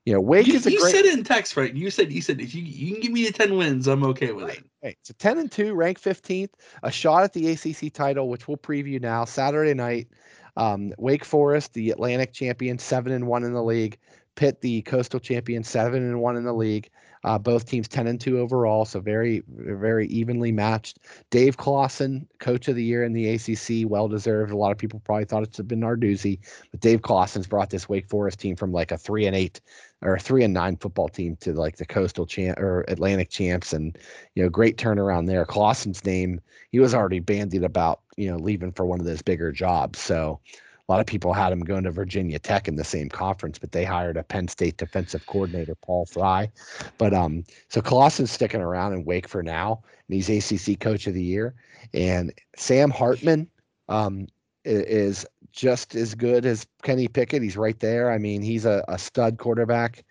[0.05, 0.93] you know, Wake You, is a you great.
[0.95, 1.75] said it in text, right?
[1.75, 4.33] You said you said if you you can give me the ten wins, I'm okay
[4.33, 4.65] with Right, it.
[4.83, 4.99] right.
[5.03, 6.51] So 10 and 2, ranked 15th,
[6.83, 9.25] a shot at the ACC title, which we'll preview now.
[9.25, 10.09] Saturday night,
[10.57, 13.99] um, Wake Forest, the Atlantic champion, 7 and 1 in the league.
[14.37, 16.91] Pitt, the coastal champion, 7 and 1 in the league.
[17.23, 20.99] Uh, both teams 10 and 2 overall, so very, very evenly matched.
[21.31, 24.53] Dave Clawson, coach of the year in the ACC, well deserved.
[24.53, 26.39] A lot of people probably thought it's been Narduzzi,
[26.71, 29.59] but Dave Clawson's brought this Wake Forest team from like a 3 and 8
[30.05, 33.73] or a 3 and 9 football team to like the coastal champ or Atlantic champs
[33.73, 33.99] and
[34.35, 35.45] you know, great turnaround there.
[35.45, 39.51] Clawson's name, he was already bandied about, you know, leaving for one of those bigger
[39.51, 39.99] jobs.
[39.99, 40.41] So
[40.87, 43.73] a lot of people had him going to Virginia Tech in the same conference, but
[43.73, 46.51] they hired a Penn State defensive coordinator, Paul Fry.
[46.99, 51.15] But um, so Clawson's sticking around in Wake for now, and he's ACC Coach of
[51.15, 51.55] the Year.
[51.95, 53.49] And Sam Hartman
[53.89, 54.27] um,
[54.65, 55.25] is
[55.55, 57.43] just as good as Kenny Pickett.
[57.43, 58.11] He's right there.
[58.11, 60.05] I mean, he's a, a stud quarterback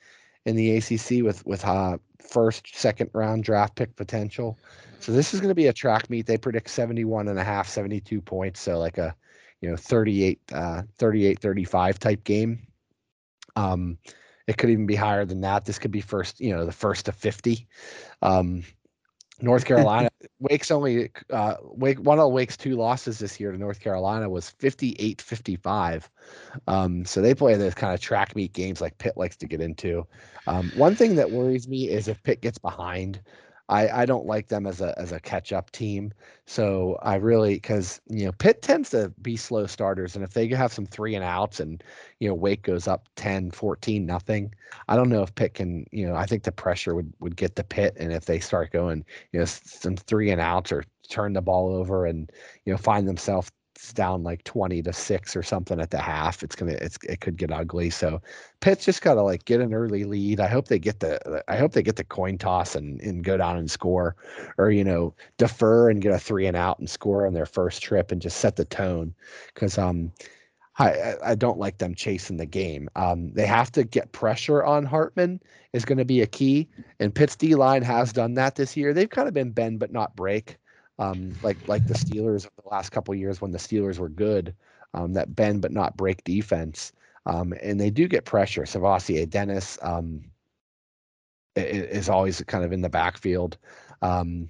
[0.46, 4.58] in the ACC with with uh, first, second round draft pick potential.
[5.00, 6.26] So this is going to be a track meet.
[6.26, 8.62] They predict 71 and a half, 72 points.
[8.62, 9.14] So like a,
[9.60, 12.66] you know, 38, uh, 38, 35 type game.
[13.58, 13.98] Um,
[14.48, 15.66] it could even be higher than that.
[15.66, 17.68] This could be first, you know, the first to 50.
[18.22, 18.64] Um,
[19.42, 23.80] North Carolina, Wake's only, uh, Wake, one of Wake's two losses this year to North
[23.80, 26.10] Carolina was 58 55.
[26.68, 29.62] Um, so they play those kind of track meet games like Pitt likes to get
[29.62, 30.06] into.
[30.48, 33.22] Um, one thing that worries me is if Pitt gets behind.
[33.70, 36.14] I, I don't like them as a as a catch up team.
[36.46, 40.48] So I really because you know Pitt tends to be slow starters, and if they
[40.50, 41.84] have some three and outs and
[42.20, 44.54] you know Wake goes up 10, 14, nothing,
[44.88, 45.86] I don't know if Pitt can.
[45.92, 48.72] You know I think the pressure would would get the Pitt, and if they start
[48.72, 52.32] going you know some three and outs or turn the ball over and
[52.66, 53.52] you know find themselves
[53.94, 57.38] down like 20 to 6 or something at the half it's gonna it's it could
[57.38, 58.22] get ugly so
[58.62, 61.74] pitt's just gotta like get an early lead i hope they get the i hope
[61.74, 64.16] they get the coin toss and and go down and score
[64.58, 67.82] or you know defer and get a three and out and score on their first
[67.82, 69.14] trip and just set the tone
[69.54, 70.12] because um
[70.78, 72.90] I, I- I don't like them chasing the game.
[72.96, 75.40] Um, they have to get pressure on Hartman
[75.74, 76.68] is going to be a key,
[77.00, 78.94] and Pitt's D line has done that this year.
[78.94, 80.58] They've kind of been bend but not break,
[81.00, 84.56] um, like like the Steelers of the last couple years when the Steelers were good.
[84.94, 86.92] Um, that bend but not break defense,
[87.26, 88.62] um, and they do get pressure.
[88.62, 90.24] SirVocea Dennis um,
[91.56, 93.58] is always kind of in the backfield.
[94.04, 94.50] Um,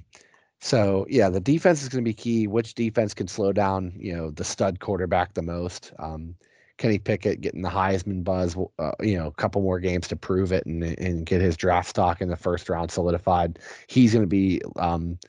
[0.60, 2.48] so yeah, the defense is going to be key.
[2.48, 5.94] Which defense can slow down, you know, the stud quarterback the most?
[6.00, 6.36] Um,
[6.78, 10.52] Kenny Pickett getting the Heisman buzz, uh, you know, a couple more games to prove
[10.52, 13.60] it and and get his draft stock in the first round solidified.
[13.88, 15.20] He's going to be, um,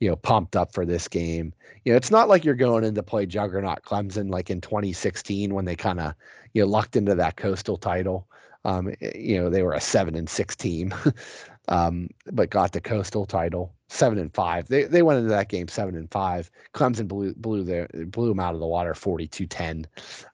[0.00, 1.52] you know, pumped up for this game.
[1.84, 5.54] You know, it's not like you're going in to play juggernaut Clemson like in 2016
[5.54, 6.14] when they kind of
[6.54, 8.26] you know lucked into that coastal title.
[8.64, 10.92] Um, eh, you know, they were a seven and six team,
[11.70, 14.68] um, but got the coastal title seven and five.
[14.68, 16.50] They they went into that game seven and five.
[16.74, 19.86] Clemson blew blew their blew them out of the water 42-10.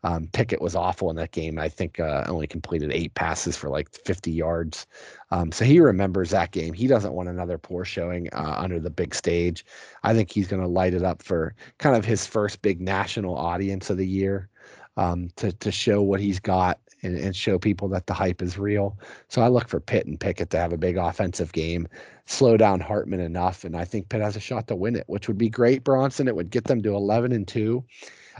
[0.04, 1.58] Um, Pickett was awful in that game.
[1.58, 4.86] I think uh, only completed eight passes for like 50 yards.
[5.30, 6.74] Um, so he remembers that game.
[6.74, 9.64] He doesn't want another poor showing uh, under the big stage.
[10.02, 13.36] I think he's going to light it up for kind of his first big national
[13.36, 14.48] audience of the year.
[14.96, 18.58] um, to to show what he's got and, and show people that the hype is
[18.58, 18.98] real.
[19.28, 21.88] So I look for Pitt and Pickett to have a big offensive game,
[22.26, 25.28] slow down Hartman enough, and I think Pitt has a shot to win it, which
[25.28, 25.84] would be great.
[25.84, 27.84] Bronson, it would get them to eleven and two.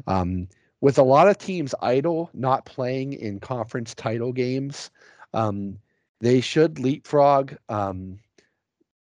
[0.07, 0.49] Um,
[0.81, 4.91] with a lot of teams idle, not playing in conference title games,
[5.33, 5.78] um,
[6.20, 8.19] they should leapfrog um,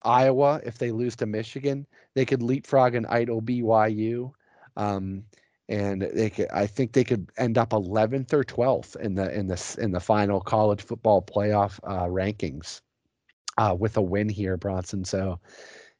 [0.02, 1.86] Iowa if they lose to Michigan.
[2.14, 4.32] They could leapfrog an idle BYU.
[4.76, 5.24] Um,
[5.68, 9.46] and they could, I think they could end up 11th or 12th in the in
[9.46, 12.80] the in the final college football playoff uh, rankings
[13.58, 15.04] uh, with a win here, Bronson.
[15.04, 15.40] So,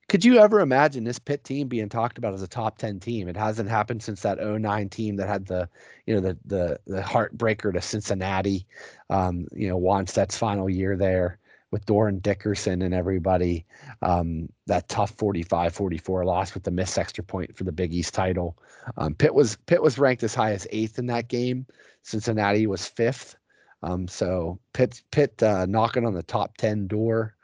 [0.09, 3.29] could you ever imagine this Pitt team being talked about as a top 10 team?
[3.29, 5.69] It hasn't happened since that 09 team that had the
[6.07, 8.67] you know the the the heartbreaker to Cincinnati,
[9.11, 11.39] um, you know Wannstedt's final year there
[11.71, 13.67] with Dorin Dickerson and everybody.
[14.01, 18.57] Um, that tough 45-44 loss with the missed extra point for the Big East title.
[18.97, 21.67] Um, Pitt was Pitt was ranked as high as eighth in that game.
[22.03, 23.37] Cincinnati was fifth.
[23.83, 27.35] Um, so Pitt Pitt uh, knocking on the top ten door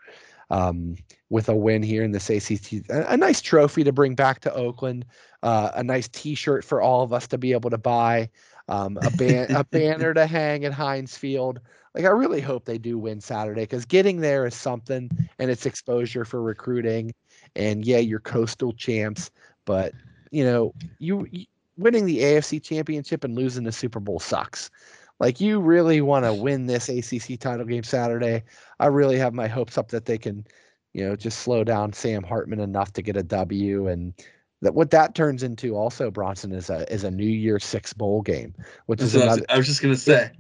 [0.51, 0.97] um,
[1.31, 2.89] with a win here in this ACC.
[2.91, 5.05] A, a, nice trophy to bring back to Oakland.
[5.43, 8.31] Uh, a nice T-shirt for all of us to be able to buy.
[8.69, 11.61] Um, a, ban- a banner to hang at Heinz Field
[11.95, 15.67] like I really hope they do win Saturday because getting there is something and it's
[15.67, 17.15] exposure for recruiting.
[17.55, 19.31] And yeah, you're coastal champs,
[19.65, 19.93] but
[20.35, 21.47] you know, you, you
[21.77, 24.71] winning the AFC championship and losing the Super Bowl sucks.
[25.21, 28.43] Like you really want to win this ACC title game Saturday.
[28.81, 30.47] I really have my hopes up that they can,
[30.93, 34.13] you know, just slow down Sam Hartman enough to get a W and
[34.63, 38.23] that what that turns into also Bronson is a is a New Year Six bowl
[38.23, 38.55] game,
[38.87, 39.45] which is another.
[39.49, 40.31] I was just gonna say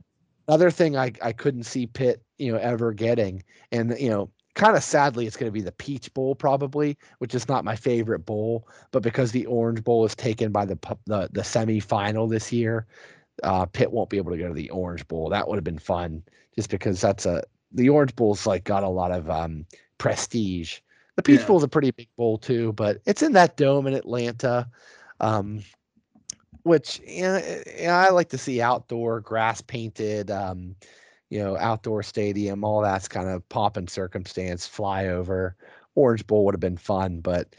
[0.48, 3.42] Another thing I, I couldn't see Pitt, you know, ever getting,
[3.73, 7.34] and you know, kind of sadly, it's going to be the Peach Bowl probably, which
[7.34, 11.28] is not my favorite bowl, but because the Orange Bowl is taken by the the,
[11.33, 12.86] the semifinal this year,
[13.42, 15.28] uh, Pitt won't be able to go to the Orange Bowl.
[15.28, 16.23] That would have been fun,
[16.55, 17.42] just because that's a
[17.73, 19.66] the Orange Bowl's like got a lot of um,
[19.99, 20.78] prestige.
[21.16, 21.47] The Peach yeah.
[21.47, 24.68] Bowl is a pretty big bowl too, but it's in that dome in Atlanta.
[25.20, 25.62] Um,
[26.62, 27.36] which you know,
[27.78, 30.74] you know, I like to see outdoor grass painted, um,
[31.31, 35.55] you know, outdoor stadium, all that's kind of pop and circumstance, flyover.
[35.94, 37.55] Orange Bowl would have been fun, but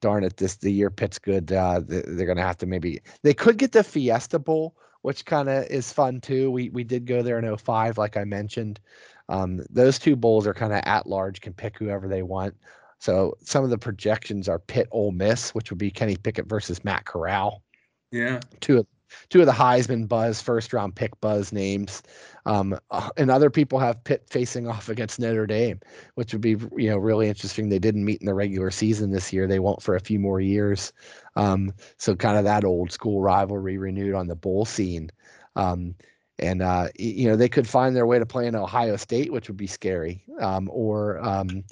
[0.00, 1.52] darn it, this the year Pitt's good.
[1.52, 5.64] Uh, they're gonna have to maybe they could get the Fiesta Bowl, which kind of
[5.66, 6.50] is fun too.
[6.50, 8.80] We we did go there in 05, like I mentioned.
[9.28, 12.54] Um, those two bowls are kind of at large, can pick whoever they want.
[12.98, 16.84] So some of the projections are Pitt Ole Miss, which would be Kenny Pickett versus
[16.84, 17.62] Matt Corral.
[18.10, 18.40] Yeah.
[18.60, 18.86] Two of
[19.28, 22.02] two of the Heisman buzz first round pick buzz names.
[22.44, 25.80] Um, uh, and other people have Pitt facing off against Notre Dame,
[26.14, 27.68] which would be you know really interesting.
[27.68, 29.46] They didn't meet in the regular season this year.
[29.46, 30.92] They won't for a few more years.
[31.34, 35.10] Um, so kind of that old school rivalry renewed on the bowl scene.
[35.56, 35.94] Um,
[36.38, 39.48] and uh, you know they could find their way to play in Ohio State, which
[39.48, 41.64] would be scary, um, or um,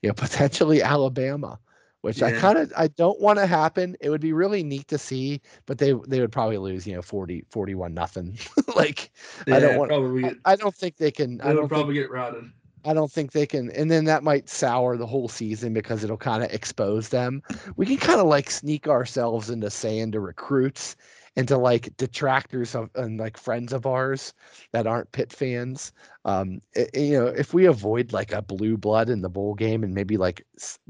[0.00, 1.58] you know potentially Alabama
[2.02, 2.26] which yeah.
[2.26, 3.96] I kind of I don't want to happen.
[4.00, 7.02] It would be really neat to see, but they they would probably lose, you know,
[7.02, 8.38] 40 41 nothing.
[8.76, 9.10] like
[9.46, 11.94] yeah, I don't want probably I, I, don't think they can they I don't probably
[11.94, 12.44] think, get routed.
[12.84, 16.16] I don't think they can and then that might sour the whole season because it'll
[16.16, 17.42] kind of expose them.
[17.76, 20.96] We can kind of like sneak ourselves into saying to recruits
[21.36, 24.34] into like detractors of and like friends of ours
[24.72, 25.92] that aren't Pitt fans.
[26.24, 29.30] Um, it, eh, eh, you know, if we avoid like a blue blood in the
[29.30, 30.46] bowl game and maybe like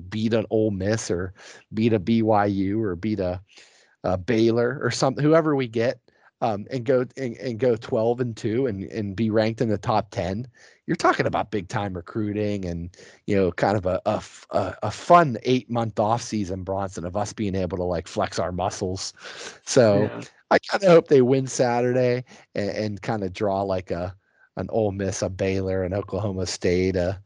[0.08, 1.32] beat an Ole Miss or
[1.74, 3.40] beat a BYU or beat a,
[4.04, 6.00] a Baylor or something, whoever we get,
[6.42, 9.78] um, and go and, and go 12 and 2 and, and be ranked in the
[9.78, 10.46] top 10
[10.86, 12.90] you're talking about big time recruiting and
[13.26, 17.32] you know kind of a, a, a fun eight month off season bronson of us
[17.32, 19.14] being able to like flex our muscles
[19.64, 20.20] so yeah.
[20.50, 24.14] i kind of hope they win saturday and, and kind of draw like a
[24.56, 27.18] an Ole Miss, a Baylor, an Oklahoma State, a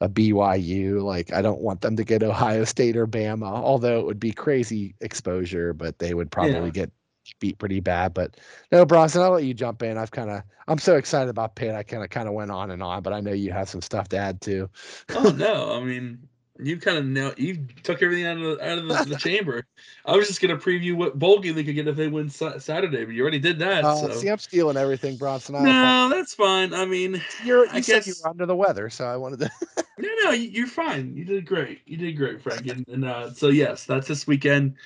[0.00, 1.02] a BYU.
[1.02, 4.32] Like I don't want them to get Ohio State or Bama, although it would be
[4.32, 6.70] crazy exposure, but they would probably yeah.
[6.70, 6.92] get
[7.40, 8.14] beat pretty bad.
[8.14, 8.36] But
[8.72, 9.98] no, Bronson, I'll let you jump in.
[9.98, 11.74] I've kind of I'm so excited about Pitt.
[11.74, 13.82] I kind of kind of went on and on, but I know you have some
[13.82, 14.68] stuff to add too.
[15.10, 16.28] oh no, I mean
[16.60, 19.66] you kind of know you took everything out of the, out of the, the, chamber.
[20.06, 23.04] I was just gonna preview what bowl game they could get if they win Saturday,
[23.04, 23.84] but you already did that.
[23.84, 24.10] Uh, so.
[24.12, 25.56] See, I'm stealing everything, Bronson.
[25.62, 26.72] No, that's fine.
[26.72, 28.06] I mean, you're, you I said guess...
[28.06, 29.50] you were under the weather, so I wanted to.
[29.98, 31.16] no, no, you're fine.
[31.16, 31.80] You did great.
[31.86, 32.66] You did great, Frank.
[32.74, 34.76] And, and uh, so yes, that's this weekend.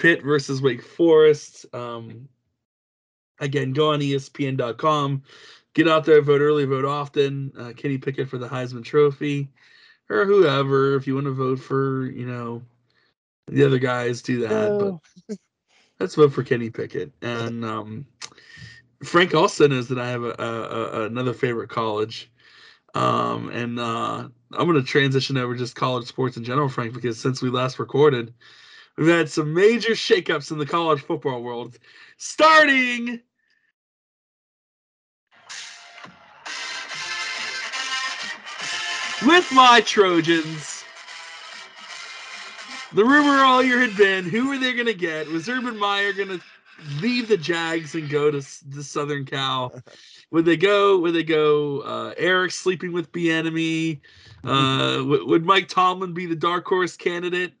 [0.00, 1.66] Pitt versus Wake Forest.
[1.74, 2.26] Um,
[3.38, 5.22] again, go on ESPN.com.
[5.74, 7.52] Get out there, vote early, vote often.
[7.56, 9.50] Uh, Kenny Pickett for the Heisman Trophy,
[10.08, 10.96] or whoever.
[10.96, 12.62] If you want to vote for, you know,
[13.46, 15.00] the other guys, do that.
[15.28, 15.36] But
[16.00, 17.12] let's vote for Kenny Pickett.
[17.20, 18.06] And um,
[19.04, 22.32] Frank also knows that I have a, a, a another favorite college,
[22.94, 27.20] um, and uh, I'm going to transition over just college sports in general, Frank, because
[27.20, 28.32] since we last recorded,
[28.96, 31.78] we've had some major shakeups in the college football world,
[32.16, 33.20] starting.
[39.26, 40.80] With my Trojans.
[42.92, 45.28] The rumor all year had been who are they going to get?
[45.28, 46.40] Was Urban Meyer going to
[47.00, 49.80] leave the Jags and go to the Southern Cal?
[50.32, 50.98] Would they go?
[50.98, 51.80] Would they go?
[51.80, 54.00] Uh, Eric sleeping with Bieniemy.
[54.44, 57.52] Uh, would, would Mike Tomlin be the dark horse candidate?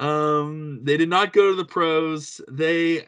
[0.00, 2.42] Um, they did not go to the pros.
[2.50, 3.06] They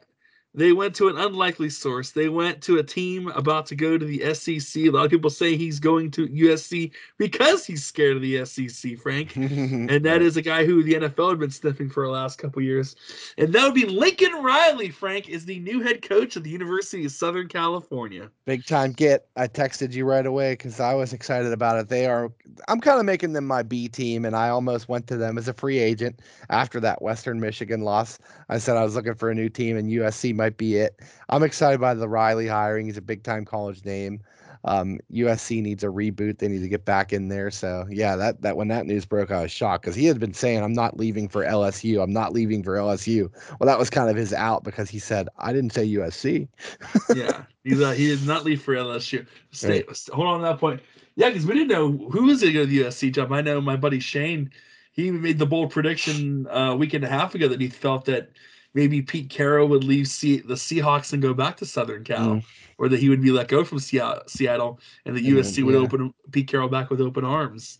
[0.54, 2.10] they went to an unlikely source.
[2.10, 4.82] They went to a team about to go to the SEC.
[4.82, 8.98] A lot of people say he's going to USC because he's scared of the SEC,
[8.98, 9.34] Frank.
[9.36, 12.60] and that is a guy who the NFL had been sniffing for the last couple
[12.60, 12.96] years.
[13.38, 17.06] And that would be Lincoln Riley, Frank, is the new head coach of the University
[17.06, 18.30] of Southern California.
[18.44, 19.28] Big time get.
[19.36, 21.88] I texted you right away because I was excited about it.
[21.88, 22.30] They are,
[22.68, 25.48] I'm kind of making them my B team, and I almost went to them as
[25.48, 28.18] a free agent after that Western Michigan loss.
[28.50, 31.00] I said I was looking for a new team, and USC might be it.
[31.28, 32.86] I'm excited by the Riley hiring.
[32.86, 34.20] He's a big time college name.
[34.64, 36.38] Um, USC needs a reboot.
[36.38, 37.50] They need to get back in there.
[37.50, 40.34] So yeah, that that when that news broke, I was shocked because he had been
[40.34, 42.02] saying, "I'm not leaving for LSU.
[42.02, 45.28] I'm not leaving for LSU." Well, that was kind of his out because he said,
[45.38, 46.48] "I didn't say USC."
[47.14, 49.26] yeah, he's uh, he did not leave for LSU.
[49.50, 49.98] Stay, right.
[50.12, 50.80] hold on to that point.
[51.14, 53.32] Yeah, because we didn't know who was going to go to the USC job.
[53.32, 54.50] I know my buddy Shane.
[54.92, 58.04] He made the bold prediction uh, a week and a half ago that he felt
[58.04, 58.30] that
[58.74, 62.44] maybe Pete Carroll would leave C- the Seahawks and go back to Southern Cal, mm.
[62.78, 66.14] or that he would be let go from Seattle and the USC mm, would open
[66.30, 67.78] Pete Carroll back with open arms.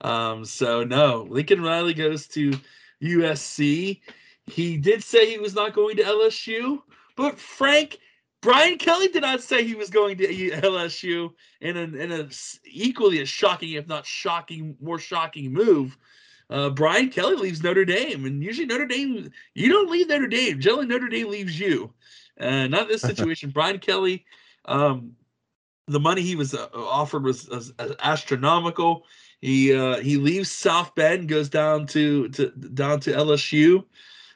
[0.00, 2.52] Um, so no, Lincoln Riley goes to
[3.02, 4.00] USC.
[4.46, 6.82] He did say he was not going to LSU,
[7.16, 7.98] but Frank
[8.42, 12.28] Brian Kelly did not say he was going to LSU in an in a
[12.64, 15.96] equally as shocking, if not shocking, more shocking move
[16.50, 20.60] uh, Brian Kelly leaves Notre Dame, and usually Notre Dame, you don't leave Notre Dame.
[20.60, 21.92] Generally, Notre Dame leaves you.
[22.40, 23.50] Uh, not this situation.
[23.50, 24.24] Brian Kelly,
[24.64, 25.12] um,
[25.86, 29.06] the money he was uh, offered was, was, astronomical.
[29.40, 33.84] He uh, he leaves South Bend, goes down to, to down to LSU,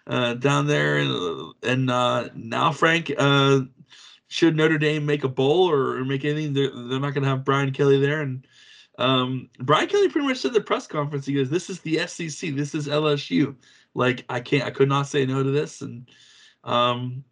[0.07, 3.61] uh, down there, and and uh, now Frank, uh,
[4.29, 7.29] should Notre Dame make a bowl or, or make anything, they're, they're not going to
[7.29, 8.47] have Brian Kelly there, and
[8.99, 11.27] um, Brian Kelly pretty much said the press conference.
[11.27, 12.55] He goes, "This is the SEC.
[12.55, 13.57] This is LSU.
[13.95, 16.09] Like I can't, I could not say no to this." And
[16.63, 17.25] um,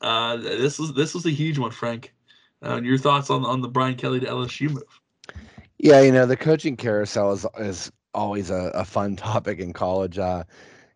[0.00, 2.14] uh, this was this was a huge one, Frank.
[2.64, 5.00] Uh, your thoughts on on the Brian Kelly to LSU move?
[5.78, 10.18] Yeah, you know the coaching carousel is is always a, a fun topic in college.
[10.18, 10.44] Uh,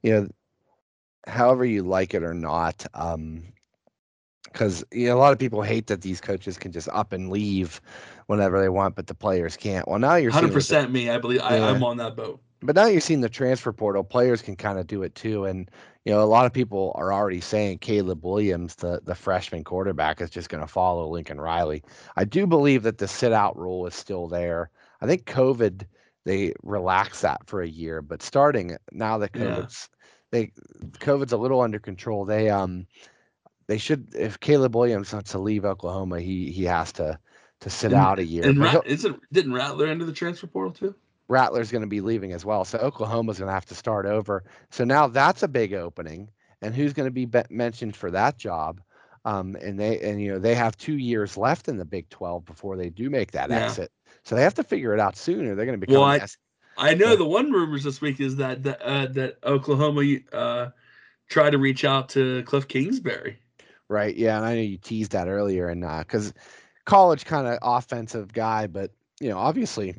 [0.02, 0.28] you know,
[1.26, 3.42] however you like it or not, um,
[4.56, 7.30] because you know, a lot of people hate that these coaches can just up and
[7.30, 7.78] leave
[8.26, 9.86] whenever they want, but the players can't.
[9.86, 11.10] Well, now you're hundred percent me.
[11.10, 11.48] I believe yeah.
[11.48, 12.40] I, I'm on that boat.
[12.62, 14.02] But now you're seeing the transfer portal.
[14.02, 15.70] Players can kind of do it too, and
[16.06, 20.22] you know a lot of people are already saying Caleb Williams, the the freshman quarterback,
[20.22, 21.82] is just going to follow Lincoln Riley.
[22.16, 24.70] I do believe that the sit out rule is still there.
[25.02, 25.84] I think COVID
[26.24, 29.90] they relaxed that for a year, but starting now that COVID's
[30.32, 30.40] yeah.
[30.40, 30.52] they
[30.98, 32.24] COVID's a little under control.
[32.24, 32.86] They um
[33.66, 37.18] they should if Caleb Williams wants to leave Oklahoma, he he has to
[37.60, 38.46] to sit and, out a year.
[38.46, 40.94] And Rat, isn't didn't Rattler enter the transfer portal too?
[41.28, 44.44] Rattler's going to be leaving as well, so Oklahoma's going to have to start over.
[44.70, 46.30] So now that's a big opening,
[46.62, 48.80] and who's going to be, be- mentioned for that job?
[49.24, 52.44] Um, and they and you know they have two years left in the Big Twelve
[52.44, 53.66] before they do make that yeah.
[53.66, 53.90] exit.
[54.22, 55.56] So they have to figure it out sooner.
[55.56, 56.00] They're going to become.
[56.00, 56.26] Well, I,
[56.78, 60.68] I know the one rumors this week is that that, uh, that Oklahoma uh,
[61.28, 63.40] tried to reach out to Cliff Kingsbury.
[63.88, 64.16] Right.
[64.16, 66.34] Yeah, and I know you teased that earlier, and because uh,
[66.86, 68.90] college kind of offensive guy, but
[69.20, 69.94] you know, obviously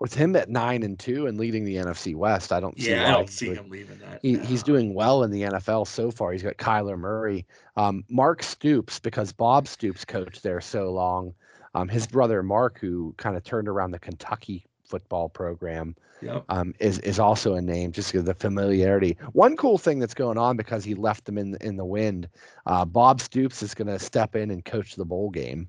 [0.00, 2.90] with him at nine and two and leading the NFC West, I don't see.
[2.90, 4.20] Yeah, I don't see would, him leaving that.
[4.22, 4.42] He, no.
[4.42, 6.32] He's doing well in the NFL so far.
[6.32, 11.34] He's got Kyler Murray, um, Mark Stoops, because Bob Stoops coached there so long.
[11.74, 16.44] Um, his brother Mark, who kind of turned around the Kentucky football program, yep.
[16.48, 19.16] um, is is also a name just because the familiarity.
[19.32, 22.28] One cool thing that's going on because he left them in in the wind.
[22.66, 25.68] Uh, Bob Stoops is going to step in and coach the bowl game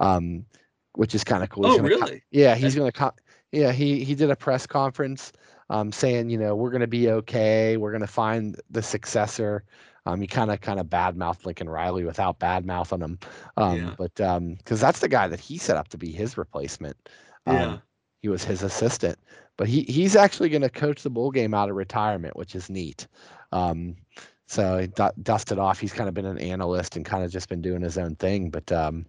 [0.00, 0.44] um,
[0.94, 1.66] which is kind of cool.
[1.66, 2.20] Oh, really?
[2.20, 3.12] Co- yeah, he's going to come.
[3.52, 5.32] Yeah, he he did a press conference
[5.70, 7.76] um, saying, you know, we're going to be okay.
[7.76, 9.64] We're going to find the successor.
[10.04, 13.18] Um, he kind of kind of badmouthed Lincoln Riley without badmouthing him,
[13.56, 13.94] um, yeah.
[13.98, 16.96] but because um, that's the guy that he set up to be his replacement.
[17.46, 17.78] Um, yeah.
[18.22, 19.18] he was his assistant,
[19.56, 22.70] but he he's actually going to coach the bowl game out of retirement, which is
[22.70, 23.06] neat.
[23.52, 23.96] Um,
[24.46, 25.78] so he du- dusted off.
[25.78, 28.50] He's kind of been an analyst and kind of just been doing his own thing.
[28.50, 29.06] But um,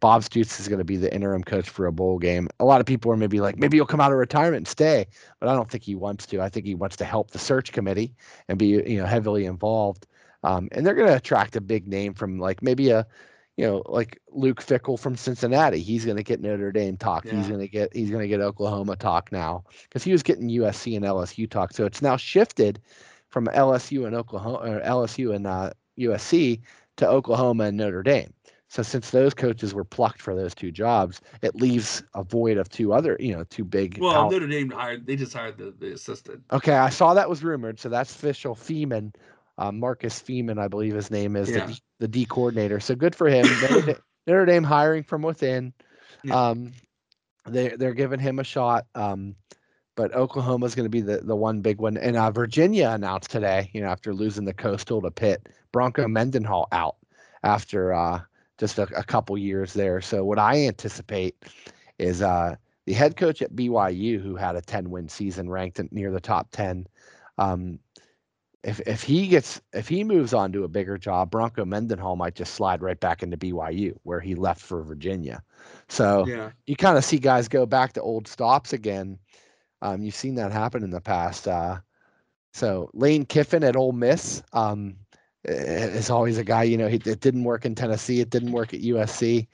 [0.00, 2.48] Bob Stoops is going to be the interim coach for a bowl game.
[2.58, 5.06] A lot of people are maybe like, maybe he'll come out of retirement and stay,
[5.38, 6.40] but I don't think he wants to.
[6.40, 8.12] I think he wants to help the search committee
[8.48, 10.06] and be you know heavily involved.
[10.44, 13.06] Um, and they're going to attract a big name from like maybe a
[13.56, 15.80] you know, like Luke Fickell from Cincinnati.
[15.80, 17.24] He's going to get Notre Dame talk.
[17.24, 17.34] Yeah.
[17.36, 20.48] He's going to get he's going to get Oklahoma talk now because he was getting
[20.48, 21.72] USC and LSU talk.
[21.72, 22.80] So it's now shifted
[23.28, 26.60] from LSU and Oklahoma or LSU and uh, USC
[26.96, 28.32] to Oklahoma and Notre Dame.
[28.68, 32.70] So since those coaches were plucked for those two jobs, it leaves a void of
[32.70, 33.98] two other, you know, two big.
[33.98, 35.06] Well, out- Notre Dame hired.
[35.06, 36.42] They just hired the, the assistant.
[36.50, 38.54] Okay, I saw that was rumored, so that's official.
[38.54, 39.12] Freeman,
[39.58, 41.66] uh, Marcus Freeman, I believe his name is Yeah.
[41.66, 42.80] the, the D coordinator.
[42.80, 43.46] So good for him.
[43.46, 45.72] Notre, Da- Dame hiring from within.
[46.24, 46.48] Yeah.
[46.48, 46.72] Um,
[47.46, 48.86] they they're giving him a shot.
[48.96, 49.36] Um,
[49.94, 51.96] but Oklahoma's going to be the the one big one.
[51.96, 56.66] And uh, Virginia announced today, you know, after losing the Coastal to Pitt, Bronco Mendenhall
[56.72, 56.96] out
[57.44, 58.20] after uh,
[58.58, 60.00] just a, a couple years there.
[60.00, 61.36] So what I anticipate
[62.00, 62.56] is uh,
[62.86, 66.48] the head coach at BYU, who had a 10 win season, ranked near the top
[66.50, 66.88] 10.
[67.38, 67.78] Um,
[68.64, 72.34] if if he gets if he moves on to a bigger job, Bronco Mendenhall might
[72.34, 75.42] just slide right back into BYU where he left for Virginia.
[75.88, 76.50] So Yeah.
[76.66, 79.18] you kind of see guys go back to old stops again.
[79.82, 81.48] Um, you've seen that happen in the past.
[81.48, 81.80] Uh,
[82.52, 84.96] so Lane Kiffin at Ole Miss um,
[85.44, 86.62] is always a guy.
[86.64, 88.20] You know, he, it didn't work in Tennessee.
[88.20, 89.48] It didn't work at USC.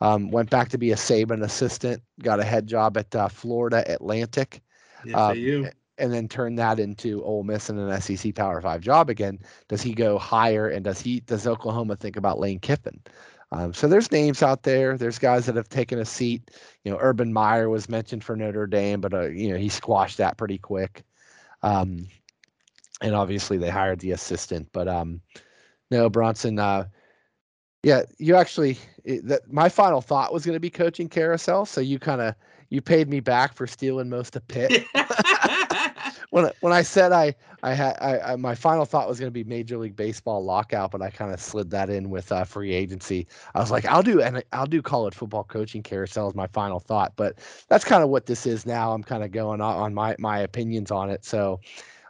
[0.00, 2.02] Um, went back to be a Saban assistant.
[2.22, 4.62] Got a head job at uh, Florida Atlantic
[5.02, 5.70] The Um, FAU.
[5.98, 9.38] And then turn that into Ole Miss and an SEC Power Five job again.
[9.68, 10.68] Does he go higher?
[10.68, 13.00] And does he does Oklahoma think about Lane Kiffin?
[13.52, 14.98] Um, so there's names out there.
[14.98, 16.50] There's guys that have taken a seat.
[16.82, 20.18] You know, Urban Meyer was mentioned for Notre Dame, but uh, you know he squashed
[20.18, 21.04] that pretty quick.
[21.62, 22.08] Um,
[23.00, 25.20] and obviously they hired the assistant, but um,
[25.90, 26.58] no Bronson.
[26.58, 26.86] Uh,
[27.82, 28.78] yeah, you actually.
[29.04, 31.66] It, that my final thought was going to be coaching carousel.
[31.66, 32.34] So you kind of
[32.70, 34.84] you paid me back for stealing most of Pitt
[36.34, 37.32] when when I said I
[37.62, 40.90] I had I, I my final thought was going to be Major League Baseball lockout,
[40.90, 43.28] but I kind of slid that in with uh, free agency.
[43.54, 46.80] I was like, I'll do and I'll do college football coaching carousel as my final
[46.80, 47.38] thought, but
[47.68, 48.92] that's kind of what this is now.
[48.92, 51.24] I'm kind of going on, on my my opinions on it.
[51.24, 51.60] So,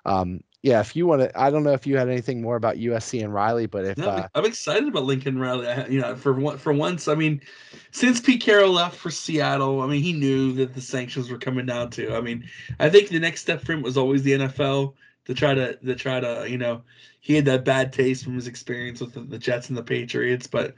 [0.07, 2.77] um, yeah, if you want to, I don't know if you had anything more about
[2.77, 5.69] USC and Riley, but if No, uh, I'm excited about Lincoln Riley.
[5.69, 7.43] I, you know, for one, for once, I mean,
[7.91, 11.67] since Pete Carroll left for Seattle, I mean, he knew that the sanctions were coming
[11.67, 12.15] down too.
[12.15, 12.49] I mean,
[12.81, 14.95] I think the next step for him was always the NFL
[15.27, 16.83] to try to to try to you know
[17.21, 20.47] he had that bad taste from his experience with the, the Jets and the Patriots,
[20.47, 20.75] but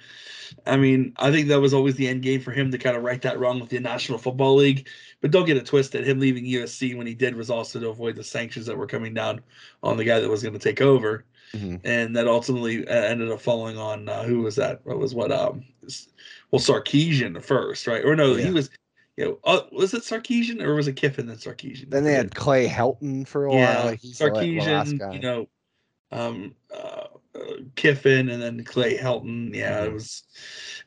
[0.64, 3.02] I mean, I think that was always the end game for him to kind of
[3.02, 4.88] right that wrong with the National Football League.
[5.20, 6.06] But don't get it twisted.
[6.06, 9.12] Him leaving USC when he did was also to avoid the sanctions that were coming
[9.12, 9.40] down
[9.82, 11.80] on the guy that was going to take over mhm.
[11.82, 14.80] and that ultimately uh, ended up falling on uh, who was that?
[14.84, 15.32] What was what?
[15.32, 15.64] Um,
[16.52, 18.04] well, Sarkisian first, right?
[18.04, 18.46] Or no, Yeah.
[18.46, 18.70] he was.
[19.16, 21.90] You know, uh, was it Sarkisian or was it Kiffin then Sarkisian?
[21.90, 22.34] then they had.
[22.34, 23.84] Clay Helton for a yeah, while.
[23.84, 25.12] Like he's the la- the last Sarkisian.
[25.12, 25.48] You know,
[26.12, 29.54] um, uh, uh, Kiffin and then Clay Helton.
[29.54, 29.94] Yeah, it Mhm.
[29.94, 30.24] was.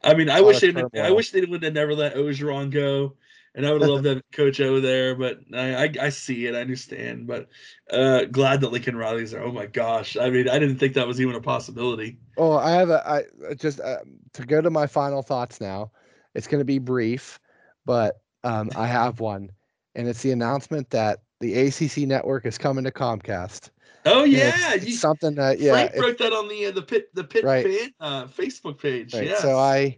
[0.03, 0.73] I mean, I wish they.
[0.99, 3.17] I wish they would have never let Orgeron go.
[3.55, 6.45] And I would have loved to have Coach O there, but I, I I see
[6.47, 7.27] it, I understand.
[7.27, 7.49] But
[7.91, 9.43] uh glad that Lincoln Riley's there.
[9.43, 10.17] Oh my gosh.
[10.17, 12.19] I mean, I didn't think that was even a possibility.
[12.37, 13.99] Oh, I have a I I just uh,
[14.33, 15.91] to go to my final thoughts now.
[16.33, 17.39] It's going to be brief,
[17.85, 19.51] but um, I have one,
[19.95, 23.69] and it's the announcement that the ACC network is coming to Comcast.
[24.05, 26.81] Oh yeah, it's, it's you, something that yeah, Frank wrote that on the uh, the
[26.81, 27.65] pit the pit Right.
[27.65, 29.13] fan uh, Facebook page.
[29.13, 29.25] right.
[29.25, 29.41] Yes.
[29.41, 29.97] So I,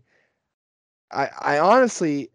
[1.12, 2.32] I, I honestly,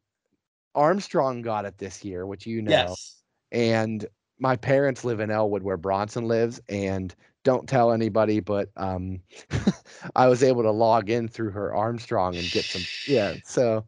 [0.75, 3.23] Armstrong got it this year, which you know, yes.
[3.53, 4.07] and
[4.39, 9.21] my parents live in Elwood where Bronson lives, and don't tell anybody, but um,
[10.17, 13.35] I was able to log in through her Armstrong and get some yeah.
[13.45, 13.85] So,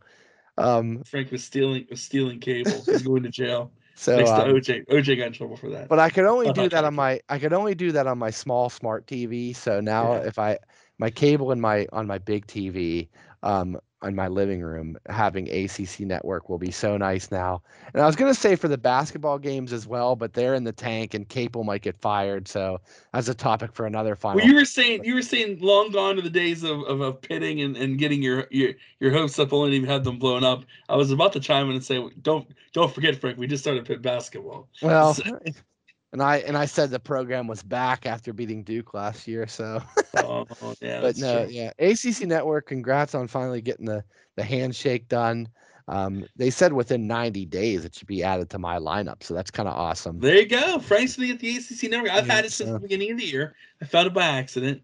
[0.59, 2.87] um, Frank was stealing was stealing cable.
[2.89, 3.73] He's going to jail.
[3.95, 4.85] so Next to um, OJ.
[4.89, 5.89] OJ got in trouble for that.
[5.89, 8.31] but I could only do that on my I could only do that on my
[8.31, 9.53] small smart TV.
[9.53, 10.23] So now Yeah.
[10.23, 10.59] if I
[10.99, 13.09] my cable in my on my big TV
[13.43, 17.61] um in my living room having ACC network will be so nice now.
[17.93, 20.65] And I was going to say for the basketball games as well, but they're in
[20.65, 22.47] the tank and Capel might get fired.
[22.47, 22.81] So
[23.13, 24.39] that's a topic for another final.
[24.39, 27.21] well, you were saying you were saying long gone to the days of, of, of
[27.21, 30.45] pitting and, and getting your, your your hopes up only to even have them blown
[30.45, 30.65] up.
[30.89, 33.85] I was about to chime in and say don't don't forget Frank, we just started
[33.85, 34.69] pit basketball.
[34.81, 35.17] well,
[36.13, 39.83] and I and I said the program was back after beating Duke last year, so
[40.17, 40.47] Oh,
[40.81, 41.53] yeah, but no, true.
[41.53, 42.67] yeah, ACC Network.
[42.67, 44.05] Congrats on finally getting the
[44.37, 45.49] the handshake done.
[45.89, 49.51] Um, they said within 90 days it should be added to my lineup, so that's
[49.51, 50.21] kind of awesome.
[50.21, 50.79] There you go.
[50.81, 52.13] Frank's gonna get the ACC network.
[52.13, 53.55] I've had it since so- the beginning of the year.
[53.81, 54.83] I found it by accident,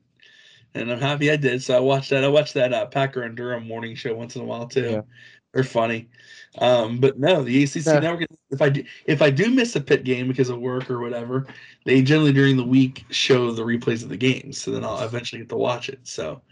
[0.74, 1.62] and I'm happy I did.
[1.62, 2.24] So I watched that.
[2.24, 4.90] I watched that uh, Packer and Durham morning show once in a while too.
[4.90, 5.00] Yeah.
[5.54, 6.08] They're funny.
[6.58, 7.98] Um, but no, the ACC Yeah.
[8.00, 8.26] network.
[8.50, 11.46] If I do, if I do miss a pit game because of work or whatever,
[11.84, 14.60] they generally during the week show the replays of the games.
[14.60, 16.00] So then I'll eventually get to watch it.
[16.04, 16.42] So,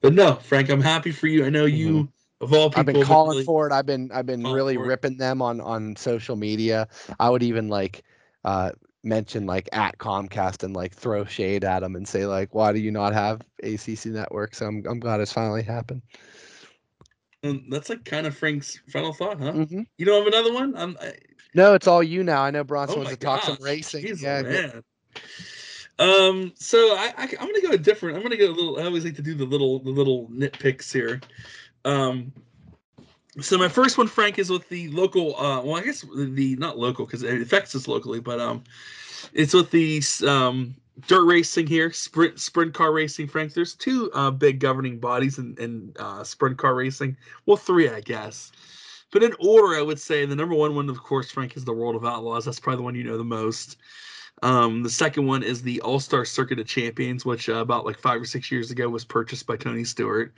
[0.00, 1.44] but no, Frank, I'm happy for you.
[1.44, 2.08] I know you
[2.40, 2.70] of all people.
[2.70, 2.80] Mm-hmm.
[2.80, 3.72] I've been calling really- for it.
[3.72, 6.88] I've been I've been really ripping them on on social media.
[7.20, 8.02] I would even like
[8.44, 8.70] uh
[9.04, 12.80] mention like at Comcast and like throw shade at them and say like, why do
[12.80, 14.54] you not have ACC network?
[14.56, 16.02] So I'm I'm glad it's finally happened.
[17.44, 19.52] Um, that's like kind of Frank's final thought, huh?
[19.52, 20.76] hmm You don't have another one?
[20.76, 21.12] I'm, I,
[21.54, 22.42] No, it's all you now.
[22.42, 24.04] I know Bronson Oh wants to talk some racing.
[24.04, 24.82] jeez, yeah, man.
[25.98, 28.16] Um, so I, I I'm gonna go a different.
[28.16, 28.78] I'm gonna go a little.
[28.78, 31.20] I always like to do the little the little nitpicks here.
[31.84, 32.32] Um,
[33.40, 35.36] so my first one, Frank, is with the local.
[35.36, 38.62] Uh, well, I guess the not local because it affects us locally, but um,
[39.32, 40.74] it's with the um
[41.06, 43.28] dirt racing here, sprint sprint car racing.
[43.28, 47.16] Frank, there's two uh big governing bodies in in uh, sprint car racing.
[47.46, 48.52] Well, three, I guess.
[49.12, 51.72] But in order, I would say the number one one, of course, Frank, is the
[51.72, 52.44] World of Outlaws.
[52.44, 53.76] That's probably the one you know the most.
[54.42, 57.98] Um, the second one is the All Star Circuit of Champions, which uh, about like
[57.98, 60.34] five or six years ago was purchased by Tony Stewart.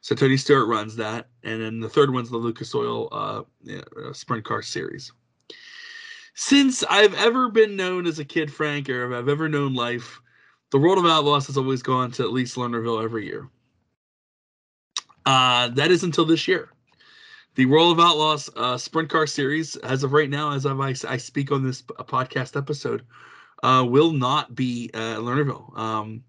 [0.00, 4.12] So Tony Stewart runs that, and then the third one's the Lucas Oil uh, uh,
[4.12, 5.12] Sprint Car Series.
[6.34, 10.20] Since I've ever been known as a kid, Frank, or if I've ever known life,
[10.70, 13.48] the World of Outlaws has always gone to at least Lernerville every year.
[15.24, 16.70] Uh, that is until this year.
[17.54, 20.94] The World of Outlaws uh, Sprint Car Series, as of right now, as of I,
[21.08, 23.04] I speak on this podcast episode,
[23.62, 25.78] uh, will not be Lernerville.
[25.78, 26.24] Um,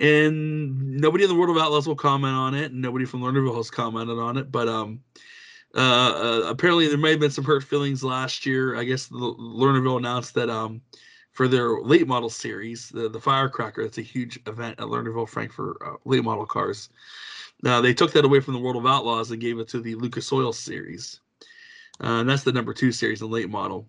[0.00, 3.70] and nobody in the World of Outlaws will comment on it, nobody from Lernerville has
[3.70, 4.50] commented on it.
[4.50, 5.00] But um,
[5.76, 8.76] uh, uh, apparently, there may have been some hurt feelings last year.
[8.76, 10.80] I guess the Lernerville announced that um,
[11.32, 15.52] for their late model series, the, the Firecracker, that's a huge event at Lernerville, Frank,
[15.52, 16.88] for uh, late model cars.
[17.62, 19.94] Now they took that away from the World of Outlaws and gave it to the
[19.94, 21.20] Lucas Oil series.
[22.02, 23.86] Uh, and that's the number two series, the late model.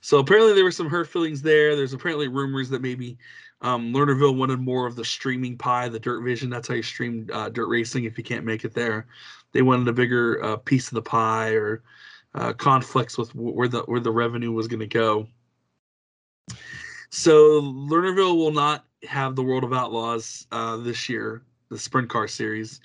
[0.00, 1.76] So apparently there were some hurt feelings there.
[1.76, 3.18] There's apparently rumors that maybe
[3.62, 6.50] um, Lernerville wanted more of the streaming pie, the dirt vision.
[6.50, 9.06] That's how you stream uh, dirt racing if you can't make it there.
[9.54, 11.82] They wanted a bigger uh, piece of the pie or
[12.34, 15.26] uh, conflicts with where the where the revenue was going to go.
[17.10, 22.26] So Lernerville will not have the World of Outlaws uh, this year, the Sprint Car
[22.26, 22.80] Series,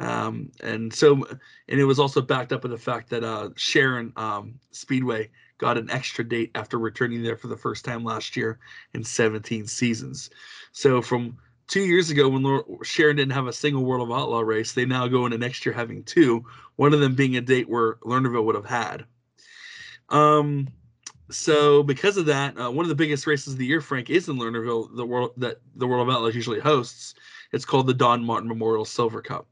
[0.00, 1.22] um, and so
[1.68, 5.76] and it was also backed up with the fact that uh, Sharon um, Speedway got
[5.76, 8.58] an extra date after returning there for the first time last year
[8.94, 10.30] in 17 seasons.
[10.72, 11.36] So from
[11.66, 15.06] two years ago when Sharon didn't have a single World of Outlaw race, they now
[15.08, 16.44] go into next year having two.
[16.76, 19.04] One of them being a date where Lernerville would have had.
[20.08, 20.68] Um,
[21.30, 24.28] so because of that, uh, one of the biggest races of the year, Frank, is
[24.28, 24.94] in Lernerville.
[24.94, 27.14] The world that the World of Outlaws usually hosts.
[27.52, 29.46] It's called the Don Martin Memorial Silver Cup.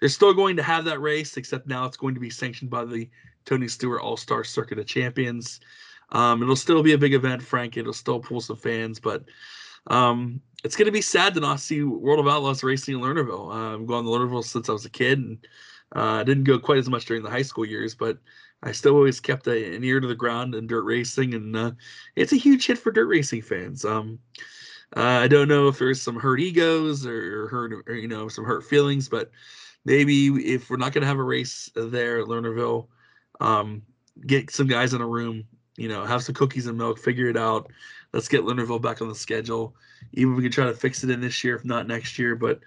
[0.00, 2.84] They're still going to have that race, except now it's going to be sanctioned by
[2.84, 3.08] the
[3.44, 5.60] Tony Stewart All Star Circuit of Champions.
[6.10, 7.76] Um, it'll still be a big event, Frank.
[7.76, 9.24] It'll still pull some fans, but
[9.86, 13.50] um, it's going to be sad to not see World of Outlaws racing in Lernerville.
[13.50, 15.38] Uh, I've gone to Lernerville since I was a kid, and
[15.96, 18.18] uh, I didn't go quite as much during the high school years, but
[18.62, 21.72] I still always kept a, an ear to the ground in dirt racing, and uh,
[22.14, 23.84] it's a huge hit for dirt racing fans.
[23.84, 24.18] Um,
[24.96, 28.28] uh, I don't know if there's some hurt egos or, or hurt, or, you know,
[28.28, 29.30] some hurt feelings, but
[29.84, 32.88] maybe if we're not going to have a race there at Lernerville,
[33.40, 33.82] um,
[34.26, 35.44] get some guys in a room,
[35.76, 37.70] you know, have some cookies and milk, figure it out.
[38.12, 39.74] Let's get Lernerville back on the schedule.
[40.12, 42.34] Even if we can try to fix it in this year, if not next year.
[42.34, 42.60] But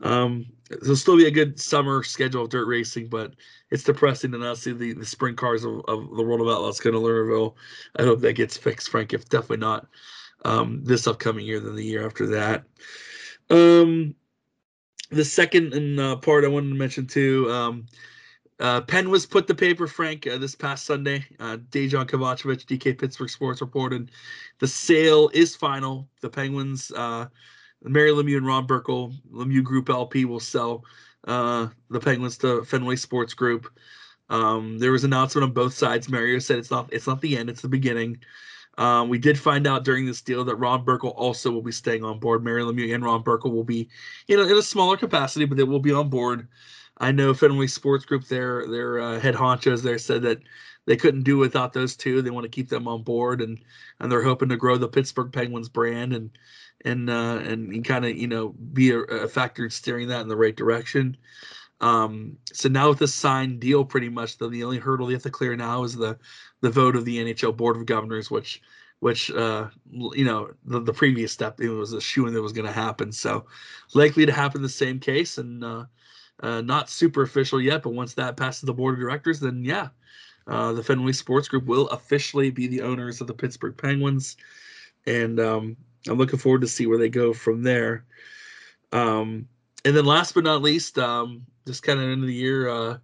[0.00, 3.34] um, there'll still be a good summer schedule of dirt racing, but
[3.70, 6.80] it's depressing to not see the, the sprint cars of, of the World of Outlaws
[6.80, 7.54] go to Lernerville.
[7.96, 9.12] I hope that gets fixed, Frank.
[9.12, 9.86] If definitely not
[10.44, 12.64] um, this upcoming year, then the year after that.
[13.50, 14.14] Um,
[15.10, 17.50] the second uh, part I wanted to mention too.
[17.50, 17.86] Um,
[18.60, 21.24] uh, pen was put to paper, Frank, uh, this past Sunday.
[21.40, 24.10] Uh, Dejan Kovacevic, DK Pittsburgh Sports reported
[24.60, 26.08] the sale is final.
[26.20, 27.26] The Penguins, uh,
[27.82, 30.84] Mario Lemieux and Ron Burkle, Lemieux Group LP will sell
[31.26, 33.68] uh, the Penguins to Fenway Sports Group.
[34.30, 36.08] Um, there was an announcement on both sides.
[36.08, 38.18] Mario said it's not it's not the end, it's the beginning.
[38.78, 42.04] Um, we did find out during this deal that Ron Burkle also will be staying
[42.04, 42.42] on board.
[42.42, 43.88] Mario Lemieux and Ron Burkle will be,
[44.26, 46.48] you know, in a smaller capacity, but they will be on board.
[46.98, 50.40] I know Fenway Sports Group, their their uh, head honchos there said that
[50.86, 52.22] they couldn't do without those two.
[52.22, 53.58] They want to keep them on board, and
[54.00, 56.30] and they're hoping to grow the Pittsburgh Penguins brand and
[56.84, 60.20] and uh, and, and kind of you know be a, a factor in steering that
[60.20, 61.16] in the right direction.
[61.80, 65.22] Um, so now with the signed deal, pretty much the, the only hurdle they have
[65.24, 66.18] to clear now is the
[66.60, 68.62] the vote of the NHL Board of Governors, which
[69.00, 72.66] which uh, you know the, the previous step it was a shoe that was going
[72.66, 73.10] to happen.
[73.12, 73.46] So
[73.94, 75.84] likely to happen the same case, and uh,
[76.42, 77.82] uh, not super official yet.
[77.82, 79.88] But once that passes the board of directors, then yeah,
[80.46, 84.36] uh, the Fenway Sports Group will officially be the owners of the Pittsburgh Penguins,
[85.06, 85.76] and um,
[86.08, 88.04] I'm looking forward to see where they go from there.
[88.92, 89.48] Um,
[89.84, 92.98] and then last but not least, um, just kind of end of the year, uh,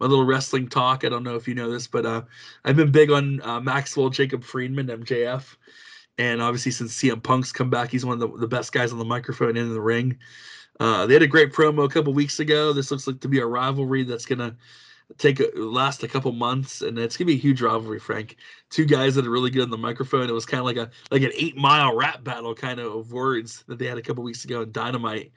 [0.00, 1.04] my little wrestling talk.
[1.04, 2.22] I don't know if you know this, but uh,
[2.64, 5.56] I've been big on uh, Maxwell Jacob Friedman, MJF.
[6.18, 8.98] And obviously, since CM Punk's come back, he's one of the, the best guys on
[8.98, 10.18] the microphone and in the ring.
[10.78, 12.72] Uh, they had a great promo a couple weeks ago.
[12.72, 14.54] This looks like to be a rivalry that's to
[15.18, 17.98] take a, last a couple months, and it's gonna be a huge rivalry.
[17.98, 18.36] Frank,
[18.70, 20.28] two guys that are really good on the microphone.
[20.28, 23.12] It was kind of like a like an eight mile rap battle kind of of
[23.12, 25.32] words that they had a couple weeks ago in Dynamite.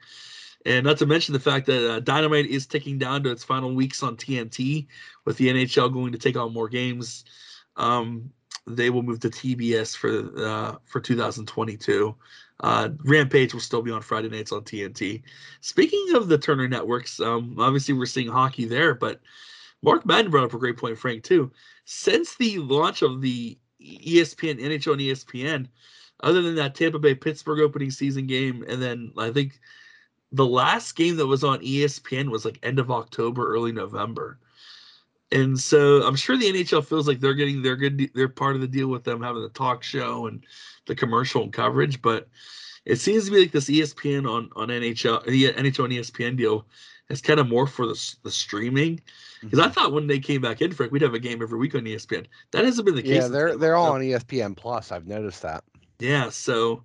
[0.66, 3.74] And not to mention the fact that uh, Dynamite is ticking down to its final
[3.74, 4.88] weeks on TNT,
[5.24, 7.24] with the NHL going to take on more games.
[7.76, 8.30] Um,
[8.66, 12.14] they will move to TBS for uh, for 2022.
[12.60, 15.22] Uh, Rampage will still be on Friday nights on TNT.
[15.60, 19.20] Speaking of the Turner networks, um, obviously we're seeing hockey there, but
[19.82, 21.50] Mark Madden brought up a great point, Frank, too.
[21.86, 25.68] Since the launch of the ESPN, NHL and ESPN,
[26.22, 29.58] other than that Tampa Bay Pittsburgh opening season game, and then I think
[30.32, 34.38] the last game that was on ESPN was like end of October, early November.
[35.32, 38.60] And so I'm sure the NHL feels like they're getting their good they're part of
[38.60, 40.44] the deal with them having the talk show and
[40.86, 42.28] the commercial and coverage, but
[42.84, 46.66] it seems to be like this ESPN on on NHL the NHL and ESPN deal
[47.08, 49.00] is kind of more for the, the streaming
[49.40, 49.68] because mm-hmm.
[49.68, 51.82] I thought when they came back in, Frank, we'd have a game every week on
[51.82, 52.26] ESPN.
[52.50, 53.22] That hasn't been the case.
[53.22, 54.92] Yeah, they're they're all on ESPN Plus.
[54.92, 55.64] I've noticed that.
[55.98, 56.84] Yeah, so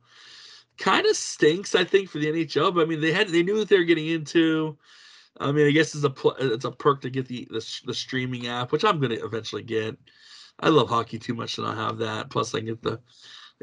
[0.78, 2.74] kind of stinks, I think, for the NHL.
[2.74, 4.78] But I mean, they had they knew what they were getting into.
[5.40, 8.48] I mean, I guess it's a it's a perk to get the the, the streaming
[8.48, 9.98] app, which I'm going to eventually get.
[10.60, 12.30] I love hockey too much to not have that.
[12.30, 13.00] Plus, I get the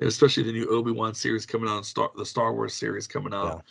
[0.01, 3.65] especially the new Obi Wan series coming out, Star the Star Wars series coming out.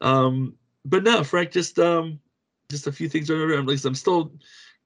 [0.00, 0.08] Yeah.
[0.08, 2.18] Um, but no, Frank, just um,
[2.70, 3.30] just a few things.
[3.30, 4.32] At least I'm still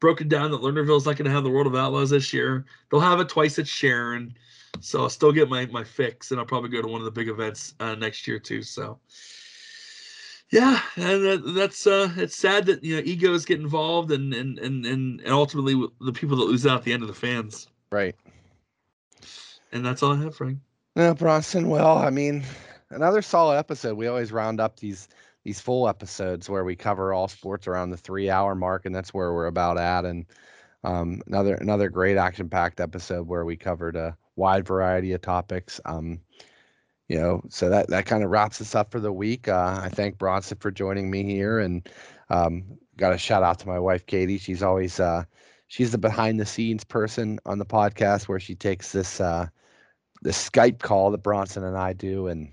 [0.01, 2.65] broken down that Lernerville's not going to have the World of Outlaws this year.
[2.91, 4.35] They'll have it twice at Sharon,
[4.81, 7.13] so I'll still get my my fix, and I'll probably go to one of the
[7.13, 8.63] big events uh, next year too.
[8.63, 8.99] So.
[10.53, 14.59] Yeah, and that, that's uh, it's sad that you know egos get involved, and and
[14.59, 17.69] and and ultimately the people that lose out, at the end of the fans.
[17.91, 18.15] Right.
[19.73, 20.59] And that's all I have, Frank.
[20.95, 21.71] No, Bronson.
[21.71, 22.45] Well, I mean,
[22.91, 23.97] another solid episode.
[23.97, 25.09] We always round up these
[25.43, 29.15] these full episodes where we cover all sports around the three hour mark, and that's
[29.15, 30.05] where we're about at.
[30.05, 30.27] And
[30.85, 35.81] um, another another great action packed episode where we covered a wide variety of topics.
[35.87, 36.21] Um,
[37.13, 39.47] you know, so that that kind of wraps us up for the week.
[39.47, 41.87] Uh, I thank Bronson for joining me here, and
[42.31, 42.65] um,
[42.97, 44.39] got a shout out to my wife Katie.
[44.39, 45.25] She's always uh,
[45.67, 49.47] she's the behind the scenes person on the podcast where she takes this uh,
[50.23, 52.51] this Skype call that Bronson and I do and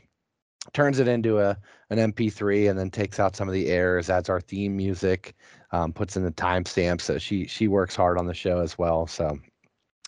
[0.73, 1.57] turns it into a
[1.89, 5.35] an MP3 and then takes out some of the errors, adds our theme music,
[5.71, 7.03] um, puts in the timestamps.
[7.03, 9.07] So she she works hard on the show as well.
[9.07, 9.39] So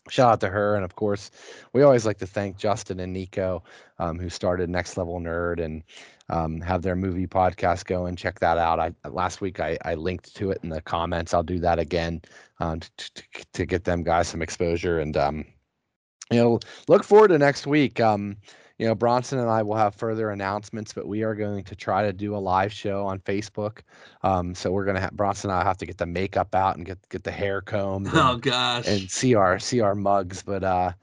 [0.09, 1.31] shout out to her, and of course,
[1.73, 3.63] we always like to thank Justin and Nico,
[3.99, 5.83] um, who started Next Level Nerd and
[6.29, 8.15] um, have their movie podcast going.
[8.15, 8.79] Check that out.
[8.79, 11.33] I last week I, I linked to it in the comments.
[11.33, 12.21] I'll do that again
[12.59, 13.23] um, to, to,
[13.53, 15.45] to get them guys some exposure and um,
[16.31, 17.99] you know look forward to next week.
[18.81, 22.01] You know, Bronson and I will have further announcements, but we are going to try
[22.01, 23.81] to do a live show on Facebook.
[24.23, 26.85] Um, so we're gonna have Bronson and I have to get the makeup out and
[26.87, 28.07] get get the hair combed.
[28.11, 28.87] And, oh gosh.
[28.87, 30.93] And see our see our mugs, but uh,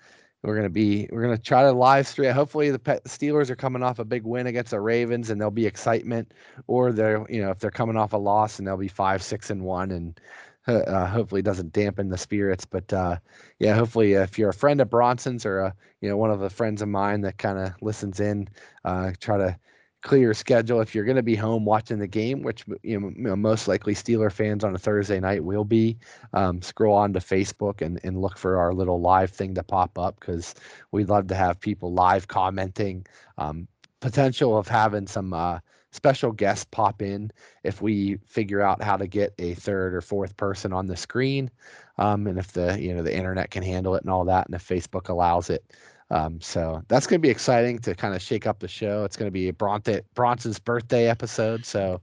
[0.43, 2.33] we're gonna be we're gonna try to live stream.
[2.33, 5.67] Hopefully, the Steelers are coming off a big win against the Ravens, and there'll be
[5.67, 6.35] excitement.
[6.67, 9.51] Or they're you know if they're coming off a loss and they'll be five six
[9.51, 10.21] and one and
[10.69, 12.65] uh, hopefully doesn't dampen the spirits.
[12.65, 13.17] But uh,
[13.59, 16.51] yeah, hopefully if you're a friend of Bronson's or a, you know one of the
[16.51, 18.49] friends of mine that kind of listens in,
[18.85, 19.59] uh, try to
[20.03, 20.81] clear your schedule.
[20.81, 24.31] If you're going to be home watching the game, which you know, most likely Steeler
[24.31, 25.99] fans on a Thursday night will be,
[26.33, 29.99] um, scroll on to Facebook and, and look for our little live thing to pop
[29.99, 30.55] up because
[30.93, 33.07] we'd love to have people live commenting.
[33.39, 33.67] Um,
[34.01, 35.59] potential of having some uh,
[35.91, 37.31] special guests pop in
[37.65, 41.51] if we figure out how to get a third or fourth person on the screen
[41.99, 44.55] um, and if the you know the internet can handle it and all that and
[44.55, 45.65] if facebook allows it
[46.11, 49.17] um, so that's going to be exciting to kind of shake up the show it's
[49.17, 52.01] going to be a Bronte, bronson's birthday episode so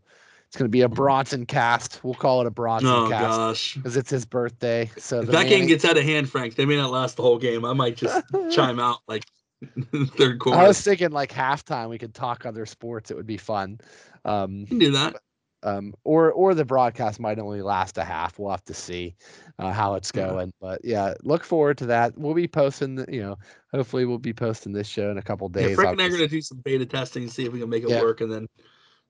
[0.55, 1.99] it's going to be a Bronson cast.
[2.01, 3.75] We'll call it a Bronson oh, cast.
[3.75, 4.89] Because it's his birthday.
[4.97, 5.49] So if that Manning...
[5.49, 7.65] game gets out of hand, Frank, they may not last the whole game.
[7.65, 9.25] I might just chime out like
[10.17, 10.59] third quarter.
[10.59, 13.11] I was thinking like halftime we could talk other sports.
[13.11, 13.79] It would be fun.
[14.23, 15.15] Um, can do that.
[15.63, 18.37] um, or or the broadcast might only last a half.
[18.37, 19.15] We'll have to see
[19.59, 20.27] uh, how it's Yeah.
[20.27, 20.53] going.
[20.61, 22.17] But yeah, look forward to that.
[22.17, 22.95] We'll be posting.
[22.95, 23.37] The, you know,
[23.71, 25.69] hopefully we'll be posting this show in a couple days.
[25.69, 25.75] Yeah.
[25.75, 27.83] Frank and I are going to do some beta testing see if we can make
[27.83, 28.01] it Yeah.
[28.01, 28.47] work, and then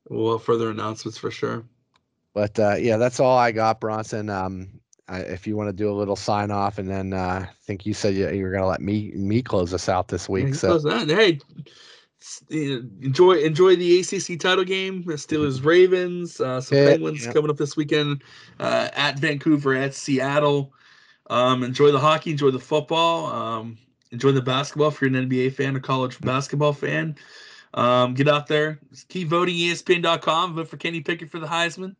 [0.09, 1.65] we'll have further announcements for sure.
[2.33, 4.29] But uh, yeah, that's all I got, Bronson.
[4.29, 7.49] Um, I, if you want to do a little sign off, and then uh, I
[7.63, 10.27] think you said you, you were going to let me me close us out this
[10.27, 10.47] week.
[10.47, 10.79] he So.
[11.07, 11.39] Hey,
[12.49, 15.03] know, enjoy enjoy the ACC title game.
[15.03, 16.41] The Steelers Ravens.
[16.41, 17.33] Uh, some Yeah, Penguins yeah.
[17.33, 18.23] coming up this weekend
[18.59, 20.73] uh, at Vancouver at Seattle.
[21.29, 22.31] Um, enjoy the hockey.
[22.31, 23.27] Enjoy the football.
[23.27, 23.77] Um,
[24.11, 27.15] enjoy the basketball if you're an NBA fan or college basketball fan.
[27.75, 28.79] Um, get out there.
[28.91, 30.55] Just keep voting ESPN.com.
[30.55, 31.95] Vote for Kenny Pickett for the Heisman.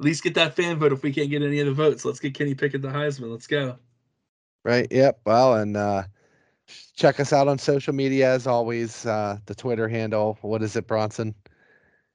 [0.00, 2.06] At least get that fan vote if we can't get any other votes.
[2.06, 3.30] Let's get Kenny Pickett the Heisman.
[3.30, 3.76] Let's go.
[4.64, 5.20] right, yep.
[5.26, 6.04] Well, and uh,
[6.96, 9.04] check us out on social media as always.
[9.04, 10.38] Uh, the Twitter handle.
[10.40, 11.34] What is it, Bronson?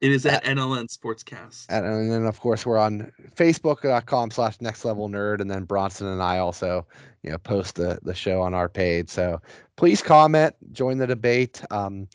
[0.02, 1.68] It is at NLN Sportscast.
[1.70, 6.08] And, and then of course we're on facebook.com slash next level nerd and then bronson
[6.08, 6.86] and i also
[7.24, 9.42] you know post the the show on our page so
[9.78, 12.08] please comment join the debate um,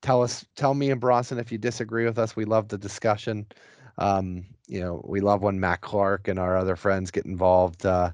[0.00, 3.44] tell us tell me and bronson if you disagree with us we love the discussion
[3.98, 8.10] um, you know we love when matt clark and our other friends get involved uh,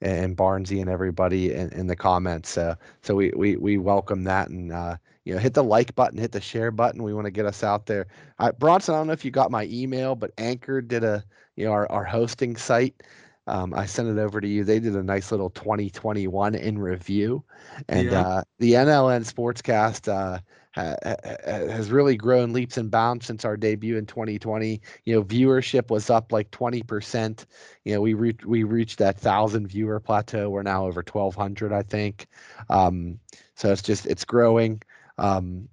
[0.00, 4.48] and barnesy and everybody in, in the comments so so we, we we welcome that
[4.48, 7.30] and uh, you know hit the like button hit the share button we want to
[7.30, 8.06] get us out there
[8.38, 11.24] I, Bronson, I don't know if you got my email, but Anchor did a,
[11.56, 13.02] you know, our, our hosting site.
[13.46, 14.64] Um, I sent it over to you.
[14.64, 17.44] They did a nice little 2021 in review,
[17.88, 18.14] and Yeah.
[18.14, 20.38] uh, the NLN Sportscast uh,
[20.74, 24.80] ha, ha, ha- has really grown leaps and bounds since our debut in 2020.
[25.04, 27.46] You know, viewership was up like 20 percent.
[27.84, 30.48] You know, we reached we reached that thousand viewer plateau.
[30.50, 32.26] We're now over 1,200, I think.
[32.70, 33.18] Um,
[33.54, 34.82] so it's just it's growing.
[35.18, 35.68] Um,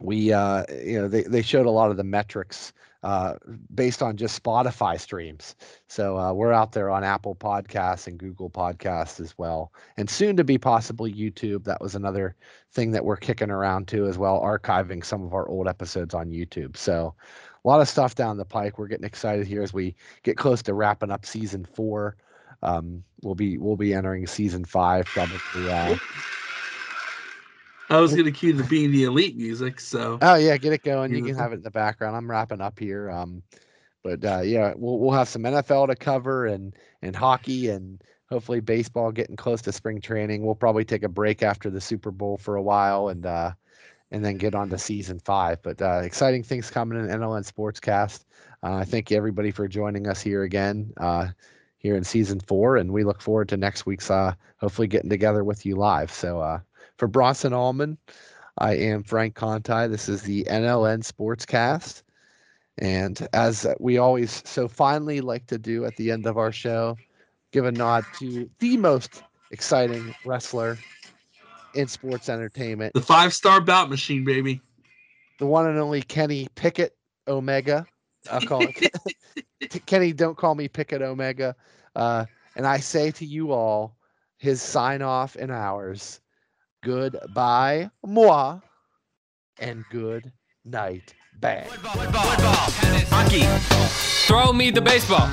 [0.00, 2.72] we uh you know they, they showed a lot of the metrics
[3.02, 3.34] uh
[3.74, 5.56] based on just spotify streams.
[5.88, 9.72] So uh, we're out there on apple podcasts and google podcasts as well.
[9.96, 11.64] And soon to be possibly youtube.
[11.64, 12.36] That was another
[12.72, 16.30] thing that we're kicking around too as well archiving some of our old episodes on
[16.30, 16.76] youtube.
[16.76, 17.14] So
[17.64, 18.78] a lot of stuff down the pike.
[18.78, 22.16] We're getting excited here as we get close to wrapping up season four.
[22.62, 25.96] Um we'll be we'll be entering season five probably uh
[27.92, 30.82] I was going to cue the being the elite music, so Oh yeah, get it
[30.82, 31.14] going.
[31.14, 32.16] You can have it in the background.
[32.16, 33.10] I'm wrapping up here.
[33.10, 33.42] Um,
[34.02, 38.60] but uh, yeah, we'll we'll have some NFL to cover and and hockey and hopefully
[38.60, 40.42] baseball getting close to spring training.
[40.42, 43.52] We'll probably take a break after the Super Bowl for a while and uh,
[44.10, 45.62] and then get on to season five.
[45.62, 48.24] But uh, exciting things coming in NLN Sportscast.
[48.62, 51.28] Uh, I thank everybody for joining us here again uh,
[51.78, 55.44] here in season four, and we look forward to next week's uh, hopefully getting together
[55.44, 56.10] with you live.
[56.10, 56.60] So uh,
[57.02, 57.98] for Bronson Allman.
[58.58, 59.88] I am Frank Conti.
[59.88, 62.04] This is the NLN Sportscast.
[62.78, 66.96] And as we always so finally like to do at the end of our show,
[67.50, 70.78] give a nod to the most exciting wrestler
[71.74, 74.60] in sports entertainment, the five star bout machine, baby.
[75.40, 77.84] the one and only Kenny Pickett Omega.
[78.30, 80.12] I'll call it Kenny.
[80.12, 81.56] Don't call me Pickett Omega.
[81.96, 83.96] Uh, and I say to you all,
[84.36, 86.20] his sign off and ours.
[86.84, 88.58] Goodbye, moi,
[89.60, 90.32] and good
[90.64, 91.64] night, bang.
[91.68, 94.26] Football, football, tennis, hockey.
[94.26, 95.30] Throw me the baseball.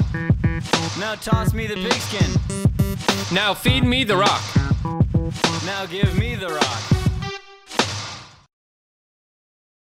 [1.00, 3.36] Now toss me the pigskin.
[3.36, 4.44] Now feed me the rock.
[5.66, 6.99] Now give me the rock.